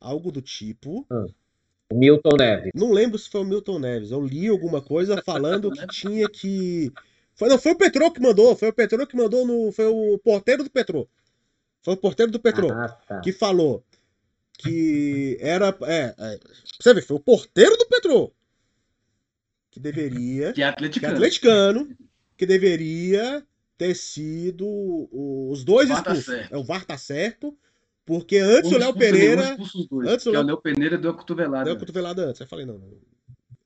algo 0.00 0.32
do 0.32 0.42
tipo. 0.42 1.06
Ah, 1.10 1.26
Milton 1.92 2.36
Neves. 2.36 2.72
Não 2.74 2.92
lembro 2.92 3.18
se 3.18 3.30
foi 3.30 3.42
o 3.42 3.44
Milton 3.44 3.78
Neves. 3.78 4.10
Eu 4.10 4.20
li 4.20 4.48
alguma 4.48 4.82
coisa 4.82 5.22
falando 5.24 5.70
que 5.70 5.86
tinha 5.86 6.28
que. 6.28 6.92
Foi, 7.34 7.48
não, 7.48 7.58
foi 7.58 7.72
o 7.72 7.78
Petrô 7.78 8.10
que 8.10 8.20
mandou, 8.20 8.56
foi 8.56 8.68
o 8.68 8.72
Petrô 8.72 9.06
que 9.06 9.16
mandou 9.16 9.46
no. 9.46 9.70
Foi 9.70 9.86
o 9.86 10.18
porteiro 10.18 10.64
do 10.64 10.70
Petrô. 10.70 11.06
Foi 11.82 11.94
o 11.94 11.96
porteiro 11.96 12.32
do 12.32 12.40
Petrô 12.40 12.72
ah, 12.72 12.88
tá. 13.06 13.20
que 13.20 13.30
falou 13.30 13.84
que 14.58 15.36
era. 15.40 15.76
É, 15.82 16.14
é, 16.18 16.40
você 16.80 16.94
vê, 16.94 17.02
foi 17.02 17.16
o 17.16 17.20
porteiro 17.20 17.76
do 17.76 17.86
Petrô. 17.86 18.32
Que 19.70 19.80
deveria. 19.80 20.52
Que 20.52 20.62
é 20.62 20.66
atleticano. 20.66 21.00
Que, 21.00 21.14
é 21.14 21.16
atleticano, 21.16 21.96
que 22.36 22.46
deveria 22.46 23.46
ter 23.76 23.94
sido 23.94 24.66
os 25.12 25.64
dois 25.64 25.88
tá 25.88 25.96
expulsos. 25.96 26.26
Tá 26.26 26.48
é, 26.50 26.56
o 26.56 26.64
VAR 26.64 26.84
tá 26.84 26.96
certo. 26.96 27.56
Porque 28.04 28.38
antes 28.38 28.70
o 28.70 28.78
Léo 28.78 28.94
Pereira. 28.94 29.56
Dois, 29.90 30.08
antes 30.08 30.26
o 30.26 30.30
Léo... 30.30 30.42
o 30.42 30.46
Léo 30.46 30.56
Pereira 30.58 30.96
deu 30.96 31.10
a 31.10 31.14
cotovelada. 31.14 31.64
Deu 31.64 31.74
a 31.74 31.78
cotovelada 31.78 32.24
antes. 32.24 32.40
Eu 32.40 32.46
falei, 32.46 32.64
não, 32.64 32.78
não. 32.78 32.98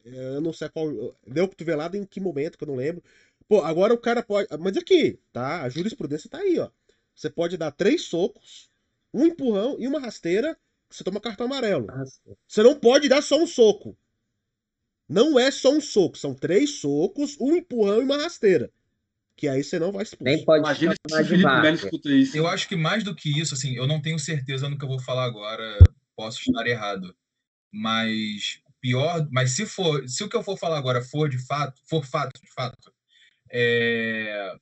Eu 0.04 0.40
não 0.40 0.52
sei 0.52 0.68
qual. 0.70 0.90
Deu 1.26 1.44
a 1.44 1.48
cotovelada 1.48 1.96
em 1.96 2.04
que 2.04 2.20
momento, 2.20 2.56
que 2.56 2.64
eu 2.64 2.68
não 2.68 2.76
lembro. 2.76 3.02
Pô, 3.46 3.62
agora 3.62 3.92
o 3.92 3.98
cara 3.98 4.22
pode. 4.22 4.48
Mas 4.58 4.76
aqui, 4.78 5.18
tá? 5.32 5.62
A 5.62 5.68
jurisprudência 5.68 6.30
tá 6.30 6.38
aí, 6.38 6.58
ó. 6.58 6.70
Você 7.14 7.28
pode 7.28 7.58
dar 7.58 7.70
três 7.70 8.04
socos, 8.04 8.70
um 9.12 9.26
empurrão 9.26 9.76
e 9.78 9.86
uma 9.86 10.00
rasteira 10.00 10.56
você 10.90 11.04
toma 11.04 11.20
cartão 11.20 11.46
amarelo. 11.46 11.86
Você 12.46 12.62
não 12.62 12.78
pode 12.78 13.08
dar 13.08 13.22
só 13.22 13.40
um 13.40 13.46
soco. 13.46 13.96
Não 15.08 15.38
é 15.38 15.50
só 15.50 15.72
um 15.72 15.80
soco, 15.80 16.16
são 16.16 16.34
três 16.34 16.78
socos, 16.80 17.36
um 17.40 17.56
empurrão 17.56 18.00
e 18.00 18.04
uma 18.04 18.16
rasteira. 18.16 18.70
Que 19.36 19.48
aí 19.48 19.64
você 19.64 19.78
não 19.78 19.90
vai 19.90 20.02
expulso. 20.02 20.24
Nem 20.24 20.44
pode 20.44 20.60
Imagina 20.60 20.92
se 20.92 21.14
o 21.14 21.24
Felipe 21.24 21.44
Melo 21.44 21.74
escuta 21.74 22.10
isso. 22.10 22.36
Eu 22.36 22.46
acho 22.46 22.68
que 22.68 22.76
mais 22.76 23.02
do 23.02 23.14
que 23.14 23.40
isso, 23.40 23.54
assim, 23.54 23.74
eu 23.74 23.86
não 23.86 24.00
tenho 24.00 24.18
certeza 24.18 24.68
no 24.68 24.76
que 24.76 24.84
eu 24.84 24.88
vou 24.88 25.00
falar 25.00 25.24
agora, 25.24 25.78
posso 26.14 26.40
estar 26.40 26.66
errado. 26.66 27.14
Mas 27.72 28.60
pior, 28.80 29.26
mas 29.30 29.52
se 29.52 29.66
for, 29.66 30.08
se 30.08 30.24
o 30.24 30.28
que 30.28 30.36
eu 30.36 30.42
for 30.42 30.56
falar 30.56 30.78
agora 30.78 31.02
for 31.02 31.28
de 31.28 31.38
fato, 31.38 31.80
for 31.86 32.04
fato, 32.04 32.40
de 32.40 32.52
fato, 32.52 32.92
é, 33.50 34.54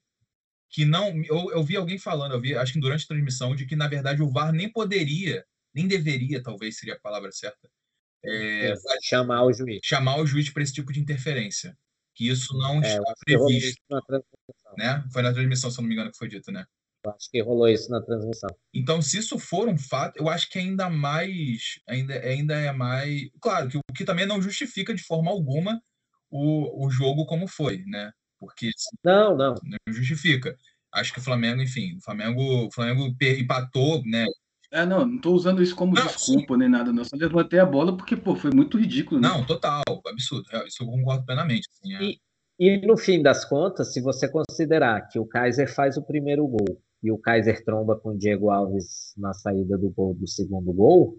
que 0.71 0.85
não, 0.85 1.09
eu, 1.25 1.51
eu 1.53 1.63
vi 1.63 1.77
alguém 1.77 1.99
falando, 1.99 2.33
eu 2.33 2.41
vi, 2.41 2.55
acho 2.55 2.73
que 2.73 2.81
durante 2.81 3.05
a 3.05 3.09
transmissão, 3.09 3.55
de 3.55 3.67
que 3.67 3.77
na 3.77 3.89
verdade 3.89 4.23
o 4.23 4.31
VAR 4.31 4.53
nem 4.53 4.71
poderia 4.71 5.45
nem 5.75 5.87
deveria, 5.87 6.43
talvez 6.43 6.79
seria 6.79 6.95
a 6.95 7.01
palavra 7.01 7.31
certa, 7.33 7.69
é, 8.25 8.75
chamar 9.03 9.45
o 9.45 9.53
juiz. 9.53 9.81
Chamar 9.85 10.19
o 10.19 10.27
juiz 10.27 10.51
para 10.51 10.63
esse 10.63 10.73
tipo 10.73 10.93
de 10.93 11.01
interferência. 11.01 11.77
Que 12.15 12.29
isso 12.29 12.57
não 12.59 12.83
é, 12.83 12.97
está 12.97 13.15
previsto. 13.25 13.81
Né? 14.77 15.05
Foi 15.13 15.23
na 15.23 15.33
transmissão, 15.33 15.71
se 15.71 15.79
eu 15.79 15.83
não 15.83 15.89
me 15.89 15.95
engano, 15.95 16.11
que 16.11 16.19
foi 16.19 16.29
dito, 16.29 16.51
né? 16.51 16.65
Eu 17.05 17.13
acho 17.13 17.31
que 17.31 17.41
rolou 17.41 17.69
isso 17.69 17.89
na 17.91 18.03
transmissão. 18.03 18.51
Então, 18.75 19.01
se 19.01 19.19
isso 19.19 19.39
for 19.39 19.69
um 19.69 19.79
fato, 19.79 20.19
eu 20.19 20.29
acho 20.29 20.51
que 20.51 20.59
ainda 20.59 20.91
mais. 20.91 21.79
Ainda, 21.89 22.15
ainda 22.15 22.55
é 22.55 22.73
mais. 22.73 23.31
Claro, 23.41 23.69
que 23.69 23.79
o 23.79 23.81
que 23.95 24.05
também 24.05 24.27
não 24.27 24.43
justifica 24.43 24.93
de 24.93 25.03
forma 25.05 25.31
alguma 25.31 25.81
o, 26.29 26.87
o 26.87 26.91
jogo 26.91 27.25
como 27.25 27.47
foi, 27.47 27.85
né? 27.87 28.11
Porque. 28.41 28.71
Não, 29.05 29.37
não. 29.37 29.55
Não 29.63 29.95
justifica. 29.95 30.57
Acho 30.93 31.13
que 31.13 31.21
o 31.21 31.23
Flamengo, 31.23 31.63
enfim, 31.63 31.97
o 31.97 32.01
Flamengo, 32.01 32.67
o 32.67 32.73
Flamengo 32.73 33.15
empatou, 33.23 34.03
né? 34.05 34.27
É, 34.71 34.85
não, 34.85 35.07
não 35.07 35.19
tô 35.19 35.33
usando 35.33 35.63
isso 35.63 35.75
como 35.75 35.95
não, 35.95 36.03
desculpa 36.07 36.55
sim. 36.55 36.59
nem 36.59 36.69
nada, 36.69 36.93
não. 36.93 37.05
Só 37.05 37.17
levantei 37.17 37.59
a 37.59 37.65
bola 37.65 37.97
porque, 37.97 38.17
pô, 38.17 38.37
foi 38.37 38.51
muito 38.51 38.79
ridículo. 38.79 39.21
Né? 39.21 39.29
Não, 39.29 39.47
total, 39.47 39.83
absurdo. 40.07 40.45
É, 40.53 40.67
isso 40.67 40.83
eu 40.83 40.87
concordo 40.87 41.25
plenamente. 41.25 41.69
Assim, 41.73 41.95
é. 41.95 42.03
e, 42.03 42.21
e 42.59 42.87
no 42.87 42.97
fim 42.97 43.23
das 43.23 43.45
contas, 43.45 43.93
se 43.93 44.03
você 44.03 44.29
considerar 44.29 45.09
que 45.09 45.19
o 45.19 45.27
Kaiser 45.27 45.73
faz 45.75 45.97
o 45.97 46.03
primeiro 46.03 46.47
gol 46.47 46.83
e 47.03 47.11
o 47.11 47.19
Kaiser 47.19 47.65
tromba 47.65 47.97
com 47.97 48.11
o 48.11 48.19
Diego 48.19 48.51
Alves 48.51 49.15
na 49.17 49.33
saída 49.33 49.79
do 49.79 49.89
gol 49.89 50.15
do 50.15 50.27
segundo 50.27 50.71
gol, 50.73 51.19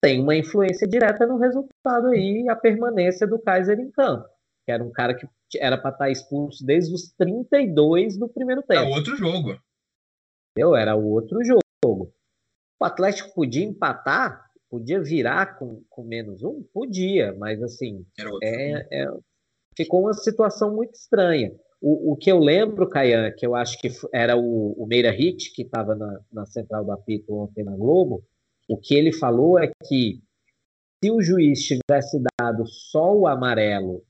tem 0.00 0.20
uma 0.20 0.36
influência 0.36 0.86
direta 0.86 1.26
no 1.26 1.38
resultado 1.38 2.08
aí, 2.08 2.46
a 2.48 2.54
permanência 2.54 3.26
do 3.26 3.40
Kaiser 3.40 3.80
em 3.80 3.90
campo. 3.90 4.28
Que 4.64 4.72
era 4.72 4.84
um 4.84 4.92
cara 4.92 5.14
que 5.14 5.26
era 5.58 5.76
para 5.76 5.90
estar 5.90 6.04
tá 6.04 6.10
expulso 6.10 6.64
desde 6.64 6.94
os 6.94 7.12
32 7.12 8.16
do 8.16 8.28
primeiro 8.28 8.62
tempo. 8.62 8.80
É 8.80 8.96
outro 8.96 9.16
jogo. 9.16 9.58
Eu 10.56 10.76
era 10.76 10.94
outro 10.94 11.42
jogo. 11.44 11.65
O 12.80 12.84
Atlético 12.84 13.34
podia 13.34 13.64
empatar, 13.64 14.44
podia 14.68 15.00
virar 15.00 15.58
com, 15.58 15.82
com 15.88 16.04
menos 16.04 16.42
um? 16.42 16.62
Podia, 16.72 17.34
mas 17.38 17.62
assim, 17.62 18.04
é, 18.42 19.02
é, 19.02 19.08
ficou 19.76 20.02
uma 20.02 20.14
situação 20.14 20.74
muito 20.74 20.94
estranha. 20.94 21.52
O, 21.80 22.12
o 22.12 22.16
que 22.16 22.30
eu 22.30 22.38
lembro, 22.38 22.88
Caian, 22.88 23.30
que 23.32 23.46
eu 23.46 23.54
acho 23.54 23.78
que 23.78 23.88
era 24.12 24.36
o, 24.36 24.72
o 24.72 24.86
Meira 24.86 25.10
Hit, 25.10 25.52
que 25.52 25.62
estava 25.62 25.94
na, 25.94 26.20
na 26.32 26.46
central 26.46 26.84
do 26.84 26.92
apito 26.92 27.34
ontem 27.34 27.64
na 27.64 27.76
Globo, 27.76 28.24
o 28.68 28.76
que 28.76 28.94
ele 28.94 29.12
falou 29.12 29.58
é 29.58 29.70
que 29.84 30.20
se 31.02 31.10
o 31.10 31.22
juiz 31.22 31.60
tivesse 31.60 32.20
dado 32.40 32.66
só 32.66 33.14
o 33.14 33.26
amarelo 33.26 34.02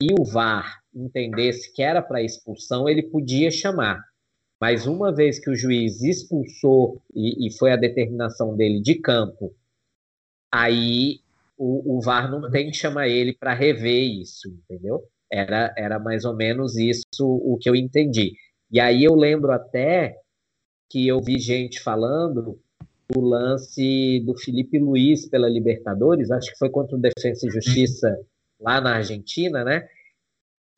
e 0.00 0.12
o 0.18 0.24
VAR 0.24 0.78
entendesse 0.94 1.72
que 1.72 1.82
era 1.82 2.02
para 2.02 2.22
expulsão, 2.22 2.88
ele 2.88 3.02
podia 3.02 3.50
chamar. 3.50 4.04
Mas 4.60 4.86
uma 4.86 5.14
vez 5.14 5.38
que 5.38 5.50
o 5.50 5.56
juiz 5.56 6.02
expulsou 6.02 7.00
e, 7.14 7.46
e 7.46 7.56
foi 7.56 7.72
a 7.72 7.76
determinação 7.76 8.56
dele 8.56 8.80
de 8.80 8.96
campo, 8.96 9.54
aí 10.52 11.20
o, 11.56 11.96
o 11.96 12.00
VAR 12.00 12.30
não 12.30 12.50
tem 12.50 12.70
que 12.70 12.76
chamar 12.76 13.08
ele 13.08 13.32
para 13.32 13.54
rever 13.54 14.20
isso, 14.20 14.48
entendeu? 14.48 15.02
Era, 15.30 15.72
era 15.76 15.98
mais 15.98 16.24
ou 16.24 16.34
menos 16.34 16.76
isso 16.76 17.04
o 17.20 17.56
que 17.60 17.68
eu 17.68 17.76
entendi. 17.76 18.32
E 18.70 18.80
aí 18.80 19.04
eu 19.04 19.14
lembro 19.14 19.52
até 19.52 20.16
que 20.90 21.06
eu 21.06 21.20
vi 21.20 21.38
gente 21.38 21.80
falando 21.80 22.58
o 23.14 23.20
lance 23.20 24.20
do 24.26 24.36
Felipe 24.36 24.78
Luiz 24.78 25.26
pela 25.26 25.48
Libertadores, 25.48 26.30
acho 26.30 26.52
que 26.52 26.58
foi 26.58 26.70
contra 26.70 26.96
o 26.96 27.00
Defensa 27.00 27.46
e 27.46 27.50
Justiça 27.50 28.18
lá 28.60 28.80
na 28.80 28.96
Argentina, 28.96 29.64
né? 29.64 29.88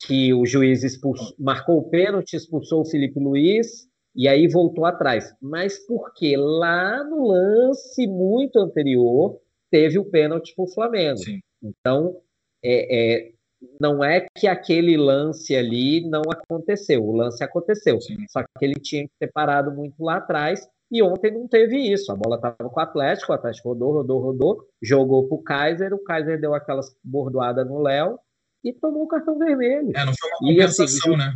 Que 0.05 0.33
o 0.33 0.45
juiz 0.45 0.83
expulsou, 0.83 1.35
marcou 1.37 1.77
o 1.77 1.89
pênalti, 1.89 2.33
expulsou 2.33 2.81
o 2.81 2.85
Felipe 2.85 3.19
Luiz 3.19 3.87
e 4.15 4.27
aí 4.27 4.47
voltou 4.47 4.85
atrás. 4.85 5.33
Mas 5.41 5.79
porque 5.85 6.35
lá 6.35 7.03
no 7.03 7.27
lance 7.27 8.07
muito 8.07 8.59
anterior 8.59 9.39
teve 9.69 9.99
o 9.99 10.05
pênalti 10.05 10.53
para 10.55 10.65
o 10.65 10.67
Flamengo. 10.67 11.17
Sim. 11.17 11.39
Então, 11.63 12.17
é, 12.63 13.19
é, 13.19 13.31
não 13.79 14.03
é 14.03 14.25
que 14.35 14.47
aquele 14.47 14.97
lance 14.97 15.55
ali 15.55 16.07
não 16.09 16.23
aconteceu. 16.29 17.05
O 17.05 17.15
lance 17.15 17.43
aconteceu. 17.43 18.01
Sim. 18.01 18.17
Só 18.29 18.41
que 18.41 18.65
ele 18.65 18.79
tinha 18.79 19.03
que 19.03 19.13
ter 19.19 19.31
parado 19.31 19.71
muito 19.71 20.03
lá 20.03 20.17
atrás. 20.17 20.67
E 20.91 21.01
ontem 21.01 21.31
não 21.31 21.47
teve 21.47 21.77
isso. 21.77 22.11
A 22.11 22.15
bola 22.15 22.35
estava 22.35 22.57
com 22.57 22.79
o 22.79 22.83
Atlético, 22.83 23.31
o 23.31 23.35
Atlético 23.35 23.69
rodou, 23.69 23.93
rodou, 23.93 24.19
rodou, 24.19 24.65
jogou 24.81 25.25
para 25.25 25.35
o 25.35 25.43
Kaiser, 25.43 25.93
o 25.93 26.03
Kaiser 26.03 26.41
deu 26.41 26.53
aquelas 26.53 26.93
bordoadas 27.01 27.65
no 27.65 27.79
Léo 27.79 28.19
e 28.63 28.73
tomou 28.73 29.03
o 29.03 29.07
cartão 29.07 29.37
vermelho. 29.37 29.91
É, 29.95 30.05
não 30.05 30.13
foi 30.13 30.29
uma 30.29 30.39
compensação, 30.39 31.13
e, 31.13 31.15
assim, 31.15 31.17
né? 31.17 31.33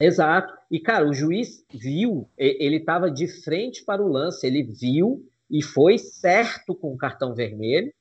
Exato. 0.00 0.54
E, 0.70 0.80
cara, 0.80 1.08
o 1.08 1.12
juiz 1.12 1.64
viu, 1.72 2.28
ele 2.36 2.76
estava 2.76 3.10
de 3.10 3.28
frente 3.28 3.84
para 3.84 4.02
o 4.02 4.08
lance, 4.08 4.46
ele 4.46 4.62
viu 4.62 5.28
e 5.50 5.62
foi 5.62 5.98
certo 5.98 6.74
com 6.74 6.92
o 6.92 6.96
cartão 6.96 7.34
vermelho. 7.34 7.92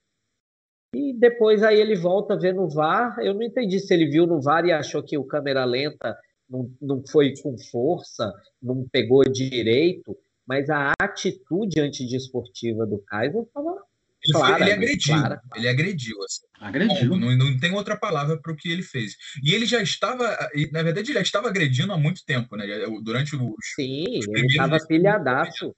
E 0.95 1.13
depois 1.13 1.63
aí 1.63 1.79
ele 1.79 1.95
volta 1.95 2.33
a 2.33 2.37
ver 2.37 2.53
no 2.53 2.67
VAR. 2.67 3.19
Eu 3.19 3.33
não 3.33 3.43
entendi 3.43 3.79
se 3.79 3.93
ele 3.93 4.07
viu 4.07 4.25
no 4.25 4.41
VAR 4.41 4.65
e 4.65 4.71
achou 4.71 5.03
que 5.03 5.17
o 5.17 5.23
câmera 5.23 5.63
lenta 5.63 6.17
não, 6.49 6.69
não 6.81 7.03
foi 7.07 7.33
com 7.41 7.57
força, 7.57 8.33
não 8.61 8.85
pegou 8.91 9.23
direito, 9.23 10.17
mas 10.45 10.69
a 10.69 10.91
atitude 10.99 11.79
antidesportiva 11.79 12.85
do 12.85 12.99
Kaiser 12.99 13.43
estava 13.43 13.81
Ele, 14.23 14.33
foi- 14.33 14.41
Clara, 14.47 14.63
ele 14.63 14.75
muito 14.75 14.83
agrediu. 14.83 15.15
clara. 15.15 15.41
Ele 15.55 15.67
agrediu, 15.67 16.17
assim. 16.23 16.45
Agrediu. 16.59 17.15
Não, 17.17 17.35
não 17.35 17.59
tem 17.59 17.71
outra 17.73 17.97
palavra 17.97 18.39
para 18.39 18.51
o 18.51 18.55
que 18.55 18.69
ele 18.69 18.83
fez. 18.83 19.15
E 19.43 19.53
ele 19.53 19.65
já 19.65 19.81
estava, 19.81 20.37
e, 20.53 20.69
na 20.71 20.83
verdade, 20.83 21.07
ele 21.09 21.17
já 21.17 21.21
estava 21.21 21.47
agredindo 21.49 21.91
há 21.91 21.97
muito 21.97 22.23
tempo, 22.25 22.55
né? 22.55 22.65
Durante 23.03 23.35
os. 23.35 23.41
Sim, 23.75 24.05
ele 24.07 24.21
primeiros 24.21 24.55
tava 24.55 24.73
desse- 24.73 24.87
pilhadaço. 24.87 25.75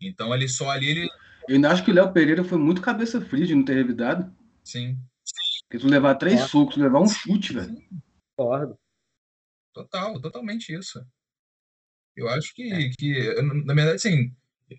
Então 0.00 0.34
ele 0.34 0.48
só 0.48 0.70
ali, 0.70 0.88
ele. 0.90 1.08
Eu 1.48 1.54
ainda 1.54 1.70
acho 1.70 1.84
que 1.84 1.90
o 1.92 1.94
Léo 1.94 2.12
Pereira 2.12 2.42
foi 2.42 2.58
muito 2.58 2.82
cabeça 2.82 3.20
fria 3.20 3.46
de 3.46 3.54
não 3.54 3.64
ter 3.64 3.74
revidado. 3.74 4.34
Sim, 4.64 4.98
Porque 5.68 5.78
tu 5.84 5.88
levar 5.88 6.16
três 6.16 6.40
É. 6.40 6.46
socos, 6.48 6.74
tu 6.74 6.80
levar 6.80 7.00
um 7.00 7.08
chute, 7.08 7.52
velho. 7.52 7.76
Concordo. 8.36 8.76
total, 9.72 10.20
totalmente 10.20 10.72
isso. 10.74 11.00
Eu 12.16 12.28
acho 12.30 12.52
que, 12.54 12.90
que 12.98 13.10
eu, 13.12 13.42
na 13.64 13.74
verdade, 13.74 13.96
assim, 13.96 14.34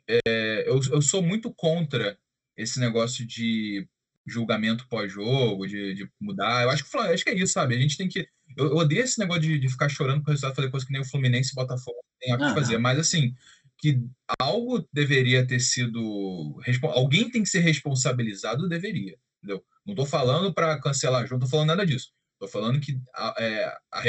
é, 0.09 0.67
eu, 0.67 0.79
eu 0.91 1.01
sou 1.01 1.21
muito 1.21 1.53
contra 1.53 2.17
esse 2.57 2.79
negócio 2.79 3.25
de 3.25 3.87
julgamento 4.25 4.87
pós-jogo, 4.89 5.65
de, 5.67 5.93
de 5.93 6.09
mudar. 6.19 6.63
Eu 6.63 6.69
acho 6.69 6.83
que, 6.83 6.97
acho 6.97 7.23
que 7.23 7.29
é 7.29 7.35
isso, 7.35 7.53
sabe? 7.53 7.75
A 7.75 7.79
gente 7.79 7.97
tem 7.97 8.09
que. 8.09 8.27
Eu, 8.57 8.67
eu 8.67 8.75
odeio 8.75 9.03
esse 9.03 9.19
negócio 9.19 9.43
de, 9.43 9.57
de 9.57 9.69
ficar 9.69 9.87
chorando 9.87 10.21
com 10.21 10.29
o 10.29 10.31
resultado, 10.31 10.55
fazer 10.55 10.69
coisa 10.69 10.85
que 10.85 10.91
nem 10.91 11.01
o 11.01 11.05
Fluminense 11.05 11.51
e 11.51 11.55
Botafogo 11.55 11.97
tem 12.19 12.33
a 12.33 12.37
que 12.37 12.43
Ah. 12.43 12.53
fazer. 12.53 12.77
Mas, 12.77 12.99
assim, 12.99 13.33
que 13.77 14.01
algo 14.39 14.85
deveria 14.91 15.45
ter 15.45 15.59
sido. 15.59 16.59
Alguém 16.83 17.29
tem 17.29 17.43
que 17.43 17.49
ser 17.49 17.59
responsabilizado, 17.59 18.67
deveria. 18.67 19.17
Entendeu? 19.37 19.63
Não 19.85 19.95
tô 19.95 20.05
falando 20.05 20.53
para 20.53 20.79
cancelar 20.81 21.21
junto, 21.23 21.33
não 21.33 21.39
tô 21.39 21.47
falando 21.47 21.67
nada 21.67 21.85
disso. 21.85 22.11
Tô 22.39 22.47
falando 22.47 22.79
que. 22.81 22.99
A, 23.15 23.35
é, 23.39 23.77
a 23.91 24.03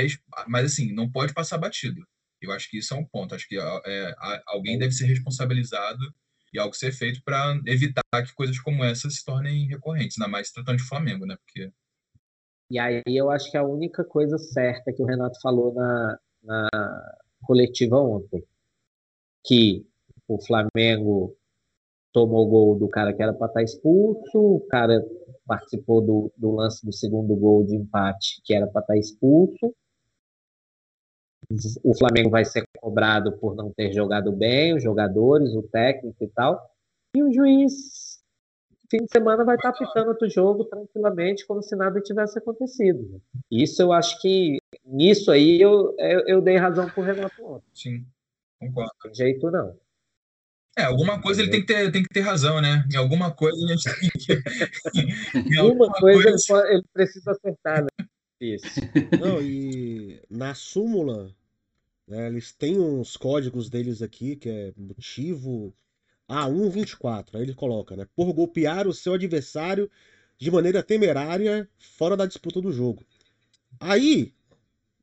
Mas, 0.48 0.72
assim, 0.72 0.92
não 0.92 1.08
pode 1.10 1.32
passar 1.32 1.58
batido. 1.58 2.02
Eu 2.40 2.50
acho 2.52 2.70
que 2.70 2.78
isso 2.78 2.94
é 2.94 2.96
um 2.96 3.04
ponto. 3.04 3.34
Acho 3.34 3.46
que 3.48 3.58
é, 3.58 4.14
alguém 4.46 4.78
deve 4.78 4.92
ser 4.92 5.06
responsabilizado 5.06 5.98
e 6.58 6.60
algo 6.60 6.74
ser 6.74 6.92
feito 6.92 7.22
para 7.24 7.58
evitar 7.66 8.02
que 8.26 8.34
coisas 8.34 8.58
como 8.60 8.84
essa 8.84 9.08
se 9.08 9.24
tornem 9.24 9.66
recorrentes, 9.68 10.18
ainda 10.18 10.30
mais 10.30 10.50
tratando 10.50 10.78
de 10.78 10.88
Flamengo, 10.88 11.24
né? 11.24 11.36
Porque 11.36 11.72
E 12.70 12.78
aí 12.78 13.02
eu 13.06 13.30
acho 13.30 13.50
que 13.50 13.56
a 13.56 13.62
única 13.62 14.04
coisa 14.04 14.36
certa 14.36 14.92
que 14.92 15.02
o 15.02 15.06
Renato 15.06 15.40
falou 15.40 15.72
na, 15.72 16.18
na 16.42 16.68
coletiva 17.42 17.96
ontem, 17.96 18.44
que 19.46 19.86
o 20.26 20.38
Flamengo 20.44 21.36
tomou 22.12 22.46
o 22.46 22.50
gol 22.50 22.78
do 22.78 22.88
cara 22.88 23.14
que 23.14 23.22
era 23.22 23.32
para 23.32 23.46
estar 23.46 23.62
expulso, 23.62 24.38
o 24.38 24.66
cara 24.68 25.00
participou 25.46 26.04
do, 26.04 26.32
do 26.36 26.50
lance 26.50 26.84
do 26.84 26.92
segundo 26.92 27.34
gol 27.36 27.64
de 27.64 27.76
empate 27.76 28.42
que 28.44 28.52
era 28.52 28.66
para 28.66 28.80
estar 28.80 28.96
expulso. 28.96 29.74
O 31.82 31.96
Flamengo 31.96 32.28
vai 32.28 32.44
ser 32.44 32.62
cobrado 32.78 33.32
por 33.38 33.56
não 33.56 33.72
ter 33.72 33.92
jogado 33.92 34.30
bem, 34.30 34.74
os 34.74 34.82
jogadores, 34.82 35.54
o 35.54 35.62
técnico 35.62 36.22
e 36.22 36.28
tal. 36.28 36.70
E 37.16 37.22
o 37.22 37.32
juiz, 37.32 38.18
fim 38.90 38.98
de 38.98 39.10
semana, 39.10 39.44
vai 39.44 39.56
estar 39.56 39.70
apitando 39.70 40.08
outro 40.08 40.28
jogo 40.28 40.64
tranquilamente, 40.64 41.46
como 41.46 41.62
se 41.62 41.74
nada 41.74 42.00
tivesse 42.02 42.38
acontecido. 42.38 43.22
Isso 43.50 43.80
eu 43.80 43.92
acho 43.92 44.20
que. 44.20 44.58
Nisso 44.84 45.30
aí 45.30 45.60
eu, 45.60 45.94
eu, 45.98 46.20
eu 46.26 46.42
dei 46.42 46.56
razão 46.56 46.88
pro 46.90 47.02
Renato 47.02 47.42
ontem. 47.44 47.66
sim, 47.74 48.06
concordo. 48.60 48.92
Tem 49.02 49.14
jeito 49.14 49.50
não. 49.50 49.74
É, 50.76 50.84
alguma 50.84 51.20
coisa 51.20 51.40
ele 51.42 51.50
tem 51.50 51.60
que 51.60 51.66
ter, 51.66 51.90
tem 51.90 52.02
que 52.02 52.08
ter 52.08 52.20
razão, 52.20 52.60
né? 52.60 52.84
Em 52.92 52.96
alguma 52.96 53.34
coisa 53.34 53.56
a 53.64 53.68
gente 53.68 53.84
tem 54.00 54.10
que. 54.10 54.32
em 55.34 55.58
Uma 55.58 55.62
alguma 55.62 55.92
coisa 55.92 56.28
ele, 56.28 56.36
pode- 56.46 56.72
ele 56.72 56.84
precisa 56.92 57.32
acertar, 57.32 57.82
né? 57.82 57.88
Isso. 58.40 58.82
Não, 59.16 59.40
e 59.42 60.20
na 60.30 60.54
súmula, 60.54 61.34
né, 62.08 62.28
eles 62.28 62.52
têm 62.52 62.78
uns 62.80 63.16
códigos 63.16 63.70
deles 63.70 64.02
aqui, 64.02 64.36
que 64.36 64.48
é 64.48 64.72
motivo 64.76 65.74
A124. 66.28 67.38
Aí 67.38 67.44
ele 67.44 67.54
coloca, 67.54 67.96
né? 67.96 68.06
Por 68.16 68.32
golpear 68.34 68.88
o 68.88 68.94
seu 68.94 69.14
adversário 69.14 69.90
de 70.38 70.50
maneira 70.50 70.82
temerária 70.82 71.68
fora 71.78 72.16
da 72.16 72.26
disputa 72.26 72.60
do 72.60 72.72
jogo. 72.72 73.04
Aí, 73.80 74.32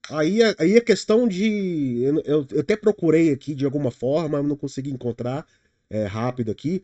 aí, 0.10 0.44
a- 0.44 0.56
aí 0.60 0.78
a 0.78 0.82
questão 0.82 1.28
de. 1.28 2.02
Eu, 2.03 2.22
eu- 2.26 2.48
eu 2.52 2.62
até 2.62 2.76
procurei 2.78 3.32
aqui 3.32 3.56
de 3.56 3.66
alguma 3.66 3.91
forma, 3.91 4.41
não 4.44 4.56
consegui 4.57 4.91
encontrar 4.91 5.45
é, 5.90 6.06
rápido 6.06 6.52
aqui. 6.52 6.84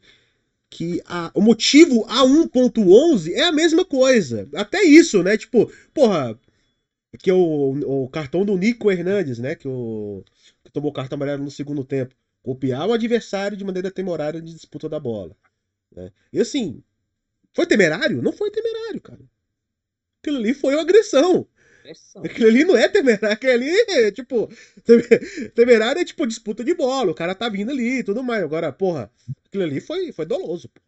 Que 0.71 1.03
a- 1.05 1.31
o 1.35 1.41
motivo 1.41 2.05
A1.11 2.09 3.33
é 3.35 3.43
a 3.43 3.53
mesma 3.53 3.85
coisa. 3.85 4.49
Até 4.55 4.83
isso, 4.83 5.23
né? 5.23 5.37
Tipo, 5.37 5.71
porra, 5.93 6.39
que 7.19 7.29
é 7.29 7.33
o, 7.33 8.03
o 8.05 8.09
cartão 8.09 8.45
do 8.45 8.57
Nico 8.57 8.91
Hernandes, 8.91 9.39
né? 9.39 9.55
Que, 9.55 9.67
o, 9.67 10.23
que 10.63 10.71
tomou 10.71 10.93
cartão 10.93 11.17
amarelo 11.17 11.43
no 11.43 11.51
segundo 11.51 11.83
tempo. 11.83 12.15
Copiar 12.43 12.87
o 12.89 12.93
adversário 12.93 13.57
de 13.57 13.63
maneira 13.65 13.91
temerária 13.91 14.41
de 14.41 14.53
disputa 14.53 14.89
da 14.89 14.99
bola. 14.99 15.35
Né? 15.95 16.11
E 16.33 16.39
assim, 16.41 16.83
foi 17.53 17.67
temerário? 17.67 18.21
Não 18.21 18.33
foi 18.33 18.51
temerário, 18.51 19.01
cara. 19.01 19.21
Aquilo 20.21 20.37
ali 20.37 20.53
foi 20.53 20.73
uma 20.75 20.81
agressão. 20.81 21.47
Aquilo 22.25 22.47
ali 22.49 22.63
não 22.63 22.77
é 22.77 22.87
temerário. 22.87 23.31
Aquilo 23.31 23.53
ali 23.53 23.69
é 23.89 24.11
tipo. 24.11 24.47
teme- 24.83 25.49
Temerário 25.55 26.01
é 26.01 26.05
tipo 26.05 26.25
disputa 26.27 26.63
de 26.63 26.73
bola. 26.73 27.11
O 27.11 27.15
cara 27.15 27.33
tá 27.35 27.49
vindo 27.49 27.71
ali 27.71 27.99
e 27.99 28.03
tudo 28.03 28.23
mais. 28.23 28.43
Agora, 28.43 28.71
porra, 28.71 29.11
aquilo 29.45 29.63
ali 29.63 29.79
foi, 29.81 30.11
foi 30.11 30.25
doloso. 30.25 30.69
pô. 30.69 30.81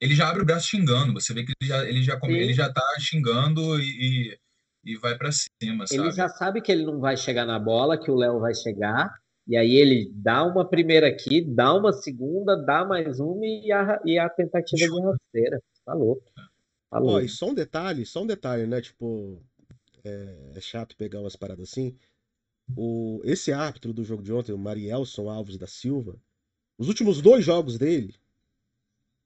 Ele 0.00 0.14
já 0.14 0.28
abre 0.30 0.42
o 0.42 0.46
braço 0.46 0.68
xingando. 0.68 1.12
Você 1.12 1.34
vê 1.34 1.44
que 1.44 1.52
ele 1.60 1.68
já, 1.68 1.84
ele 1.86 2.02
já, 2.02 2.18
come- 2.18 2.38
ele 2.38 2.54
já 2.54 2.72
tá 2.72 2.82
xingando 2.98 3.78
e, 3.80 4.32
e, 4.84 4.92
e 4.92 4.96
vai 4.96 5.16
para 5.16 5.30
cima, 5.30 5.86
sabe? 5.86 6.00
Ele 6.02 6.10
já 6.12 6.28
sabe 6.28 6.62
que 6.62 6.72
ele 6.72 6.84
não 6.84 7.00
vai 7.00 7.16
chegar 7.16 7.44
na 7.44 7.58
bola, 7.58 7.98
que 8.02 8.10
o 8.10 8.14
Léo 8.16 8.40
vai 8.40 8.54
chegar. 8.54 9.12
E 9.46 9.56
aí 9.56 9.74
ele 9.74 10.10
dá 10.14 10.44
uma 10.44 10.68
primeira 10.68 11.08
aqui, 11.08 11.40
dá 11.42 11.74
uma 11.74 11.92
segunda, 11.92 12.56
dá 12.56 12.84
mais 12.84 13.18
uma 13.18 13.44
e 13.44 13.70
a, 13.72 14.00
e 14.04 14.18
a 14.18 14.28
tentativa 14.28 14.86
de 14.86 15.02
rasteira. 15.02 15.60
Tá 15.84 15.92
louco. 15.92 16.22
Tá 16.90 17.00
Ó, 17.00 17.20
e 17.20 17.28
só 17.28 17.46
um 17.50 17.54
detalhe, 17.54 18.04
só 18.06 18.22
um 18.22 18.26
detalhe, 18.26 18.66
né? 18.66 18.80
Tipo, 18.80 19.42
é, 20.04 20.52
é 20.56 20.60
chato 20.60 20.96
pegar 20.96 21.20
umas 21.20 21.36
paradas 21.36 21.70
assim. 21.70 21.96
O, 22.76 23.20
esse 23.24 23.52
árbitro 23.52 23.92
do 23.92 24.04
jogo 24.04 24.22
de 24.22 24.32
ontem, 24.32 24.52
o 24.52 24.58
Marielson 24.58 25.28
Alves 25.30 25.58
da 25.58 25.66
Silva, 25.68 26.20
os 26.78 26.88
últimos 26.88 27.22
dois 27.22 27.44
jogos 27.44 27.78
dele 27.78 28.14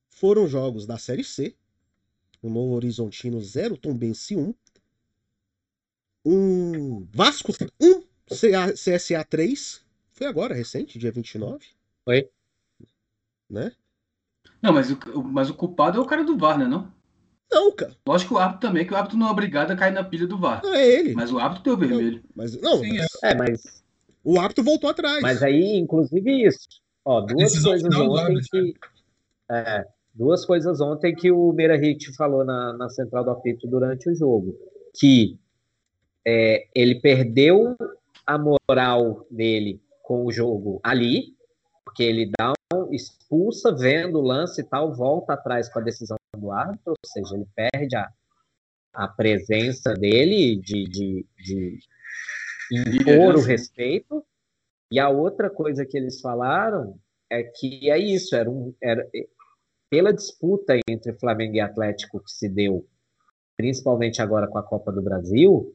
foram 0.08 0.48
jogos 0.48 0.86
da 0.86 0.96
Série 0.96 1.22
C. 1.22 1.54
O 2.42 2.48
Novo 2.50 2.74
Horizontino 2.74 3.40
0, 3.40 3.76
Tombense 3.76 4.36
1. 4.36 4.54
Um 6.24 7.06
Vasco 7.14 7.52
1, 7.80 8.02
CA 8.28 8.72
CSA 8.76 9.24
3. 9.24 9.82
Foi 10.12 10.26
agora, 10.26 10.54
recente, 10.54 10.98
dia 10.98 11.10
29. 11.10 11.66
Foi. 12.04 12.30
Né? 13.48 13.74
Não, 14.62 14.72
mas 14.72 14.90
o, 14.90 14.98
o- 15.20 15.22
mas 15.24 15.48
o 15.50 15.54
culpado 15.54 15.98
é 15.98 16.00
o 16.00 16.06
cara 16.06 16.24
do 16.24 16.36
VAR, 16.36 16.58
né? 16.58 16.66
Não? 16.66 16.92
Não, 17.50 17.72
cara. 17.72 17.94
Lógico 18.06 18.30
que 18.30 18.34
o 18.34 18.38
árbitro 18.38 18.68
também, 18.68 18.86
que 18.86 18.92
o 18.92 18.96
árbitro 18.96 19.18
não 19.18 19.28
é 19.28 19.30
obrigado 19.30 19.70
a 19.70 19.76
cair 19.76 19.92
na 19.92 20.02
pilha 20.02 20.26
do 20.26 20.38
VAR. 20.38 20.60
Não 20.62 20.74
é 20.74 20.86
ele. 20.86 21.14
Mas 21.14 21.32
o 21.32 21.38
árbitro 21.38 21.64
deu 21.64 21.76
vermelho. 21.76 22.22
Mas, 22.34 22.60
não, 22.60 22.78
Sim, 22.78 22.98
mas 22.98 23.08
É, 23.22 23.34
mas, 23.34 23.84
o 24.24 24.40
árbitro 24.40 24.64
voltou 24.64 24.90
atrás. 24.90 25.20
mas 25.22 25.42
aí, 25.42 25.76
inclusive, 25.76 26.46
isso. 26.46 26.66
Ó, 27.04 27.20
duas 27.20 27.62
coisas 27.62 27.94
ontem 27.94 28.40
que. 28.50 28.74
É, 29.50 29.84
duas 30.14 30.44
coisas 30.44 30.80
ontem 30.80 31.14
que 31.14 31.30
o 31.30 31.52
Meirahit 31.52 32.14
falou 32.16 32.44
na, 32.44 32.72
na 32.72 32.88
central 32.88 33.24
do 33.24 33.30
apito 33.30 33.66
durante 33.66 34.08
o 34.08 34.14
jogo. 34.14 34.56
Que 34.98 35.38
é, 36.26 36.66
ele 36.74 37.00
perdeu 37.00 37.76
a 38.26 38.38
moral 38.38 39.26
dele 39.30 39.80
com 40.02 40.24
o 40.24 40.32
jogo 40.32 40.80
ali, 40.82 41.34
porque 41.84 42.02
ele 42.02 42.30
dá 42.38 42.52
um, 42.72 42.92
expulsa, 42.92 43.74
vendo 43.74 44.18
o 44.18 44.22
lance 44.22 44.60
e 44.60 44.64
tal, 44.64 44.94
volta 44.94 45.34
atrás 45.34 45.68
com 45.68 45.78
a 45.78 45.82
decisão 45.82 46.16
do 46.34 46.50
árbitro, 46.50 46.92
ou 46.92 46.96
seja, 47.06 47.34
ele 47.34 47.46
perde 47.54 47.96
a, 47.96 48.10
a 48.92 49.08
presença 49.08 49.94
dele 49.94 50.56
de, 50.56 50.84
de, 50.84 51.26
de 51.38 51.78
impor 52.70 53.36
o 53.36 53.42
respeito. 53.42 54.24
E 54.90 54.98
a 54.98 55.08
outra 55.08 55.50
coisa 55.50 55.84
que 55.84 55.96
eles 55.96 56.20
falaram 56.20 56.98
é 57.30 57.42
que 57.42 57.90
é 57.90 57.98
isso, 57.98 58.36
era 58.36 58.48
um, 58.48 58.74
era, 58.82 59.08
pela 59.90 60.12
disputa 60.12 60.78
entre 60.88 61.12
Flamengo 61.14 61.56
e 61.56 61.60
Atlético 61.60 62.20
que 62.20 62.30
se 62.30 62.48
deu, 62.48 62.86
principalmente 63.56 64.20
agora 64.20 64.46
com 64.46 64.58
a 64.58 64.62
Copa 64.62 64.92
do 64.92 65.02
Brasil, 65.02 65.74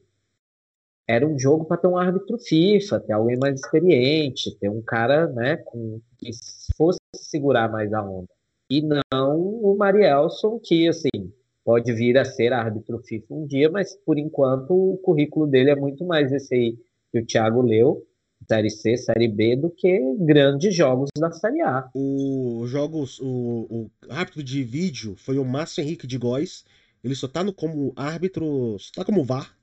era 1.08 1.26
um 1.26 1.38
jogo 1.38 1.64
para 1.64 1.76
ter 1.76 1.88
um 1.88 1.98
árbitro 1.98 2.38
FIFA, 2.38 3.00
ter 3.00 3.12
alguém 3.12 3.36
mais 3.36 3.60
experiente, 3.60 4.56
ter 4.58 4.68
um 4.68 4.80
cara 4.80 5.26
né, 5.26 5.56
com, 5.56 6.00
que 6.16 6.30
fosse 6.76 7.00
segurar 7.16 7.68
mais 7.68 7.92
a 7.92 8.02
onda. 8.02 8.28
E 8.70 8.80
não 8.80 9.36
o 9.36 9.76
Marielson, 9.76 10.60
que 10.62 10.88
assim, 10.88 11.32
pode 11.64 11.92
vir 11.92 12.16
a 12.16 12.24
ser 12.24 12.52
árbitro 12.52 13.00
FIFA 13.00 13.34
um 13.34 13.46
dia, 13.46 13.68
mas 13.68 13.96
por 14.06 14.16
enquanto 14.16 14.70
o 14.70 14.98
currículo 14.98 15.46
dele 15.46 15.70
é 15.70 15.76
muito 15.76 16.04
mais 16.04 16.30
esse 16.30 16.54
aí 16.54 16.78
que 17.10 17.18
o 17.18 17.26
Thiago 17.26 17.62
leu, 17.62 18.06
Série 18.48 18.70
C, 18.70 18.96
Série 18.96 19.28
B, 19.28 19.56
do 19.56 19.70
que 19.70 20.00
grandes 20.20 20.74
jogos 20.74 21.10
da 21.18 21.30
Série 21.32 21.60
A. 21.62 21.90
O 21.94 22.64
jogos, 22.66 23.18
o, 23.20 23.66
o 23.68 23.90
árbitro 24.08 24.42
de 24.42 24.62
vídeo 24.62 25.14
foi 25.16 25.38
o 25.38 25.44
Márcio 25.44 25.82
Henrique 25.82 26.06
de 26.06 26.16
Góes. 26.16 26.64
Ele 27.02 27.14
só 27.14 27.26
tá 27.26 27.42
no, 27.42 27.52
como 27.52 27.92
árbitro, 27.96 28.76
só 28.78 28.92
tá 28.96 29.04
como 29.04 29.24
VAR. 29.24 29.56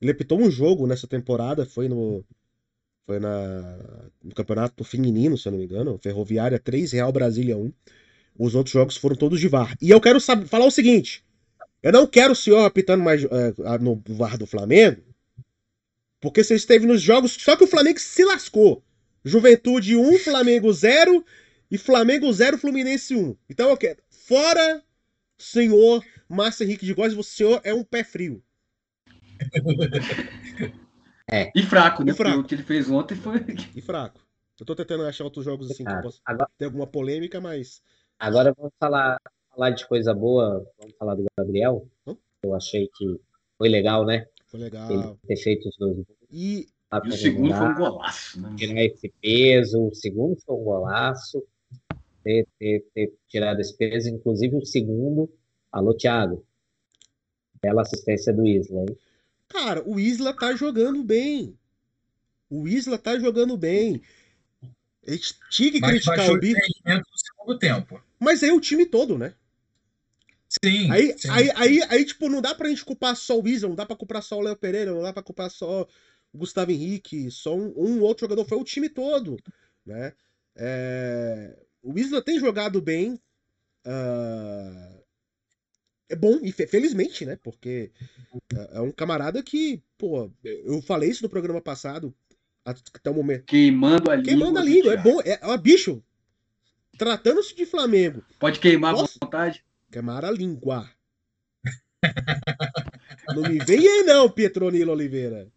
Ele 0.00 0.10
apitou 0.10 0.38
um 0.38 0.50
jogo 0.50 0.86
nessa 0.86 1.06
temporada, 1.06 1.64
foi 1.66 1.88
no 1.88 2.24
foi 3.06 3.18
na 3.18 3.78
no 4.22 4.34
Campeonato 4.34 4.82
Feminino, 4.84 5.36
se 5.36 5.46
eu 5.46 5.52
não 5.52 5.58
me 5.58 5.66
engano, 5.66 5.98
Ferroviária 6.02 6.58
3, 6.58 6.92
Real 6.92 7.12
Brasília 7.12 7.56
1. 7.56 7.70
Os 8.38 8.54
outros 8.54 8.72
jogos 8.72 8.96
foram 8.96 9.16
todos 9.16 9.40
de 9.40 9.48
VAR. 9.48 9.76
E 9.80 9.90
eu 9.90 10.00
quero 10.00 10.20
saber, 10.20 10.46
falar 10.46 10.66
o 10.66 10.70
seguinte: 10.70 11.24
eu 11.82 11.92
não 11.92 12.06
quero 12.06 12.32
o 12.32 12.36
senhor 12.36 12.64
apitando 12.64 13.02
mais 13.02 13.24
é, 13.24 13.78
no 13.80 14.02
VAR 14.08 14.36
do 14.36 14.46
Flamengo, 14.46 15.02
porque 16.20 16.42
você 16.42 16.54
esteve 16.54 16.86
nos 16.86 17.00
jogos, 17.00 17.32
só 17.32 17.56
que 17.56 17.64
o 17.64 17.68
Flamengo 17.68 18.00
se 18.00 18.24
lascou. 18.24 18.82
Juventude 19.24 19.96
1, 19.96 20.18
Flamengo 20.18 20.72
0 20.72 21.24
e 21.70 21.78
Flamengo 21.78 22.30
0, 22.32 22.58
Fluminense 22.58 23.14
1. 23.14 23.36
Então 23.48 23.70
eu 23.70 23.76
quero. 23.76 24.02
Fora, 24.10 24.82
senhor 25.38 26.04
Márcio 26.28 26.64
Henrique 26.64 26.84
de 26.84 26.94
Góes, 26.94 27.16
o 27.16 27.22
senhor 27.22 27.60
é 27.64 27.72
um 27.72 27.84
pé 27.84 28.02
frio. 28.04 28.42
É. 31.30 31.50
E 31.54 31.62
fraco, 31.62 32.04
né? 32.04 32.12
E 32.12 32.14
fraco. 32.14 32.40
o 32.40 32.44
que 32.44 32.54
ele 32.54 32.62
fez 32.62 32.90
ontem 32.90 33.16
foi. 33.16 33.44
E 33.74 33.80
fraco. 33.80 34.20
Eu 34.58 34.66
tô 34.66 34.74
tentando 34.74 35.04
achar 35.04 35.24
outros 35.24 35.44
jogos 35.44 35.70
assim 35.70 35.84
Ah, 35.86 35.96
que 35.96 36.02
possa 36.02 36.20
agora, 36.24 36.50
ter 36.56 36.66
alguma 36.66 36.86
polêmica, 36.86 37.40
mas. 37.40 37.82
Agora 38.18 38.54
vamos 38.56 38.72
falar, 38.78 39.18
falar 39.50 39.70
de 39.70 39.86
coisa 39.86 40.14
boa. 40.14 40.64
Vamos 40.78 40.96
falar 40.96 41.14
do 41.14 41.24
Gabriel. 41.38 41.88
Hum? 42.06 42.16
Eu 42.42 42.54
achei 42.54 42.88
que 42.94 43.20
foi 43.56 43.68
legal, 43.68 44.04
né? 44.04 44.26
Foi 44.46 44.60
legal. 44.60 44.90
Ele 44.90 45.16
ter 45.26 45.36
feito 45.36 45.68
os 45.68 45.76
dois 45.76 45.96
gols. 45.96 46.08
E 46.30 46.68
E 47.04 47.08
o 47.08 47.12
segundo 47.12 47.54
foi 47.54 47.68
um 47.68 47.74
golaço, 47.74 48.40
né? 48.40 48.54
Tirar 48.56 48.84
esse 48.84 49.12
peso. 49.20 49.88
O 49.88 49.94
segundo 49.94 50.36
foi 50.40 50.54
um 50.54 50.64
golaço. 50.64 51.42
Ter, 52.22 52.46
ter, 52.58 52.84
ter 52.94 53.12
tirado 53.28 53.60
esse 53.60 53.76
peso. 53.76 54.08
Inclusive 54.08 54.56
o 54.56 54.64
segundo. 54.64 55.30
Alô, 55.72 55.94
Thiago. 55.94 56.44
Bela 57.60 57.82
assistência 57.82 58.32
do 58.32 58.46
Isla, 58.46 58.82
hein? 58.82 58.96
Cara, 59.48 59.82
o 59.88 59.98
Isla 59.98 60.32
tá 60.32 60.54
jogando 60.54 61.02
bem. 61.02 61.58
O 62.50 62.68
Isla 62.68 62.98
tá 62.98 63.18
jogando 63.18 63.56
bem. 63.56 64.02
A 65.06 65.10
gente 65.10 65.34
tinha 65.50 65.72
que 65.72 65.80
Mas 65.80 65.90
criticar 65.90 66.30
o 66.30 66.38
Bico, 66.38 66.60
segundo 67.44 67.58
tempo. 67.58 68.00
mas 68.18 68.42
aí 68.42 68.50
o 68.50 68.60
time 68.60 68.86
todo, 68.86 69.18
né? 69.18 69.34
Sim. 70.64 70.90
Aí, 70.90 71.18
sim. 71.18 71.28
aí, 71.30 71.50
aí, 71.56 71.82
aí, 71.88 72.04
tipo, 72.04 72.28
não 72.28 72.40
dá 72.40 72.54
pra 72.54 72.68
gente 72.68 72.84
culpar 72.84 73.16
só 73.16 73.40
o 73.40 73.48
Isla, 73.48 73.68
não 73.68 73.76
dá 73.76 73.84
pra 73.84 73.96
culpar 73.96 74.22
só 74.22 74.36
o 74.38 74.40
Léo 74.40 74.56
Pereira, 74.56 74.92
não 74.92 75.02
dá 75.02 75.12
pra 75.12 75.22
culpar 75.22 75.50
só 75.50 75.86
o 76.32 76.38
Gustavo 76.38 76.70
Henrique, 76.70 77.30
só 77.30 77.56
um, 77.56 77.72
um 77.76 78.00
outro 78.02 78.24
jogador, 78.24 78.44
foi 78.46 78.58
o 78.58 78.64
time 78.64 78.88
todo, 78.88 79.36
né? 79.84 80.12
É, 80.56 81.56
O 81.82 81.98
Isla 81.98 82.22
tem 82.22 82.38
jogado 82.38 82.80
bem, 82.80 83.20
ah, 83.84 85.00
é 86.08 86.14
bom, 86.16 86.38
e 86.42 86.52
fe- 86.52 86.66
felizmente, 86.66 87.24
né? 87.24 87.36
Porque 87.42 87.90
é 88.54 88.78
é 88.78 88.80
um 88.80 88.92
camarada 88.92 89.42
que, 89.42 89.82
pô, 89.98 90.30
eu 90.44 90.80
falei 90.82 91.10
isso 91.10 91.22
no 91.22 91.28
programa 91.28 91.60
passado, 91.60 92.14
até 92.64 93.10
o 93.10 93.14
momento. 93.14 93.44
Queimando 93.46 94.10
a 94.10 94.16
língua. 94.16 94.24
Queimando 94.24 94.58
a 94.58 94.62
língua, 94.62 94.92
é 94.92 94.96
bom, 94.96 95.20
é, 95.22 95.40
ó, 95.42 95.56
bicho, 95.56 96.02
tratando-se 96.98 97.54
de 97.54 97.66
Flamengo, 97.66 98.22
Pode 98.38 98.58
queimar 98.60 98.94
à 98.94 98.98
Nossa. 98.98 99.18
vontade. 99.20 99.64
Queimar 99.90 100.24
a 100.24 100.30
língua. 100.30 100.88
Não 103.34 103.42
me 103.42 103.58
venha 103.58 104.04
não, 104.04 104.28
Petronilo 104.30 104.92
Oliveira. 104.92 105.48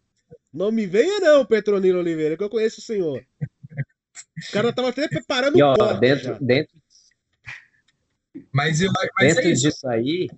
Não 0.52 0.72
me 0.72 0.86
venha 0.86 1.20
não, 1.20 1.44
Petronilo 1.44 1.98
Oliveira, 1.98 2.36
que 2.36 2.42
eu 2.42 2.48
conheço 2.48 2.80
o 2.80 2.84
senhor. 2.84 3.24
O 4.48 4.52
cara 4.52 4.72
tava 4.72 4.88
até 4.88 5.06
preparando 5.08 5.58
E 5.58 5.62
o 5.62 5.66
ó, 5.66 5.92
dentro, 5.94 6.24
já. 6.24 6.38
dentro, 6.40 6.74
Mas, 8.52 8.80
eu, 8.80 8.90
mas 8.92 9.34
dentro 9.34 9.48
é 9.48 9.52
isso. 9.52 9.62
disso 9.62 9.88
aí, 9.88 10.28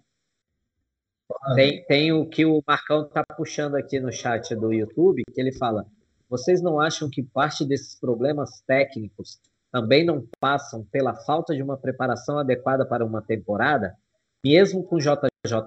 tem, 1.55 1.85
tem 1.85 2.13
o 2.13 2.27
que 2.27 2.45
o 2.45 2.63
Marcão 2.67 3.09
tá 3.09 3.25
puxando 3.37 3.77
aqui 3.77 4.01
no 4.01 4.13
chat 4.13 4.55
do 4.57 4.73
YouTube, 4.73 5.23
que 5.33 5.41
ele 5.41 5.53
fala: 5.53 5.87
vocês 6.29 6.61
não 6.61 6.81
acham 6.81 7.09
que 7.09 7.23
parte 7.23 7.65
desses 7.65 7.95
problemas 7.95 8.61
técnicos 8.63 9.39
também 9.73 10.05
não 10.05 10.25
passam 10.41 10.85
pela 10.91 11.15
falta 11.15 11.55
de 11.55 11.63
uma 11.63 11.77
preparação 11.77 12.39
adequada 12.39 12.85
para 12.87 13.05
uma 13.05 13.23
temporada? 13.23 13.95
Mesmo 14.45 14.83
com 14.85 14.97
o 14.97 15.01
JJ 15.01 15.19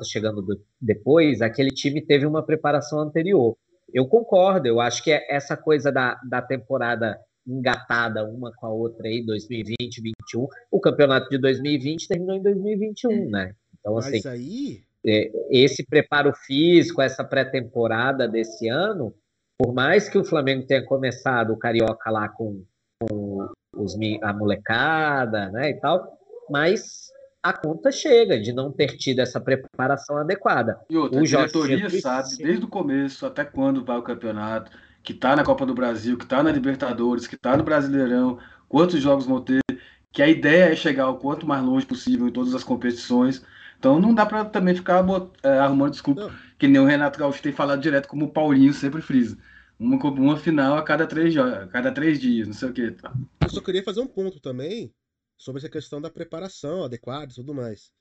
chegando 0.04 0.42
do- 0.42 0.62
depois, 0.82 1.42
aquele 1.42 1.70
time 1.70 2.02
teve 2.02 2.26
uma 2.26 2.44
preparação 2.44 3.00
anterior. 3.00 3.56
Eu 3.94 4.08
concordo, 4.08 4.68
eu 4.68 4.80
acho 4.82 5.04
que 5.04 5.12
é 5.12 5.26
essa 5.30 5.56
coisa 5.56 5.92
da, 5.92 6.20
da 6.28 6.42
temporada 6.42 7.20
engatada 7.46 8.26
uma 8.26 8.52
com 8.56 8.66
a 8.66 8.70
outra 8.72 9.08
aí, 9.08 9.24
2020, 9.26 10.02
2021. 10.02 10.48
O 10.72 10.80
campeonato 10.80 11.30
de 11.30 11.38
2020 11.38 12.08
terminou 12.08 12.36
em 12.36 12.42
2021, 12.42 13.30
né? 13.30 13.54
Então, 13.80 13.98
assim, 13.98 14.14
Mas 14.14 14.26
aí, 14.26 14.82
esse 15.50 15.86
preparo 15.86 16.34
físico, 16.34 17.02
essa 17.02 17.24
pré-temporada 17.24 18.28
desse 18.28 18.70
ano, 18.70 19.14
por 19.60 19.74
mais 19.74 20.08
que 20.08 20.18
o 20.18 20.24
Flamengo 20.24 20.66
tenha 20.66 20.84
começado 20.86 21.52
o 21.52 21.58
Carioca 21.58 22.10
lá 22.10 22.30
com, 22.30 22.64
com 23.02 23.50
os, 23.76 23.96
a 24.22 24.34
molecada, 24.34 25.50
né, 25.50 25.72
e 25.72 25.74
tal, 25.80 26.18
mas 26.50 27.12
a 27.42 27.52
conta 27.52 27.92
chega 27.92 28.40
de 28.40 28.54
não 28.54 28.72
ter 28.72 28.96
tido 28.98 29.20
essa 29.20 29.40
preparação 29.40 30.18
adequada. 30.18 30.80
E 30.90 30.96
outra, 30.98 31.20
O 31.20 31.24
a 31.24 31.26
Jorge 31.26 31.48
diretoria 31.52 31.78
Jesus- 31.90 32.02
sabe 32.02 32.38
desde 32.38 32.66
o 32.66 32.70
começo 32.70 33.26
até 33.26 33.44
quando 33.44 33.84
vai 33.84 33.98
o 33.98 34.04
campeonato, 34.04 34.72
que 35.04 35.14
tá 35.14 35.36
na 35.36 35.44
Copa 35.44 35.66
do 35.66 35.74
Brasil, 35.74 36.18
que 36.18 36.26
tá 36.26 36.42
na 36.42 36.52
Libertadores, 36.52 37.28
que 37.28 37.36
tá 37.36 37.58
no 37.58 37.64
Brasileirão, 37.64 38.40
quantos 38.70 39.02
jogos 39.02 39.26
vão 39.26 39.42
ter, 39.42 39.60
que 40.12 40.22
a 40.22 40.28
ideia 40.30 40.72
é 40.72 40.76
chegar 40.76 41.10
o 41.10 41.18
quanto 41.18 41.46
mais 41.46 41.62
longe 41.64 41.86
possível 41.86 42.28
em 42.28 42.32
todas 42.32 42.56
as 42.56 42.64
competições. 42.64 43.44
Então 43.78 44.00
não 44.00 44.14
dá 44.14 44.26
pra 44.26 44.46
também 44.46 44.74
ficar 44.74 45.04
bot- 45.04 45.32
é, 45.44 45.60
arrumando 45.60 45.92
desculpa, 45.92 46.22
Não. 46.22 46.32
que 46.58 46.68
nem 46.70 46.80
o 46.82 46.86
Renato 46.86 47.20
Gaúcho 47.20 47.42
tem 47.42 47.52
falado 47.52 47.82
direto, 47.82 48.08
como 48.08 48.26
o 48.26 48.30
Paulinho 48.32 48.74
sempre 48.74 49.02
frisa. 49.02 49.38
Uma, 49.80 49.98
uma 49.98 50.38
final 50.38 50.78
a 50.78 50.84
cada 50.84 51.06
três, 51.08 51.36
a 51.38 51.68
cada 51.68 51.92
três 51.92 52.20
dias, 52.20 52.48
não 52.48 52.54
sei 52.54 52.70
o 52.70 52.74
que. 52.74 52.92
Tá. 52.92 53.14
eu 53.42 53.50
só 53.50 53.62
queria 53.62 53.84
fazer 53.84 54.00
um 54.02 54.08
ponto 54.08 54.40
também 54.40 54.94
sobre 55.38 55.60
essa 55.60 55.70
questão 55.70 56.00
da 56.02 56.10
preparação 56.10 56.84
adequada 56.84 57.32
e 57.32 57.36
tudo 57.36 57.54
mais. 57.54 57.92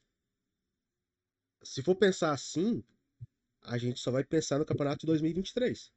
Se 1.63 1.83
for 1.83 1.95
pensar 1.95 2.33
assim, 2.33 2.83
a 3.63 3.79
gente 3.79 4.01
só 4.01 4.11
vai 4.11 4.25
pensar 4.25 4.59
no 4.59 4.65
campeonato 4.65 5.01
de 5.01 5.07
2023. 5.07 5.93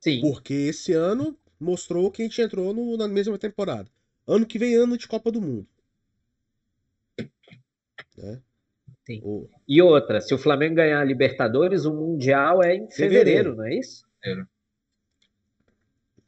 Sim, 0.00 0.20
Porque 0.20 0.54
esse 0.54 0.92
ano 0.92 1.38
mostrou 1.58 2.10
que 2.10 2.22
a 2.22 2.24
gente 2.24 2.40
entrou 2.40 2.72
no- 2.72 2.96
na 2.96 3.08
mesma 3.08 3.38
temporada. 3.38 3.90
Ano 4.26 4.46
que 4.46 4.58
vem, 4.58 4.74
ano 4.74 4.96
de 4.96 5.08
Copa 5.08 5.30
do 5.30 5.40
Mundo. 5.40 5.68
Né? 8.16 8.42
Sim. 9.06 9.20
O- 9.22 9.48
e 9.68 9.82
outra, 9.82 10.20
se 10.20 10.34
o 10.34 10.38
Flamengo 10.38 10.76
ganhar 10.76 11.00
a 11.00 11.04
Libertadores, 11.04 11.84
o 11.84 11.92
Mundial 11.94 12.62
é 12.62 12.74
em 12.74 12.90
Fevereiro. 12.90 13.24
fevereiro, 13.52 13.56
não 13.56 13.64
é 13.64 13.74
isso? 13.74 14.04
Fevereiro. 14.22 14.48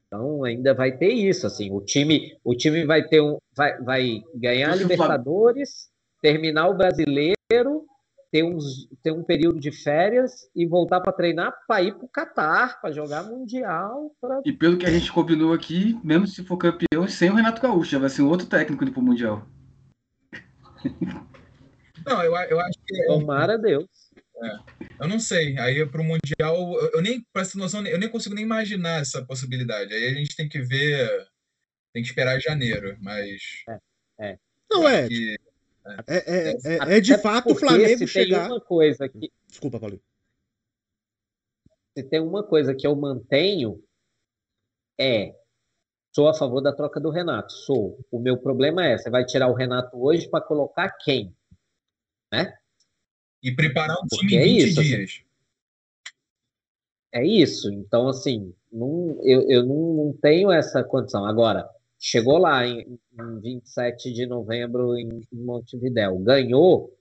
Então 0.07 0.44
ainda 0.44 0.73
vai 0.73 0.93
ter 0.97 1.12
isso, 1.12 1.47
assim, 1.47 1.70
o 1.73 1.81
time, 1.81 2.36
o 2.44 2.55
time 2.55 2.85
vai 2.85 3.03
ter 3.03 3.20
um, 3.20 3.39
vai, 3.55 3.77
vai 3.82 4.23
ganhar 4.35 4.70
a 4.70 4.74
o 4.74 4.78
Libertadores, 4.78 5.90
terminar 6.23 6.69
o 6.69 6.77
Brasileiro, 6.77 7.85
ter, 8.31 8.44
uns, 8.44 8.89
ter 9.03 9.11
um 9.11 9.23
período 9.24 9.59
de 9.59 9.73
férias 9.73 10.48
e 10.55 10.65
voltar 10.66 11.01
para 11.01 11.12
treinar 11.12 11.53
para 11.66 11.82
ir 11.82 11.94
para 11.94 12.05
o 12.05 12.09
Catar, 12.09 12.81
para 12.81 12.93
jogar 12.93 13.24
Mundial. 13.24 14.12
Pra... 14.20 14.40
E 14.44 14.53
pelo 14.53 14.77
que 14.77 14.86
a 14.86 14.90
gente 14.90 15.11
combinou 15.11 15.53
aqui, 15.53 15.98
mesmo 16.05 16.27
se 16.27 16.44
for 16.44 16.57
campeão, 16.57 17.09
sem 17.09 17.31
o 17.31 17.35
Renato 17.35 17.61
Gaúcho, 17.61 17.90
já 17.90 17.98
vai 17.98 18.09
ser 18.09 18.23
um 18.23 18.28
outro 18.28 18.47
técnico 18.47 18.85
indo 18.85 18.93
pro 18.93 19.03
Mundial. 19.03 19.44
Não, 22.07 22.23
eu, 22.23 22.35
eu 22.49 22.61
acho 22.61 22.78
que. 22.87 23.07
Tomara 23.07 23.55
a 23.55 23.57
Deus. 23.57 23.87
Eu 25.01 25.09
não 25.09 25.19
sei. 25.19 25.59
Aí 25.59 25.85
pro 25.87 26.05
Mundial, 26.05 26.57
eu, 26.74 26.91
eu 26.95 27.03
nem, 27.03 27.23
pra 27.33 27.43
essa 27.43 27.59
noção, 27.59 27.85
eu 27.87 27.99
nem 27.99 28.09
consigo 28.09 28.35
nem 28.35 28.45
imaginar 28.45 29.01
essa 29.01 29.24
possibilidade. 29.24 29.93
Aí 29.93 30.09
a 30.09 30.15
gente 30.15 30.37
tem 30.37 30.49
que 30.49 30.61
ver. 30.61 31.27
Tem 31.93 32.03
que 32.03 32.09
esperar 32.09 32.39
janeiro, 32.41 32.97
mas. 33.01 33.41
Não 34.70 34.89
é, 34.89 35.09
que- 35.09 35.37
é, 36.07 36.16
é, 36.16 36.57
é, 36.65 36.81
Até 36.81 36.97
é 36.97 37.01
de 37.01 37.16
fato 37.19 37.53
o 37.53 37.55
Flamengo 37.55 37.99
se 37.99 38.07
chegar. 38.07 38.43
Tem 38.43 38.53
uma 38.53 38.61
coisa 38.61 39.09
que, 39.09 39.31
Desculpa, 39.49 39.78
Paulinho. 39.78 40.03
se 41.97 42.03
tem 42.05 42.20
uma 42.20 42.43
coisa 42.43 42.74
que 42.74 42.87
eu 42.87 42.95
mantenho 42.97 43.83
é 44.99 45.35
sou 46.12 46.28
a 46.28 46.35
favor 46.35 46.61
da 46.61 46.74
troca 46.74 46.99
do 46.99 47.11
Renato. 47.11 47.53
Sou. 47.53 47.99
O 48.11 48.19
meu 48.19 48.37
problema 48.39 48.85
é, 48.85 48.99
você 48.99 49.09
vai 49.09 49.24
tirar 49.24 49.49
o 49.49 49.55
Renato 49.55 49.97
hoje 50.03 50.28
para 50.28 50.45
colocar 50.45 50.91
quem? 51.03 51.35
E 53.43 53.55
preparar 53.55 53.97
um 53.97 54.07
Porque 54.09 54.27
time 54.27 54.36
em 54.36 54.39
é 54.39 54.44
20 54.44 54.69
isso, 54.69 54.81
assim. 54.81 54.89
dias. 54.89 55.23
É 57.12 57.24
isso. 57.24 57.73
Então, 57.73 58.09
assim, 58.09 58.55
não, 58.70 59.19
eu, 59.23 59.48
eu 59.48 59.65
não, 59.65 59.94
não 59.94 60.12
tenho 60.20 60.51
essa 60.51 60.82
condição. 60.85 61.24
Agora, 61.24 61.69
chegou 61.98 62.39
lá 62.39 62.66
em, 62.66 62.98
em 63.19 63.40
27 63.40 64.12
de 64.12 64.27
novembro 64.27 64.97
em, 64.97 65.23
em 65.32 65.44
Montevidéu, 65.44 66.19
ganhou. 66.19 66.93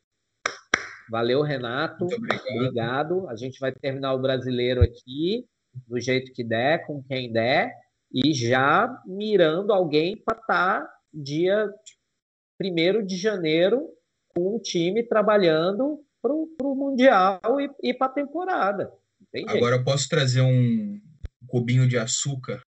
Valeu, 1.09 1.41
Renato. 1.41 2.05
Obrigado. 2.05 2.47
Obrigado. 2.49 3.29
A 3.29 3.35
gente 3.35 3.59
vai 3.59 3.71
terminar 3.71 4.13
o 4.13 4.21
brasileiro 4.21 4.81
aqui, 4.81 5.45
do 5.87 5.99
jeito 5.99 6.31
que 6.33 6.43
der, 6.43 6.85
com 6.85 7.03
quem 7.03 7.31
der, 7.31 7.73
e 8.13 8.33
já 8.33 8.87
mirando 9.05 9.73
alguém 9.73 10.15
para 10.15 10.39
estar 10.39 10.89
dia 11.13 11.69
1 12.61 13.05
de 13.05 13.17
janeiro 13.17 13.89
o 14.37 14.59
time 14.59 15.03
trabalhando 15.03 16.03
para 16.21 16.33
o 16.33 16.75
Mundial 16.75 17.39
e, 17.59 17.89
e 17.89 17.93
para 17.93 18.07
a 18.07 18.15
temporada. 18.15 18.91
Agora 19.47 19.75
eu 19.75 19.83
posso 19.83 20.09
trazer 20.09 20.41
um 20.41 20.99
cubinho 21.47 21.87
de 21.87 21.97
açúcar 21.97 22.61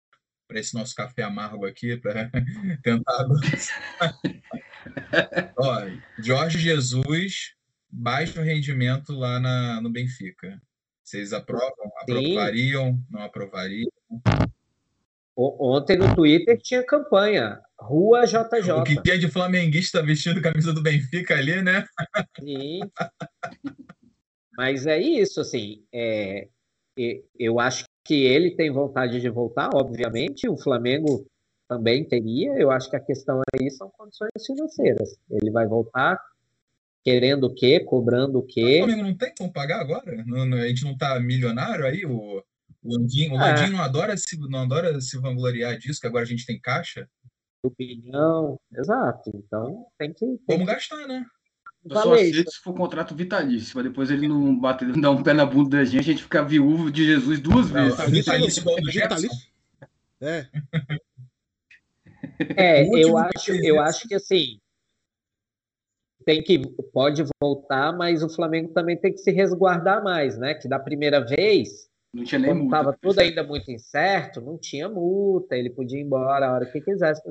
para 0.48 0.60
esse 0.60 0.74
nosso 0.74 0.96
café 0.96 1.24
amargo 1.24 1.66
aqui, 1.66 1.98
para 1.98 2.32
tentar. 2.84 3.26
Ó, 5.58 5.86
Jorge 6.20 6.58
Jesus, 6.58 7.54
baixo 7.90 8.42
rendimento 8.42 9.14
lá 9.14 9.40
na, 9.40 9.82
no 9.82 9.90
Benfica. 9.90 10.62
Vocês 11.04 11.34
aprovam? 11.34 11.92
Aprovariam? 12.02 13.02
Não 13.10 13.22
aprovariam? 13.22 13.90
Ontem 15.36 15.98
no 15.98 16.16
Twitter 16.16 16.60
tinha 16.62 16.84
campanha, 16.84 17.62
Rua 17.80 18.26
JJ. 18.26 18.72
O 18.72 18.84
que 18.84 19.02
tinha 19.02 19.18
de 19.18 19.30
flamenguista 19.30 20.02
vestindo 20.02 20.42
camisa 20.42 20.74
do 20.74 20.82
Benfica 20.82 21.36
ali, 21.36 21.62
né? 21.62 21.86
Sim. 22.40 22.80
Mas 24.58 24.88
é 24.88 25.00
isso, 25.00 25.40
assim, 25.40 25.84
é, 25.94 26.48
eu 27.38 27.60
acho 27.60 27.86
que 28.04 28.24
ele 28.26 28.52
tem 28.56 28.72
vontade 28.72 29.22
de 29.22 29.30
voltar, 29.30 29.70
obviamente, 29.74 30.50
o 30.50 30.58
Flamengo 30.58 31.28
também 31.70 32.04
teria, 32.04 32.54
eu 32.54 32.72
acho 32.72 32.90
que 32.90 32.96
a 32.96 33.00
questão 33.00 33.42
aí 33.54 33.70
são 33.70 33.92
condições 33.92 34.32
financeiras. 34.46 35.16
Ele 35.30 35.52
vai 35.52 35.68
voltar 35.68 36.20
querendo 37.04 37.46
o 37.46 37.54
quê? 37.54 37.80
Cobrando 37.80 38.40
o 38.40 38.46
quê? 38.46 38.82
O 38.82 38.86
Flamengo 38.86 39.04
não 39.04 39.16
tem 39.16 39.34
como 39.38 39.54
pagar 39.54 39.80
agora? 39.80 40.24
Não, 40.26 40.58
a 40.58 40.68
gente 40.68 40.84
não 40.84 40.98
tá 40.98 41.20
milionário 41.20 41.86
aí? 41.86 42.06
O, 42.06 42.44
o 42.84 42.96
é. 43.42 43.70
não, 43.70 43.82
adora 43.82 44.16
se, 44.18 44.38
não 44.50 44.60
adora 44.60 45.00
se 45.00 45.18
vangloriar 45.20 45.78
disso, 45.78 46.02
que 46.02 46.08
agora 46.08 46.24
a 46.24 46.28
gente 46.28 46.46
tem 46.46 46.60
caixa? 46.60 47.08
O 47.68 47.74
bilhão, 47.78 48.60
exato. 48.74 49.32
Então 49.36 49.86
tem 49.98 50.14
que. 50.14 50.26
Tem 50.26 50.58
Vamos 50.58 50.68
que... 50.68 50.74
gastar, 50.74 51.08
né? 51.08 51.26
Eu 51.84 52.02
só 52.02 52.14
aceito 52.14 52.52
se 52.52 52.60
for 52.60 52.74
contrato 52.74 53.16
vitalício, 53.16 53.74
para 53.74 53.84
depois 53.84 54.10
ele 54.10 54.28
não 54.28 54.58
bater, 54.58 54.88
não 54.88 55.00
dar 55.00 55.12
um 55.12 55.24
pé 55.24 55.34
na 55.34 55.46
bunda 55.46 55.78
da 55.78 55.86
gente, 55.86 56.00
a 56.00 56.04
gente 56.04 56.24
ficar 56.24 56.44
viúvo 56.44 56.92
de 56.92 57.06
Jesus 57.06 57.40
duas 57.40 57.70
vezes. 57.70 57.98
Não, 57.98 58.08
vitalício 58.08 58.64
do 58.64 58.92
Vitalício? 58.92 59.48
É. 60.22 60.48
É, 62.56 63.04
eu 63.04 63.18
acho, 63.18 63.52
eu 63.52 63.80
acho 63.80 64.08
que 64.08 64.16
assim 64.16 64.60
tem 66.26 66.44
que 66.44 66.60
pode 66.92 67.24
voltar, 67.42 67.96
mas 67.96 68.22
o 68.22 68.28
Flamengo 68.28 68.74
também 68.74 68.98
tem 68.98 69.14
que 69.14 69.20
se 69.20 69.32
resguardar 69.32 70.04
mais, 70.04 70.38
né? 70.38 70.54
Que 70.56 70.68
da 70.68 70.78
primeira 70.78 71.22
vez 71.22 71.90
não 72.14 72.24
tinha 72.24 72.40
nem 72.40 72.54
multa. 72.54 72.78
Estava 72.78 72.98
tudo 73.02 73.20
ainda 73.20 73.44
muito 73.44 73.72
incerto, 73.72 74.42
não 74.42 74.58
tinha 74.58 74.90
multa, 74.90 75.56
ele 75.56 75.70
podia 75.70 76.00
ir 76.00 76.04
embora 76.04 76.48
a 76.48 76.54
hora 76.54 76.66
que 76.66 76.82
quisesse. 76.82 77.22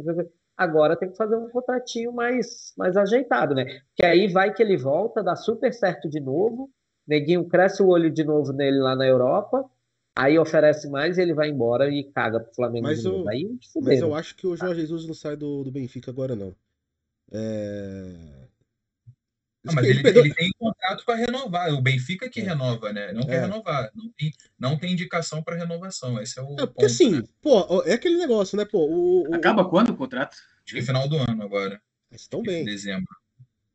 Agora 0.56 0.96
tem 0.96 1.10
que 1.10 1.16
fazer 1.16 1.36
um 1.36 1.48
contratinho 1.50 2.12
mais, 2.12 2.72
mais 2.76 2.96
ajeitado, 2.96 3.54
né? 3.54 3.64
Que 3.94 4.04
aí 4.04 4.28
vai 4.28 4.54
que 4.54 4.62
ele 4.62 4.76
volta, 4.76 5.22
dá 5.22 5.36
super 5.36 5.72
certo 5.72 6.08
de 6.08 6.18
novo, 6.18 6.70
Neguinho 7.06 7.46
cresce 7.46 7.82
o 7.82 7.88
olho 7.88 8.10
de 8.10 8.24
novo 8.24 8.52
nele 8.52 8.78
lá 8.78 8.96
na 8.96 9.06
Europa, 9.06 9.68
aí 10.16 10.38
oferece 10.38 10.88
mais 10.88 11.18
e 11.18 11.22
ele 11.22 11.34
vai 11.34 11.50
embora 11.50 11.90
e 11.90 12.04
caga 12.04 12.40
pro 12.40 12.54
Flamengo 12.54 12.86
mas 12.86 13.02
de 13.02 13.08
eu, 13.08 13.28
Aí, 13.28 13.58
mas 13.82 14.00
eu 14.00 14.14
acho 14.14 14.34
que 14.34 14.46
o 14.46 14.56
Jorge 14.56 14.80
Jesus 14.80 15.06
não 15.06 15.14
sai 15.14 15.36
do, 15.36 15.62
do 15.62 15.70
Benfica 15.70 16.10
agora, 16.10 16.34
não. 16.34 16.54
É... 17.30 18.45
Não, 19.66 19.74
mas 19.74 19.84
ele, 19.84 20.00
ele, 20.00 20.18
ele, 20.18 20.34
tem 20.34 20.50
contrato 20.58 21.04
para 21.04 21.16
renovar. 21.16 21.72
O 21.74 21.82
Benfica 21.82 22.28
que 22.28 22.40
é. 22.40 22.44
renova, 22.44 22.92
né? 22.92 23.12
Não 23.12 23.22
quer 23.22 23.36
é. 23.36 23.40
renovar. 23.40 23.90
Não 23.94 24.10
tem, 24.16 24.32
não 24.58 24.78
tem 24.78 24.92
indicação 24.92 25.42
para 25.42 25.56
renovação. 25.56 26.20
Esse 26.20 26.38
é 26.38 26.42
o. 26.42 26.52
É 26.52 26.66
porque 26.66 26.66
ponto, 26.66 26.86
assim, 26.86 27.10
né? 27.10 27.22
pô, 27.42 27.82
é 27.84 27.94
aquele 27.94 28.16
negócio, 28.16 28.56
né? 28.56 28.64
Pô, 28.64 28.86
o, 28.86 29.28
o... 29.28 29.34
Acaba 29.34 29.68
quando 29.68 29.90
o 29.90 29.96
contrato? 29.96 30.36
Acho 30.64 30.74
que 30.74 30.82
final 30.82 31.08
do 31.08 31.16
ano 31.16 31.42
agora. 31.42 31.80
Estão 32.12 32.42
bem. 32.42 32.64
Dezembro. 32.64 33.12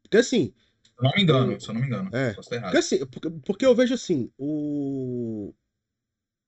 Porque 0.02 0.18
assim. 0.18 0.54
Se 0.82 0.92
eu 0.98 1.04
não 1.04 1.12
me 1.16 1.24
engano, 1.24 1.56
o... 1.56 1.60
se 1.60 1.70
eu 1.70 1.74
não 1.74 1.82
me 1.82 1.88
engano. 1.88 2.10
É. 2.14 2.34
Porque, 2.34 2.78
assim, 2.78 3.06
porque, 3.06 3.30
porque 3.46 3.66
eu 3.66 3.76
vejo 3.76 3.94
assim, 3.94 4.32
o. 4.38 5.54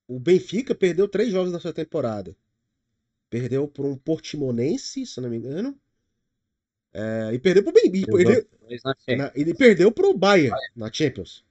O 0.07 0.19
Benfica 0.19 0.73
perdeu 0.75 1.07
três 1.07 1.31
jogos 1.31 1.51
nessa 1.51 1.73
temporada. 1.73 2.35
Perdeu 3.29 3.67
por 3.67 3.85
um 3.85 3.97
Portimonense, 3.97 5.05
se 5.05 5.19
não 5.19 5.29
me 5.29 5.37
engano. 5.37 5.77
É, 6.93 7.31
e 7.33 7.39
perdeu 7.39 7.63
pro 7.63 7.73
Benfica. 7.73 8.11
Perdeu, 8.11 8.45
na, 9.17 9.31
ele 9.35 9.53
perdeu 9.53 9.91
pro 9.91 10.15
Bayern 10.15 10.55
na 10.75 10.91
Champions. 10.91 11.43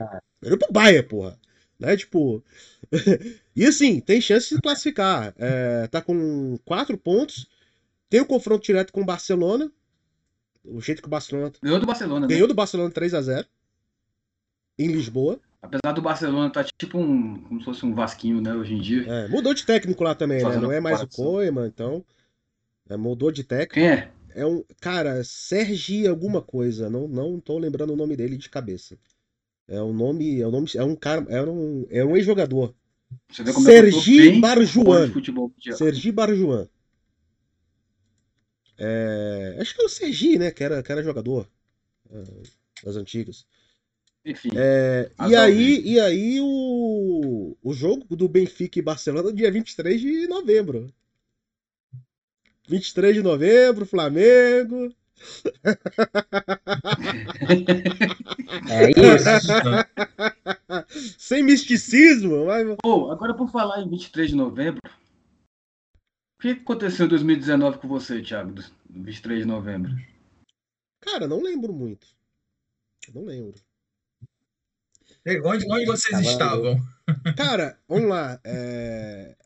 Ah. 0.00 0.20
Perdeu 0.40 0.58
pro 0.58 0.72
Bayern, 0.72 1.06
porra. 1.06 1.38
Né? 1.78 1.96
Tipo. 1.96 2.44
e 3.54 3.64
assim, 3.64 4.00
tem 4.00 4.20
chance 4.20 4.48
de 4.48 4.56
se 4.56 4.60
classificar. 4.60 5.32
É, 5.38 5.86
tá 5.86 6.02
com 6.02 6.58
quatro 6.64 6.98
pontos. 6.98 7.48
Tem 8.08 8.20
o 8.20 8.24
um 8.24 8.26
confronto 8.26 8.64
direto 8.64 8.92
com 8.92 9.02
o 9.02 9.06
Barcelona. 9.06 9.70
O 10.64 10.80
jeito 10.80 11.00
que 11.00 11.08
o 11.08 11.10
Barcelona. 11.10 11.52
Ganhou 11.62 11.80
do 11.80 11.86
Barcelona, 11.86 12.26
Ganhou 12.26 12.42
né? 12.42 12.48
do 12.48 12.54
Barcelona 12.54 12.90
3 12.90 13.14
a 13.14 13.22
0 13.22 13.46
Em 14.78 14.88
Lisboa. 14.88 15.40
Apesar 15.62 15.92
do 15.92 16.02
Barcelona 16.02 16.50
tá 16.50 16.64
tipo 16.64 16.98
um. 16.98 17.38
como 17.42 17.60
se 17.60 17.64
fosse 17.64 17.86
um 17.86 17.94
Vasquinho, 17.94 18.40
né, 18.40 18.54
hoje 18.54 18.74
em 18.74 18.80
dia. 18.80 19.06
É, 19.06 19.28
mudou 19.28 19.52
de 19.52 19.64
técnico 19.64 20.02
lá 20.02 20.14
também, 20.14 20.42
né? 20.42 20.56
Não 20.56 20.72
é 20.72 20.80
mais 20.80 21.02
o 21.02 21.06
Koeman, 21.06 21.66
então. 21.66 22.04
É, 22.90 22.96
mudou 22.96 23.30
de 23.30 23.44
técnico. 23.44 23.74
Quem 23.74 23.88
é? 23.88 24.10
É 24.34 24.44
um. 24.44 24.64
Cara, 24.80 25.22
Sergi 25.22 26.06
alguma 26.06 26.42
coisa. 26.42 26.90
Não, 26.90 27.06
não 27.06 27.40
tô 27.40 27.56
lembrando 27.56 27.92
o 27.92 27.96
nome 27.96 28.16
dele 28.16 28.36
de 28.36 28.50
cabeça. 28.50 28.98
É 29.68 29.80
um 29.80 29.92
nome. 29.92 30.40
É 30.40 30.46
um 30.46 30.50
nome. 30.50 30.68
É 30.74 30.82
um 30.82 30.96
cara. 30.96 31.24
É 31.28 31.40
um, 31.42 31.86
é 31.88 32.04
um 32.04 32.16
ex-jogador. 32.16 32.74
Sergi 33.30 34.40
Barjuan. 34.40 35.12
Sergi 35.76 36.12
Barjuan. 36.12 36.68
É, 38.76 39.58
acho 39.60 39.74
que 39.74 39.82
é 39.82 39.84
o 39.84 39.88
Sergi, 39.88 40.38
né? 40.38 40.50
Que 40.50 40.64
era, 40.64 40.82
que 40.82 40.90
era 40.90 41.02
jogador 41.02 41.48
é, 42.10 42.24
das 42.84 42.96
antigas. 42.96 43.46
Enfim. 44.24 44.50
É, 44.54 45.10
e, 45.28 45.36
aí, 45.36 45.80
e 45.82 46.00
aí 46.00 46.40
o, 46.40 47.56
o 47.62 47.72
jogo 47.72 48.16
do 48.16 48.28
Benfica 48.28 48.78
e 48.78 48.82
Barcelona 48.82 49.32
dia 49.32 49.50
23 49.50 50.00
de 50.00 50.26
novembro. 50.26 50.92
23 52.70 53.16
de 53.16 53.22
novembro, 53.22 53.84
Flamengo. 53.84 54.94
É 58.70 58.90
isso. 58.90 59.24
Sem 61.18 61.42
misticismo. 61.42 62.46
Mas... 62.46 62.76
Oh, 62.84 63.10
agora 63.10 63.34
por 63.34 63.50
falar 63.50 63.82
em 63.82 63.90
23 63.90 64.30
de 64.30 64.36
novembro, 64.36 64.80
o 64.84 66.40
que 66.40 66.50
aconteceu 66.50 67.06
em 67.06 67.08
2019 67.08 67.78
com 67.78 67.88
você, 67.88 68.22
Thiago? 68.22 68.54
23 68.88 69.40
de 69.40 69.46
novembro. 69.46 69.90
Cara, 71.00 71.26
não 71.26 71.42
lembro 71.42 71.72
muito. 71.72 72.06
Não 73.12 73.24
lembro. 73.24 73.60
Onde, 75.44 75.66
onde 75.70 75.86
vocês 75.86 76.20
estavam? 76.20 76.80
Cara, 77.36 77.78
vamos 77.88 78.08
lá. 78.08 78.40
É... 78.44 79.36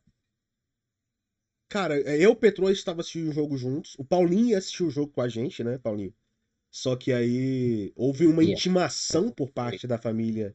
Cara, 1.74 2.01
é, 2.02 2.18
eu 2.18 2.20
e 2.20 2.26
o 2.28 2.36
Petro 2.36 2.70
estava 2.70 3.01
assistindo 3.01 3.30
o 3.30 3.32
jogo 3.32 3.56
juntos. 3.56 3.96
O 3.98 4.05
Paulinho 4.05 4.56
assistiu 4.56 4.86
o 4.86 4.90
jogo 4.90 5.10
com 5.10 5.20
a 5.20 5.28
gente, 5.28 5.64
né, 5.64 5.76
Paulinho? 5.76 6.14
Só 6.70 6.94
que 6.94 7.12
aí 7.12 7.92
houve 7.96 8.28
uma 8.28 8.44
intimação 8.44 9.28
por 9.28 9.51
parte 9.51 9.84
da 9.84 9.98
família 9.98 10.55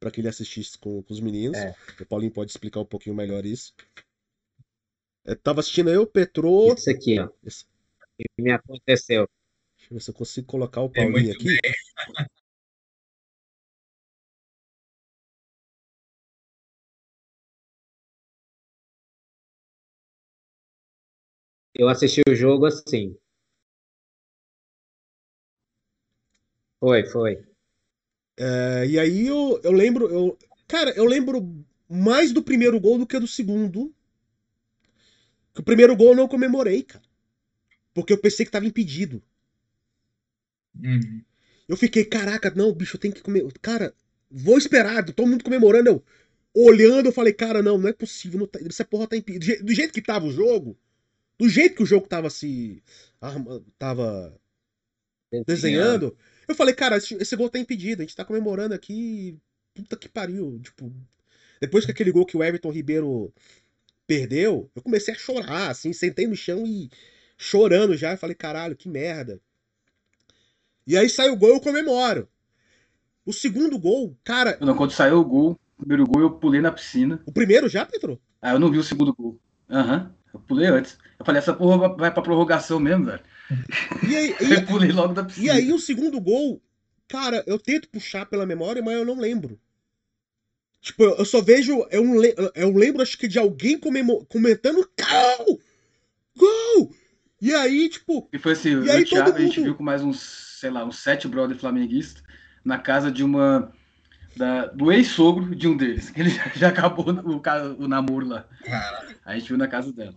para 0.00 0.10
que 0.10 0.22
ele 0.22 0.28
assistisse 0.28 0.78
com, 0.78 1.02
com 1.02 1.12
os 1.12 1.20
meninos. 1.20 1.58
É. 1.58 1.76
O 2.00 2.06
Paulinho 2.06 2.32
pode 2.32 2.50
explicar 2.50 2.80
um 2.80 2.86
pouquinho 2.86 3.14
melhor 3.14 3.44
isso. 3.44 3.74
Eu 5.22 5.36
tava 5.36 5.60
assistindo 5.60 5.90
eu, 5.90 6.06
Petro. 6.06 6.72
Isso 6.72 6.88
aqui, 6.88 7.20
ó. 7.20 7.28
Esse... 7.44 7.66
me 8.38 8.50
aconteceu. 8.50 9.28
Deixa 9.76 9.92
eu 9.92 9.98
ver 9.98 10.00
se 10.02 10.10
eu 10.12 10.14
consigo 10.14 10.46
colocar 10.46 10.80
o 10.80 10.88
Paulinho 10.88 11.28
é 11.28 11.32
aqui. 11.34 11.44
Bem. 11.44 12.26
Eu 21.74 21.88
assisti 21.88 22.22
o 22.28 22.34
jogo 22.34 22.66
assim. 22.66 23.16
Foi, 26.78 27.04
foi. 27.06 27.44
É, 28.36 28.86
e 28.86 28.98
aí 28.98 29.26
eu, 29.26 29.60
eu 29.62 29.72
lembro. 29.72 30.08
Eu, 30.08 30.38
cara, 30.68 30.90
eu 30.90 31.04
lembro 31.04 31.64
mais 31.88 32.32
do 32.32 32.42
primeiro 32.42 32.78
gol 32.78 32.98
do 32.98 33.06
que 33.06 33.18
do 33.18 33.26
segundo. 33.26 33.92
Que 35.52 35.60
o 35.60 35.64
primeiro 35.64 35.96
gol 35.96 36.08
eu 36.08 36.16
não 36.16 36.28
comemorei, 36.28 36.82
cara. 36.82 37.04
Porque 37.92 38.12
eu 38.12 38.18
pensei 38.18 38.44
que 38.44 38.52
tava 38.52 38.66
impedido. 38.66 39.22
Uhum. 40.76 41.22
Eu 41.68 41.76
fiquei, 41.76 42.04
caraca, 42.04 42.52
não, 42.54 42.72
bicho, 42.72 42.98
tem 42.98 43.10
que 43.10 43.22
comer. 43.22 43.46
Cara, 43.62 43.94
vou 44.30 44.58
esperar, 44.58 45.04
todo 45.04 45.28
mundo 45.28 45.44
comemorando. 45.44 45.88
Eu 45.88 46.04
olhando, 46.54 47.06
eu 47.06 47.12
falei, 47.12 47.32
cara, 47.32 47.62
não, 47.62 47.78
não 47.78 47.88
é 47.88 47.92
possível. 47.92 48.38
Não 48.40 48.46
tá, 48.46 48.58
essa 48.66 48.84
porra 48.84 49.06
tá 49.06 49.16
impedido. 49.16 49.64
Do 49.64 49.72
jeito 49.72 49.92
que 49.92 50.02
tava 50.02 50.26
o 50.26 50.32
jogo, 50.32 50.76
do 51.38 51.48
jeito 51.48 51.76
que 51.76 51.82
o 51.82 51.86
jogo 51.86 52.06
tava 52.06 52.30
se. 52.30 52.82
tava 53.78 54.38
desenhando, 55.46 56.16
eu 56.46 56.54
falei, 56.54 56.74
cara, 56.74 56.96
esse, 56.96 57.14
esse, 57.14 57.34
gol 57.34 57.48
tá 57.48 57.58
impedido, 57.58 58.02
a 58.02 58.04
gente 58.04 58.16
tá 58.16 58.24
comemorando 58.24 58.74
aqui. 58.74 59.38
Puta 59.74 59.96
que 59.96 60.08
pariu. 60.08 60.60
Tipo, 60.62 60.92
depois 61.60 61.84
que 61.84 61.90
aquele 61.90 62.12
gol 62.12 62.26
que 62.26 62.36
o 62.36 62.44
Everton 62.44 62.70
Ribeiro 62.70 63.32
perdeu, 64.06 64.70
eu 64.74 64.82
comecei 64.82 65.14
a 65.14 65.16
chorar, 65.16 65.70
assim, 65.70 65.92
sentei 65.92 66.26
no 66.26 66.36
chão 66.36 66.64
e 66.66 66.90
chorando 67.36 67.96
já. 67.96 68.12
Eu 68.12 68.18
falei, 68.18 68.36
caralho, 68.36 68.76
que 68.76 68.88
merda. 68.88 69.40
E 70.86 70.96
aí 70.96 71.08
sai 71.08 71.30
o 71.30 71.36
gol, 71.36 71.50
eu 71.50 71.60
comemoro. 71.60 72.28
O 73.24 73.32
segundo 73.32 73.78
gol, 73.78 74.16
cara. 74.22 74.58
Não, 74.60 74.76
quando 74.76 74.92
saiu 74.92 75.18
o 75.18 75.24
gol, 75.24 75.58
o 75.78 75.78
primeiro 75.78 76.06
gol, 76.06 76.22
eu 76.22 76.30
pulei 76.30 76.60
na 76.60 76.70
piscina. 76.70 77.22
O 77.24 77.32
primeiro 77.32 77.68
já, 77.68 77.86
Pedro? 77.86 78.20
Aí 78.40 78.54
eu 78.54 78.60
não 78.60 78.70
vi 78.70 78.78
o 78.78 78.84
segundo 78.84 79.14
gol. 79.14 79.40
Aham, 79.70 79.96
uhum, 79.96 80.23
eu 80.34 80.40
pulei 80.40 80.66
antes. 80.66 80.98
Eu 81.18 81.24
falei, 81.24 81.38
essa 81.38 81.54
porra 81.54 81.88
vai 81.96 82.12
pra 82.12 82.22
prorrogação 82.22 82.80
mesmo, 82.80 83.06
velho. 83.06 83.20
E 84.06 84.16
aí, 84.16 84.36
e, 84.40 84.52
eu 84.54 84.66
pulei 84.66 84.90
logo 84.90 85.14
da 85.14 85.24
piscina. 85.24 85.46
E 85.46 85.50
aí 85.50 85.72
o 85.72 85.78
segundo 85.78 86.20
gol, 86.20 86.60
cara, 87.08 87.42
eu 87.46 87.58
tento 87.58 87.88
puxar 87.88 88.26
pela 88.26 88.44
memória, 88.44 88.82
mas 88.82 88.94
eu 88.94 89.04
não 89.04 89.18
lembro. 89.18 89.58
Tipo, 90.80 91.04
eu 91.04 91.24
só 91.24 91.40
vejo. 91.40 91.86
Eu, 91.90 92.04
eu 92.54 92.76
lembro, 92.76 93.00
acho 93.00 93.16
que, 93.16 93.26
de 93.26 93.38
alguém 93.38 93.78
comentando. 93.78 94.86
Gol! 95.00 95.60
Gol! 96.36 96.94
E 97.40 97.54
aí, 97.54 97.88
tipo. 97.88 98.28
E 98.30 98.38
foi 98.38 98.52
assim, 98.52 98.82
e 98.82 98.90
aí, 98.90 99.04
Thiago, 99.04 99.30
mundo... 99.30 99.38
a 99.38 99.40
gente 99.40 99.62
viu 99.62 99.74
com 99.74 99.82
mais 99.82 100.02
uns, 100.02 100.20
sei 100.60 100.70
lá, 100.70 100.84
uns 100.84 100.98
sete 100.98 101.26
brothers 101.26 101.60
flamenguistas 101.60 102.22
na 102.62 102.76
casa 102.76 103.10
de 103.10 103.24
uma. 103.24 103.72
Da, 104.36 104.66
do 104.66 104.90
ex-sogro 104.90 105.54
de 105.54 105.68
um 105.68 105.76
deles. 105.76 106.10
Que 106.10 106.20
ele 106.20 106.30
já, 106.30 106.48
já 106.54 106.68
acabou 106.68 107.06
o, 107.08 107.84
o 107.84 107.88
namoro 107.88 108.26
lá. 108.26 108.46
Caraca. 108.64 109.16
A 109.24 109.38
gente 109.38 109.48
viu 109.48 109.56
na 109.56 109.68
casa 109.68 109.92
dela. 109.92 110.14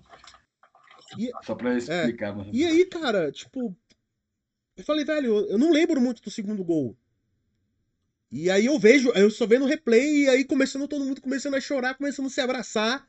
E, 1.17 1.31
Só 1.43 1.55
pra 1.55 1.73
é, 1.73 1.77
explicar, 1.77 2.29
é, 2.29 2.31
mano. 2.31 2.49
E 2.53 2.65
aí, 2.65 2.85
cara, 2.85 3.31
tipo. 3.31 3.75
Eu 4.75 4.83
falei, 4.83 5.05
velho, 5.05 5.47
eu 5.47 5.57
não 5.57 5.71
lembro 5.71 5.99
muito 5.99 6.21
do 6.21 6.29
segundo 6.29 6.63
gol. 6.63 6.95
E 8.31 8.49
aí 8.49 8.65
eu 8.65 8.77
vejo, 8.77 9.09
eu 9.15 9.31
só 9.31 9.47
vendo 9.47 9.63
o 9.63 9.67
replay, 9.67 10.25
e 10.25 10.29
aí 10.29 10.43
começando 10.43 10.87
todo 10.87 11.05
mundo 11.05 11.21
começando 11.21 11.55
a 11.55 11.61
chorar, 11.61 11.95
começando 11.95 12.27
a 12.27 12.29
se 12.29 12.41
abraçar. 12.41 13.07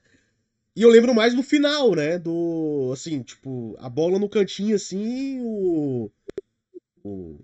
E 0.77 0.83
eu 0.83 0.89
lembro 0.89 1.15
mais 1.15 1.35
do 1.35 1.43
final, 1.43 1.95
né? 1.95 2.19
Do. 2.19 2.91
Assim, 2.93 3.23
tipo, 3.23 3.77
a 3.81 3.89
bola 3.89 4.19
no 4.19 4.29
cantinho, 4.29 4.77
assim, 4.77 5.41
o. 5.41 6.11
o 7.03 7.39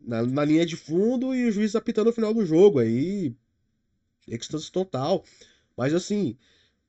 na, 0.00 0.22
na 0.22 0.44
linha 0.44 0.66
de 0.66 0.76
fundo 0.76 1.34
e 1.34 1.46
o 1.46 1.52
juiz 1.52 1.76
apitando 1.76 2.08
o 2.08 2.12
final 2.12 2.32
do 2.32 2.46
jogo. 2.46 2.78
Aí. 2.78 3.34
Êxtase 4.26 4.70
total. 4.72 5.24
Mas 5.76 5.92
assim, 5.94 6.36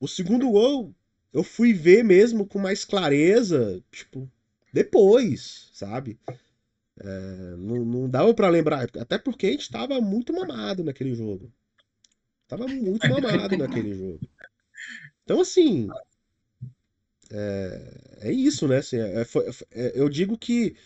o 0.00 0.08
segundo 0.08 0.50
gol 0.50 0.94
eu 1.34 1.42
fui 1.42 1.72
ver 1.72 2.04
mesmo 2.04 2.46
com 2.46 2.60
mais 2.60 2.84
clareza, 2.84 3.82
tipo, 3.90 4.30
depois, 4.72 5.68
sabe? 5.72 6.16
É, 6.96 7.56
não, 7.58 7.84
não 7.84 8.08
dava 8.08 8.32
para 8.32 8.48
lembrar, 8.48 8.88
até 8.98 9.18
porque 9.18 9.48
a 9.48 9.50
gente 9.50 9.68
tava 9.68 10.00
muito 10.00 10.32
mamado 10.32 10.84
naquele 10.84 11.12
jogo. 11.12 11.52
Tava 12.46 12.68
muito 12.68 13.08
mamado 13.08 13.56
naquele 13.58 13.94
jogo. 13.98 14.20
Então, 15.24 15.40
assim. 15.40 15.88
É, 17.30 18.28
é 18.28 18.32
isso, 18.32 18.68
né? 18.68 18.76
Assim, 18.76 18.98
é, 18.98 19.24
foi, 19.24 19.50
é, 19.72 19.92
eu 19.98 20.08
digo 20.08 20.38
que 20.38 20.76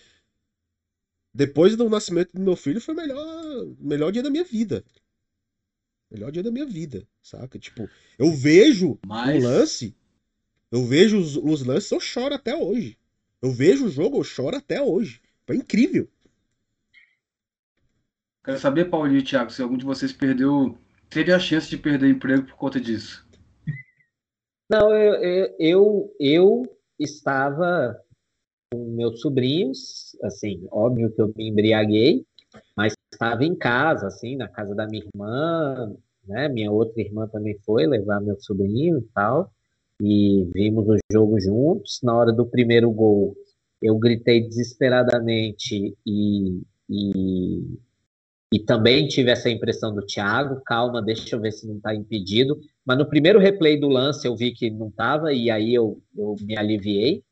depois 1.34 1.76
do 1.76 1.90
nascimento 1.90 2.32
do 2.32 2.40
meu 2.40 2.56
filho 2.56 2.80
foi 2.80 2.94
o 2.94 2.96
melhor, 2.96 3.66
melhor 3.78 4.10
dia 4.10 4.22
da 4.22 4.30
minha 4.30 4.44
vida. 4.44 4.82
Melhor 6.10 6.32
dia 6.32 6.42
da 6.42 6.50
minha 6.50 6.64
vida, 6.64 7.06
saca? 7.22 7.58
Tipo, 7.58 7.88
eu 8.18 8.32
vejo 8.32 8.98
Mas... 9.06 9.36
um 9.36 9.46
lance, 9.46 9.94
eu 10.70 10.84
vejo 10.84 11.18
os, 11.18 11.36
os 11.36 11.64
lances, 11.64 11.90
eu 11.90 12.00
choro 12.00 12.34
até 12.34 12.54
hoje. 12.54 12.98
Eu 13.40 13.50
vejo 13.50 13.86
o 13.86 13.90
jogo, 13.90 14.18
eu 14.18 14.24
choro 14.24 14.56
até 14.56 14.82
hoje. 14.82 15.20
Foi 15.46 15.56
incrível. 15.56 16.08
Quero 18.44 18.58
saber, 18.58 18.86
Paulinho 18.86 19.20
e 19.20 19.22
Thiago, 19.22 19.50
se 19.50 19.62
algum 19.62 19.76
de 19.76 19.84
vocês 19.84 20.12
perdeu. 20.12 20.76
Teve 21.08 21.32
a 21.32 21.38
chance 21.38 21.68
de 21.68 21.78
perder 21.78 22.10
emprego 22.10 22.46
por 22.46 22.56
conta 22.56 22.80
disso? 22.80 23.26
Não, 24.70 24.94
eu, 24.94 25.14
eu, 25.14 25.54
eu, 25.58 26.14
eu 26.20 26.78
estava 26.98 27.98
com 28.70 28.84
meus 28.94 29.20
sobrinhos, 29.20 30.14
assim, 30.22 30.66
óbvio 30.70 31.10
que 31.10 31.22
eu 31.22 31.32
me 31.34 31.48
embriaguei, 31.48 32.26
mas 32.76 32.92
estava 33.10 33.44
em 33.44 33.56
casa, 33.56 34.06
assim, 34.06 34.36
na 34.36 34.48
casa 34.48 34.74
da 34.74 34.86
minha 34.86 35.02
irmã, 35.04 35.96
né? 36.24 36.48
Minha 36.48 36.70
outra 36.70 37.00
irmã 37.00 37.26
também 37.28 37.58
foi 37.64 37.86
levar 37.86 38.20
meu 38.20 38.38
sobrinho 38.40 38.98
e 38.98 39.08
tal, 39.14 39.50
e 40.00 40.48
vimos 40.52 40.86
o 40.88 40.96
jogo 41.10 41.40
juntos. 41.40 42.00
Na 42.02 42.16
hora 42.16 42.32
do 42.32 42.46
primeiro 42.46 42.90
gol, 42.90 43.36
eu 43.82 43.98
gritei 43.98 44.46
desesperadamente 44.46 45.96
e, 46.06 46.62
e, 46.88 47.78
e 48.52 48.58
também 48.60 49.06
tive 49.08 49.30
essa 49.30 49.50
impressão 49.50 49.94
do 49.94 50.04
Thiago, 50.04 50.60
calma, 50.64 51.02
deixa 51.02 51.36
eu 51.36 51.40
ver 51.40 51.52
se 51.52 51.66
não 51.66 51.76
está 51.76 51.94
impedido. 51.94 52.60
Mas 52.84 52.98
no 52.98 53.08
primeiro 53.08 53.38
replay 53.38 53.78
do 53.78 53.88
lance 53.88 54.26
eu 54.26 54.36
vi 54.36 54.52
que 54.52 54.70
não 54.70 54.88
estava 54.88 55.32
e 55.32 55.50
aí 55.50 55.74
eu, 55.74 56.02
eu 56.16 56.34
me 56.40 56.56
aliviei 56.56 57.22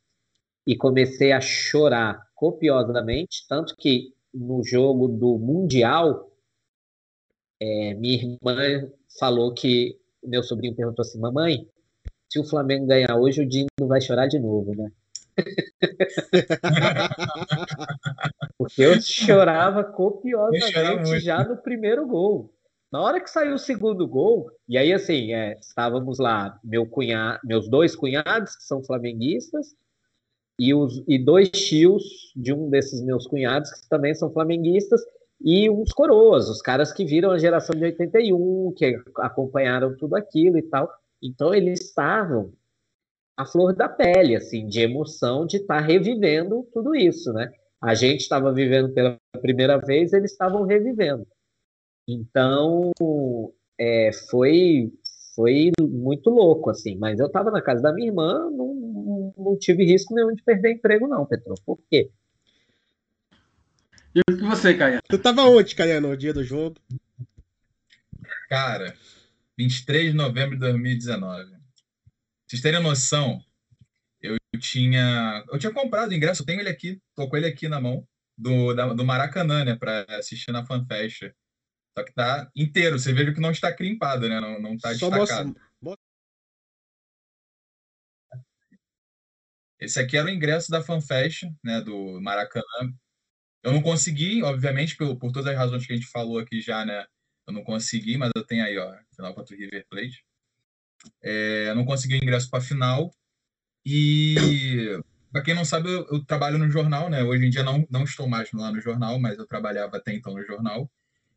e 0.66 0.76
comecei 0.76 1.32
a 1.32 1.40
chorar 1.40 2.20
copiosamente, 2.34 3.46
tanto 3.48 3.76
que 3.76 4.12
no 4.34 4.62
jogo 4.62 5.08
do 5.08 5.38
Mundial, 5.38 6.30
é, 7.58 7.94
minha 7.94 8.14
irmã 8.14 8.90
falou 9.18 9.54
que 9.54 9.98
meu 10.22 10.42
sobrinho 10.42 10.74
perguntou 10.74 11.02
assim, 11.02 11.18
mamãe, 11.18 11.66
se 12.36 12.40
o 12.40 12.44
Flamengo 12.44 12.86
ganhar 12.86 13.16
hoje, 13.16 13.42
o 13.42 13.48
Dino 13.48 13.68
vai 13.80 14.00
chorar 14.00 14.26
de 14.26 14.38
novo, 14.38 14.74
né? 14.76 14.90
Porque 18.58 18.82
eu 18.82 19.00
chorava 19.00 19.84
copiosamente 19.84 21.20
já 21.20 21.44
no 21.44 21.56
primeiro 21.56 22.06
gol. 22.06 22.52
Na 22.92 23.02
hora 23.02 23.20
que 23.20 23.30
saiu 23.30 23.54
o 23.54 23.58
segundo 23.58 24.06
gol, 24.06 24.50
e 24.68 24.76
aí 24.76 24.92
assim, 24.92 25.32
é, 25.32 25.58
estávamos 25.58 26.18
lá, 26.18 26.58
meu 26.62 26.86
cunhado, 26.86 27.40
meus 27.44 27.68
dois 27.68 27.96
cunhados, 27.96 28.56
que 28.56 28.64
são 28.64 28.84
flamenguistas, 28.84 29.74
e, 30.58 30.74
os, 30.74 31.02
e 31.06 31.22
dois 31.22 31.50
tios 31.50 32.02
de 32.34 32.52
um 32.52 32.70
desses 32.70 33.02
meus 33.02 33.26
cunhados, 33.26 33.70
que 33.72 33.88
também 33.88 34.14
são 34.14 34.32
flamenguistas, 34.32 35.00
e 35.40 35.68
uns 35.68 35.92
coroas, 35.92 36.48
os 36.48 36.62
caras 36.62 36.92
que 36.92 37.04
viram 37.04 37.30
a 37.30 37.38
geração 37.38 37.76
de 37.76 37.84
81, 37.84 38.72
que 38.76 38.98
acompanharam 39.18 39.94
tudo 39.96 40.16
aquilo 40.16 40.58
e 40.58 40.62
tal. 40.62 40.90
Então 41.22 41.54
eles 41.54 41.80
estavam 41.80 42.52
a 43.36 43.44
flor 43.44 43.74
da 43.74 43.88
pele, 43.88 44.34
assim, 44.34 44.66
de 44.66 44.80
emoção 44.80 45.46
de 45.46 45.58
estar 45.58 45.80
tá 45.80 45.86
revivendo 45.86 46.66
tudo 46.72 46.94
isso, 46.94 47.32
né? 47.32 47.52
A 47.80 47.94
gente 47.94 48.22
estava 48.22 48.52
vivendo 48.52 48.92
pela 48.92 49.18
primeira 49.40 49.76
vez, 49.78 50.12
eles 50.12 50.32
estavam 50.32 50.64
revivendo. 50.64 51.26
Então, 52.08 52.92
é, 53.78 54.10
foi 54.30 54.90
foi 55.34 55.70
muito 55.78 56.30
louco, 56.30 56.70
assim. 56.70 56.96
Mas 56.96 57.20
eu 57.20 57.26
estava 57.26 57.50
na 57.50 57.60
casa 57.60 57.82
da 57.82 57.92
minha 57.92 58.08
irmã, 58.08 58.50
não, 58.50 59.34
não 59.36 59.58
tive 59.58 59.84
risco 59.84 60.14
nenhum 60.14 60.34
de 60.34 60.42
perder 60.42 60.72
emprego, 60.72 61.06
não, 61.06 61.26
Petro. 61.26 61.54
Por 61.64 61.78
quê? 61.90 62.10
E 64.14 64.32
você, 64.32 64.72
Caia? 64.72 65.02
Tu 65.06 65.18
tava 65.18 65.42
onde, 65.42 65.76
Caia, 65.76 66.00
no 66.00 66.16
dia 66.16 66.32
do 66.32 66.42
jogo? 66.42 66.76
Cara, 68.48 68.94
23 69.58 70.12
de 70.12 70.16
novembro 70.16 70.54
de 70.54 70.60
2019 70.60 71.56
vocês 72.48 72.62
terem 72.62 72.80
noção, 72.80 73.44
eu 74.22 74.36
tinha, 74.60 75.44
eu 75.50 75.58
tinha 75.58 75.72
comprado 75.72 76.10
o 76.10 76.14
ingresso, 76.14 76.42
eu 76.42 76.46
tenho 76.46 76.60
ele 76.60 76.68
aqui, 76.68 77.00
tô 77.14 77.28
com 77.28 77.36
ele 77.36 77.46
aqui 77.46 77.68
na 77.68 77.80
mão, 77.80 78.06
do, 78.38 78.72
da, 78.72 78.92
do 78.92 79.04
Maracanã, 79.04 79.64
né, 79.64 79.74
para 79.74 80.04
assistir 80.16 80.52
na 80.52 80.64
FanFest. 80.64 81.32
Só 81.98 82.04
que 82.04 82.12
tá 82.12 82.48
inteiro, 82.54 82.98
você 82.98 83.12
veja 83.12 83.32
que 83.32 83.40
não 83.40 83.50
está 83.50 83.74
crimpado, 83.74 84.28
né, 84.28 84.40
não, 84.40 84.60
não 84.60 84.78
tá 84.78 84.94
Só 84.94 85.10
destacado. 85.10 85.56
Mostra... 85.82 86.04
Esse 89.80 89.98
aqui 89.98 90.16
era 90.16 90.26
o 90.26 90.30
ingresso 90.30 90.70
da 90.70 90.82
FanFest, 90.82 91.46
né, 91.64 91.80
do 91.80 92.20
Maracanã. 92.20 92.64
Eu 93.64 93.72
não 93.72 93.82
consegui, 93.82 94.42
obviamente, 94.42 94.96
por, 94.96 95.16
por 95.16 95.32
todas 95.32 95.48
as 95.48 95.56
razões 95.56 95.84
que 95.84 95.92
a 95.92 95.96
gente 95.96 96.06
falou 96.06 96.38
aqui 96.38 96.60
já, 96.60 96.84
né, 96.84 97.04
eu 97.48 97.52
não 97.52 97.64
consegui, 97.64 98.16
mas 98.16 98.30
eu 98.36 98.46
tenho 98.46 98.64
aí, 98.64 98.78
ó, 98.78 98.96
final 99.16 99.34
contra 99.34 99.54
o 99.54 99.58
River 99.58 99.86
Plate. 99.88 100.24
É, 101.22 101.74
não 101.74 101.84
consegui 101.84 102.16
ingresso 102.16 102.48
para 102.50 102.60
a 102.60 102.62
final. 102.62 103.10
E, 103.84 105.00
para 105.32 105.42
quem 105.42 105.54
não 105.54 105.64
sabe, 105.64 105.88
eu, 105.88 106.06
eu, 106.10 106.24
trabalho 106.24 106.58
no 106.58 106.70
jornal, 106.70 107.08
né? 107.08 107.22
Hoje 107.22 107.46
em 107.46 107.50
dia 107.50 107.62
não, 107.62 107.86
não 107.90 108.04
estou 108.04 108.28
mais 108.28 108.50
lá 108.52 108.70
no 108.70 108.80
jornal, 108.80 109.18
mas 109.18 109.38
eu 109.38 109.46
trabalhava 109.46 109.96
até 109.96 110.14
então 110.14 110.34
no 110.34 110.44
jornal. 110.44 110.90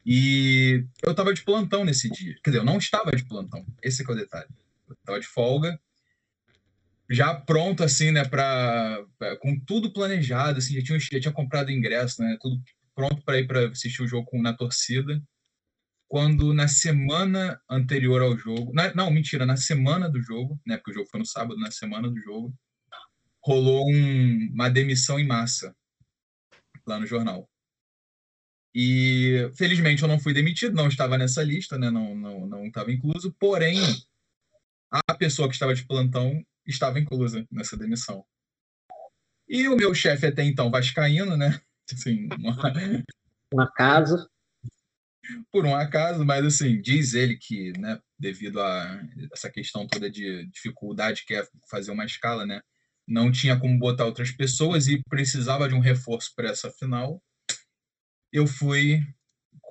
E 0.06 0.86
eu 1.04 1.12
estava 1.12 1.34
de 1.34 1.44
plantão 1.44 1.86
nesse 1.86 2.10
dia. 2.10 2.36
Quer 2.44 2.52
dizer, 2.52 2.62
eu 2.62 2.66
não 2.66 2.78
estava 2.78 3.12
de 3.12 3.26
plantão. 3.26 3.66
Esse 3.84 4.04
é 4.04 4.12
o 4.12 4.16
detalhe. 4.16 4.50
Eu 4.88 4.96
estava 4.96 5.20
de 5.20 5.28
folga, 5.28 5.80
já 7.10 7.34
pronto, 7.34 7.84
assim, 7.84 8.12
né? 8.12 8.26
Pra, 8.26 9.04
pra, 9.18 9.36
com 9.38 9.60
tudo 9.60 9.92
planejado, 9.92 10.60
assim, 10.60 10.76
já 10.76 10.82
tinha, 10.84 11.00
já 11.00 11.20
tinha 11.20 11.34
comprado 11.34 11.72
ingresso, 11.72 12.22
né? 12.22 12.38
Tudo 12.42 12.60
pronto 12.96 13.22
para 13.24 13.40
ir 13.40 13.48
para 13.48 13.68
assistir 13.70 14.02
o 14.02 14.08
jogo 14.08 14.30
na 14.42 14.54
torcida 14.54 15.22
quando 16.10 16.56
na 16.56 16.68
semana 16.68 17.62
anterior 17.70 18.20
ao 18.24 18.36
jogo, 18.36 18.74
na, 18.74 18.92
não, 18.96 19.12
mentira, 19.12 19.46
na 19.46 19.56
semana 19.56 20.10
do 20.10 20.20
jogo, 20.20 20.60
né, 20.66 20.76
porque 20.76 20.90
o 20.90 20.94
jogo 20.96 21.10
foi 21.10 21.20
no 21.20 21.26
sábado, 21.26 21.60
na 21.60 21.70
semana 21.70 22.10
do 22.10 22.20
jogo, 22.20 22.52
rolou 23.46 23.86
um, 23.88 24.50
uma 24.52 24.70
demissão 24.70 25.20
em 25.20 25.28
massa 25.28 25.74
lá 26.86 27.00
no 27.00 27.06
jornal. 27.06 27.48
E 28.74 29.52
felizmente 29.56 30.02
eu 30.02 30.08
não 30.08 30.20
fui 30.20 30.34
demitido, 30.34 30.76
não 30.76 30.88
estava 30.88 31.16
nessa 31.16 31.44
lista, 31.44 31.78
né, 31.78 31.92
não 31.92 32.16
não 32.16 32.48
não 32.48 32.66
estava 32.66 32.92
incluso, 32.92 33.32
porém 33.40 33.80
a 34.92 35.14
pessoa 35.14 35.48
que 35.48 35.54
estava 35.54 35.76
de 35.76 35.86
plantão 35.86 36.44
estava 36.66 37.00
inclusa 37.00 37.46
nessa 37.52 37.78
demissão. 37.78 38.26
E 39.48 39.68
o 39.68 39.76
meu 39.76 39.94
chefe 39.94 40.26
até 40.26 40.44
então 40.44 40.72
vascaíno, 40.72 41.38
né, 41.38 41.62
assim, 41.94 42.28
uma... 42.40 42.58
um 43.54 43.62
acaso 43.62 44.28
por 45.52 45.66
um 45.66 45.76
acaso, 45.76 46.26
mas 46.26 46.46
assim, 46.46 46.82
diz 46.82 47.14
ele 47.14 47.38
que, 47.38 47.72
né, 47.78 48.00
devido 48.18 48.60
a 48.62 49.02
essa 49.34 49.50
questão 49.50 49.88
toda 49.88 50.10
de 50.10 50.46
dificuldade 50.48 51.24
que 51.26 51.34
é 51.36 51.48
fazer 51.70 51.92
uma 51.92 52.06
escala, 52.06 52.46
né? 52.46 52.62
Não 53.08 53.32
tinha 53.32 53.60
como 53.60 53.78
botar 53.80 54.06
outras 54.06 54.32
pessoas 54.32 54.88
e 54.88 55.02
precisava 55.10 55.68
de 55.68 55.76
um 55.76 55.80
reforço 55.80 56.32
para 56.36 56.50
essa 56.50 56.72
final. 56.72 57.22
Eu 58.32 58.46
fui 58.46 59.02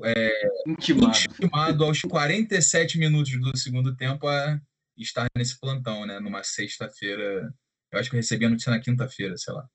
é, 0.04 0.48
intimado. 0.66 1.16
intimado 1.16 1.84
aos 1.84 2.00
47 2.00 2.98
minutos 2.98 3.32
do 3.40 3.56
segundo 3.56 3.96
tempo 3.96 4.26
a 4.26 4.60
estar 4.96 5.26
nesse 5.36 5.58
plantão, 5.58 6.06
né? 6.06 6.18
Numa 6.20 6.42
sexta-feira. 6.42 7.52
Eu 7.92 7.98
acho 7.98 8.10
que 8.10 8.16
eu 8.16 8.20
recebi 8.20 8.44
a 8.44 8.50
notícia 8.50 8.70
na 8.70 8.80
quinta-feira, 8.80 9.36
sei 9.36 9.54
lá. 9.54 9.66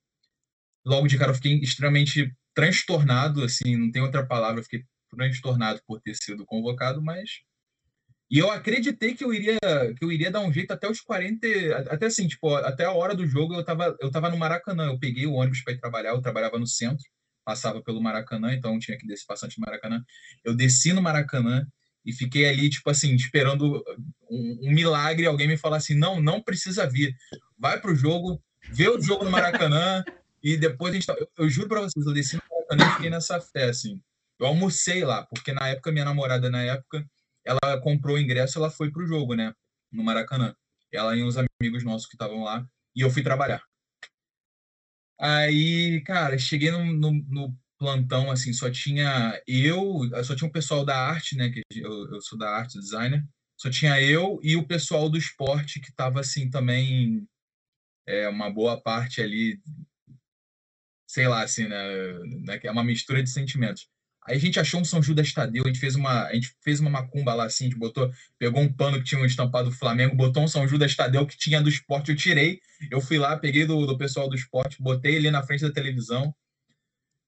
Logo 0.86 1.08
de 1.08 1.18
cara 1.18 1.32
eu 1.32 1.36
fiquei 1.36 1.60
extremamente 1.60 2.36
transtornado, 2.54 3.44
assim, 3.44 3.76
não 3.76 3.92
tem 3.92 4.02
outra 4.02 4.26
palavra, 4.26 4.60
eu 4.60 4.64
fiquei 4.64 4.86
transtornado 5.16 5.82
por 5.88 6.02
ter 6.02 6.16
sido 6.16 6.46
convocado, 6.46 7.02
mas 7.02 7.30
e 8.34 8.40
eu 8.40 8.50
acreditei 8.50 9.14
que 9.14 9.24
eu 9.24 9.32
iria 9.34 9.60
que 9.96 10.04
eu 10.04 10.12
iria 10.12 10.32
dar 10.32 10.40
um 10.40 10.52
jeito 10.52 10.72
até 10.72 10.90
os 10.90 11.00
40, 11.02 11.48
até 11.90 12.08
assim, 12.08 12.28
tipo, 12.28 12.56
até 12.56 12.84
a 12.86 12.92
hora 12.92 13.16
do 13.16 13.28
jogo 13.28 13.54
eu 13.54 13.64
tava 13.64 13.96
eu 14.02 14.10
tava 14.10 14.30
no 14.30 14.38
Maracanã, 14.38 14.88
eu 14.88 14.98
peguei 15.00 15.28
o 15.28 15.34
ônibus 15.34 15.62
para 15.62 15.74
ir 15.74 15.80
trabalhar, 15.80 16.10
eu 16.12 16.22
trabalhava 16.22 16.58
no 16.58 16.66
centro, 16.66 17.06
passava 17.46 17.82
pelo 17.84 18.02
Maracanã, 18.02 18.54
então 18.54 18.80
tinha 18.80 18.98
que 18.98 19.06
descer 19.06 19.26
passante 19.28 19.60
no 19.60 19.66
Maracanã. 19.66 20.04
Eu 20.44 20.56
desci 20.56 20.94
no 20.94 21.02
Maracanã 21.02 21.64
e 22.06 22.12
fiquei 22.12 22.50
ali, 22.50 22.72
tipo 22.72 22.90
assim, 22.90 23.14
esperando 23.16 23.84
um, 24.30 24.60
um 24.64 24.72
milagre, 24.74 25.28
alguém 25.28 25.48
me 25.48 25.58
falar 25.58 25.78
assim: 25.78 25.96
"Não, 25.96 26.20
não 26.20 26.42
precisa 26.42 26.90
vir. 26.90 27.16
Vai 27.58 27.80
pro 27.80 27.96
jogo, 27.96 28.42
vê 28.72 28.90
o 28.90 29.00
jogo 29.00 29.26
no 29.26 29.32
Maracanã 29.32 30.04
e 30.42 30.58
depois 30.58 30.92
a 30.92 30.96
gente 30.96 31.06
tá... 31.06 31.16
eu, 31.20 31.30
eu 31.38 31.50
juro 31.50 31.70
para 31.70 31.82
vocês, 31.82 32.06
eu 32.06 32.14
desci 32.14 32.36
no 32.38 32.42
Maracanã 32.50 32.90
e 32.90 32.96
fiquei 32.96 33.10
nessa 33.12 33.40
fé 33.40 33.66
assim. 33.66 34.02
Eu 34.40 34.48
almocei 34.48 35.04
lá, 35.06 35.26
porque 35.26 35.54
na 35.54 35.70
época, 35.70 35.92
minha 35.92 36.06
namorada, 36.06 36.50
na 36.50 36.64
época, 36.64 37.06
ela 37.46 37.80
comprou 37.82 38.16
o 38.16 38.20
ingresso 38.20 38.58
ela 38.58 38.70
foi 38.70 38.92
pro 38.92 39.06
jogo, 39.06 39.36
né? 39.36 39.54
No 39.92 40.04
Maracanã. 40.04 40.56
Ela 40.92 41.16
e 41.16 41.24
uns 41.24 41.36
amigos 41.38 41.84
nossos 41.84 42.08
que 42.08 42.16
estavam 42.16 42.44
lá. 42.44 42.66
E 42.96 43.02
eu 43.02 43.10
fui 43.10 43.24
trabalhar. 43.24 43.64
Aí, 45.20 46.02
cara, 46.02 46.38
cheguei 46.38 46.72
no, 46.72 46.84
no, 46.86 47.12
no, 47.30 47.58
plantão, 47.78 48.32
assim, 48.32 48.54
só 48.54 48.70
tinha 48.72 49.42
eu, 49.48 50.02
só 50.24 50.36
tinha 50.36 50.48
o 50.48 50.52
pessoal 50.52 50.86
da 50.86 50.98
arte, 50.98 51.36
né? 51.36 51.50
Que 51.50 51.62
eu, 51.76 52.14
eu 52.14 52.22
sou 52.22 52.38
da 52.38 52.50
arte, 52.50 52.80
designer. 52.80 53.24
Só 53.58 53.70
tinha 53.70 54.02
eu 54.02 54.40
e 54.44 54.56
o 54.56 54.66
pessoal 54.68 55.10
do 55.10 55.18
esporte 55.18 55.80
que 55.80 55.94
tava, 55.94 56.20
assim, 56.22 56.50
também 56.50 57.28
é, 58.08 58.28
uma 58.30 58.50
boa 58.52 58.82
parte 58.82 59.22
ali, 59.22 59.62
sei 61.08 61.28
lá, 61.28 61.44
assim, 61.44 61.68
né? 61.68 61.78
né 62.42 62.60
é 62.64 62.72
uma 62.72 62.84
mistura 62.84 63.22
de 63.24 63.30
sentimentos. 63.30 63.88
Aí 64.26 64.38
a 64.38 64.40
gente 64.40 64.60
achou 64.60 64.80
um 64.80 64.86
São 64.86 65.02
Judas 65.02 65.34
Tadeu, 65.34 65.64
a 65.66 65.68
gente 65.68 65.80
fez 65.80 65.96
uma, 65.96 66.28
a 66.28 66.34
gente 66.34 66.56
fez 66.62 66.80
uma 66.80 66.90
macumba 66.90 67.34
lá 67.34 67.46
assim, 67.46 67.66
a 67.66 67.68
gente 67.70 67.80
botou, 67.80 68.12
pegou 68.40 68.62
um 68.62 68.72
pano 68.72 68.98
que 68.98 69.04
tinha 69.04 69.24
estampado 69.26 69.70
do 69.70 69.76
Flamengo, 69.76 70.16
botou 70.16 70.44
um 70.44 70.48
São 70.48 70.68
Judas 70.68 70.96
Tadeu 70.96 71.28
que 71.28 71.38
tinha 71.38 71.62
do 71.62 71.70
esporte, 71.70 72.12
eu 72.12 72.16
tirei, 72.16 72.60
eu 72.90 73.02
fui 73.02 73.18
lá, 73.18 73.38
peguei 73.38 73.66
do, 73.66 73.86
do 73.86 73.98
pessoal 73.98 74.30
do 74.30 74.36
esporte, 74.36 74.82
botei 74.82 75.16
ele 75.16 75.30
na 75.30 75.44
frente 75.44 75.62
da 75.62 75.72
televisão. 75.72 76.34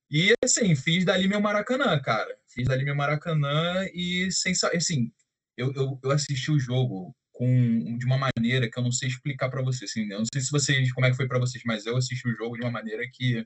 E 0.09 0.33
assim, 0.43 0.75
fiz 0.75 1.03
dali 1.03 1.27
meu 1.27 1.41
Maracanã, 1.41 1.99
cara. 1.99 2.37
Fiz 2.47 2.67
dali 2.67 2.85
meu 2.85 2.95
Maracanã 2.95 3.85
e 3.93 4.31
sem 4.31 4.53
assim, 4.73 5.11
eu, 5.57 5.73
eu, 5.73 5.99
eu 6.03 6.11
assisti 6.11 6.51
o 6.51 6.59
jogo 6.59 7.13
com 7.31 7.97
de 7.97 8.05
uma 8.05 8.17
maneira 8.17 8.69
que 8.69 8.79
eu 8.79 8.83
não 8.83 8.91
sei 8.91 9.09
explicar 9.09 9.49
para 9.49 9.61
vocês, 9.61 9.91
assim, 9.91 10.09
eu 10.09 10.19
não 10.19 10.25
sei 10.33 10.41
se 10.41 10.51
vocês 10.51 10.91
como 10.93 11.05
é 11.05 11.11
que 11.11 11.17
foi 11.17 11.27
para 11.27 11.39
vocês, 11.39 11.61
mas 11.65 11.85
eu 11.85 11.97
assisti 11.97 12.27
o 12.27 12.35
jogo 12.35 12.55
de 12.55 12.61
uma 12.61 12.71
maneira 12.71 13.03
que 13.11 13.45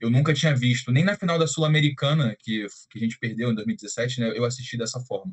eu 0.00 0.10
nunca 0.10 0.32
tinha 0.32 0.56
visto, 0.56 0.90
nem 0.90 1.04
na 1.04 1.14
final 1.14 1.38
da 1.38 1.46
Sul-Americana, 1.46 2.34
que, 2.40 2.66
que 2.88 2.98
a 2.98 3.00
gente 3.00 3.18
perdeu 3.18 3.50
em 3.52 3.54
2017, 3.54 4.20
né, 4.20 4.32
eu 4.34 4.44
assisti 4.44 4.76
dessa 4.76 4.98
forma. 5.00 5.32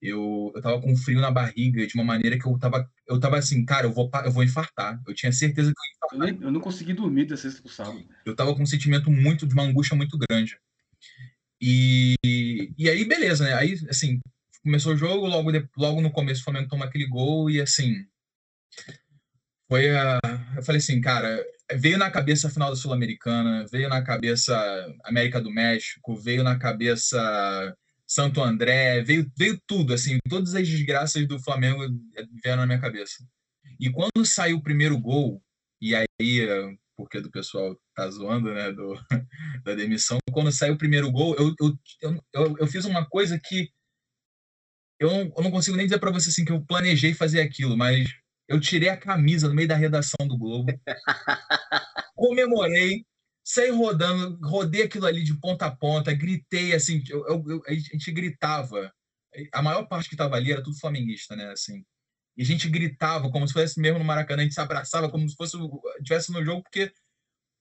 Eu, 0.00 0.50
eu 0.54 0.62
tava 0.62 0.80
com 0.80 0.96
frio 0.96 1.20
na 1.20 1.30
barriga 1.30 1.86
de 1.86 1.94
uma 1.94 2.04
maneira 2.04 2.38
que 2.38 2.46
eu 2.46 2.58
tava, 2.58 2.90
eu 3.06 3.20
tava 3.20 3.36
assim, 3.36 3.62
cara, 3.66 3.86
eu 3.86 3.92
vou, 3.92 4.10
eu 4.24 4.32
vou 4.32 4.42
infartar. 4.42 4.98
Eu 5.06 5.14
tinha 5.14 5.30
certeza 5.30 5.70
que 5.70 6.16
eu 6.16 6.24
ia 6.24 6.32
Eu, 6.32 6.42
eu 6.44 6.50
não 6.50 6.60
consegui 6.60 6.94
dormir 6.94 7.26
da 7.26 7.36
sexta 7.36 7.60
pro 7.60 7.70
sábado. 7.70 8.02
Eu 8.24 8.34
tava 8.34 8.54
com 8.54 8.62
um 8.62 8.66
sentimento 8.66 9.10
muito, 9.10 9.46
de 9.46 9.52
uma 9.52 9.64
angústia 9.64 9.94
muito 9.94 10.16
grande. 10.16 10.58
E, 11.60 12.14
e 12.78 12.88
aí, 12.88 13.04
beleza, 13.04 13.44
né? 13.44 13.52
Aí, 13.52 13.74
assim, 13.90 14.20
começou 14.62 14.94
o 14.94 14.96
jogo, 14.96 15.26
logo, 15.26 15.52
de, 15.52 15.68
logo 15.76 16.00
no 16.00 16.10
começo 16.10 16.40
o 16.40 16.44
Flamengo 16.44 16.70
toma 16.70 16.86
aquele 16.86 17.06
gol 17.06 17.50
e, 17.50 17.60
assim, 17.60 18.06
foi 19.68 19.94
a... 19.94 20.18
Eu 20.56 20.62
falei 20.62 20.78
assim, 20.78 20.98
cara, 21.02 21.44
veio 21.76 21.98
na 21.98 22.10
cabeça 22.10 22.48
a 22.48 22.50
final 22.50 22.70
da 22.70 22.76
Sul-Americana, 22.76 23.66
veio 23.70 23.88
na 23.88 24.02
cabeça 24.02 24.54
América 25.04 25.40
do 25.40 25.50
México, 25.50 26.16
veio 26.16 26.42
na 26.42 26.58
cabeça 26.58 27.76
Santo 28.06 28.42
André, 28.42 29.02
veio, 29.02 29.30
veio 29.36 29.60
tudo, 29.66 29.94
assim, 29.94 30.18
todas 30.28 30.54
as 30.54 30.66
desgraças 30.66 31.26
do 31.28 31.38
Flamengo 31.38 31.82
vieram 32.42 32.62
na 32.62 32.66
minha 32.66 32.80
cabeça. 32.80 33.24
E 33.78 33.90
quando 33.90 34.26
saiu 34.26 34.56
o 34.56 34.62
primeiro 34.62 34.98
gol, 34.98 35.42
e 35.80 35.94
aí, 35.94 36.06
porque 36.96 37.20
do 37.20 37.30
pessoal 37.30 37.78
tá 37.94 38.10
zoando, 38.10 38.52
né, 38.52 38.72
do, 38.72 38.94
da 39.64 39.74
demissão, 39.74 40.18
quando 40.32 40.50
saiu 40.50 40.74
o 40.74 40.78
primeiro 40.78 41.10
gol, 41.10 41.36
eu, 41.36 41.54
eu, 41.60 41.78
eu, 42.34 42.56
eu 42.58 42.66
fiz 42.66 42.84
uma 42.84 43.06
coisa 43.06 43.38
que 43.42 43.70
eu 44.98 45.08
não, 45.08 45.32
eu 45.36 45.42
não 45.44 45.50
consigo 45.50 45.76
nem 45.76 45.86
dizer 45.86 45.98
para 45.98 46.10
você 46.10 46.28
assim 46.28 46.44
que 46.44 46.52
eu 46.52 46.62
planejei 46.66 47.14
fazer 47.14 47.40
aquilo, 47.40 47.76
mas 47.76 48.06
eu 48.50 48.60
tirei 48.60 48.88
a 48.88 48.96
camisa 48.96 49.48
no 49.48 49.54
meio 49.54 49.68
da 49.68 49.76
redação 49.76 50.26
do 50.26 50.36
Globo, 50.36 50.72
comemorei, 52.16 53.06
saí 53.44 53.70
rodando, 53.70 54.38
rodei 54.42 54.82
aquilo 54.82 55.06
ali 55.06 55.22
de 55.22 55.38
ponta 55.38 55.66
a 55.66 55.76
ponta, 55.76 56.12
gritei, 56.12 56.74
assim, 56.74 57.02
eu, 57.08 57.24
eu, 57.26 57.62
a 57.66 57.72
gente 57.72 58.10
gritava. 58.10 58.92
A 59.52 59.62
maior 59.62 59.86
parte 59.86 60.08
que 60.08 60.14
estava 60.16 60.34
ali 60.34 60.50
era 60.50 60.62
tudo 60.62 60.78
flamenguista, 60.78 61.36
né, 61.36 61.52
assim. 61.52 61.84
E 62.36 62.42
a 62.42 62.44
gente 62.44 62.68
gritava 62.68 63.30
como 63.30 63.46
se 63.46 63.54
fosse 63.54 63.80
mesmo 63.80 64.00
no 64.00 64.04
Maracanã, 64.04 64.42
a 64.42 64.44
gente 64.44 64.54
se 64.54 64.60
abraçava 64.60 65.08
como 65.08 65.28
se 65.28 65.36
fosse 65.36 65.56
tivesse 66.02 66.32
no 66.32 66.44
jogo, 66.44 66.62
porque 66.64 66.92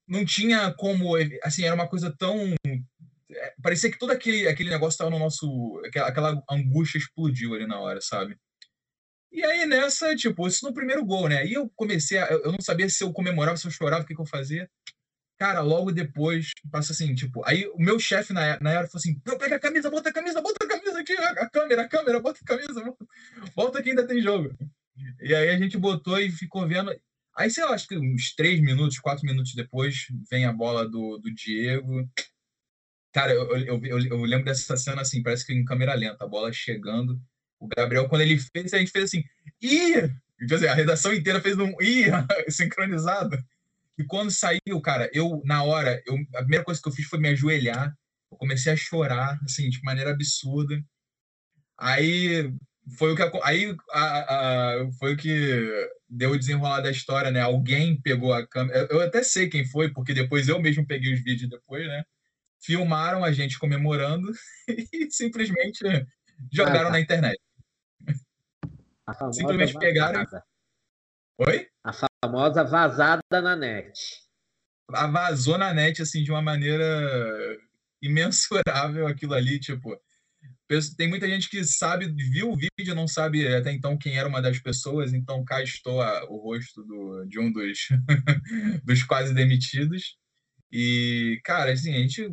não 0.08 0.26
tinha 0.26 0.74
como, 0.74 1.14
assim, 1.44 1.64
era 1.66 1.76
uma 1.76 1.88
coisa 1.88 2.12
tão 2.18 2.56
é, 3.32 3.54
parecia 3.62 3.92
que 3.92 4.00
todo 4.00 4.12
aquele, 4.12 4.48
aquele 4.48 4.72
negócio 4.72 4.96
estava 4.96 5.12
no 5.12 5.20
nosso. 5.20 5.80
Aquela, 5.86 6.08
aquela 6.08 6.44
angústia 6.50 6.98
explodiu 6.98 7.54
ali 7.54 7.68
na 7.68 7.80
hora, 7.80 8.02
sabe? 8.02 8.36
E 9.32 9.44
aí 9.46 9.66
nessa, 9.66 10.16
tipo, 10.16 10.48
isso 10.48 10.66
no 10.66 10.74
primeiro 10.74 11.06
gol, 11.06 11.30
né? 11.30 11.38
Aí 11.40 11.54
eu 11.54 11.70
comecei, 11.76 12.18
a, 12.18 12.28
eu 12.28 12.52
não 12.52 12.62
sabia 12.62 12.90
se 12.90 13.04
eu 13.04 13.14
comemorava, 13.14 13.58
se 13.58 13.68
eu 13.68 13.72
chorava, 13.72 14.04
o 14.04 14.06
que, 14.06 14.16
que 14.16 14.22
eu 14.22 14.26
fazia. 14.26 14.70
Cara, 15.40 15.62
logo 15.62 15.92
depois, 15.92 16.52
passa 16.70 16.92
assim, 16.92 17.16
tipo, 17.16 17.42
aí 17.46 17.66
o 17.68 17.78
meu 17.80 17.98
chefe 18.00 18.34
na, 18.34 18.60
na 18.60 18.72
era 18.72 18.88
falou 18.88 19.00
assim: 19.00 19.22
não, 19.26 19.38
pega 19.38 19.56
a 19.56 19.60
camisa, 19.60 19.90
bota 19.90 20.10
a 20.10 20.14
camisa, 20.14 20.42
bota 20.42 20.66
a 20.66 20.68
camisa 20.68 21.00
aqui, 21.00 21.14
a, 21.14 21.50
câmera, 21.50 21.82
a 21.84 21.88
câmera, 21.88 22.20
bota 22.20 22.40
a 22.42 22.46
camisa, 22.46 22.84
volta, 22.84 23.06
volta 23.56 23.84
que 23.84 23.90
ainda 23.90 24.06
tem 24.06 24.22
jogo. 24.22 24.54
E 25.22 25.34
aí 25.34 25.50
a 25.50 25.58
gente 25.58 25.78
botou 25.78 26.20
e 26.20 26.32
ficou 26.32 26.68
vendo. 26.68 26.94
Aí, 27.38 27.50
sei 27.50 27.64
lá, 27.64 27.72
acho 27.72 27.88
que 27.88 27.98
uns 27.98 28.36
três 28.36 28.60
minutos, 28.60 29.00
quatro 29.00 29.26
minutos 29.26 29.54
depois, 29.56 30.08
vem 30.30 30.46
a 30.46 30.52
bola 30.52 30.86
do, 30.88 31.18
do 31.20 31.34
Diego. 31.34 32.06
Cara, 33.14 33.34
eu, 33.34 33.56
eu, 33.58 33.86
eu, 33.86 34.00
eu 34.00 34.22
lembro 34.24 34.46
dessa 34.46 34.76
cena 34.76 35.02
assim, 35.02 35.24
parece 35.24 35.46
que 35.46 35.54
em 35.54 35.64
câmera 35.64 35.96
lenta, 35.96 36.26
a 36.26 36.28
bola 36.28 36.52
chegando 36.52 37.20
o 37.60 37.68
Gabriel, 37.68 38.08
quando 38.08 38.22
ele 38.22 38.38
fez, 38.40 38.74
a 38.74 38.80
gente 38.80 38.92
fez 38.92 39.06
assim, 39.06 39.24
ih! 39.62 40.10
Assim, 40.52 40.68
a 40.68 40.74
redação 40.74 41.14
inteira 41.14 41.42
fez 41.42 41.58
um 41.58 41.74
ih 41.82 42.06
sincronizado. 42.50 43.38
E 43.98 44.04
quando 44.04 44.32
saiu, 44.32 44.82
cara, 44.82 45.10
eu, 45.14 45.42
na 45.44 45.64
hora, 45.64 46.02
eu, 46.06 46.16
a 46.36 46.40
primeira 46.40 46.64
coisa 46.64 46.82
que 46.82 46.88
eu 46.88 46.94
fiz 46.94 47.06
foi 47.06 47.20
me 47.20 47.30
ajoelhar. 47.30 47.94
Eu 48.32 48.38
comecei 48.38 48.72
a 48.72 48.78
chorar, 48.78 49.38
assim, 49.44 49.70
de 49.70 49.82
maneira 49.84 50.12
absurda. 50.12 50.82
Aí 51.78 52.54
foi 52.98 53.12
o 53.12 53.16
que 53.16 53.24
aí 53.44 53.76
a, 53.92 54.80
a, 54.82 54.92
foi 54.94 55.14
o 55.14 55.18
que 55.18 55.90
deu 56.10 56.32
o 56.32 56.40
desenrolar 56.40 56.82
da 56.82 56.92
história, 56.92 57.30
né? 57.30 57.42
Alguém 57.42 58.00
pegou 58.02 58.34
a 58.34 58.48
câmera. 58.48 58.88
Eu 58.90 59.02
até 59.02 59.22
sei 59.22 59.50
quem 59.50 59.66
foi, 59.66 59.92
porque 59.92 60.14
depois 60.14 60.48
eu 60.48 60.62
mesmo 60.62 60.88
peguei 60.88 61.14
os 61.14 61.22
vídeos 61.22 61.50
depois, 61.50 61.86
né? 61.86 62.04
Filmaram 62.62 63.24
a 63.24 63.32
gente 63.32 63.60
comemorando 63.60 64.32
e 64.94 65.12
simplesmente 65.12 65.80
jogaram 66.52 66.82
ah, 66.82 66.86
tá. 66.86 66.92
na 66.92 67.00
internet. 67.00 67.40
Simplesmente 69.32 69.78
pegaram. 69.78 70.24
Vazada. 70.24 70.44
Oi? 71.40 71.68
A 71.84 71.94
famosa 72.24 72.64
vazada 72.64 73.42
na 73.42 73.56
net. 73.56 73.94
A 74.92 75.08
vazou 75.08 75.58
na 75.58 75.74
net, 75.74 76.02
assim, 76.02 76.24
de 76.24 76.32
uma 76.32 76.42
maneira 76.42 77.58
imensurável 78.02 79.08
aquilo 79.08 79.34
ali, 79.34 79.60
tipo. 79.60 80.00
Tem 80.96 81.08
muita 81.08 81.28
gente 81.28 81.50
que 81.50 81.64
sabe, 81.64 82.08
viu 82.08 82.52
o 82.52 82.56
vídeo, 82.56 82.94
não 82.94 83.08
sabe 83.08 83.48
até 83.48 83.72
então 83.72 83.98
quem 83.98 84.18
era 84.18 84.30
uma 84.30 84.42
das 84.42 84.60
pessoas, 84.60 85.14
então 85.14 85.44
cá 85.44 85.64
estou 85.64 86.00
a, 86.00 86.24
o 86.30 86.38
rosto 86.38 86.84
do, 86.84 87.26
de 87.26 87.40
um 87.40 87.52
dos, 87.52 87.88
dos 88.86 89.04
quase 89.04 89.34
demitidos. 89.34 90.16
E, 90.72 91.42
cara, 91.44 91.72
assim, 91.72 91.94
a 91.96 91.98
gente 91.98 92.30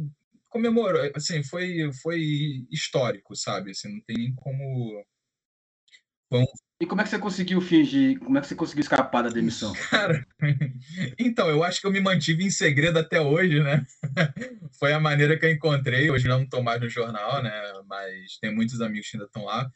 comemorou, 0.51 1.11
assim, 1.15 1.43
foi, 1.43 1.91
foi 2.03 2.67
histórico, 2.71 3.35
sabe? 3.35 3.71
Assim, 3.71 3.93
não 3.93 4.01
tem 4.07 4.17
nem 4.17 4.35
como. 4.35 5.05
Bom, 6.31 6.45
e 6.79 6.85
como 6.85 7.01
é 7.01 7.05
que 7.05 7.11
você 7.11 7.19
conseguiu 7.19 7.61
fingir? 7.63 8.19
Como 8.19 8.37
é 8.37 8.41
que 8.41 8.49
você 8.49 8.55
conseguiu 8.55 8.83
escapar 8.83 9.23
da 9.23 9.31
demissão? 9.31 9.73
Cara, 9.91 10.27
então, 11.19 11.49
eu 11.49 11.65
acho 11.65 11.81
que 11.81 11.87
eu 11.87 11.91
me 11.91 12.01
mantive 12.01 12.45
em 12.45 12.51
segredo 12.51 12.99
até 12.99 13.19
hoje, 13.19 13.63
né? 13.63 13.87
Foi 14.79 14.93
a 14.93 15.01
maneira 15.01 15.39
que 15.39 15.47
eu 15.47 15.51
encontrei. 15.51 16.11
Hoje 16.11 16.29
não 16.29 16.43
estou 16.43 16.63
mais 16.63 16.79
no 16.81 16.89
jornal, 16.89 17.43
né? 17.43 17.51
Mas 17.87 18.37
tem 18.43 18.55
muitos 18.55 18.83
amigos 18.83 19.09
que 19.09 19.17
ainda 19.17 19.27
estão 19.27 19.45
lá. 19.45 19.71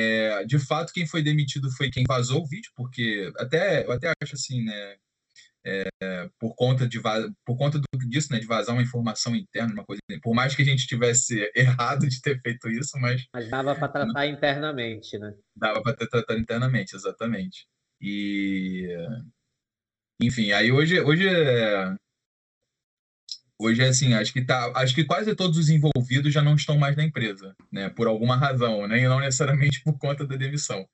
É, 0.00 0.44
de 0.46 0.58
fato, 0.58 0.94
quem 0.94 1.06
foi 1.06 1.22
demitido 1.22 1.70
foi 1.72 1.90
quem 1.90 2.04
vazou 2.08 2.42
o 2.42 2.46
vídeo, 2.46 2.72
porque 2.74 3.30
até 3.38 3.84
eu 3.84 3.92
até 3.92 4.10
acho 4.22 4.34
assim, 4.34 4.64
né? 4.64 4.96
É, 5.66 5.88
por 6.38 6.54
conta 6.54 6.88
de 6.88 6.98
por 7.44 7.58
conta 7.58 7.78
do, 7.78 8.08
disso, 8.08 8.32
né, 8.32 8.38
de 8.38 8.46
vazar 8.46 8.74
uma 8.74 8.82
informação 8.82 9.36
interna, 9.36 9.74
uma 9.74 9.84
coisa, 9.84 10.00
por 10.22 10.34
mais 10.34 10.56
que 10.56 10.62
a 10.62 10.64
gente 10.64 10.86
tivesse 10.86 11.50
errado 11.54 12.08
de 12.08 12.20
ter 12.22 12.40
feito 12.40 12.68
isso, 12.70 12.98
mas 12.98 13.26
mas 13.32 13.50
dava 13.50 13.74
para 13.74 13.88
tratar 13.88 14.14
não, 14.14 14.24
internamente, 14.24 15.18
né? 15.18 15.34
Dava 15.54 15.82
para 15.82 15.94
ter 15.94 16.08
tratado 16.08 16.40
internamente, 16.40 16.96
exatamente. 16.96 17.66
E 18.00 18.88
enfim, 20.22 20.52
aí 20.52 20.72
hoje 20.72 20.98
hoje 21.00 21.28
é, 21.28 21.94
hoje 23.60 23.82
assim, 23.82 24.14
acho 24.14 24.32
que 24.32 24.44
tá, 24.44 24.72
acho 24.76 24.94
que 24.94 25.04
quase 25.04 25.34
todos 25.36 25.58
os 25.58 25.68
envolvidos 25.68 26.32
já 26.32 26.42
não 26.42 26.54
estão 26.54 26.78
mais 26.78 26.96
na 26.96 27.04
empresa, 27.04 27.54
né, 27.70 27.90
por 27.90 28.06
alguma 28.06 28.36
razão, 28.36 28.88
né, 28.88 29.00
e 29.00 29.08
não 29.08 29.20
necessariamente 29.20 29.82
por 29.84 29.98
conta 29.98 30.26
da 30.26 30.36
demissão. 30.36 30.86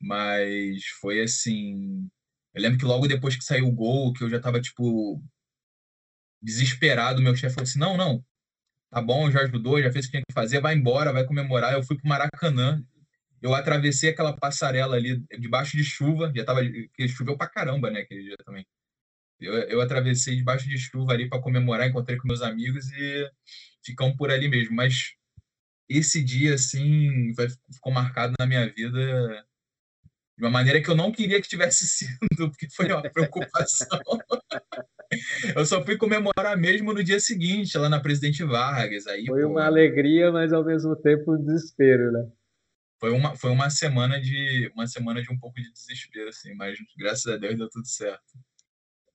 Mas 0.00 0.84
foi 1.00 1.22
assim, 1.22 2.08
eu 2.54 2.62
lembro 2.62 2.78
que 2.78 2.84
logo 2.84 3.08
depois 3.08 3.36
que 3.36 3.44
saiu 3.44 3.66
o 3.66 3.72
gol, 3.72 4.12
que 4.12 4.24
eu 4.24 4.30
já 4.30 4.40
tava, 4.40 4.60
tipo, 4.60 5.22
desesperado, 6.42 7.22
meu 7.22 7.34
chefe 7.34 7.54
falou 7.54 7.64
assim: 7.64 7.78
não, 7.78 7.96
não, 7.96 8.24
tá 8.90 9.02
bom, 9.02 9.30
já 9.30 9.40
ajudou, 9.42 9.82
já 9.82 9.92
fez 9.92 10.06
o 10.06 10.08
que 10.08 10.12
tinha 10.12 10.24
que 10.28 10.34
fazer, 10.34 10.60
vai 10.60 10.74
embora, 10.74 11.12
vai 11.12 11.24
comemorar. 11.26 11.72
Eu 11.74 11.82
fui 11.82 11.96
pro 11.96 12.08
Maracanã, 12.08 12.82
eu 13.42 13.54
atravessei 13.54 14.10
aquela 14.10 14.36
passarela 14.36 14.96
ali 14.96 15.22
debaixo 15.38 15.76
de 15.76 15.84
chuva, 15.84 16.32
já 16.34 16.44
tava, 16.44 16.60
choveu 17.08 17.36
pra 17.36 17.48
caramba, 17.48 17.90
né, 17.90 18.00
aquele 18.00 18.22
dia 18.24 18.36
também. 18.44 18.66
Eu, 19.40 19.54
eu 19.54 19.80
atravessei 19.80 20.36
debaixo 20.36 20.68
de 20.68 20.78
chuva 20.78 21.12
ali 21.12 21.28
para 21.28 21.42
comemorar, 21.42 21.88
encontrei 21.88 22.16
com 22.18 22.28
meus 22.28 22.42
amigos 22.42 22.90
e 22.92 23.30
ficamos 23.84 24.16
por 24.16 24.30
ali 24.30 24.48
mesmo. 24.48 24.74
Mas 24.76 25.14
esse 25.88 26.22
dia, 26.24 26.54
assim, 26.54 27.32
ficou 27.72 27.92
marcado 27.92 28.34
na 28.38 28.46
minha 28.46 28.68
vida 28.72 29.44
de 30.36 30.44
uma 30.44 30.50
maneira 30.50 30.82
que 30.82 30.90
eu 30.90 30.96
não 30.96 31.12
queria 31.12 31.40
que 31.40 31.48
tivesse 31.48 31.86
sido, 31.86 32.50
porque 32.50 32.68
foi 32.70 32.92
uma 32.92 33.02
preocupação. 33.02 34.00
eu 35.56 35.64
só 35.64 35.84
fui 35.84 35.96
comemorar 35.96 36.56
mesmo 36.56 36.92
no 36.92 37.04
dia 37.04 37.20
seguinte, 37.20 37.78
lá 37.78 37.88
na 37.88 38.00
Presidente 38.00 38.42
Vargas. 38.44 39.06
Aí, 39.06 39.26
foi 39.26 39.42
pô, 39.42 39.48
uma 39.48 39.64
alegria, 39.64 40.32
mas 40.32 40.52
ao 40.52 40.64
mesmo 40.64 40.96
tempo 40.96 41.34
um 41.34 41.44
desespero, 41.44 42.10
né? 42.12 42.28
Foi 42.98 43.10
uma, 43.10 43.36
foi 43.36 43.50
uma 43.50 43.70
semana 43.70 44.20
de 44.20 44.70
uma 44.74 44.86
semana 44.86 45.22
de 45.22 45.30
um 45.30 45.38
pouco 45.38 45.60
de 45.60 45.70
desespero, 45.72 46.28
assim, 46.28 46.54
mas 46.54 46.78
graças 46.96 47.26
a 47.32 47.36
Deus 47.36 47.56
deu 47.56 47.68
tudo 47.68 47.86
certo. 47.86 48.22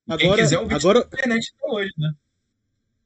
E 0.08 0.14
agora, 0.14 0.18
quem 0.20 0.36
quiser 0.36 0.60
ouvir 0.60 0.76
agora... 0.76 1.00
na 1.00 1.06
internet 1.06 1.54
até 1.58 1.72
hoje, 1.72 1.94
né? 1.98 2.14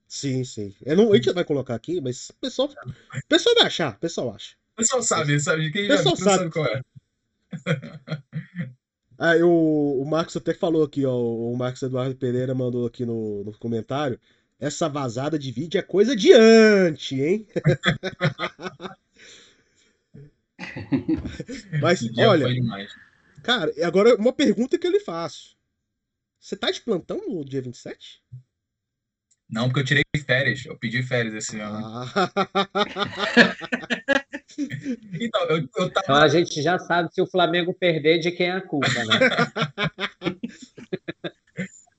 Sim, 0.07 0.43
sim. 0.43 0.75
Eu 0.85 0.95
não, 0.95 1.11
a 1.11 1.15
gente 1.15 1.31
vai 1.31 1.43
colocar 1.43 1.73
aqui, 1.73 1.99
mas 1.99 2.29
o 2.29 2.33
pessoal, 2.35 2.69
o 2.69 3.27
pessoal 3.27 3.55
vai 3.55 3.65
achar, 3.65 3.95
o 3.95 3.99
pessoal 3.99 4.35
acha. 4.35 4.55
O 4.73 4.75
pessoal 4.75 5.01
sabe, 5.01 5.39
sabe? 5.39 5.71
Quem 5.71 5.85
já 5.85 5.97
pessoal 5.97 6.15
sabe. 6.15 6.37
sabe 6.37 6.51
qual 6.51 6.65
é. 6.65 6.81
Ah, 9.25 9.37
eu, 9.37 9.49
o 9.49 10.03
Marcos 10.05 10.35
até 10.35 10.53
falou 10.53 10.83
aqui, 10.83 11.05
ó. 11.05 11.15
O 11.15 11.55
Marcos 11.55 11.81
Eduardo 11.81 12.15
Pereira 12.15 12.53
mandou 12.53 12.85
aqui 12.85 13.05
no, 13.05 13.43
no 13.43 13.57
comentário. 13.57 14.19
Essa 14.59 14.89
vazada 14.89 15.37
de 15.37 15.51
vídeo 15.51 15.77
é 15.77 15.81
coisa 15.81 16.15
de 16.15 16.33
antes, 16.33 17.17
hein? 17.17 17.47
Mas, 21.81 22.01
olha. 22.17 22.47
Cara, 23.43 23.71
agora 23.85 24.15
uma 24.15 24.33
pergunta 24.33 24.77
que 24.77 24.87
eu 24.87 24.91
lhe 24.91 24.99
faço. 24.99 25.55
Você 26.39 26.57
tá 26.57 26.71
de 26.71 26.81
plantão 26.81 27.17
no 27.27 27.45
dia 27.45 27.61
27? 27.61 28.21
Não, 29.49 29.67
porque 29.67 29.81
eu 29.81 29.85
tirei 29.85 30.03
férias. 30.25 30.65
Eu 30.65 30.77
pedi 30.77 31.03
férias 31.03 31.35
esse 31.35 31.59
ano. 31.59 31.85
Ah. 31.85 32.31
então, 35.19 35.41
eu, 35.49 35.57
eu 35.57 35.91
tava... 35.91 36.03
então 36.03 36.15
a 36.15 36.27
gente 36.27 36.61
já 36.61 36.79
sabe 36.79 37.13
se 37.13 37.21
o 37.21 37.27
Flamengo 37.27 37.73
perder 37.73 38.19
de 38.19 38.31
quem 38.31 38.47
é 38.47 38.51
a 38.51 38.61
culpa, 38.61 38.87
né? 38.87 39.19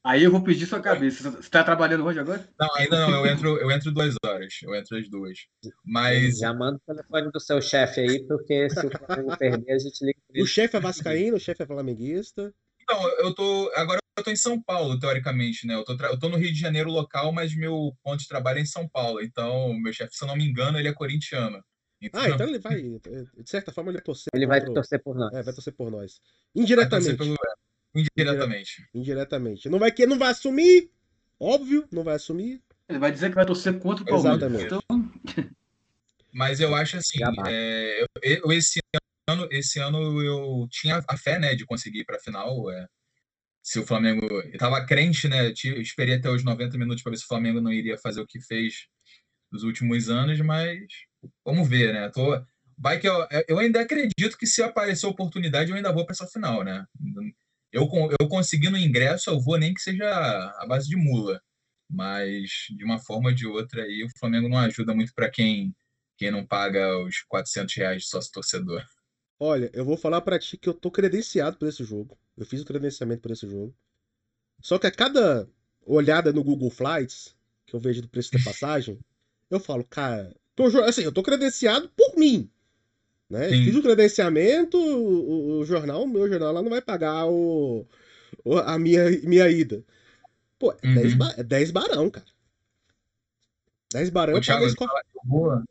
Aí 0.04 0.22
eu 0.22 0.30
vou 0.30 0.42
pedir 0.42 0.66
sua 0.66 0.80
cabeça. 0.80 1.30
Você 1.30 1.38
está 1.38 1.64
trabalhando 1.64 2.04
hoje 2.04 2.20
agora? 2.20 2.46
Não, 2.60 2.68
ainda 2.76 3.00
não. 3.00 3.24
Eu 3.24 3.26
entro, 3.26 3.56
eu 3.56 3.70
entro 3.70 3.90
duas 3.90 4.14
horas. 4.22 4.52
Eu 4.62 4.74
entro 4.74 4.98
às 4.98 5.08
duas. 5.08 5.38
Mas. 5.82 6.40
Já 6.40 6.52
manda 6.52 6.76
o 6.76 6.94
telefone 6.94 7.32
do 7.32 7.40
seu 7.40 7.62
chefe 7.62 8.00
aí, 8.00 8.22
porque 8.26 8.68
se 8.68 8.86
o 8.86 8.90
Flamengo 8.90 9.34
perder, 9.38 9.72
a 9.72 9.78
gente 9.78 10.04
liga. 10.04 10.18
O 10.36 10.46
chefe 10.46 10.76
é 10.76 10.80
vascaíno, 10.80 11.38
o 11.38 11.40
chefe 11.40 11.62
é 11.62 11.66
flamenguista. 11.66 12.52
Então, 12.82 13.08
eu 13.20 13.34
tô. 13.34 13.72
Agora 13.74 13.98
eu 14.18 14.22
tô 14.22 14.30
em 14.30 14.36
São 14.36 14.62
Paulo, 14.62 14.98
teoricamente, 14.98 15.66
né? 15.66 15.74
Eu 15.74 15.84
tô, 15.84 15.94
eu 15.94 16.18
tô 16.18 16.28
no 16.28 16.36
Rio 16.36 16.52
de 16.52 16.60
Janeiro 16.60 16.90
local, 16.90 17.32
mas 17.32 17.56
meu 17.56 17.96
ponto 18.02 18.20
de 18.20 18.28
trabalho 18.28 18.58
é 18.58 18.62
em 18.62 18.66
São 18.66 18.86
Paulo. 18.86 19.22
Então, 19.22 19.72
meu 19.80 19.92
chefe, 19.92 20.14
se 20.14 20.22
eu 20.22 20.28
não 20.28 20.36
me 20.36 20.46
engano, 20.46 20.78
ele 20.78 20.88
é 20.88 20.92
corintiano. 20.92 21.64
Então... 22.06 22.20
Ah, 22.20 22.28
então 22.28 22.46
ele 22.46 22.58
vai. 22.58 22.80
De 22.82 23.50
certa 23.50 23.72
forma, 23.72 23.90
ele 23.90 23.98
vai 23.98 24.04
torcer. 24.04 24.30
Ele 24.34 24.46
vai 24.46 24.64
torcer 24.64 25.02
por 25.02 25.14
nós. 25.16 25.32
É, 25.32 25.42
vai 25.42 25.54
torcer 25.54 25.72
por 25.74 25.90
nós. 25.90 26.20
Indiretamente. 26.54 27.16
Pelo... 27.16 27.36
Indiretamente. 27.94 28.88
Indiretamente. 28.94 29.68
Não 29.68 29.78
vai, 29.78 29.92
que... 29.92 30.06
não 30.06 30.18
vai 30.18 30.30
assumir, 30.30 30.90
óbvio, 31.38 31.86
não 31.92 32.02
vai 32.02 32.16
assumir. 32.16 32.62
Ele 32.88 32.98
vai 32.98 33.10
dizer 33.10 33.30
que 33.30 33.34
vai 33.34 33.46
torcer 33.46 33.78
contra 33.78 34.04
o 34.04 34.06
Palmeiras. 34.06 34.42
Exatamente. 34.42 34.66
Então... 34.66 35.54
Mas 36.32 36.58
eu 36.58 36.74
acho 36.74 36.96
assim, 36.96 37.20
é, 37.46 38.02
eu, 38.02 38.06
eu, 38.22 38.52
esse 38.52 38.80
ano, 39.28 39.46
esse 39.52 39.78
ano 39.78 40.20
eu 40.20 40.66
tinha 40.68 41.00
a 41.08 41.16
fé, 41.16 41.38
né, 41.38 41.54
de 41.54 41.64
conseguir 41.64 42.00
ir 42.00 42.04
para 42.04 42.16
a 42.16 42.20
final. 42.20 42.70
É, 42.72 42.88
se 43.62 43.78
o 43.78 43.86
Flamengo, 43.86 44.26
eu 44.26 44.58
tava 44.58 44.84
crente, 44.84 45.28
né, 45.28 45.52
eu 45.64 45.80
esperei 45.80 46.16
até 46.16 46.28
os 46.28 46.42
90 46.42 46.76
minutos 46.76 47.02
para 47.02 47.10
ver 47.10 47.18
se 47.18 47.24
o 47.24 47.28
Flamengo 47.28 47.60
não 47.60 47.72
iria 47.72 47.96
fazer 47.96 48.20
o 48.20 48.26
que 48.26 48.40
fez 48.40 48.88
nos 49.50 49.62
últimos 49.62 50.10
anos, 50.10 50.40
mas 50.40 50.80
vamos 51.44 51.68
ver, 51.68 51.92
né? 51.92 52.08
Tô, 52.10 52.40
vai 52.76 52.98
que 52.98 53.08
eu, 53.08 53.26
eu 53.48 53.58
ainda 53.58 53.80
acredito 53.80 54.36
que 54.38 54.46
se 54.46 54.62
aparecer 54.62 55.06
oportunidade 55.06 55.70
eu 55.70 55.76
ainda 55.76 55.92
vou 55.92 56.04
para 56.04 56.12
essa 56.12 56.26
final, 56.26 56.64
né? 56.64 56.86
Eu, 57.72 57.88
eu 58.20 58.28
conseguindo 58.28 58.76
ingresso, 58.76 59.30
eu 59.30 59.40
vou 59.40 59.58
nem 59.58 59.74
que 59.74 59.80
seja 59.80 60.06
a 60.08 60.66
base 60.66 60.88
de 60.88 60.96
mula. 60.96 61.40
Mas, 61.90 62.66
de 62.76 62.84
uma 62.84 62.98
forma 62.98 63.28
ou 63.28 63.34
de 63.34 63.46
outra, 63.46 63.82
aí, 63.82 64.04
o 64.04 64.18
Flamengo 64.18 64.48
não 64.48 64.58
ajuda 64.58 64.94
muito 64.94 65.12
para 65.14 65.30
quem, 65.30 65.74
quem 66.16 66.30
não 66.30 66.46
paga 66.46 66.98
os 67.00 67.20
400 67.28 67.74
reais 67.76 68.02
de 68.02 68.08
sócio 68.08 68.32
torcedor. 68.32 68.84
Olha, 69.38 69.70
eu 69.74 69.84
vou 69.84 69.96
falar 69.96 70.20
para 70.20 70.38
ti 70.38 70.56
que 70.56 70.68
eu 70.68 70.74
tô 70.74 70.90
credenciado 70.90 71.56
por 71.58 71.68
esse 71.68 71.84
jogo. 71.84 72.16
Eu 72.36 72.46
fiz 72.46 72.62
o 72.62 72.64
credenciamento 72.64 73.22
por 73.22 73.30
esse 73.30 73.48
jogo. 73.48 73.74
Só 74.60 74.78
que 74.78 74.86
a 74.86 74.90
cada 74.90 75.48
olhada 75.84 76.32
no 76.32 76.42
Google 76.42 76.70
Flights, 76.70 77.36
que 77.66 77.74
eu 77.74 77.80
vejo 77.80 78.00
do 78.02 78.08
preço 78.08 78.32
da 78.32 78.42
passagem, 78.42 78.98
eu 79.50 79.60
falo, 79.60 79.84
cara, 79.84 80.34
tô, 80.54 80.66
assim, 80.82 81.02
eu 81.02 81.12
tô 81.12 81.22
credenciado 81.22 81.90
por 81.96 82.16
mim. 82.16 82.50
Né? 83.28 83.48
Fiz 83.48 83.74
o 83.74 83.82
credenciamento, 83.82 84.78
o, 84.78 85.60
o, 85.60 85.64
jornal, 85.64 86.02
o 86.02 86.08
meu 86.08 86.28
jornal 86.28 86.52
lá 86.52 86.62
não 86.62 86.70
vai 86.70 86.80
pagar 86.80 87.26
o, 87.26 87.86
o 88.44 88.58
a 88.58 88.78
minha, 88.78 89.10
minha 89.22 89.48
ida. 89.48 89.82
Pô, 90.58 90.72
é 90.72 90.86
uhum. 90.86 90.94
10, 90.94 91.38
é 91.38 91.42
10 91.42 91.70
barão, 91.70 92.10
cara. 92.10 92.26
10 93.92 94.10
barão 94.10 94.34
Ô, 94.34 94.40
Thiago, 94.40 94.64
eu, 94.64 94.74
tava, 94.74 95.02
eu, 95.14 95.64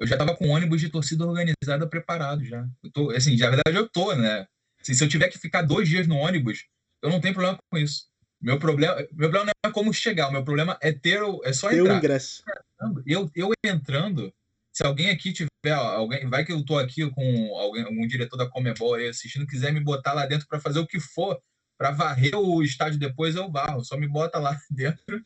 eu 0.00 0.06
já 0.06 0.16
tava 0.16 0.36
com 0.36 0.48
ônibus 0.48 0.80
de 0.80 0.88
torcida 0.88 1.26
organizada 1.26 1.86
preparado 1.86 2.44
já. 2.44 2.68
Eu 2.82 2.90
tô, 2.90 3.10
assim, 3.10 3.36
na 3.36 3.50
verdade 3.50 3.76
eu 3.76 3.88
tô, 3.88 4.14
né? 4.14 4.46
Assim, 4.80 4.94
se 4.94 5.02
eu 5.02 5.08
tiver 5.08 5.28
que 5.28 5.38
ficar 5.38 5.62
dois 5.62 5.88
dias 5.88 6.06
no 6.06 6.16
ônibus, 6.16 6.66
eu 7.00 7.08
não 7.08 7.20
tenho 7.20 7.34
problema 7.34 7.58
com 7.70 7.78
isso. 7.78 8.08
Meu 8.44 8.58
problema, 8.58 8.94
meu 8.96 9.30
problema 9.30 9.46
não 9.46 9.70
é 9.70 9.72
como 9.72 9.90
chegar, 9.94 10.28
o 10.28 10.32
meu 10.32 10.44
problema 10.44 10.76
é 10.82 10.92
ter 10.92 11.22
o, 11.22 11.40
é 11.44 11.52
só 11.54 11.70
ter 11.70 11.78
entrar. 11.78 11.98
Eu, 13.06 13.30
eu 13.34 13.50
entrando, 13.64 14.30
se 14.70 14.84
alguém 14.84 15.08
aqui 15.08 15.32
tiver, 15.32 15.72
alguém, 15.72 16.28
vai 16.28 16.44
que 16.44 16.52
eu 16.52 16.62
tô 16.62 16.76
aqui 16.76 17.10
com 17.10 17.56
alguém, 17.56 17.84
algum 17.84 18.06
diretor 18.06 18.36
da 18.36 18.46
Comebol 18.46 18.96
aí 18.96 19.08
assistindo, 19.08 19.46
quiser 19.46 19.72
me 19.72 19.80
botar 19.80 20.12
lá 20.12 20.26
dentro 20.26 20.46
para 20.46 20.60
fazer 20.60 20.78
o 20.78 20.86
que 20.86 21.00
for, 21.00 21.40
para 21.78 21.90
varrer 21.90 22.36
o 22.36 22.62
estádio 22.62 22.98
depois, 22.98 23.34
eu 23.34 23.50
varro. 23.50 23.82
Só 23.82 23.96
me 23.96 24.06
bota 24.06 24.38
lá 24.38 24.54
dentro. 24.70 25.24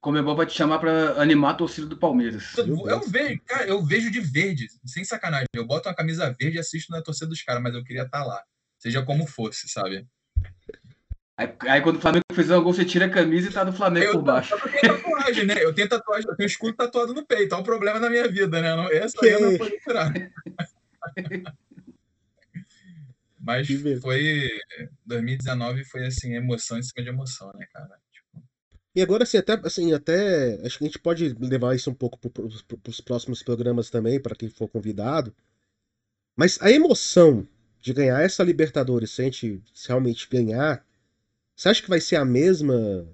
Comebol 0.00 0.34
vai 0.34 0.46
te 0.46 0.54
chamar 0.54 0.78
para 0.78 1.20
animar 1.20 1.50
a 1.50 1.54
torcida 1.54 1.86
do 1.86 1.98
Palmeiras. 1.98 2.56
Eu, 2.56 2.88
eu, 2.88 3.00
vejo, 3.06 3.42
cara, 3.44 3.66
eu 3.66 3.84
vejo 3.84 4.10
de 4.10 4.20
verde, 4.20 4.68
sem 4.86 5.04
sacanagem. 5.04 5.48
Eu 5.54 5.66
boto 5.66 5.86
uma 5.86 5.94
camisa 5.94 6.34
verde 6.40 6.56
e 6.56 6.60
assisto 6.60 6.90
na 6.90 7.02
torcida 7.02 7.26
dos 7.26 7.42
caras, 7.42 7.62
mas 7.62 7.74
eu 7.74 7.84
queria 7.84 8.04
estar 8.04 8.20
tá 8.20 8.24
lá. 8.24 8.42
Seja 8.78 9.02
como 9.02 9.26
fosse, 9.26 9.68
sabe? 9.68 10.06
Aí, 11.42 11.70
aí, 11.70 11.80
quando 11.80 11.96
o 11.96 12.00
Flamengo 12.00 12.24
fizer 12.32 12.56
um 12.56 12.62
gol, 12.62 12.72
você 12.72 12.84
tira 12.84 13.06
a 13.06 13.10
camisa 13.10 13.48
e 13.48 13.52
tá 13.52 13.64
do 13.64 13.72
Flamengo 13.72 14.06
eu, 14.06 14.12
por 14.12 14.22
baixo. 14.22 14.54
Eu 14.54 14.60
tenho 14.60 15.02
tatuagem, 15.02 15.46
né? 15.46 15.54
Eu 15.64 15.74
tenho 15.74 15.88
tatuagem, 15.88 16.28
eu 16.28 16.36
tenho 16.36 16.46
escudo 16.46 16.76
tatuado 16.76 17.12
no 17.12 17.26
peito. 17.26 17.54
É 17.54 17.58
um 17.58 17.62
problema 17.62 17.98
na 17.98 18.08
minha 18.08 18.28
vida, 18.28 18.60
né? 18.60 18.76
Não, 18.76 18.90
essa 18.90 19.18
que... 19.18 19.26
aí 19.26 19.32
eu 19.32 19.40
não 19.40 19.58
vou 19.58 19.68
tirar. 19.80 20.12
Mas 23.40 23.66
foi. 24.00 24.48
2019 25.04 25.84
foi 25.84 26.06
assim, 26.06 26.34
emoção 26.34 26.78
em 26.78 26.82
cima 26.82 27.02
de 27.02 27.08
emoção, 27.08 27.52
né, 27.54 27.66
cara? 27.72 27.98
Tipo... 28.12 28.44
E 28.94 29.02
agora, 29.02 29.24
assim, 29.24 29.36
até, 29.36 29.54
assim, 29.64 29.92
até. 29.92 30.60
Acho 30.64 30.78
que 30.78 30.84
a 30.84 30.86
gente 30.86 31.00
pode 31.00 31.34
levar 31.40 31.74
isso 31.74 31.90
um 31.90 31.94
pouco 31.94 32.16
para 32.18 32.44
os 32.88 33.00
próximos 33.00 33.42
programas 33.42 33.90
também, 33.90 34.20
para 34.20 34.36
quem 34.36 34.48
for 34.48 34.68
convidado. 34.68 35.34
Mas 36.36 36.56
a 36.62 36.70
emoção 36.70 37.46
de 37.80 37.92
ganhar 37.92 38.22
essa 38.22 38.44
Libertadores, 38.44 39.10
se 39.10 39.22
a 39.22 39.24
gente 39.24 39.60
realmente 39.88 40.28
ganhar, 40.30 40.86
você 41.62 41.68
acha 41.68 41.82
que 41.82 41.88
vai 41.88 42.00
ser 42.00 42.16
a 42.16 42.24
mesma? 42.24 43.06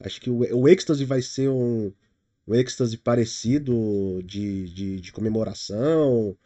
Acho 0.00 0.20
que 0.20 0.28
o, 0.28 0.40
o 0.40 0.68
êxtase 0.68 1.06
vai 1.06 1.22
ser 1.22 1.48
um, 1.48 1.90
um 2.46 2.54
êxtase 2.54 2.98
parecido 2.98 4.22
de, 4.24 4.68
de, 4.68 5.00
de 5.00 5.12
comemoração. 5.12 6.36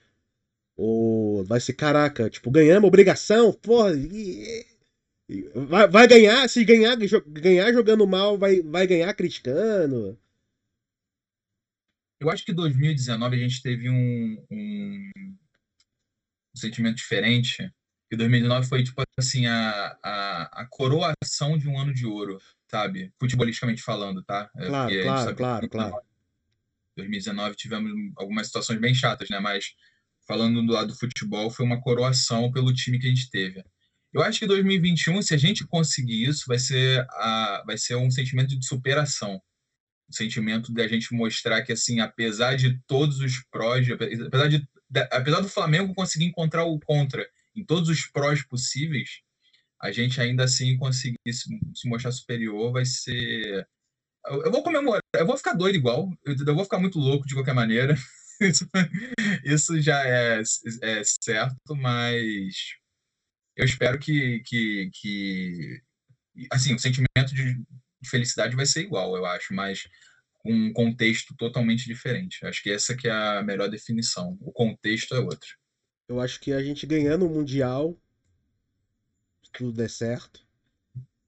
Ou 0.77 1.45
vai 1.45 1.59
ser, 1.59 1.73
caraca, 1.73 2.31
tipo, 2.31 2.49
ganhamos 2.49 2.87
obrigação, 2.87 3.53
porra, 3.53 3.91
vai, 5.69 5.89
vai 5.89 6.07
ganhar, 6.07 6.49
se 6.49 6.65
ganhar, 6.65 6.97
ganhar 7.27 7.73
jogando 7.73 8.07
mal, 8.07 8.39
vai, 8.39 8.63
vai 8.63 8.87
ganhar 8.87 9.13
criticando. 9.15 10.17
Eu 12.21 12.31
acho 12.31 12.45
que 12.45 12.53
2019 12.53 13.35
a 13.35 13.39
gente 13.41 13.63
teve 13.63 13.91
um, 13.91 14.47
um, 14.49 15.11
um 16.55 16.57
sentimento 16.57 16.97
diferente. 16.99 17.69
Que 18.11 18.17
2019 18.17 18.69
foi, 18.69 18.85
tipo 18.85 19.03
assim, 19.19 19.47
a, 19.47 19.99
a, 20.03 20.43
a 20.63 20.67
coroação 20.71 21.59
de 21.59 21.69
um 21.69 21.79
ano 21.79 21.93
de 21.93 22.07
ouro, 22.07 22.39
sabe? 22.71 23.13
Futebolisticamente 23.19 23.83
falando, 23.83 24.23
tá? 24.23 24.49
É, 24.57 24.67
Claro, 24.67 24.87
porque 24.87 25.03
claro, 25.03 25.37
claro, 25.37 25.61
2019 25.67 25.69
claro. 25.71 26.07
2019 26.97 27.57
tivemos 27.57 27.93
algumas 28.17 28.47
situações 28.47 28.81
bem 28.81 28.95
chatas, 28.95 29.29
né? 29.29 29.39
Mas 29.41 29.75
falando 30.27 30.65
do 30.65 30.73
lado 30.73 30.89
do 30.89 30.99
futebol, 30.99 31.51
foi 31.51 31.65
uma 31.65 31.81
coroação 31.81 32.51
pelo 32.51 32.73
time 32.73 32.99
que 32.99 33.07
a 33.07 33.11
gente 33.11 33.31
teve. 33.31 33.63
Eu 34.13 34.23
acho 34.23 34.39
que 34.39 34.47
2021, 34.47 35.21
se 35.21 35.35
a 35.35 35.37
gente 35.37 35.67
conseguir 35.67 36.25
isso, 36.29 36.45
vai 36.47 36.59
ser, 36.59 37.05
a, 37.11 37.63
vai 37.67 37.77
ser 37.77 37.97
um 37.97 38.11
sentimento 38.11 38.59
de 38.59 38.67
superação. 38.67 39.35
Um 40.09 40.13
sentimento 40.13 40.73
de 40.73 40.81
a 40.81 40.89
gente 40.89 41.13
mostrar 41.13 41.63
que, 41.63 41.73
assim, 41.73 42.01
apesar 42.01 42.57
de 42.57 42.79
todos 42.87 43.19
os 43.21 43.43
prós, 43.51 43.85
de- 43.85 43.93
apesar, 43.93 44.49
de, 44.49 44.67
da- 44.89 45.09
apesar 45.13 45.41
do 45.41 45.49
Flamengo 45.49 45.95
conseguir 45.95 46.25
encontrar 46.25 46.65
o 46.65 46.79
contra 46.81 47.29
em 47.57 47.65
todos 47.65 47.89
os 47.89 48.07
prós 48.07 48.45
possíveis, 48.45 49.21
a 49.81 49.91
gente 49.93 50.21
ainda 50.21 50.45
assim 50.45 50.77
conseguir 50.77 51.19
se, 51.33 51.49
se 51.75 51.89
mostrar 51.89 52.13
superior 52.13 52.73
vai 52.73 52.85
ser 52.85 53.67
eu 54.29 54.45
eu 54.45 54.51
vou 54.51 54.63
comemorar, 54.63 55.01
eu 55.15 55.27
vou 55.27 55.37
ficar 55.37 55.55
doido 55.55 55.77
igual, 55.77 56.11
eu, 56.25 56.35
eu 56.47 56.55
vou 56.55 56.65
ficar 56.65 56.79
muito 56.79 56.99
louco 56.99 57.27
de 57.27 57.35
qualquer 57.35 57.55
maneira. 57.55 57.95
Isso, 59.45 59.81
já 59.81 60.05
é, 60.07 60.43
é 60.83 61.03
certo, 61.05 61.75
mas 61.77 62.75
eu 63.57 63.65
espero 63.65 63.99
que, 63.99 64.41
que, 64.45 64.91
que 64.93 65.81
assim, 66.53 66.75
o 66.75 66.79
sentimento 66.79 67.35
de, 67.35 67.55
de 67.55 68.11
felicidade 68.11 68.57
vai 68.57 68.67
ser 68.67 68.83
igual, 68.83 69.17
eu 69.17 69.25
acho, 69.25 69.55
mas 69.55 69.89
com 70.41 70.53
um 70.53 70.73
contexto 70.73 71.35
totalmente 71.37 71.87
diferente. 71.87 72.45
Acho 72.47 72.63
que 72.63 72.71
essa 72.71 72.97
que 72.97 73.09
é 73.09 73.13
a 73.13 73.43
melhor 73.43 73.69
definição. 73.69 74.37
O 74.41 74.53
contexto 74.53 75.15
é 75.15 75.21
outro. 75.21 75.49
Eu 76.09 76.21
acho 76.21 76.41
que 76.41 76.53
a 76.53 76.61
gente 76.61 76.85
ganhando 76.85 77.27
o 77.27 77.31
Mundial, 77.31 77.97
se 79.43 79.51
tudo 79.51 79.73
der 79.73 79.89
certo, 79.89 80.47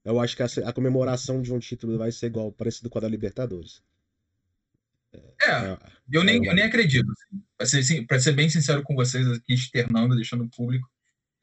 eu 0.05 0.21
acho 0.21 0.37
que 0.37 0.43
a, 0.43 0.47
a 0.69 0.73
comemoração 0.75 1.43
de 1.43 1.53
um 1.55 1.59
título 1.61 1.99
vai 1.99 2.13
ser 2.13 2.27
igual, 2.27 2.53
parecido 2.53 2.91
com 2.91 2.99
a 2.99 3.03
da 3.03 3.09
Libertadores. 3.09 3.83
É, 5.41 5.47
É, 5.47 5.79
eu 6.13 6.25
nem, 6.25 6.45
é, 6.45 6.51
eu 6.51 6.55
nem 6.55 6.65
acredito. 6.65 7.11
Assim. 7.11 7.43
Para 7.57 7.67
ser, 7.67 7.83
sim- 7.83 8.07
pra 8.07 8.21
ser 8.21 8.33
bem 8.33 8.49
sincero 8.49 8.83
com 8.83 8.95
vocês, 8.95 9.27
aqui 9.29 9.55
externando, 9.55 10.15
deixando 10.17 10.49
público, 10.49 10.89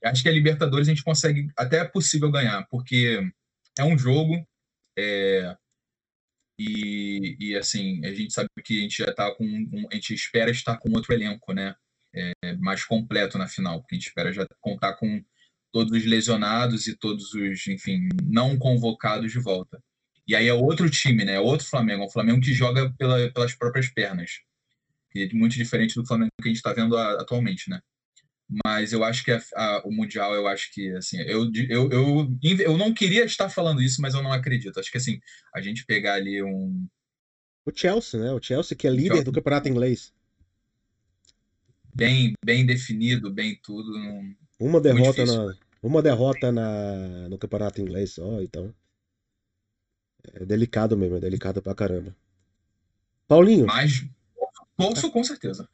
acho 0.05 0.23
que 0.23 0.29
a 0.29 0.33
Libertadores 0.33 0.87
a 0.87 0.91
gente 0.91 1.03
consegue, 1.03 1.49
até 1.57 1.79
é 1.79 1.85
possível 1.85 2.31
ganhar, 2.31 2.65
porque 2.69 3.21
é 3.79 3.83
um 3.83 3.97
jogo, 3.97 4.45
é, 4.97 5.57
e, 6.57 7.35
e 7.39 7.55
assim, 7.57 8.03
a 8.05 8.13
gente 8.13 8.33
sabe 8.33 8.49
que 8.63 8.79
a 8.79 8.81
gente 8.81 8.97
já 9.03 9.13
tá 9.13 9.33
com, 9.35 9.43
um- 9.45 9.87
a 9.91 9.95
gente 9.95 10.13
espera 10.13 10.49
estar 10.51 10.77
com 10.77 10.91
outro 10.93 11.13
elenco, 11.13 11.53
né? 11.53 11.75
É, 12.15 12.55
mais 12.55 12.83
completo 12.83 13.37
na 13.37 13.47
final, 13.47 13.81
porque 13.81 13.95
a 13.95 13.97
gente 13.97 14.07
espera 14.07 14.31
já 14.31 14.47
contar 14.61 14.93
com 14.93 15.21
todos 15.71 15.91
os 15.91 16.05
lesionados 16.05 16.87
e 16.87 16.95
todos 16.95 17.33
os, 17.33 17.67
enfim, 17.67 18.07
não 18.23 18.57
convocados 18.57 19.31
de 19.31 19.39
volta. 19.39 19.81
E 20.27 20.33
aí 20.35 20.47
é 20.47 20.53
outro 20.53 20.89
time, 20.89 21.25
né? 21.25 21.33
É 21.33 21.39
outro 21.39 21.67
Flamengo, 21.67 22.03
é 22.03 22.05
um 22.05 22.09
Flamengo 22.09 22.41
que 22.41 22.53
joga 22.53 22.91
pela, 22.97 23.29
pelas 23.31 23.53
próprias 23.53 23.89
pernas 23.89 24.31
que 25.15 25.23
é 25.23 25.33
muito 25.33 25.55
diferente 25.55 25.95
do 25.95 26.05
Flamengo 26.05 26.29
que 26.41 26.49
a 26.49 26.51
gente 26.51 26.57
está 26.57 26.73
vendo 26.73 26.97
a- 26.97 27.21
atualmente, 27.21 27.69
né? 27.69 27.79
Mas 28.65 28.91
eu 28.91 29.03
acho 29.03 29.23
que 29.23 29.31
a- 29.31 29.41
a- 29.55 29.81
o 29.85 29.91
Mundial, 29.91 30.35
eu 30.35 30.45
acho 30.45 30.71
que, 30.73 30.91
assim, 30.91 31.17
eu, 31.21 31.49
eu, 31.69 31.89
eu, 31.89 32.37
eu 32.59 32.77
não 32.77 32.93
queria 32.93 33.23
estar 33.23 33.49
falando 33.49 33.81
isso, 33.81 34.01
mas 34.01 34.13
eu 34.13 34.21
não 34.21 34.31
acredito. 34.31 34.79
Acho 34.79 34.91
que, 34.91 34.97
assim, 34.97 35.19
a 35.53 35.61
gente 35.61 35.85
pegar 35.85 36.15
ali 36.15 36.43
um... 36.43 36.85
O 37.65 37.71
Chelsea, 37.73 38.19
né? 38.19 38.31
O 38.31 38.41
Chelsea 38.41 38.77
que 38.77 38.85
é 38.85 38.91
líder 38.91 39.07
Chelsea. 39.07 39.23
do 39.23 39.31
campeonato 39.31 39.69
inglês. 39.69 40.13
Bem, 41.95 42.33
bem 42.43 42.65
definido, 42.65 43.31
bem 43.31 43.57
tudo, 43.63 43.91
não- 43.97 44.35
Uma 44.59 44.81
derrota 44.81 45.25
na, 45.25 45.55
uma 45.81 46.01
derrota 46.01 46.51
na, 46.51 47.29
no 47.29 47.37
campeonato 47.37 47.81
inglês 47.81 48.13
só, 48.13 48.41
então. 48.41 48.73
É 50.33 50.45
delicado 50.45 50.97
mesmo, 50.97 51.17
é 51.17 51.19
delicado 51.19 51.61
pra 51.61 51.75
caramba. 51.75 52.15
Paulinho, 53.27 53.65
mas 53.65 54.05
torço 54.77 55.11
com 55.11 55.23
certeza. 55.23 55.67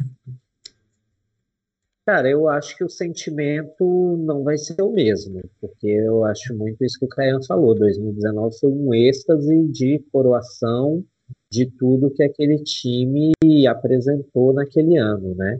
Cara, 2.06 2.30
eu 2.30 2.50
acho 2.50 2.76
que 2.76 2.84
o 2.84 2.90
sentimento 2.90 4.18
não 4.26 4.44
vai 4.44 4.58
ser 4.58 4.82
o 4.82 4.92
mesmo, 4.92 5.40
porque 5.62 5.88
eu 5.88 6.26
acho 6.26 6.56
muito 6.58 6.84
isso 6.84 6.98
que 7.00 7.06
o 7.06 7.10
Caian 7.10 7.40
falou. 7.48 7.76
2019 7.76 8.58
foi 8.60 8.70
um 8.72 8.94
êxtase 8.94 9.68
de 9.72 10.00
coroação 10.12 11.06
de 11.50 11.68
tudo 11.78 12.12
que 12.12 12.24
aquele 12.24 12.64
time 12.64 13.32
apresentou 13.70 14.52
naquele 14.52 14.98
ano, 14.98 15.36
né? 15.36 15.60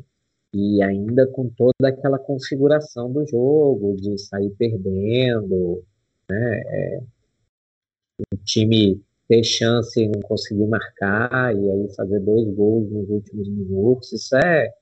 E 0.54 0.84
ainda 0.84 1.28
com 1.28 1.50
toda 1.50 1.88
aquela 1.88 2.20
configuração 2.20 3.12
do 3.12 3.26
jogo, 3.26 3.96
de 3.96 4.18
sair 4.18 4.50
perdendo, 4.52 5.84
né? 6.30 6.62
É, 6.66 7.04
o 8.34 8.38
time 8.44 9.02
ter 9.28 9.44
chance 9.44 10.00
e 10.00 10.08
não 10.08 10.22
conseguir 10.22 10.68
marcar, 10.68 11.56
e 11.56 11.72
aí 11.72 11.96
fazer 11.96 12.20
dois 12.20 12.48
gols 12.54 12.92
nos 12.92 13.10
últimos 13.10 13.48
minutos, 13.48 14.12
isso 14.12 14.36
é 14.36 14.74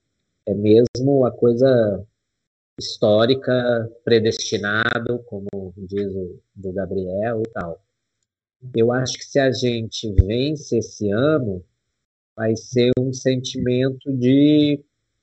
é 0.46 0.54
mesmo 0.54 1.24
a 1.24 1.30
coisa 1.30 2.04
histórica, 2.78 3.90
predestinado, 4.04 5.20
como 5.26 5.46
diz 5.76 6.12
o 6.14 6.40
do 6.54 6.72
Gabriel 6.72 7.42
e 7.46 7.50
tal. 7.50 7.80
Eu 8.74 8.92
acho 8.92 9.18
que 9.18 9.24
se 9.24 9.38
a 9.38 9.52
gente 9.52 10.12
vence 10.12 10.78
esse 10.78 11.10
ano, 11.10 11.64
vai 12.36 12.56
ser 12.56 12.90
um 12.98 13.12
sentimento 13.12 14.12
de. 14.12 14.82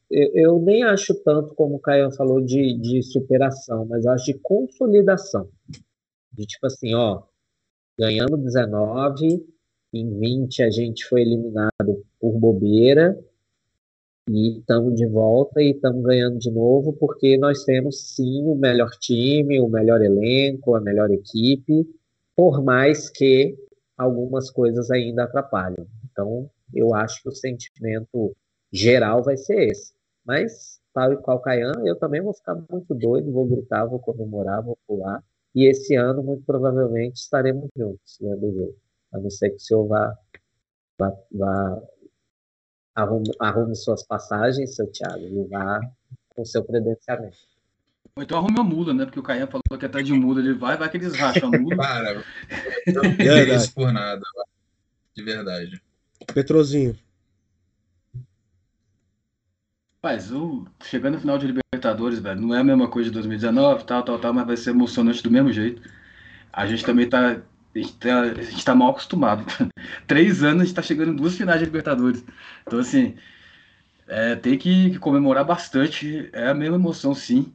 Eu, 0.09 0.31
eu 0.33 0.59
nem 0.59 0.83
acho 0.83 1.13
tanto, 1.23 1.53
como 1.55 1.75
o 1.75 1.79
Caio 1.79 2.11
falou, 2.11 2.41
de, 2.41 2.77
de 2.79 3.03
superação, 3.03 3.85
mas 3.85 4.05
acho 4.05 4.25
de 4.25 4.33
consolidação. 4.35 5.49
De 6.31 6.45
tipo 6.45 6.65
assim, 6.67 6.93
ó, 6.93 7.23
ganhamos 7.97 8.39
19, 8.41 9.45
em 9.93 10.19
20 10.19 10.63
a 10.63 10.69
gente 10.69 11.05
foi 11.05 11.21
eliminado 11.21 12.05
por 12.19 12.37
bobeira, 12.39 13.17
e 14.29 14.59
estamos 14.59 14.93
de 14.95 15.07
volta 15.07 15.61
e 15.61 15.71
estamos 15.71 16.03
ganhando 16.03 16.37
de 16.37 16.51
novo, 16.51 16.91
porque 16.93 17.37
nós 17.37 17.63
temos 17.63 18.13
sim 18.13 18.43
o 18.45 18.55
melhor 18.55 18.89
time, 18.99 19.59
o 19.59 19.69
melhor 19.69 20.01
elenco, 20.01 20.75
a 20.75 20.81
melhor 20.81 21.09
equipe, 21.11 21.87
por 22.35 22.61
mais 22.61 23.09
que 23.09 23.55
algumas 23.97 24.51
coisas 24.51 24.91
ainda 24.91 25.23
atrapalhem. 25.23 25.87
Então, 26.11 26.49
eu 26.73 26.93
acho 26.93 27.23
que 27.23 27.29
o 27.29 27.31
sentimento 27.31 28.35
geral 28.71 29.23
vai 29.23 29.37
ser 29.37 29.69
esse. 29.69 29.93
Mas, 30.27 30.81
tal 30.93 31.13
e 31.13 31.17
qual 31.17 31.39
Caian, 31.39 31.71
eu 31.85 31.95
também 31.95 32.21
vou 32.21 32.33
ficar 32.33 32.55
muito 32.69 32.93
doido, 32.93 33.31
vou 33.31 33.47
gritar, 33.47 33.85
vou 33.85 33.97
comemorar, 33.97 34.61
vou 34.61 34.77
pular. 34.85 35.23
E 35.55 35.65
esse 35.65 35.95
ano, 35.95 36.21
muito 36.21 36.43
provavelmente, 36.43 37.15
estaremos 37.15 37.69
juntos 37.75 38.17
né, 38.19 38.35
do 38.35 38.53
jogo. 38.53 38.75
A 39.13 39.19
não 39.19 39.29
ser 39.29 39.51
que 39.51 39.55
o 39.55 39.59
senhor 39.59 39.87
vá, 39.87 40.17
vá, 40.99 41.13
vá 41.31 41.81
arrume, 42.93 43.31
arrume 43.39 43.73
suas 43.73 44.05
passagens, 44.05 44.75
seu 44.75 44.91
Thiago, 44.91 45.23
e 45.23 45.47
vá 45.47 45.79
com 46.35 46.43
seu 46.43 46.63
credenciamento. 46.65 47.37
Ou 48.13 48.23
então 48.23 48.37
arrume 48.37 48.59
a 48.59 48.63
mula, 48.63 48.93
né? 48.93 49.05
Porque 49.05 49.19
o 49.19 49.23
Caian 49.23 49.47
falou 49.47 49.79
que 49.79 49.85
até 49.85 50.03
de 50.03 50.11
mula 50.11 50.41
ele 50.41 50.53
vai, 50.55 50.75
vai 50.75 50.89
que 50.89 50.97
eles 50.97 51.15
racham 51.15 51.53
a 51.53 51.57
mula. 51.57 51.77
Cara, 51.77 52.23
eu 52.85 52.93
não 53.47 53.55
isso 53.55 53.73
por 53.73 53.93
nada, 53.93 54.21
de 55.15 55.23
verdade. 55.23 55.81
Petrozinho. 56.33 56.97
Rapaz, 60.03 60.31
o... 60.31 60.65
chegando 60.83 61.15
no 61.15 61.19
final 61.19 61.37
de 61.37 61.47
Libertadores, 61.47 62.19
velho, 62.19 62.39
não 62.39 62.53
é 62.53 62.59
a 62.59 62.63
mesma 62.63 62.87
coisa 62.87 63.09
de 63.09 63.13
2019, 63.13 63.83
tal, 63.85 64.03
tal, 64.03 64.19
tal, 64.19 64.33
mas 64.33 64.45
vai 64.45 64.55
ser 64.57 64.69
emocionante 64.69 65.23
do 65.23 65.31
mesmo 65.31 65.51
jeito. 65.51 65.81
A 66.53 66.67
gente 66.67 66.85
também 66.85 67.09
tá. 67.09 67.41
A 67.75 67.79
gente 67.79 67.93
tá, 67.97 68.21
a 68.21 68.41
gente 68.41 68.65
tá 68.65 68.75
mal 68.75 68.91
acostumado. 68.91 69.45
Três 70.07 70.43
anos 70.43 70.63
a 70.63 70.65
gente 70.65 70.75
tá 70.75 70.81
chegando 70.81 71.11
em 71.13 71.15
duas 71.15 71.35
finais 71.35 71.59
de 71.59 71.65
Libertadores. 71.65 72.23
Então, 72.65 72.79
assim, 72.79 73.15
é, 74.07 74.35
tem 74.35 74.57
que, 74.57 74.97
comemorar 74.99 75.45
bastante. 75.45 76.29
É 76.33 76.47
a 76.49 76.53
mesma 76.53 76.75
emoção, 76.77 77.13
sim. 77.13 77.53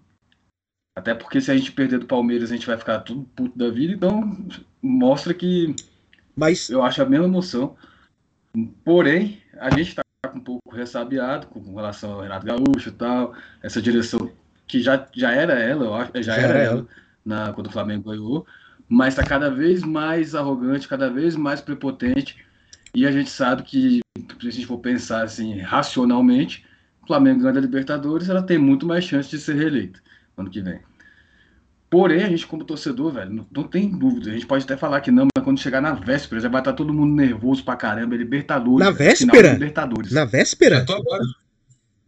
Até 0.96 1.14
porque 1.14 1.40
se 1.40 1.50
a 1.50 1.56
gente 1.56 1.72
perder 1.72 1.98
do 1.98 2.06
Palmeiras, 2.06 2.50
a 2.50 2.54
gente 2.54 2.66
vai 2.66 2.76
ficar 2.76 3.00
tudo 3.00 3.24
puto 3.36 3.58
da 3.58 3.70
vida. 3.70 3.94
Então, 3.94 4.46
mostra 4.82 5.34
que 5.34 5.74
Mas 6.36 6.70
eu 6.70 6.82
acho 6.82 7.02
a 7.02 7.06
mesma 7.06 7.26
emoção. 7.26 7.76
Porém, 8.84 9.42
a 9.58 9.70
gente 9.70 9.88
está 9.88 10.02
um 10.34 10.40
pouco 10.40 10.74
ressabiado 10.74 11.46
com 11.46 11.74
relação 11.74 12.12
ao 12.12 12.22
Renato 12.22 12.46
Gaúcho 12.46 12.88
e 12.88 12.92
tal, 12.92 13.34
essa 13.62 13.80
direção 13.80 14.30
que 14.66 14.80
já, 14.80 15.06
já 15.14 15.32
era 15.32 15.54
ela, 15.54 15.84
eu 15.84 15.94
acho, 15.94 16.12
já, 16.16 16.22
Já 16.22 16.36
era, 16.36 16.54
era 16.54 16.58
ela, 16.58 16.86
na, 17.24 17.52
quando 17.52 17.66
o 17.66 17.72
Flamengo 17.72 18.10
ganhou, 18.10 18.46
mas 18.88 19.14
está 19.14 19.22
cada 19.22 19.50
vez 19.50 19.82
mais 19.82 20.34
arrogante, 20.34 20.88
cada 20.88 21.10
vez 21.10 21.36
mais 21.36 21.60
prepotente, 21.60 22.44
e 22.94 23.06
a 23.06 23.12
gente 23.12 23.30
sabe 23.30 23.62
que, 23.62 24.00
se 24.40 24.48
a 24.48 24.50
gente 24.50 24.66
for 24.66 24.78
pensar 24.78 25.22
assim, 25.22 25.58
racionalmente, 25.60 26.64
o 27.02 27.06
Flamengo 27.06 27.40
ganha 27.40 27.58
a 27.58 27.60
Libertadores, 27.60 28.28
ela 28.28 28.42
tem 28.42 28.58
muito 28.58 28.86
mais 28.86 29.04
chance 29.04 29.30
de 29.30 29.38
ser 29.38 29.56
reeleita 29.56 30.00
ano 30.36 30.50
que 30.50 30.60
vem. 30.60 30.80
Porém, 31.92 32.22
a 32.22 32.28
gente, 32.30 32.46
como 32.46 32.64
torcedor, 32.64 33.12
velho, 33.12 33.30
não, 33.30 33.46
não, 33.54 33.64
tem 33.64 33.86
dúvida. 33.86 34.30
A 34.30 34.32
gente 34.32 34.46
pode 34.46 34.64
até 34.64 34.78
falar 34.78 35.02
que 35.02 35.10
não, 35.10 35.26
mas 35.36 35.44
quando 35.44 35.60
chegar 35.60 35.82
na 35.82 35.92
véspera, 35.92 36.40
já 36.40 36.48
vai 36.48 36.62
estar 36.62 36.72
todo 36.72 36.90
mundo 36.90 37.14
nervoso 37.14 37.62
pra 37.62 37.76
caramba. 37.76 38.16
Libertadores. 38.16 38.78
Na 38.78 38.90
véspera? 38.90 39.52
Libertadores. 39.52 40.10
Na 40.10 40.24
véspera? 40.24 40.78
Eu 40.78 40.86
tô 40.86 40.94
agora. 40.94 41.22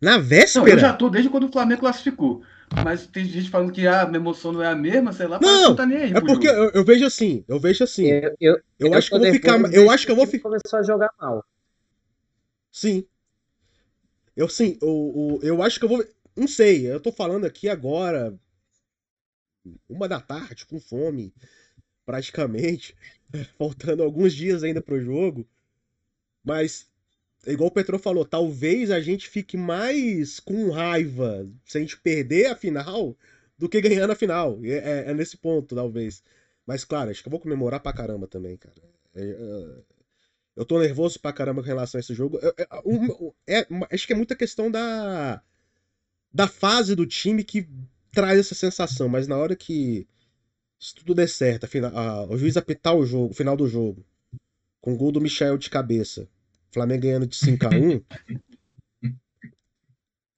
Na 0.00 0.16
véspera? 0.16 0.64
Não, 0.64 0.72
eu 0.72 0.78
já 0.78 0.90
tô 0.94 1.10
desde 1.10 1.28
quando 1.28 1.44
o 1.44 1.52
Flamengo 1.52 1.82
classificou. 1.82 2.42
Mas 2.82 3.06
tem 3.06 3.26
gente 3.26 3.50
falando 3.50 3.72
que 3.72 3.86
ah, 3.86 4.00
a 4.00 4.06
minha 4.06 4.16
emoção 4.16 4.52
não 4.52 4.62
é 4.62 4.68
a 4.68 4.74
mesma, 4.74 5.12
sei 5.12 5.26
lá, 5.26 5.38
não, 5.38 5.62
não 5.64 5.76
tá 5.76 5.84
nem 5.84 5.98
aí. 5.98 6.12
É 6.14 6.20
porque 6.22 6.48
eu, 6.48 6.70
eu, 6.70 6.82
vejo 6.82 7.04
assim, 7.04 7.44
eu 7.46 7.60
vejo 7.60 7.84
assim. 7.84 8.06
Eu, 8.06 8.34
eu, 8.40 8.54
eu, 8.80 8.88
eu 8.88 8.94
acho 8.94 9.10
que 9.10 9.16
eu 9.16 9.20
vou 9.20 9.32
ficar. 9.32 9.74
Eu 9.74 9.90
acho 9.90 10.06
que 10.06 10.12
eu 10.12 10.16
vou 10.16 10.26
ficar. 10.26 10.48
começou 10.48 10.78
a 10.78 10.82
jogar 10.82 11.10
mal. 11.20 11.44
Sim. 12.72 13.04
Eu 14.34 14.48
sim, 14.48 14.78
eu, 14.80 15.40
eu, 15.42 15.48
eu 15.48 15.62
acho 15.62 15.78
que 15.78 15.84
eu 15.84 15.90
vou. 15.90 16.02
Não 16.34 16.48
sei, 16.48 16.90
eu 16.90 16.98
tô 17.00 17.12
falando 17.12 17.44
aqui 17.44 17.68
agora, 17.68 18.34
uma 19.88 20.08
da 20.08 20.20
tarde, 20.20 20.66
com 20.66 20.80
fome, 20.80 21.32
praticamente, 22.04 22.94
faltando 23.58 24.02
alguns 24.02 24.34
dias 24.34 24.62
ainda 24.62 24.82
pro 24.82 25.02
jogo. 25.02 25.46
Mas, 26.42 26.86
igual 27.46 27.68
o 27.68 27.72
Petro 27.72 27.98
falou, 27.98 28.24
talvez 28.24 28.90
a 28.90 29.00
gente 29.00 29.28
fique 29.28 29.56
mais 29.56 30.38
com 30.40 30.70
raiva 30.70 31.48
se 31.64 31.78
a 31.78 31.80
gente 31.80 31.98
perder 31.98 32.46
a 32.46 32.56
final 32.56 33.16
do 33.58 33.68
que 33.68 33.80
ganhar 33.80 34.06
na 34.06 34.14
final. 34.14 34.58
É, 34.62 34.70
é, 34.70 35.10
é 35.10 35.14
nesse 35.14 35.36
ponto, 35.36 35.74
talvez. 35.74 36.22
Mas, 36.66 36.84
claro, 36.84 37.10
acho 37.10 37.22
que 37.22 37.28
eu 37.28 37.32
vou 37.32 37.40
comemorar 37.40 37.80
pra 37.80 37.92
caramba 37.92 38.26
também, 38.26 38.56
cara. 38.56 38.74
É, 39.14 39.22
é 39.22 39.94
eu 40.56 40.64
tô 40.64 40.78
nervoso 40.78 41.18
pra 41.18 41.32
caramba 41.32 41.62
com 41.62 41.66
relação 41.66 41.98
a 41.98 42.00
esse 42.00 42.14
jogo. 42.14 42.38
É, 43.46 43.66
acho 43.90 44.06
que 44.06 44.12
é 44.12 44.16
muita 44.16 44.36
questão 44.36 44.70
da, 44.70 45.42
da 46.32 46.46
fase 46.46 46.94
do 46.94 47.06
time 47.06 47.42
que 47.42 47.68
traz 48.14 48.38
essa 48.38 48.54
sensação, 48.54 49.08
mas 49.08 49.26
na 49.26 49.36
hora 49.36 49.56
que 49.56 50.06
se 50.78 50.94
tudo 50.94 51.14
der 51.14 51.28
certo, 51.28 51.66
a, 51.94 52.24
o 52.24 52.36
juiz 52.36 52.56
apitar 52.56 52.94
o 52.94 53.06
jogo, 53.06 53.34
final 53.34 53.56
do 53.56 53.66
jogo, 53.66 54.04
com 54.80 54.96
gol 54.96 55.10
do 55.10 55.20
Michel 55.20 55.56
de 55.56 55.70
cabeça, 55.70 56.28
Flamengo 56.72 57.02
ganhando 57.02 57.26
de 57.26 57.36
5 57.36 57.66
a 57.66 57.70
1 57.70 58.02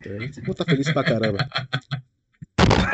eu 0.04 0.18
vou 0.44 0.52
estar 0.52 0.64
feliz 0.64 0.92
pra 0.92 1.02
caramba. 1.02 1.38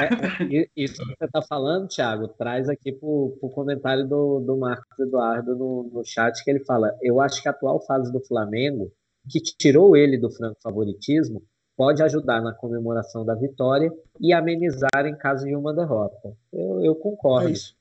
É, 0.01 0.69
isso 0.75 1.05
que 1.05 1.17
você 1.19 1.25
está 1.25 1.43
falando, 1.43 1.89
Thiago, 1.89 2.29
traz 2.29 2.69
aqui 2.69 2.93
para 2.93 3.07
o 3.07 3.51
comentário 3.55 4.09
do, 4.09 4.41
do 4.41 4.57
Marcos 4.57 4.99
Eduardo 4.99 5.55
no, 5.55 5.91
no 5.93 6.05
chat, 6.05 6.43
que 6.43 6.51
ele 6.51 6.65
fala: 6.65 6.97
Eu 7.03 7.21
acho 7.21 7.43
que 7.43 7.49
a 7.49 7.51
atual 7.51 7.85
fase 7.85 8.11
do 8.11 8.21
Flamengo, 8.21 8.91
que 9.29 9.41
tirou 9.41 9.97
ele 9.97 10.17
do 10.17 10.31
franco 10.31 10.59
favoritismo, 10.63 11.43
pode 11.83 12.01
ajudar 12.01 12.41
na 12.41 12.53
comemoração 12.53 13.25
da 13.25 13.35
vitória 13.35 13.93
e 14.21 14.33
amenizar 14.33 15.05
em 15.05 15.17
caso 15.17 15.45
de 15.45 15.57
uma 15.57 15.75
derrota. 15.75 16.33
Eu, 16.53 16.85
eu 16.85 16.95
concordo. 16.95 17.49
É 17.49 17.51
isso. 17.51 17.77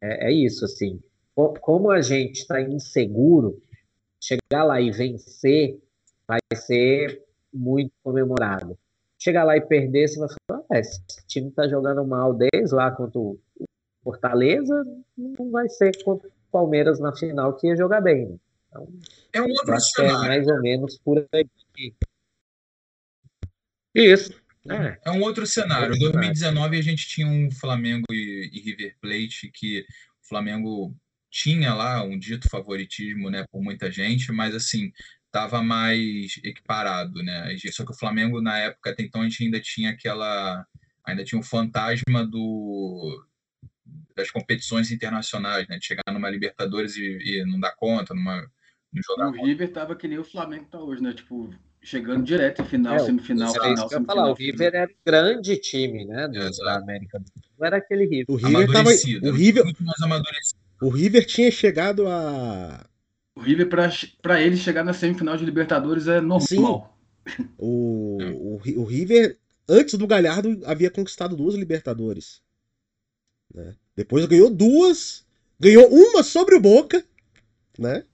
É, 0.00 0.28
é 0.28 0.32
isso, 0.32 0.64
assim. 0.64 0.98
Como 1.34 1.90
a 1.90 2.00
gente 2.00 2.38
está 2.38 2.62
inseguro, 2.62 3.60
chegar 4.18 4.64
lá 4.64 4.80
e 4.80 4.90
vencer 4.90 5.78
vai 6.26 6.38
ser 6.54 7.22
muito 7.52 7.92
comemorado. 8.02 8.78
Chegar 9.18 9.44
lá 9.44 9.54
e 9.54 9.60
perder, 9.60 10.08
você 10.08 10.18
vai 10.18 10.28
falar, 10.48 10.64
ah, 10.70 10.78
esse 10.78 11.02
time 11.26 11.48
está 11.48 11.68
jogando 11.68 12.06
mal 12.06 12.32
desde 12.32 12.74
lá 12.74 12.90
contra 12.90 13.20
o 13.20 13.38
Fortaleza, 14.02 14.82
não 15.14 15.50
vai 15.50 15.68
ser 15.68 15.92
contra 16.02 16.26
o 16.26 16.32
Palmeiras 16.50 16.98
na 16.98 17.14
final 17.14 17.52
que 17.52 17.66
ia 17.66 17.76
jogar 17.76 18.00
bem. 18.00 18.28
Né? 18.28 18.36
Então, 18.70 18.88
é 19.34 19.42
um 19.42 19.50
outro 19.50 19.76
que 19.94 20.02
é 20.02 20.10
mais 20.10 20.48
ou 20.48 20.58
menos 20.62 20.98
por 21.04 21.22
aí. 21.34 21.46
Isso. 23.94 24.32
É. 24.68 24.98
é 25.04 25.10
um 25.10 25.22
outro 25.22 25.46
cenário. 25.46 25.94
Em 25.94 25.98
2019 25.98 26.78
a 26.78 26.82
gente 26.82 27.06
tinha 27.08 27.26
um 27.26 27.50
Flamengo 27.50 28.06
e, 28.10 28.50
e, 28.52 28.60
River 28.60 28.96
Plate 29.00 29.50
que 29.52 29.80
o 29.80 30.28
Flamengo 30.28 30.94
tinha 31.30 31.74
lá 31.74 32.02
um 32.04 32.16
dito 32.18 32.48
favoritismo, 32.48 33.28
né, 33.30 33.44
por 33.50 33.60
muita 33.62 33.90
gente, 33.90 34.30
mas 34.30 34.54
assim 34.54 34.92
estava 35.26 35.62
mais 35.62 36.38
equiparado, 36.44 37.22
né? 37.22 37.56
Só 37.72 37.86
que 37.86 37.92
o 37.92 37.98
Flamengo 37.98 38.40
na 38.40 38.58
época 38.58 38.90
até 38.90 39.02
então 39.02 39.22
a 39.22 39.24
gente 39.24 39.42
ainda 39.42 39.58
tinha 39.58 39.90
aquela, 39.90 40.66
ainda 41.04 41.24
tinha 41.24 41.38
o 41.38 41.40
um 41.40 41.44
fantasma 41.44 42.24
do 42.26 43.26
das 44.14 44.30
competições 44.30 44.90
internacionais, 44.90 45.66
né? 45.68 45.78
De 45.78 45.86
chegar 45.86 46.12
numa 46.12 46.28
Libertadores 46.28 46.96
e, 46.96 47.02
e 47.02 47.44
não 47.46 47.58
dar 47.58 47.74
conta, 47.74 48.14
numa 48.14 48.46
jogar. 48.94 49.28
O 49.28 49.46
River 49.46 49.68
estava 49.68 49.96
que 49.96 50.06
nem 50.06 50.18
o 50.18 50.24
Flamengo 50.24 50.66
tá 50.66 50.78
hoje, 50.78 51.02
né? 51.02 51.14
Tipo 51.14 51.50
chegando 51.82 52.24
direto 52.24 52.62
em 52.62 52.64
final, 52.64 52.94
é, 52.94 52.98
semifinal, 53.00 53.50
é 53.50 53.52
final, 53.52 53.88
semifinal. 53.88 54.04
Falar, 54.04 54.30
o 54.30 54.34
River 54.34 54.74
era 54.74 54.90
um 54.90 54.96
grande 55.04 55.56
time, 55.56 56.04
né, 56.04 56.28
do, 56.28 56.50
da 56.58 56.76
América 56.76 57.18
do 57.18 57.26
Sul. 57.26 57.42
Não 57.58 57.66
era 57.66 57.76
aquele 57.76 58.04
River. 58.04 58.26
O 58.28 58.36
River 58.36 58.72
tava, 58.72 58.90
o 58.90 59.32
River, 59.32 59.64
muito 59.64 59.82
mais 59.82 60.00
amadurecido. 60.00 60.60
O 60.80 60.88
River 60.88 61.26
tinha 61.26 61.50
chegado 61.50 62.06
a 62.08 62.86
o 63.34 63.40
River 63.40 63.68
para 64.20 64.42
ele 64.42 64.56
chegar 64.56 64.84
na 64.84 64.92
semifinal 64.92 65.36
de 65.36 65.44
Libertadores 65.44 66.06
é 66.06 66.20
normal. 66.20 66.40
Sim. 66.40 67.48
O, 67.56 68.18
o, 68.20 68.60
o 68.80 68.84
River 68.84 69.38
antes 69.68 69.94
do 69.94 70.06
Galhardo 70.06 70.60
havia 70.64 70.90
conquistado 70.90 71.36
duas 71.36 71.54
Libertadores. 71.54 72.42
Né? 73.54 73.74
Depois 73.96 74.26
ganhou 74.26 74.50
duas, 74.50 75.24
ganhou 75.58 75.88
uma 75.88 76.22
sobre 76.22 76.56
o 76.56 76.60
Boca, 76.60 77.04
né? 77.78 78.04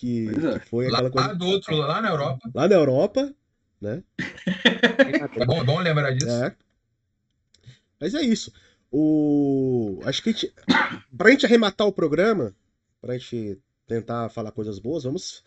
Que, 0.00 0.28
é. 0.28 0.58
que 0.58 0.66
foi 0.66 0.86
aquela 0.86 1.02
lá 1.02 1.10
coisa. 1.10 1.34
do 1.34 1.46
outro, 1.46 1.76
lá 1.76 2.00
na 2.00 2.08
Europa. 2.08 2.50
Lá 2.54 2.66
na 2.66 2.74
Europa, 2.74 3.34
né? 3.78 4.02
é 5.36 5.44
bom, 5.44 5.60
é 5.60 5.64
bom 5.64 5.78
lembrar 5.78 6.12
disso. 6.12 6.30
É. 6.30 6.56
Mas 8.00 8.14
é 8.14 8.22
isso. 8.22 8.50
O... 8.90 10.00
Acho 10.04 10.22
que 10.22 10.30
a 10.30 10.32
gente... 10.32 10.54
pra 11.16 11.30
gente 11.30 11.44
arrematar 11.44 11.86
o 11.86 11.92
programa, 11.92 12.56
pra 12.98 13.18
gente 13.18 13.60
tentar 13.86 14.30
falar 14.30 14.52
coisas 14.52 14.78
boas, 14.78 15.04
vamos. 15.04 15.44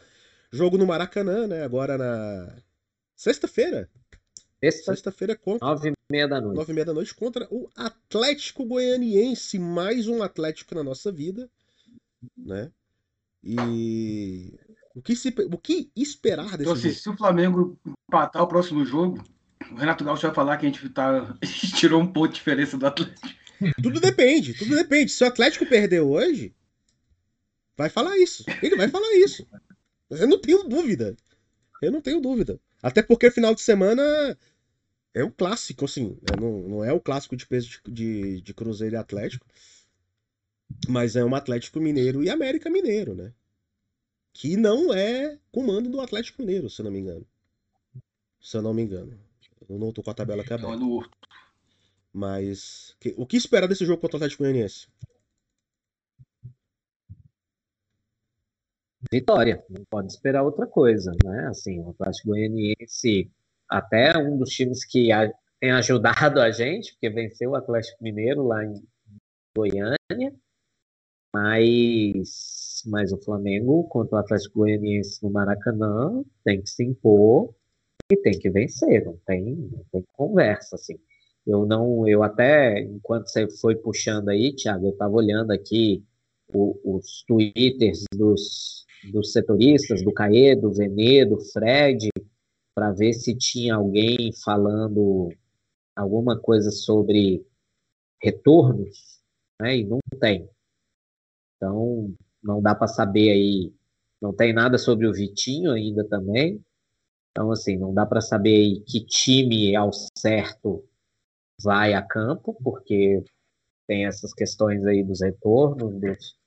Jogo 0.51 0.77
no 0.77 0.85
Maracanã, 0.85 1.47
né? 1.47 1.63
Agora 1.63 1.97
na 1.97 2.55
sexta-feira. 3.15 3.89
Sexta-feira 4.61 5.35
contra. 5.35 5.67
Nove 5.67 5.89
e 5.89 5.93
meia 6.09 6.27
da 6.27 6.39
noite. 6.39 6.55
Nove 6.55 6.71
e 6.71 6.75
meia 6.75 6.85
da 6.85 6.93
noite 6.93 7.13
contra 7.15 7.47
o 7.49 7.67
Atlético 7.75 8.63
Goianiense. 8.65 9.57
Mais 9.57 10.07
um 10.07 10.21
Atlético 10.21 10.75
na 10.75 10.83
nossa 10.83 11.11
vida, 11.11 11.49
né? 12.37 12.71
E 13.43 14.53
o 14.95 15.01
que, 15.01 15.15
se, 15.15 15.33
o 15.51 15.57
que 15.57 15.91
esperar 15.95 16.57
desse 16.57 16.61
então, 16.61 16.75
jogo? 16.75 16.93
Se 16.93 17.09
o 17.09 17.17
Flamengo 17.17 17.79
empatar 18.07 18.43
o 18.43 18.47
próximo 18.47 18.85
jogo, 18.85 19.23
o 19.71 19.75
Renato 19.75 20.03
Gaúcho 20.03 20.27
vai 20.27 20.35
falar 20.35 20.57
que 20.57 20.65
a 20.65 20.69
gente, 20.69 20.89
tá, 20.89 21.35
a 21.41 21.45
gente 21.45 21.73
tirou 21.73 22.01
um 22.01 22.07
ponto 22.07 22.29
de 22.29 22.35
diferença 22.35 22.77
do 22.77 22.85
Atlético. 22.85 23.27
Tudo 23.81 23.99
depende, 23.99 24.53
tudo 24.53 24.75
depende. 24.75 25.11
Se 25.11 25.23
o 25.23 25.27
Atlético 25.27 25.65
perder 25.65 26.01
hoje, 26.01 26.53
vai 27.77 27.89
falar 27.89 28.17
isso. 28.17 28.43
Ele 28.61 28.75
vai 28.75 28.89
falar 28.89 29.13
isso. 29.15 29.47
Eu 30.09 30.27
não 30.27 30.39
tenho 30.39 30.63
dúvida. 30.63 31.15
Eu 31.81 31.91
não 31.91 32.01
tenho 32.01 32.21
dúvida. 32.21 32.59
Até 32.81 33.01
porque 33.01 33.31
final 33.31 33.55
de 33.55 33.61
semana 33.61 34.03
é 35.13 35.23
um 35.23 35.31
clássico, 35.31 35.85
assim. 35.85 36.17
É, 36.31 36.39
não, 36.39 36.61
não 36.67 36.83
é 36.83 36.91
o 36.91 36.99
clássico 36.99 37.35
de 37.35 37.47
peso 37.47 37.69
de, 37.69 37.91
de, 37.91 38.41
de 38.41 38.53
Cruzeiro 38.53 38.95
e 38.95 38.97
Atlético. 38.97 39.45
Mas 40.87 41.15
é 41.15 41.23
um 41.23 41.35
Atlético 41.35 41.79
Mineiro 41.79 42.23
e 42.23 42.29
América 42.29 42.69
Mineiro, 42.69 43.15
né? 43.15 43.33
Que 44.33 44.57
não 44.57 44.93
é 44.93 45.37
comando 45.51 45.89
do 45.89 46.01
Atlético 46.01 46.41
Mineiro, 46.41 46.69
se 46.69 46.81
eu 46.81 46.85
não 46.85 46.91
me 46.91 46.99
engano. 46.99 47.25
Se 48.41 48.57
eu 48.57 48.61
não 48.61 48.73
me 48.73 48.81
engano. 48.81 49.17
Eu 49.69 49.79
não 49.79 49.91
tô 49.91 50.03
com 50.03 50.11
a 50.11 50.13
tabela 50.13 50.41
aqui 50.41 50.53
aberta. 50.53 50.77
Mas 52.11 52.95
que, 52.99 53.13
o 53.17 53.25
que 53.25 53.37
esperar 53.37 53.67
desse 53.67 53.85
jogo 53.85 54.01
contra 54.01 54.15
o 54.15 54.17
Atlético 54.17 54.43
Goianiense? 54.43 54.87
Vitória, 59.11 59.63
não 59.69 59.83
pode 59.85 60.11
esperar 60.11 60.43
outra 60.43 60.65
coisa, 60.65 61.11
né? 61.23 61.47
Assim, 61.47 61.79
o 61.79 61.89
Atlético 61.89 62.29
Goianiense 62.29 63.31
até 63.67 64.17
um 64.17 64.37
dos 64.37 64.49
times 64.49 64.85
que 64.85 65.11
a, 65.11 65.31
tem 65.59 65.71
ajudado 65.71 66.39
a 66.39 66.51
gente, 66.51 66.93
porque 66.93 67.09
venceu 67.09 67.51
o 67.51 67.55
Atlético 67.55 68.03
Mineiro 68.03 68.43
lá 68.45 68.63
em 68.63 68.81
Goiânia, 69.55 70.33
mas, 71.33 72.83
mas 72.85 73.11
o 73.11 73.21
Flamengo 73.21 73.83
contra 73.85 74.17
o 74.17 74.19
Atlético 74.19 74.59
Goianiense 74.59 75.23
no 75.23 75.31
Maracanã 75.31 76.23
tem 76.43 76.61
que 76.61 76.69
se 76.69 76.83
impor 76.83 77.53
e 78.11 78.17
tem 78.17 78.37
que 78.37 78.49
vencer, 78.49 79.05
não 79.05 79.17
tem, 79.25 79.55
não 79.55 79.83
tem 79.91 80.03
conversa, 80.13 80.75
assim. 80.75 80.99
Eu 81.45 81.65
não, 81.65 82.07
eu 82.07 82.23
até, 82.23 82.81
enquanto 82.81 83.27
você 83.27 83.49
foi 83.59 83.75
puxando 83.75 84.29
aí, 84.29 84.55
Thiago, 84.55 84.87
eu 84.87 84.91
estava 84.91 85.13
olhando 85.13 85.51
aqui 85.51 86.03
o, 86.53 86.97
os 86.97 87.23
twitters 87.27 88.03
dos, 88.15 88.85
dos 89.11 89.31
setoristas, 89.31 90.03
do 90.03 90.13
Caê, 90.13 90.55
do 90.55 90.71
Venê, 90.71 91.25
do 91.25 91.39
Fred, 91.39 92.09
para 92.75 92.91
ver 92.91 93.13
se 93.13 93.35
tinha 93.35 93.75
alguém 93.75 94.31
falando 94.43 95.29
alguma 95.95 96.39
coisa 96.39 96.71
sobre 96.71 97.45
retornos, 98.21 99.19
né? 99.61 99.77
E 99.77 99.83
não 99.83 99.99
tem. 100.19 100.49
Então, 101.63 102.13
não 102.43 102.61
dá 102.61 102.75
para 102.75 102.87
saber 102.87 103.31
aí. 103.31 103.73
Não 104.21 104.33
tem 104.33 104.53
nada 104.53 104.77
sobre 104.77 105.07
o 105.07 105.13
Vitinho 105.13 105.71
ainda 105.71 106.05
também. 106.07 106.61
Então, 107.31 107.51
assim, 107.51 107.77
não 107.77 107.93
dá 107.93 108.05
para 108.05 108.19
saber 108.19 108.83
que 108.85 109.05
time 109.05 109.73
ao 109.75 109.91
certo 110.17 110.83
vai 111.61 111.93
a 111.93 112.01
campo, 112.01 112.55
porque 112.61 113.23
tem 113.87 114.05
essas 114.05 114.33
questões 114.33 114.85
aí 114.85 115.03
dos 115.03 115.21
retornos, 115.21 115.99
dos, 115.99 116.37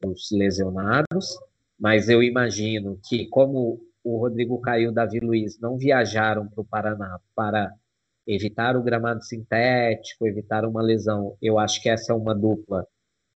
dos 0.00 0.30
lesionados, 0.30 1.36
mas 1.78 2.08
eu 2.08 2.22
imagino 2.22 3.00
que, 3.08 3.26
como 3.28 3.80
o 4.04 4.18
Rodrigo 4.18 4.60
Caio 4.60 4.84
e 4.84 4.88
o 4.88 4.92
Davi 4.92 5.20
Luiz 5.20 5.58
não 5.60 5.76
viajaram 5.76 6.48
para 6.48 6.60
o 6.60 6.64
Paraná 6.64 7.20
para 7.34 7.72
evitar 8.26 8.76
o 8.76 8.82
gramado 8.82 9.24
sintético, 9.24 10.26
evitar 10.26 10.64
uma 10.64 10.82
lesão, 10.82 11.36
eu 11.42 11.58
acho 11.58 11.82
que 11.82 11.88
essa 11.88 12.12
é 12.12 12.16
uma 12.16 12.34
dupla 12.34 12.86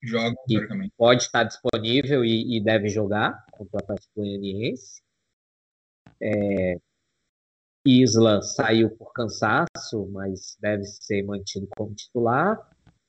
Joga, 0.05 0.37
que 0.47 0.91
pode 0.97 1.23
estar 1.23 1.45
disponível 1.45 2.25
e, 2.25 2.57
e, 2.57 2.61
deve 2.63 2.89
jogar 2.89 3.45
contra 3.51 3.77
o 3.77 3.79
Atlético 3.79 4.13
Goianiense. 4.17 5.03
É, 6.21 6.79
Isla 7.87 8.43
saiu 8.43 8.91
por 8.91 9.13
cansaço, 9.13 10.07
mas 10.13 10.57
deve 10.61 10.85
ser 10.85 11.23
mantido 11.23 11.67
como 11.77 11.95
titular. 11.95 12.59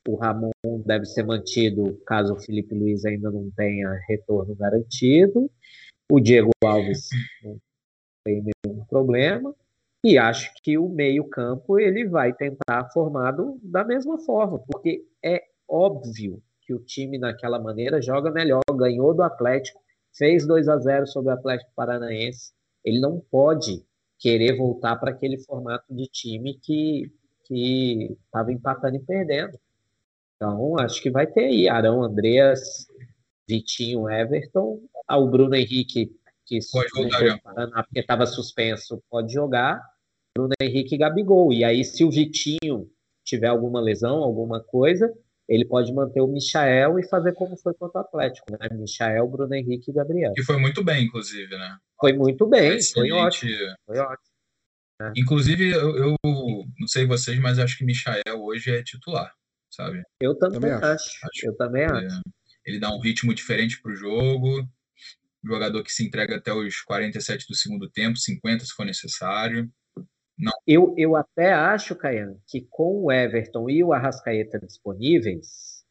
O 0.07 0.15
Ramon 0.15 0.51
deve 0.85 1.05
ser 1.05 1.23
mantido 1.23 1.99
caso 2.05 2.33
o 2.33 2.39
Felipe 2.39 2.75
Luiz 2.75 3.05
ainda 3.05 3.31
não 3.31 3.49
tenha 3.51 3.91
retorno 4.07 4.55
garantido. 4.55 5.49
O 6.11 6.19
Diego 6.19 6.51
Alves 6.63 7.09
não 7.43 7.57
tem 8.23 8.43
nenhum 8.43 8.85
problema. 8.85 9.53
E 10.03 10.19
acho 10.19 10.53
que 10.61 10.77
o 10.77 10.87
meio-campo 10.87 11.79
ele 11.79 12.07
vai 12.07 12.31
tentar 12.31 12.89
formado 12.93 13.59
da 13.63 13.83
mesma 13.83 14.19
forma, 14.19 14.59
porque 14.59 15.03
é 15.23 15.41
óbvio 15.67 16.43
que 16.65 16.73
o 16.73 16.79
time 16.79 17.17
naquela 17.17 17.59
maneira 17.59 18.01
joga 18.01 18.31
melhor, 18.31 18.61
ganhou 18.73 19.13
do 19.13 19.23
Atlético, 19.23 19.79
fez 20.13 20.47
2 20.47 20.67
a 20.67 20.77
0 20.77 21.07
sobre 21.07 21.31
o 21.31 21.35
Atlético 21.35 21.71
Paranaense. 21.75 22.53
Ele 22.83 22.99
não 22.99 23.19
pode 23.19 23.83
querer 24.17 24.57
voltar 24.57 24.95
para 24.95 25.11
aquele 25.11 25.37
formato 25.37 25.93
de 25.93 26.07
time 26.07 26.59
que 26.61 27.11
que 27.45 28.17
estava 28.25 28.51
empatando 28.51 28.95
e 28.95 28.99
perdendo. 28.99 29.57
Então, 30.35 30.77
acho 30.79 31.01
que 31.01 31.09
vai 31.09 31.27
ter 31.27 31.45
aí 31.45 31.69
Arão, 31.69 32.03
Andreas, 32.03 32.87
Vitinho, 33.47 34.09
Everton, 34.09 34.81
ah, 35.07 35.17
o 35.17 35.29
Bruno 35.29 35.55
Henrique, 35.55 36.11
que 36.45 36.59
pode 36.71 36.89
voltar, 36.93 37.39
Paraná, 37.41 37.83
porque 37.83 37.99
estava 37.99 38.25
suspenso, 38.25 39.01
pode 39.09 39.31
jogar. 39.31 39.81
Bruno 40.35 40.53
Henrique 40.59 40.95
e 40.95 40.97
Gabigol. 40.97 41.53
E 41.53 41.63
aí, 41.63 41.85
se 41.85 42.03
o 42.03 42.11
Vitinho 42.11 42.89
tiver 43.23 43.47
alguma 43.47 43.79
lesão, 43.79 44.23
alguma 44.23 44.61
coisa, 44.61 45.11
ele 45.47 45.65
pode 45.65 45.93
manter 45.93 46.21
o 46.21 46.27
Michael 46.27 46.99
e 46.99 47.07
fazer 47.07 47.33
como 47.33 47.55
foi 47.57 47.73
contra 47.75 48.01
o 48.01 48.03
Atlético, 48.03 48.51
né? 48.51 48.57
Michael, 48.71 49.27
Bruno 49.27 49.53
Henrique 49.53 49.91
e 49.91 49.93
Gabriel. 49.93 50.33
Que 50.33 50.43
foi 50.43 50.57
muito 50.57 50.83
bem, 50.83 51.05
inclusive, 51.05 51.55
né? 51.57 51.77
Foi 51.99 52.13
muito 52.13 52.47
bem, 52.47 52.81
foi 52.81 53.11
ótimo. 53.11 53.51
Foi 53.85 53.97
ótimo. 53.97 54.35
É. 55.01 55.11
Inclusive, 55.17 55.71
eu, 55.71 55.97
eu, 55.97 56.15
não 56.79 56.87
sei 56.87 57.05
vocês, 57.05 57.37
mas 57.39 57.59
acho 57.59 57.77
que 57.77 57.85
Michael 57.85 58.41
hoje 58.41 58.71
é 58.71 58.81
titular, 58.81 59.31
sabe? 59.69 60.01
Eu 60.21 60.35
também, 60.35 60.61
também 60.61 60.71
acho. 60.71 61.09
acho. 61.23 61.45
Eu 61.45 61.55
também 61.55 61.85
acho. 61.85 62.21
Ele 62.65 62.79
dá 62.79 62.89
um 62.91 62.99
ritmo 62.99 63.33
diferente 63.33 63.79
para 63.81 63.91
o 63.91 63.95
jogo. 63.95 64.67
Jogador 65.43 65.83
que 65.83 65.91
se 65.91 66.03
entrega 66.03 66.37
até 66.37 66.51
os 66.51 66.81
47 66.81 67.45
do 67.47 67.55
segundo 67.55 67.87
tempo, 67.89 68.17
50 68.17 68.65
se 68.65 68.73
for 68.73 68.85
necessário. 68.85 69.69
Não. 70.37 70.51
Eu, 70.67 70.93
eu 70.97 71.15
até 71.15 71.53
acho, 71.53 71.95
Caiano, 71.95 72.39
que 72.47 72.61
com 72.69 73.05
o 73.05 73.11
Everton 73.11 73.69
e 73.69 73.83
o 73.83 73.93
Arrascaeta 73.93 74.59
disponíveis, 74.59 75.85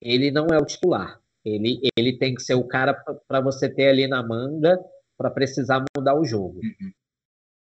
ele 0.00 0.30
não 0.30 0.46
é 0.46 0.58
o 0.58 0.64
titular. 0.64 1.20
Ele, 1.44 1.80
ele 1.96 2.18
tem 2.18 2.34
que 2.34 2.42
ser 2.42 2.54
o 2.54 2.66
cara 2.66 2.94
para 3.26 3.40
você 3.40 3.68
ter 3.68 3.88
ali 3.88 4.06
na 4.06 4.22
manga 4.22 4.78
para 5.16 5.30
precisar 5.30 5.84
mudar 5.96 6.14
o 6.14 6.24
jogo. 6.24 6.60
Uhum. 6.62 6.92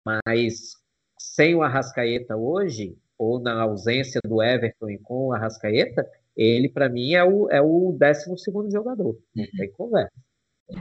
Mas 0.06 0.74
sem 1.20 1.56
o 1.56 1.64
Arrascaeta 1.64 2.36
hoje, 2.36 2.98
ou 3.18 3.40
na 3.40 3.62
ausência 3.62 4.22
do 4.24 4.44
Everton 4.44 4.90
e 4.90 5.00
com 5.00 5.28
o 5.28 5.34
Arrascaeta, 5.34 6.08
ele, 6.36 6.70
para 6.70 6.88
mim, 6.88 7.14
é 7.14 7.24
o, 7.24 7.50
é 7.50 7.60
o 7.60 7.98
12 8.00 8.72
jogador. 8.72 9.18
Não 9.36 9.44
uhum. 9.44 9.50
tem 9.58 9.72
conversa. 9.72 10.14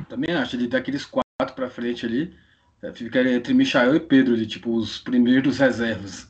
Também 0.09 0.35
acho, 0.35 0.57
ele 0.57 0.69
daqueles 0.69 1.07
quatro 1.07 1.55
para 1.55 1.71
frente 1.71 2.05
ali, 2.05 2.35
é, 2.83 2.93
fica 2.93 3.23
entre 3.23 3.55
Michael 3.55 3.97
e 3.97 4.01
Pedro, 4.01 4.35
ali, 4.35 4.47
tipo, 4.47 4.75
os 4.75 4.99
primeiros 4.99 5.59
reservas. 5.59 6.29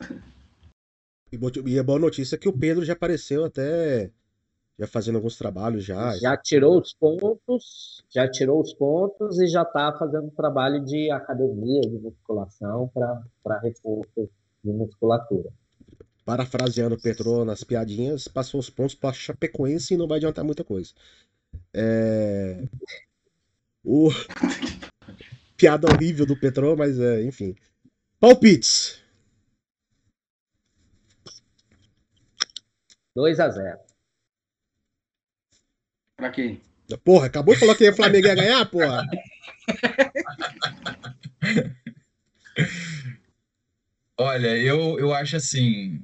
E 1.65 1.79
a 1.79 1.83
boa 1.83 1.99
notícia 1.99 2.37
é 2.37 2.39
que 2.39 2.49
o 2.49 2.57
Pedro 2.57 2.85
já 2.85 2.93
apareceu 2.93 3.45
até 3.45 4.11
já 4.79 4.87
fazendo 4.87 5.17
alguns 5.17 5.37
trabalhos 5.37 5.85
já. 5.85 6.17
Já 6.19 6.37
tirou 6.37 6.81
os 6.81 6.93
pontos, 6.93 8.05
já 8.11 8.31
tirou 8.31 8.61
os 8.61 8.75
pontos 8.75 9.41
e 9.41 9.47
já 9.47 9.63
está 9.63 9.97
fazendo 9.99 10.31
trabalho 10.31 10.85
de 10.85 11.11
academia, 11.11 11.81
de 11.81 11.99
musculação 11.99 12.91
para 12.93 13.59
reforço 13.61 14.29
de 14.63 14.73
musculatura. 14.73 15.51
Parafraseando 16.25 16.97
o 16.97 17.01
Petro 17.01 17.45
nas 17.45 17.65
piadinhas, 17.65 18.29
passou 18.29 18.61
os 18.61 18.69
pontos 18.69 18.95
para 18.95 19.13
Chapecoense 19.15 19.95
e 19.95 19.97
não 19.97 20.09
vai 20.09 20.19
adiantar 20.19 20.45
muita 20.45 20.65
coisa. 20.65 20.93
É... 21.73 22.69
O... 23.83 24.11
Piada 25.57 25.89
horrível 25.91 26.27
do 26.27 26.39
Petro, 26.39 26.77
mas 26.77 26.99
é, 26.99 27.23
enfim. 27.23 27.55
Palpites. 28.21 29.01
2 33.15 33.41
a 33.41 33.49
0 33.49 33.79
Pra 36.17 36.31
quem? 36.31 36.61
Porra, 37.03 37.27
acabou 37.27 37.55
de 37.55 37.61
falar 37.61 37.75
que 37.75 37.89
o 37.89 37.97
Flamengo 37.97 38.27
ia 38.27 38.35
ganhar, 38.35 38.67
porra. 38.67 39.03
Olha, 44.19 44.57
eu, 44.57 44.99
eu 44.99 45.13
acho 45.13 45.37
assim. 45.37 46.01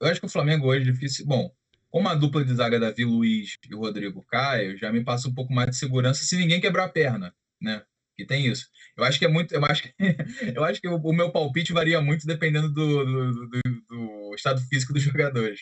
Eu 0.00 0.08
acho 0.08 0.20
que 0.20 0.26
o 0.26 0.30
Flamengo 0.30 0.66
hoje 0.66 0.88
é 0.88 0.92
difícil. 0.92 1.26
Bom, 1.26 1.54
como 1.90 2.08
a 2.08 2.14
dupla 2.14 2.44
de 2.44 2.54
zaga 2.54 2.80
Davi 2.80 3.04
Luiz 3.04 3.56
e 3.68 3.74
o 3.74 3.80
Rodrigo 3.80 4.24
Caio, 4.24 4.76
já 4.76 4.92
me 4.92 5.04
passa 5.04 5.28
um 5.28 5.34
pouco 5.34 5.52
mais 5.52 5.70
de 5.70 5.76
segurança 5.76 6.24
se 6.24 6.36
ninguém 6.36 6.60
quebrar 6.60 6.84
a 6.84 6.88
perna, 6.88 7.34
né? 7.60 7.82
Que 8.16 8.24
tem 8.24 8.46
isso. 8.46 8.68
Eu 8.96 9.04
acho 9.04 9.18
que 9.18 9.24
é 9.24 9.28
muito. 9.28 9.54
Eu 9.54 9.64
acho 9.64 9.82
que, 9.82 9.94
eu 10.56 10.64
acho 10.64 10.80
que 10.80 10.88
o, 10.88 11.12
meu 11.12 11.30
palpite 11.30 11.72
varia 11.72 12.00
muito 12.00 12.26
dependendo 12.26 12.72
do, 12.72 13.04
do, 13.04 13.48
do, 13.48 13.60
do, 13.88 14.34
estado 14.34 14.60
físico 14.62 14.92
dos 14.92 15.02
jogadores. 15.04 15.60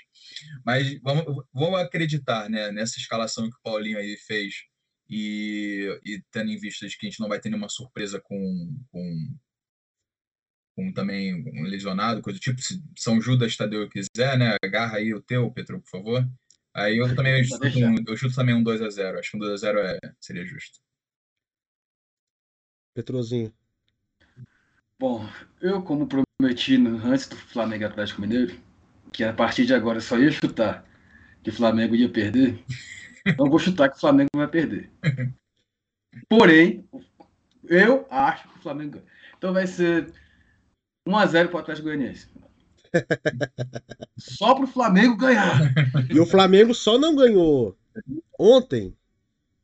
Mas 0.65 0.99
vamos, 1.03 1.25
vamos 1.53 1.81
acreditar 1.81 2.49
né, 2.49 2.71
nessa 2.71 2.99
escalação 2.99 3.51
que 3.51 3.57
o 3.57 3.63
Paulinho 3.63 3.99
aí 3.99 4.17
fez 4.17 4.55
e, 5.09 6.01
e 6.05 6.23
tendo 6.31 6.51
em 6.51 6.59
vista 6.59 6.87
de 6.87 6.97
que 6.97 7.07
a 7.07 7.11
gente 7.11 7.21
não 7.21 7.29
vai 7.29 7.41
ter 7.41 7.49
nenhuma 7.49 7.69
surpresa 7.69 8.21
com, 8.21 8.79
com, 8.91 9.37
com 10.77 10.93
também 10.93 11.35
um 11.35 11.63
lesionado, 11.65 12.23
coisa 12.23 12.39
do 12.39 12.43
tipo, 12.43 12.61
se 12.63 12.83
São 12.97 13.21
Judas 13.21 13.57
Tadeu 13.57 13.89
quiser, 13.89 14.39
né? 14.39 14.57
Agarra 14.63 14.99
aí 14.99 15.13
o 15.13 15.21
teu, 15.21 15.51
Petro, 15.51 15.81
por 15.81 15.91
favor. 15.91 16.29
Aí 16.75 16.99
eu 16.99 17.15
também 17.15 17.39
eu 17.39 17.45
chuto, 17.45 17.79
um, 17.79 18.05
eu 18.09 18.17
chuto 18.17 18.35
também 18.35 18.55
um 18.55 18.63
2 18.63 18.83
a 18.83 18.91
0 18.91 19.19
Acho 19.19 19.31
que 19.31 19.37
um 19.37 19.41
2 19.41 19.53
a 19.53 19.57
0 19.57 19.79
é, 19.79 19.99
seria 20.21 20.47
justo. 20.47 20.81
Petrozinho. 22.95 23.53
Bom, 24.99 25.29
eu 25.61 25.83
como 25.83 26.07
prometi 26.07 26.77
antes 27.05 27.27
do 27.27 27.37
Flamengo 27.37 27.85
Atlético 27.85 28.21
Mineiro, 28.21 28.57
que 29.13 29.25
a 29.25 29.33
partir 29.33 29.67
de 29.67 29.75
agora 29.75 30.01
só 30.01 30.17
ia 30.19 30.31
chutar 30.31 30.87
que 31.43 31.51
o 31.51 31.53
Flamengo 31.53 31.95
ia 31.95 32.09
perder, 32.09 32.63
então 33.27 33.51
vou 33.51 33.59
chutar 33.59 33.91
que 33.91 33.97
o 33.97 34.01
Flamengo 34.01 34.31
vai 34.35 34.49
perder. 34.49 34.91
Porém, 36.29 36.89
eu 37.65 38.07
acho 38.09 38.49
que 38.49 38.59
o 38.59 38.63
Flamengo 38.63 38.93
ganha. 38.93 39.05
Então 39.37 39.53
vai 39.53 39.67
ser 39.67 40.13
1x0 41.07 41.49
para 41.49 41.57
o 41.57 41.61
Atlético 41.61 41.89
Goianiense. 41.89 42.29
Só 44.17 44.55
para 44.55 44.65
o 44.65 44.69
Flamengo 44.69 45.17
ganhar. 45.17 45.59
E 46.09 46.21
o 46.21 46.27
Flamengo 46.27 46.73
só 46.73 46.97
não 46.97 47.17
ganhou 47.17 47.77
ontem. 48.39 48.97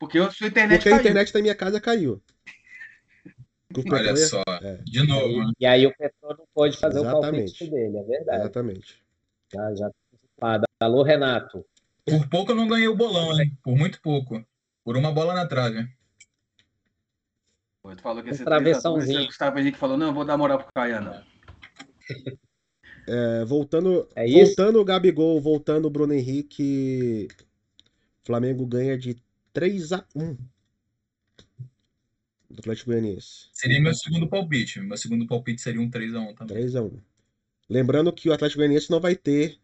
Porque 0.01 0.19
a 0.19 0.31
sua 0.31 0.49
internet 0.49 0.79
Porque 0.79 0.91
caiu. 0.91 0.99
a 0.99 1.01
internet 1.03 1.33
da 1.33 1.41
minha 1.41 1.55
casa 1.55 1.81
caiu. 1.81 2.21
Olha 3.93 4.17
só, 4.17 4.43
é. 4.63 4.77
de 4.85 5.07
novo. 5.07 5.45
Né? 5.45 5.53
E 5.61 5.67
aí 5.67 5.87
o 5.87 5.97
Petro 5.97 6.37
não 6.37 6.47
pode 6.53 6.77
fazer 6.77 7.01
Exatamente. 7.01 7.27
o 7.27 7.31
palpite 7.33 7.71
dele, 7.71 7.99
é 7.99 8.03
verdade. 8.03 8.41
Exatamente. 8.41 9.05
Já, 9.53 9.75
já 9.75 9.91
Alô, 10.81 11.03
Renato. 11.03 11.65
Por 12.05 12.29
pouco 12.29 12.53
eu 12.53 12.57
não 12.57 12.67
ganhei 12.67 12.89
o 12.89 12.97
bolão, 12.97 13.39
hein? 13.39 13.57
Por 13.63 13.77
muito 13.77 14.01
pouco. 14.01 14.45
Por 14.83 14.97
uma 14.97 15.13
bola 15.13 15.35
na 15.35 15.47
trave. 15.47 15.87
Tu 17.83 18.03
falou 18.03 18.23
que 18.23 18.31
esse 18.31 18.45
travessãozinho. 18.45 19.23
O 19.23 19.27
Gustavo 19.27 19.59
Henrique 19.59 19.79
falou, 19.79 19.97
não, 19.97 20.13
vou 20.13 20.25
dar 20.25 20.37
moral 20.37 20.59
pro 20.59 20.73
Caiana. 20.73 21.25
É, 23.07 23.45
voltando, 23.45 24.09
é 24.15 24.27
voltando 24.31 24.81
o 24.81 24.85
Gabigol, 24.85 25.41
voltando 25.41 25.87
o 25.87 25.91
Bruno 25.91 26.13
Henrique, 26.13 27.29
Flamengo 28.25 28.67
ganha 28.67 28.97
de 28.97 29.17
3 29.53 29.93
a 29.93 30.05
1 30.15 30.37
do 32.51 32.59
Atlético 32.59 32.91
Goianiense. 32.91 33.49
Seria 33.53 33.81
meu 33.81 33.95
segundo 33.95 34.29
palpite. 34.29 34.81
Meu 34.81 34.97
segundo 34.97 35.27
palpite 35.27 35.63
seria 35.63 35.81
um 35.81 35.91
3x1 35.91 36.35
também. 36.35 36.57
3x1. 36.57 36.99
Lembrando 37.69 38.13
que 38.13 38.29
o 38.29 38.33
Atlético 38.33 38.59
Goianiense 38.59 38.91
não 38.91 39.01
vai 39.01 39.15
ter 39.15 39.59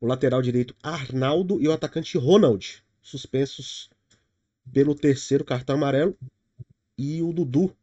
o 0.00 0.06
lateral 0.06 0.42
direito 0.42 0.74
Arnaldo 0.82 1.60
e 1.62 1.68
o 1.68 1.72
atacante 1.72 2.18
Ronald, 2.18 2.82
suspensos 3.00 3.88
pelo 4.72 4.94
terceiro 4.94 5.44
cartão 5.44 5.76
amarelo, 5.76 6.16
e 6.98 7.22
o 7.22 7.32
Dudu 7.32 7.74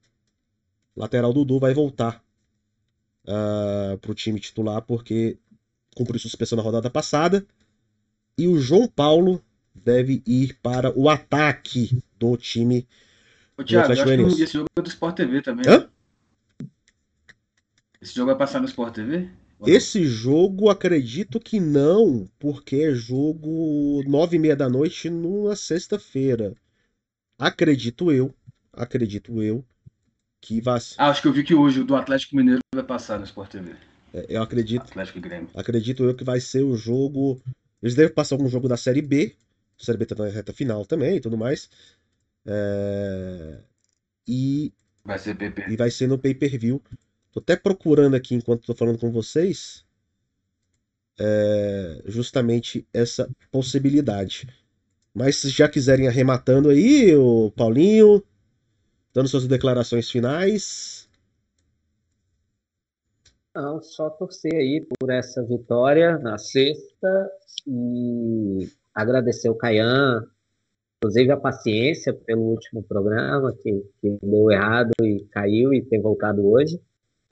lateral 0.95 1.33
Dudu 1.33 1.59
vai 1.59 1.73
voltar 1.73 2.23
uh, 3.23 3.97
para 3.97 4.11
o 4.11 4.15
time 4.15 4.39
titular 4.39 4.81
porque 4.81 5.37
cumpriu 5.95 6.19
suspensão 6.19 6.55
na 6.55 6.63
rodada 6.63 6.89
passada. 6.89 7.45
E 8.37 8.47
o 8.47 8.59
João 8.59 8.87
Paulo 8.87 9.43
deve 9.73 10.21
ir 10.25 10.57
para 10.61 10.97
o 10.97 11.09
ataque 11.09 12.01
do 12.17 12.37
time. 12.37 12.87
Ô, 13.61 13.63
Thiago, 13.63 13.91
acho 13.93 14.03
que 14.03 14.43
esse 14.43 14.53
jogo 14.53 14.67
é 14.75 14.81
do 14.81 14.89
Sport 14.89 15.15
TV 15.15 15.41
também. 15.41 15.65
Hã? 15.67 15.87
Esse 18.01 18.15
jogo 18.15 18.27
vai 18.27 18.37
passar 18.37 18.59
no 18.59 18.65
Sport 18.65 18.95
TV? 18.95 19.29
Esse 19.67 20.05
jogo 20.05 20.69
acredito 20.69 21.39
que 21.39 21.59
não, 21.59 22.27
porque 22.39 22.77
é 22.77 22.95
jogo 22.95 24.01
nove 24.07 24.37
e 24.37 24.39
meia 24.39 24.55
da 24.55 24.67
noite 24.67 25.07
numa 25.07 25.55
sexta-feira. 25.55 26.55
Acredito 27.37 28.11
eu, 28.11 28.33
acredito 28.73 29.43
eu, 29.43 29.63
que 30.41 30.59
vai. 30.59 30.79
Ah, 30.97 31.09
acho 31.09 31.21
que 31.21 31.27
eu 31.27 31.33
vi 31.33 31.43
que 31.43 31.53
hoje 31.53 31.81
o 31.81 31.85
do 31.85 31.95
Atlético 31.95 32.35
Mineiro 32.35 32.61
vai 32.73 32.83
passar 32.83 33.19
no 33.19 33.25
Sport 33.25 33.51
TV. 33.51 33.75
É, 34.11 34.25
eu 34.29 34.41
acredito. 34.41 34.81
Atlético 34.81 35.19
e 35.19 35.21
Grêmio. 35.21 35.49
Acredito 35.53 36.03
eu 36.03 36.15
que 36.15 36.23
vai 36.23 36.39
ser 36.39 36.63
o 36.63 36.75
jogo. 36.75 37.39
Eles 37.83 37.93
devem 37.93 38.13
passar 38.13 38.33
algum 38.33 38.49
jogo 38.49 38.67
da 38.67 38.77
Série 38.77 39.01
B. 39.01 39.35
A 39.79 39.83
Série 39.83 39.99
B 39.99 40.05
tá 40.07 40.15
na 40.15 40.27
reta 40.27 40.51
final 40.51 40.83
também 40.87 41.17
e 41.17 41.21
tudo 41.21 41.37
mais. 41.37 41.69
É... 42.45 43.59
E. 44.27 44.73
Vai 45.03 45.17
ser 45.17 45.35
pay 45.35 45.53
E 45.69 45.75
vai 45.75 45.91
ser 45.91 46.07
no 46.07 46.17
pay 46.17 46.33
per 46.33 46.57
view. 46.57 46.81
Tô 47.31 47.39
até 47.39 47.55
procurando 47.55 48.15
aqui 48.15 48.35
enquanto 48.35 48.65
tô 48.65 48.75
falando 48.75 48.99
com 48.99 49.11
vocês. 49.11 49.85
É... 51.19 52.01
Justamente 52.05 52.87
essa 52.93 53.29
possibilidade. 53.51 54.47
Mas 55.13 55.37
se 55.37 55.49
já 55.49 55.67
quiserem 55.67 56.07
arrematando 56.07 56.69
aí, 56.69 57.15
o 57.15 57.51
Paulinho, 57.51 58.23
dando 59.13 59.27
suas 59.27 59.47
declarações 59.47 60.09
finais. 60.09 61.09
Não, 63.53 63.81
só 63.81 64.09
torcer 64.09 64.53
aí 64.53 64.87
por 64.97 65.09
essa 65.09 65.43
vitória 65.43 66.17
na 66.17 66.37
sexta 66.37 67.29
e 67.67 68.69
agradecer 68.95 69.49
o 69.49 69.55
Caian, 69.55 70.25
inclusive 71.01 71.31
a 71.31 71.37
paciência 71.37 72.13
pelo 72.13 72.43
último 72.43 72.83
programa 72.83 73.51
que, 73.53 73.83
que 73.99 74.17
deu 74.21 74.51
errado 74.51 74.91
e 75.01 75.25
caiu 75.31 75.73
e 75.73 75.81
ter 75.81 75.99
voltado 75.99 76.47
hoje. 76.47 76.79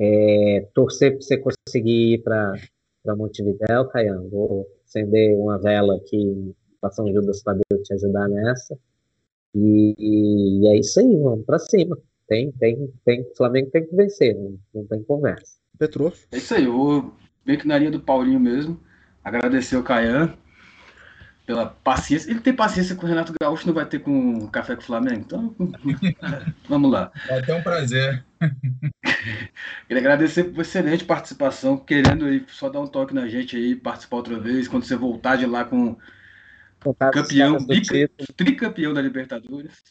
É, 0.02 0.68
torcer 0.74 1.12
para 1.12 1.22
você 1.22 1.38
conseguir 1.38 2.14
ir 2.14 2.24
para 2.24 3.16
Montevidéu, 3.16 3.86
Caian. 3.90 4.28
Vou 4.32 4.66
acender 4.84 5.38
uma 5.38 5.60
vela 5.60 5.98
aqui 5.98 6.56
para 6.82 6.90
São 6.90 7.14
Judas 7.14 7.44
para 7.44 7.60
Deus 7.70 7.88
te 7.88 7.94
ajudar 7.94 8.28
nessa. 8.28 8.76
E, 9.54 9.96
e, 10.00 10.68
é 10.68 10.80
isso 10.80 11.00
aí, 11.00 11.18
vamos 11.18 11.46
para 11.46 11.60
cima. 11.60 11.96
Tem, 12.28 12.52
tem, 12.54 12.92
tem, 13.06 13.22
o 13.22 13.36
Flamengo 13.36 13.70
tem 13.72 13.86
que 13.86 13.96
vencer, 13.96 14.36
não, 14.36 14.58
não 14.74 14.86
tem 14.86 15.04
conversa. 15.04 15.60
Petro. 15.78 16.12
É 16.32 16.38
isso 16.38 16.54
aí, 16.54 16.66
eu 16.66 16.74
vou 16.74 17.14
meio 17.46 17.60
que 17.60 17.68
na 17.68 17.78
linha 17.78 17.92
do 17.92 18.00
Paulinho 18.00 18.40
mesmo. 18.40 18.80
Agradecer 19.24 19.76
o 19.78 19.84
Caian 19.84 20.34
pela 21.50 21.66
paciência. 21.66 22.30
Ele 22.30 22.42
tem 22.42 22.54
paciência 22.54 22.96
com 22.96 23.08
o 23.08 23.10
Renato 23.10 23.34
Gaúcho, 23.42 23.66
não 23.66 23.74
vai 23.74 23.84
ter 23.84 23.98
com 23.98 24.38
o 24.38 24.52
Café 24.52 24.76
com 24.76 24.84
o 24.84 24.86
Flamengo? 24.86 25.22
Então, 25.26 25.56
vamos 26.70 26.92
lá. 26.92 27.12
É 27.28 27.40
até 27.40 27.56
um 27.56 27.64
prazer. 27.64 28.24
Queria 29.88 30.00
agradecer 30.00 30.44
por 30.44 30.62
excelente 30.62 31.04
participação, 31.04 31.76
querendo 31.76 32.26
aí 32.26 32.46
só 32.50 32.70
dar 32.70 32.80
um 32.80 32.86
toque 32.86 33.16
na 33.16 33.28
gente 33.28 33.58
aí, 33.58 33.76
participar 33.76 34.18
outra 34.18 34.40
vez, 34.40 34.68
quando 34.68 34.84
você 34.84 34.96
voltar 34.96 35.38
de 35.38 35.48
lá 35.48 35.66
com 35.66 35.98
campeão, 37.12 37.58
bica, 37.66 38.08
tricampeão 38.36 38.94
da 38.94 39.02
Libertadores. 39.02 39.82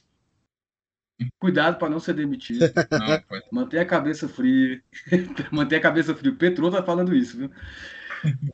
Cuidado 1.40 1.76
para 1.76 1.90
não 1.90 1.98
ser 1.98 2.14
demitido. 2.14 2.60
Não, 2.89 3.40
Manter 3.51 3.80
a 3.80 3.85
cabeça 3.85 4.28
fria. 4.28 4.80
Manter 5.51 5.74
a 5.74 5.80
cabeça 5.80 6.14
fria. 6.14 6.30
O 6.30 6.36
Petro 6.36 6.70
tá 6.70 6.85
falando 6.85 7.16
isso, 7.16 7.36
viu? 7.36 7.51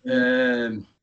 É... 0.07 0.94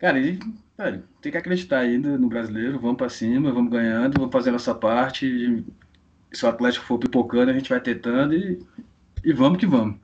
Cara, 0.00 0.18
e, 0.18 0.38
cara, 0.78 1.04
tem 1.20 1.30
que 1.30 1.36
acreditar 1.36 1.80
ainda 1.80 2.16
no 2.16 2.26
brasileiro. 2.26 2.80
Vamos 2.80 2.96
para 2.96 3.10
cima, 3.10 3.52
vamos 3.52 3.70
ganhando, 3.70 4.18
vamos 4.18 4.32
fazendo 4.32 4.54
nossa 4.54 4.74
parte. 4.74 5.62
Se 6.32 6.46
o 6.46 6.48
Atlético 6.48 6.86
for 6.86 6.98
pipocando, 6.98 7.50
a 7.50 7.54
gente 7.54 7.68
vai 7.68 7.80
tentando 7.80 8.34
e, 8.34 8.58
e 9.22 9.32
vamos 9.34 9.58
que 9.58 9.66
vamos. 9.66 10.00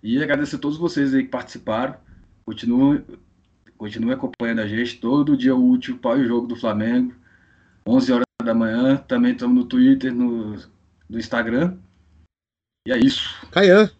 E 0.00 0.22
agradecer 0.22 0.54
a 0.54 0.58
todos 0.60 0.78
vocês 0.78 1.12
aí 1.12 1.24
que 1.24 1.30
participaram. 1.30 1.96
Continue, 2.46 3.04
continue 3.76 4.12
acompanhando 4.12 4.60
a 4.60 4.68
gente. 4.68 5.00
Todo 5.00 5.36
dia 5.36 5.56
útil 5.56 5.98
para 5.98 6.20
o 6.20 6.24
jogo 6.24 6.46
do 6.46 6.54
Flamengo. 6.54 7.12
11 7.84 8.12
horas 8.12 8.26
da 8.44 8.54
manhã. 8.54 8.98
Também 8.98 9.32
estamos 9.32 9.56
no 9.56 9.64
Twitter, 9.64 10.14
no, 10.14 10.52
no 11.10 11.18
Instagram. 11.18 11.76
E 12.86 12.92
é 12.92 12.98
isso. 12.98 13.36
Caian. 13.50 13.90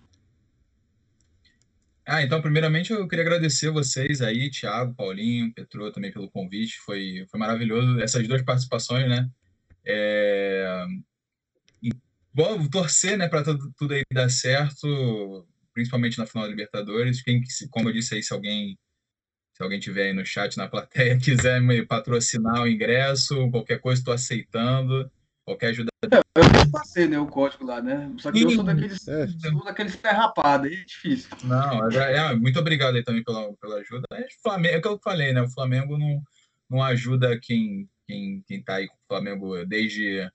Ah, 2.10 2.22
então, 2.22 2.40
primeiramente, 2.40 2.90
eu 2.90 3.06
queria 3.06 3.22
agradecer 3.22 3.70
vocês 3.70 4.22
aí, 4.22 4.50
Thiago, 4.50 4.94
Paulinho, 4.94 5.52
Petro, 5.52 5.92
também 5.92 6.10
pelo 6.10 6.30
convite. 6.30 6.78
Foi, 6.78 7.26
foi 7.30 7.38
maravilhoso 7.38 8.00
essas 8.00 8.26
duas 8.26 8.40
participações, 8.40 9.06
né? 9.06 9.28
É... 9.84 10.86
E, 11.82 11.90
bom, 12.32 12.66
torcer, 12.68 13.18
né, 13.18 13.28
para 13.28 13.44
tudo, 13.44 13.70
tudo 13.76 13.92
aí 13.92 14.02
dar 14.10 14.30
certo, 14.30 15.46
principalmente 15.74 16.16
na 16.18 16.26
final 16.26 16.44
da 16.44 16.50
Libertadores. 16.50 17.20
Quem, 17.22 17.42
como 17.70 17.90
eu 17.90 17.92
disse 17.92 18.14
aí, 18.14 18.22
se 18.22 18.32
alguém 18.32 18.78
se 19.52 19.62
alguém 19.62 19.80
tiver 19.80 20.04
aí 20.08 20.12
no 20.14 20.24
chat, 20.24 20.56
na 20.56 20.68
plateia, 20.68 21.18
quiser 21.20 21.60
me 21.60 21.84
patrocinar 21.84 22.62
o 22.62 22.68
ingresso, 22.68 23.50
qualquer 23.50 23.80
coisa, 23.80 24.00
estou 24.00 24.14
aceitando. 24.14 25.10
Qualquer 25.48 25.68
ajuda. 25.68 25.88
É, 26.04 26.18
eu 26.18 26.70
passei 26.70 27.08
né, 27.08 27.18
o 27.18 27.26
código 27.26 27.64
lá, 27.64 27.80
né? 27.80 28.12
Só 28.18 28.30
que 28.30 28.40
Sim. 28.40 28.44
eu 28.44 28.50
sou 28.50 28.64
daqueles, 28.64 29.08
é. 29.08 29.26
sou 29.28 29.64
daqueles 29.64 29.94
ferrapados, 29.94 30.66
aí 30.66 30.74
é 30.74 30.84
difícil. 30.84 31.30
Não, 31.42 31.90
é, 31.90 32.16
é, 32.16 32.36
muito 32.36 32.58
obrigado 32.58 32.96
aí 32.96 33.02
também 33.02 33.24
pela, 33.24 33.50
pela 33.54 33.76
ajuda. 33.76 34.04
É, 34.12 34.26
Flamengo, 34.42 34.74
é 34.74 34.78
o 34.78 34.82
que 34.82 34.88
eu 34.88 34.98
falei, 34.98 35.32
né? 35.32 35.40
O 35.40 35.48
Flamengo 35.48 35.96
não, 35.96 36.22
não 36.68 36.82
ajuda 36.82 37.40
quem, 37.40 37.88
quem, 38.06 38.44
quem 38.46 38.62
tá 38.62 38.74
aí 38.74 38.88
com 38.88 38.94
o 38.94 39.06
Flamengo 39.08 39.64
desde, 39.64 40.30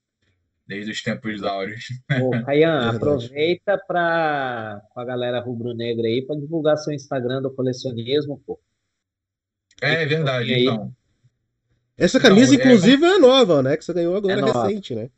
desde 0.66 0.90
os 0.90 1.04
tempos 1.04 1.44
áureos. 1.44 1.86
Ô, 2.20 2.32
Caian, 2.44 2.90
aproveita 2.90 3.80
para 3.88 4.82
com 4.90 5.00
a 5.00 5.06
galera 5.06 5.42
rubro-negra 5.42 6.08
aí 6.08 6.26
para 6.26 6.40
divulgar 6.40 6.76
seu 6.78 6.92
Instagram 6.92 7.40
do 7.40 7.54
colecionismo, 7.54 8.42
pô. 8.48 8.60
É, 9.80 10.02
é 10.02 10.06
verdade, 10.08 10.52
então. 10.54 10.92
Essa 11.98 12.20
camisa, 12.20 12.54
não, 12.54 12.60
inclusive, 12.60 13.06
é... 13.06 13.16
é... 13.16 13.20
nova, 13.20 13.62
né? 13.62 13.78
Que 13.78 13.86
você 13.86 13.94
ganhou 13.94 14.16
agora, 14.16 14.40
é 14.40 14.44
recente, 14.44 14.96
né? 14.96 15.10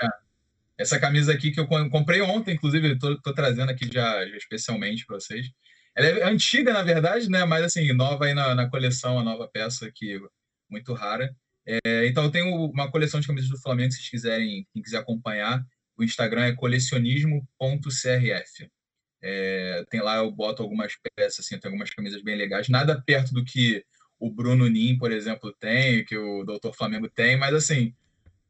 É. 0.00 0.06
Essa 0.78 0.98
camisa 0.98 1.32
aqui 1.32 1.50
que 1.50 1.60
eu 1.60 1.66
comprei 1.66 2.20
ontem, 2.20 2.54
inclusive, 2.54 2.98
tô, 2.98 3.20
tô 3.20 3.32
trazendo 3.32 3.70
aqui 3.70 3.88
já, 3.92 4.26
já 4.26 4.36
especialmente 4.36 5.06
para 5.06 5.20
vocês. 5.20 5.46
Ela 5.94 6.06
é 6.06 6.24
antiga, 6.24 6.72
na 6.72 6.82
verdade, 6.82 7.28
né? 7.28 7.44
Mas 7.44 7.64
assim, 7.64 7.92
nova 7.92 8.26
aí 8.26 8.34
na, 8.34 8.54
na 8.54 8.68
coleção, 8.68 9.18
a 9.18 9.24
nova 9.24 9.48
peça 9.48 9.90
que 9.94 10.18
muito 10.68 10.92
rara. 10.94 11.34
É, 11.66 12.06
então 12.06 12.24
eu 12.24 12.30
tenho 12.30 12.46
uma 12.66 12.90
coleção 12.90 13.20
de 13.20 13.26
camisas 13.26 13.50
do 13.50 13.60
Flamengo, 13.60 13.92
se 13.92 13.98
vocês 13.98 14.10
quiserem, 14.10 14.66
quem 14.72 14.82
quiser 14.82 14.98
acompanhar, 14.98 15.62
o 15.96 16.04
Instagram 16.04 16.44
é 16.44 16.54
colecionismo.crf. 16.54 18.70
É, 19.22 19.84
tem 19.90 20.00
lá, 20.00 20.16
eu 20.16 20.30
boto 20.30 20.62
algumas 20.62 20.94
peças, 21.14 21.44
assim, 21.44 21.58
tem 21.58 21.68
algumas 21.68 21.90
camisas 21.90 22.22
bem 22.22 22.36
legais. 22.36 22.68
Nada 22.68 23.00
perto 23.04 23.34
do 23.34 23.44
que 23.44 23.84
o 24.20 24.30
Bruno 24.30 24.68
Nin, 24.68 24.98
por 24.98 25.10
exemplo, 25.10 25.52
tem, 25.58 26.04
que 26.04 26.16
o 26.16 26.44
Doutor 26.44 26.74
Flamengo 26.74 27.08
tem, 27.08 27.38
mas 27.38 27.54
assim, 27.54 27.94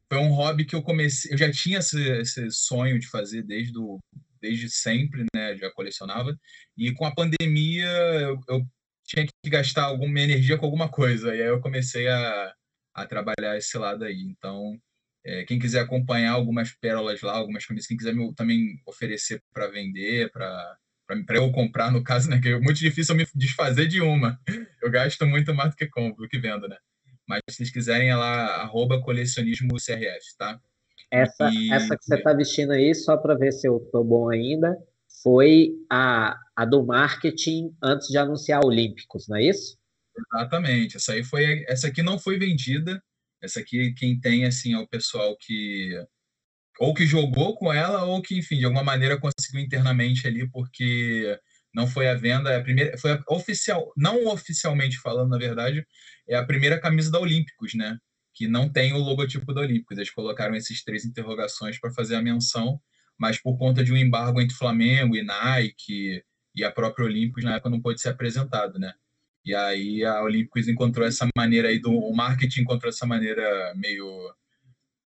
foi 0.09 0.19
um 0.19 0.33
hobby 0.33 0.65
que 0.65 0.75
eu 0.75 0.83
comecei. 0.83 1.33
Eu 1.33 1.37
já 1.37 1.49
tinha 1.49 1.79
esse, 1.79 1.97
esse 2.19 2.51
sonho 2.51 2.99
de 2.99 3.07
fazer 3.07 3.43
desde, 3.43 3.71
do, 3.71 3.97
desde 4.41 4.69
sempre, 4.69 5.25
né? 5.33 5.55
Já 5.57 5.71
colecionava. 5.71 6.37
E 6.77 6.93
com 6.93 7.05
a 7.05 7.15
pandemia, 7.15 7.87
eu, 8.19 8.39
eu 8.49 8.67
tinha 9.05 9.25
que 9.25 9.49
gastar 9.49 9.83
alguma 9.85 10.19
energia 10.19 10.57
com 10.57 10.65
alguma 10.65 10.89
coisa. 10.89 11.33
E 11.35 11.41
aí 11.41 11.47
eu 11.47 11.61
comecei 11.61 12.07
a, 12.09 12.53
a 12.93 13.05
trabalhar 13.05 13.57
esse 13.57 13.77
lado 13.77 14.03
aí. 14.03 14.21
Então, 14.21 14.77
é, 15.23 15.45
quem 15.45 15.59
quiser 15.59 15.79
acompanhar 15.81 16.33
algumas 16.33 16.71
pérolas 16.73 17.21
lá, 17.21 17.33
algumas 17.37 17.65
camisas, 17.65 17.87
quem 17.87 17.97
quiser 17.97 18.13
me, 18.13 18.33
também 18.35 18.81
oferecer 18.85 19.41
para 19.53 19.67
vender, 19.67 20.31
para 20.31 20.77
para 21.25 21.37
eu 21.37 21.51
comprar, 21.51 21.91
no 21.91 22.03
caso, 22.03 22.29
né? 22.29 22.39
Que 22.39 22.49
é 22.49 22.59
muito 22.59 22.79
difícil 22.79 23.13
eu 23.13 23.17
me 23.17 23.27
desfazer 23.35 23.87
de 23.87 24.01
uma. 24.01 24.39
Eu 24.81 24.89
gasto 24.89 25.25
muito 25.25 25.53
mais 25.53 25.71
do 25.71 25.75
que 25.75 25.87
compro, 25.87 26.23
do 26.23 26.29
que 26.29 26.39
vendo, 26.39 26.67
né? 26.67 26.77
Mas 27.27 27.41
se 27.49 27.57
vocês 27.57 27.71
quiserem, 27.71 28.09
é 28.09 28.15
lá, 28.15 28.61
arroba 28.61 29.01
colecionismo 29.01 29.75
CRF, 29.75 30.37
tá? 30.37 30.59
Essa, 31.11 31.49
e... 31.51 31.71
essa 31.71 31.97
que 31.97 32.03
você 32.03 32.15
está 32.15 32.33
vestindo 32.33 32.71
aí, 32.71 32.93
só 32.95 33.17
para 33.17 33.35
ver 33.35 33.51
se 33.51 33.67
eu 33.67 33.79
tô 33.91 34.03
bom 34.03 34.29
ainda, 34.29 34.77
foi 35.21 35.71
a, 35.89 36.37
a 36.55 36.65
do 36.65 36.85
marketing 36.85 37.75
antes 37.83 38.07
de 38.07 38.17
anunciar 38.17 38.65
Olímpicos, 38.65 39.27
não 39.27 39.37
é 39.37 39.43
isso? 39.43 39.77
Exatamente. 40.17 40.97
Essa 40.97 41.13
aí 41.13 41.23
foi. 41.23 41.63
Essa 41.67 41.87
aqui 41.87 42.01
não 42.01 42.17
foi 42.17 42.37
vendida, 42.37 43.01
essa 43.41 43.59
aqui, 43.59 43.93
quem 43.93 44.19
tem, 44.19 44.45
assim, 44.45 44.73
é 44.73 44.79
o 44.79 44.87
pessoal 44.87 45.35
que 45.39 45.91
ou 46.79 46.93
que 46.93 47.05
jogou 47.05 47.55
com 47.55 47.71
ela 47.71 48.03
ou 48.05 48.21
que, 48.21 48.37
enfim, 48.37 48.57
de 48.57 48.65
alguma 48.65 48.83
maneira 48.83 49.19
conseguiu 49.19 49.61
internamente 49.61 50.27
ali, 50.27 50.49
porque 50.49 51.37
não 51.73 51.87
foi 51.87 52.07
a 52.07 52.15
venda, 52.15 52.51
é 52.51 52.57
a 52.57 52.61
primeira, 52.61 52.97
foi 52.97 53.11
a 53.11 53.23
oficial, 53.29 53.91
não 53.95 54.27
oficialmente 54.27 54.97
falando, 54.99 55.29
na 55.29 55.37
verdade, 55.37 55.85
é 56.27 56.35
a 56.35 56.45
primeira 56.45 56.79
camisa 56.79 57.11
da 57.11 57.19
Olímpicos, 57.19 57.73
né? 57.73 57.97
Que 58.33 58.47
não 58.47 58.69
tem 58.69 58.93
o 58.93 58.97
logotipo 58.97 59.53
da 59.53 59.61
Olímpicos. 59.61 59.97
Eles 59.97 60.11
colocaram 60.11 60.55
esses 60.55 60.83
três 60.83 61.05
interrogações 61.05 61.79
para 61.79 61.91
fazer 61.91 62.15
a 62.15 62.21
menção, 62.21 62.79
mas 63.17 63.41
por 63.41 63.57
conta 63.57 63.83
de 63.83 63.93
um 63.93 63.97
embargo 63.97 64.41
entre 64.41 64.55
Flamengo 64.55 65.15
e 65.15 65.23
Nike 65.23 66.23
e 66.55 66.63
a 66.63 66.71
própria 66.71 67.05
Olímpicos 67.05 67.43
na 67.43 67.55
época 67.55 67.69
não 67.69 67.81
pôde 67.81 68.01
ser 68.01 68.09
apresentado, 68.09 68.79
né? 68.79 68.93
E 69.45 69.55
aí 69.55 70.03
a 70.03 70.21
Olímpicos 70.21 70.67
encontrou 70.67 71.05
essa 71.07 71.27
maneira 71.35 71.69
aí 71.69 71.79
do 71.79 71.91
o 71.91 72.15
marketing 72.15 72.61
encontrou 72.61 72.89
essa 72.89 73.05
maneira 73.05 73.73
meio 73.75 74.07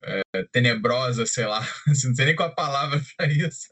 é, 0.05 0.43
tenebrosa, 0.51 1.25
sei 1.25 1.45
lá, 1.45 1.59
assim, 1.87 2.07
não 2.09 2.15
sei 2.15 2.25
nem 2.25 2.35
qual 2.35 2.49
a 2.49 2.55
palavra 2.55 3.01
para 3.17 3.27
isso. 3.31 3.67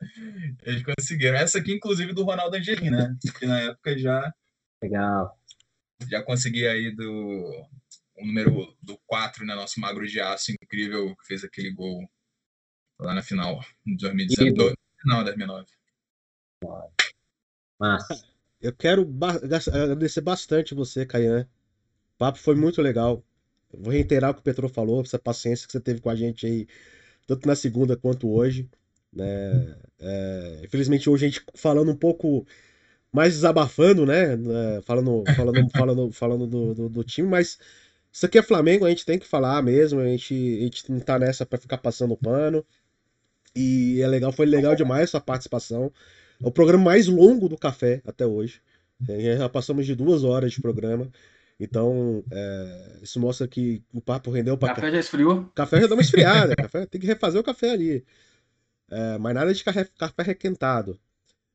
Eles 0.64 0.84
conseguiram. 0.84 1.38
Essa 1.38 1.60
aqui, 1.60 1.74
inclusive, 1.74 2.14
do 2.14 2.24
Ronaldo 2.24 2.58
Angelim, 2.58 2.90
né? 2.90 3.16
Que 3.40 3.46
na 3.46 3.60
época 3.62 3.98
já. 3.98 4.34
Legal. 4.82 5.38
Já 6.10 6.22
consegui 6.24 6.68
aí 6.68 6.94
do 6.94 7.68
o 8.16 8.26
número 8.26 8.76
do 8.82 8.98
4, 9.06 9.46
né? 9.46 9.56
Nosso 9.56 9.80
magro 9.80 10.06
de 10.08 10.20
aço 10.20 10.52
incrível, 10.52 11.16
que 11.16 11.26
fez 11.28 11.44
aquele 11.44 11.72
gol 11.72 12.08
lá 13.00 13.14
na 13.14 13.22
final 13.22 13.64
de 13.86 13.98
2019. 13.98 14.76
Final 15.02 15.20
de 15.20 15.26
2009. 15.26 15.66
Massa. 17.80 18.34
Eu 18.62 18.74
quero 18.74 19.04
ba 19.04 19.32
agradecer 19.32 20.22
bastante 20.22 20.74
você, 20.74 21.06
Caian. 21.06 21.48
O 22.16 22.18
papo 22.18 22.38
foi 22.38 22.56
muito 22.56 22.82
legal. 22.82 23.24
Vou 23.78 23.92
reiterar 23.92 24.32
o 24.32 24.34
que 24.34 24.40
o 24.42 24.44
Petro 24.44 24.70
falou, 24.70 25.02
essa 25.02 25.20
paciência 25.20 25.66
que 25.68 25.74
você 25.74 25.80
teve 25.80 26.02
com 26.02 26.10
a 26.10 26.16
gente 26.16 26.46
aí, 26.46 26.68
tanto 27.28 27.48
na 27.48 27.56
segunda 27.56 27.98
quanto 27.98 28.30
hoje. 28.30 28.70
Né? 29.12 29.76
É, 30.00 30.62
infelizmente 30.64 31.10
hoje 31.10 31.26
a 31.26 31.30
gente 31.30 31.46
falando 31.56 31.92
um 31.92 31.96
pouco 31.96 32.46
mais 33.12 33.34
desabafando, 33.34 34.06
né? 34.06 34.34
É, 34.34 34.82
falando, 34.82 35.24
falando, 35.36 35.70
falando, 35.72 36.12
falando 36.12 36.48
do, 36.48 36.74
do, 36.74 36.90
do, 36.90 37.04
time, 37.04 37.28
mas 37.28 37.60
isso 38.12 38.26
aqui 38.26 38.40
é 38.40 38.44
Flamengo, 38.44 38.86
a 38.86 38.90
gente 38.90 39.06
tem 39.06 39.20
que 39.20 39.28
falar 39.28 39.62
mesmo, 39.62 40.00
a 40.00 40.06
gente, 40.06 40.34
a 40.34 40.64
gente 40.64 40.92
não 40.92 41.00
tá 41.00 41.20
nessa 41.20 41.46
para 41.46 41.60
ficar 41.60 41.78
passando 41.78 42.18
pano. 42.18 42.66
E 43.56 44.02
é 44.02 44.08
legal, 44.08 44.32
foi 44.32 44.48
legal 44.48 44.76
demais 44.76 45.04
a 45.04 45.08
sua 45.12 45.22
participação. 45.22 45.92
É 46.44 46.48
o 46.48 46.52
programa 46.52 46.86
mais 46.86 47.08
longo 47.08 47.48
do 47.48 47.58
café 47.58 48.02
até 48.06 48.26
hoje. 48.26 48.62
É, 49.08 49.38
já 49.38 49.50
passamos 49.50 49.86
de 49.86 49.96
duas 49.96 50.24
horas 50.24 50.54
de 50.54 50.62
programa. 50.62 51.12
Então, 51.64 52.22
é, 52.30 53.00
isso 53.02 53.20
mostra 53.22 53.48
que 53.48 53.82
o 53.94 54.02
papo 54.02 54.30
rendeu 54.30 54.58
para. 54.58 54.76
Café 54.76 54.92
já 54.92 55.00
esfriou? 55.00 55.46
Café 55.56 55.80
já 55.80 55.88
deu 55.88 55.96
uma 55.96 56.02
esfriada. 56.02 56.54
café, 56.58 56.86
tem 56.86 57.00
que 57.00 57.08
refazer 57.08 57.40
o 57.40 57.44
café 57.44 57.72
ali. 57.72 58.06
É, 58.92 59.18
mas 59.18 59.34
nada 59.34 59.54
de 59.54 59.64
café, 59.64 59.88
café 59.98 60.24
requentado. 60.24 61.00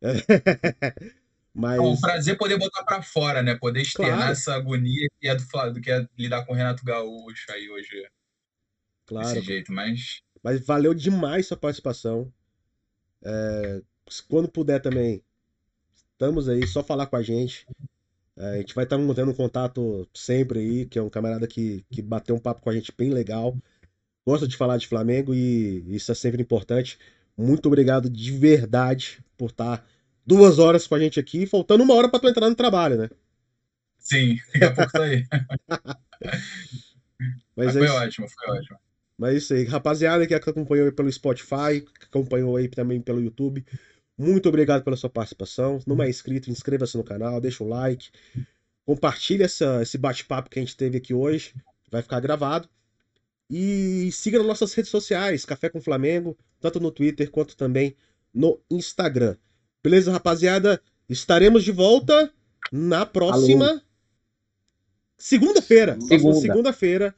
mas... 1.52 1.76
É 1.76 1.80
um 1.80 2.00
prazer 2.00 2.38
poder 2.38 2.58
botar 2.58 2.84
para 2.84 3.02
fora, 3.02 3.42
né? 3.42 3.54
Poder 3.54 3.82
externar 3.82 4.16
claro. 4.16 4.32
essa 4.32 4.54
agonia 4.54 5.08
que 5.20 5.28
é 5.28 5.36
do, 5.36 5.44
do 5.74 5.80
que 5.82 5.90
é 5.90 6.08
lidar 6.16 6.46
com 6.46 6.54
o 6.54 6.56
Renato 6.56 6.82
Gaúcho 6.82 7.52
aí 7.52 7.68
hoje. 7.68 8.08
Claro. 9.04 9.28
Desse 9.28 9.42
jeito, 9.42 9.70
mas. 9.70 10.22
Mas 10.42 10.64
valeu 10.64 10.94
demais 10.94 11.46
sua 11.46 11.56
participação. 11.58 12.32
É, 13.22 13.82
quando 14.26 14.48
puder 14.48 14.80
também, 14.80 15.22
estamos 16.12 16.48
aí, 16.48 16.66
só 16.66 16.82
falar 16.82 17.06
com 17.08 17.16
a 17.16 17.22
gente. 17.22 17.66
É, 18.38 18.50
a 18.50 18.56
gente 18.58 18.74
vai 18.74 18.84
estar 18.84 18.96
mantendo 18.96 19.32
um 19.32 19.34
contato 19.34 20.08
sempre 20.14 20.60
aí, 20.60 20.86
que 20.86 20.98
é 20.98 21.02
um 21.02 21.10
camarada 21.10 21.46
que, 21.46 21.84
que 21.90 22.00
bateu 22.00 22.36
um 22.36 22.40
papo 22.40 22.62
com 22.62 22.70
a 22.70 22.72
gente 22.72 22.92
bem 22.96 23.10
legal. 23.10 23.56
Gosta 24.26 24.46
de 24.46 24.56
falar 24.56 24.76
de 24.76 24.86
Flamengo 24.86 25.34
e 25.34 25.84
isso 25.94 26.12
é 26.12 26.14
sempre 26.14 26.40
importante. 26.40 26.98
Muito 27.36 27.66
obrigado 27.66 28.08
de 28.08 28.30
verdade 28.30 29.18
por 29.36 29.50
estar 29.50 29.84
duas 30.24 30.58
horas 30.58 30.86
com 30.86 30.94
a 30.94 31.00
gente 31.00 31.18
aqui, 31.18 31.46
faltando 31.46 31.82
uma 31.82 31.94
hora 31.94 32.08
para 32.08 32.20
tu 32.20 32.28
entrar 32.28 32.48
no 32.48 32.54
trabalho, 32.54 32.96
né? 32.96 33.10
Sim, 33.98 34.36
daqui 34.52 34.64
a 34.64 34.74
pouco 34.74 34.92
tá 34.92 35.02
aí. 35.02 35.24
Mas, 37.56 37.74
Mas 37.74 37.76
foi 37.76 37.86
é 37.86 37.90
ótimo, 37.90 38.28
foi 38.28 38.56
ótimo. 38.56 38.78
Mas 39.18 39.34
é 39.34 39.36
isso 39.36 39.52
aí, 39.54 39.64
rapaziada 39.64 40.26
que 40.26 40.34
acompanhou 40.34 40.86
aí 40.86 40.92
pelo 40.92 41.10
Spotify, 41.10 41.80
que 41.80 42.04
acompanhou 42.04 42.56
aí 42.56 42.68
também 42.68 43.00
pelo 43.00 43.20
YouTube, 43.20 43.66
muito 44.18 44.48
obrigado 44.48 44.82
pela 44.82 44.96
sua 44.96 45.08
participação. 45.08 45.80
Se 45.80 45.88
não 45.88 46.02
é 46.02 46.10
inscrito, 46.10 46.50
inscreva-se 46.50 46.96
no 46.96 47.04
canal, 47.04 47.40
deixa 47.40 47.62
o 47.62 47.68
like, 47.68 48.10
compartilhe 48.84 49.44
essa, 49.44 49.80
esse 49.80 49.96
bate-papo 49.96 50.50
que 50.50 50.58
a 50.58 50.62
gente 50.62 50.76
teve 50.76 50.98
aqui 50.98 51.14
hoje, 51.14 51.54
vai 51.88 52.02
ficar 52.02 52.18
gravado. 52.18 52.68
E 53.48 54.10
siga 54.12 54.38
nas 54.38 54.46
nossas 54.46 54.74
redes 54.74 54.90
sociais, 54.90 55.44
Café 55.44 55.70
com 55.70 55.80
Flamengo, 55.80 56.36
tanto 56.60 56.80
no 56.80 56.90
Twitter 56.90 57.30
quanto 57.30 57.56
também 57.56 57.96
no 58.34 58.60
Instagram. 58.70 59.36
Beleza, 59.82 60.12
rapaziada? 60.12 60.82
Estaremos 61.08 61.64
de 61.64 61.72
volta 61.72 62.30
na 62.72 63.06
próxima 63.06 63.82
segunda-feira. 65.16 65.98
Segunda. 66.00 66.40
Segunda-feira, 66.40 67.14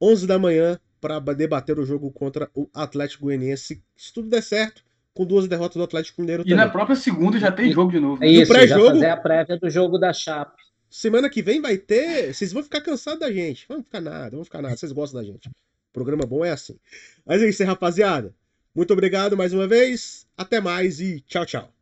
11 0.00 0.26
da 0.26 0.38
manhã, 0.38 0.78
para 1.00 1.18
debater 1.18 1.78
o 1.78 1.86
jogo 1.86 2.10
contra 2.12 2.50
o 2.54 2.68
Atlético 2.72 3.24
Goianiense. 3.24 3.82
Se 3.96 4.12
tudo 4.12 4.28
der 4.28 4.42
certo, 4.42 4.84
com 5.16 5.24
duas 5.24 5.48
derrotas 5.48 5.76
do 5.76 5.82
Atlético 5.82 6.20
Mineiro 6.20 6.42
e 6.42 6.50
também. 6.50 6.64
na 6.64 6.70
própria 6.70 6.94
segunda 6.94 7.38
já 7.40 7.50
tem 7.50 7.72
jogo 7.72 7.90
de 7.90 7.98
novo. 7.98 8.22
É 8.22 8.28
isso, 8.28 8.52
pré-jogo. 8.52 8.90
fazer 8.90 9.08
a 9.08 9.16
prévia 9.16 9.58
do 9.58 9.70
jogo 9.70 9.98
da 9.98 10.12
Chape. 10.12 10.62
Semana 10.90 11.30
que 11.30 11.42
vem 11.42 11.60
vai 11.60 11.78
ter. 11.78 12.34
Vocês 12.34 12.52
vão 12.52 12.62
ficar 12.62 12.82
cansados 12.82 13.20
da 13.20 13.32
gente. 13.32 13.64
Vamos 13.66 13.84
ficar 13.84 14.00
nada, 14.00 14.30
vamos 14.30 14.46
ficar 14.46 14.60
nada. 14.60 14.76
Vocês 14.76 14.92
gostam 14.92 15.20
da 15.20 15.26
gente. 15.26 15.50
Programa 15.92 16.24
bom 16.26 16.44
é 16.44 16.50
assim. 16.50 16.78
Mas 17.24 17.42
é 17.42 17.48
isso 17.48 17.62
aí, 17.62 17.68
rapaziada. 17.68 18.34
Muito 18.74 18.92
obrigado 18.92 19.36
mais 19.36 19.54
uma 19.54 19.66
vez. 19.66 20.26
Até 20.36 20.60
mais 20.60 21.00
e 21.00 21.20
tchau, 21.20 21.46
tchau. 21.46 21.75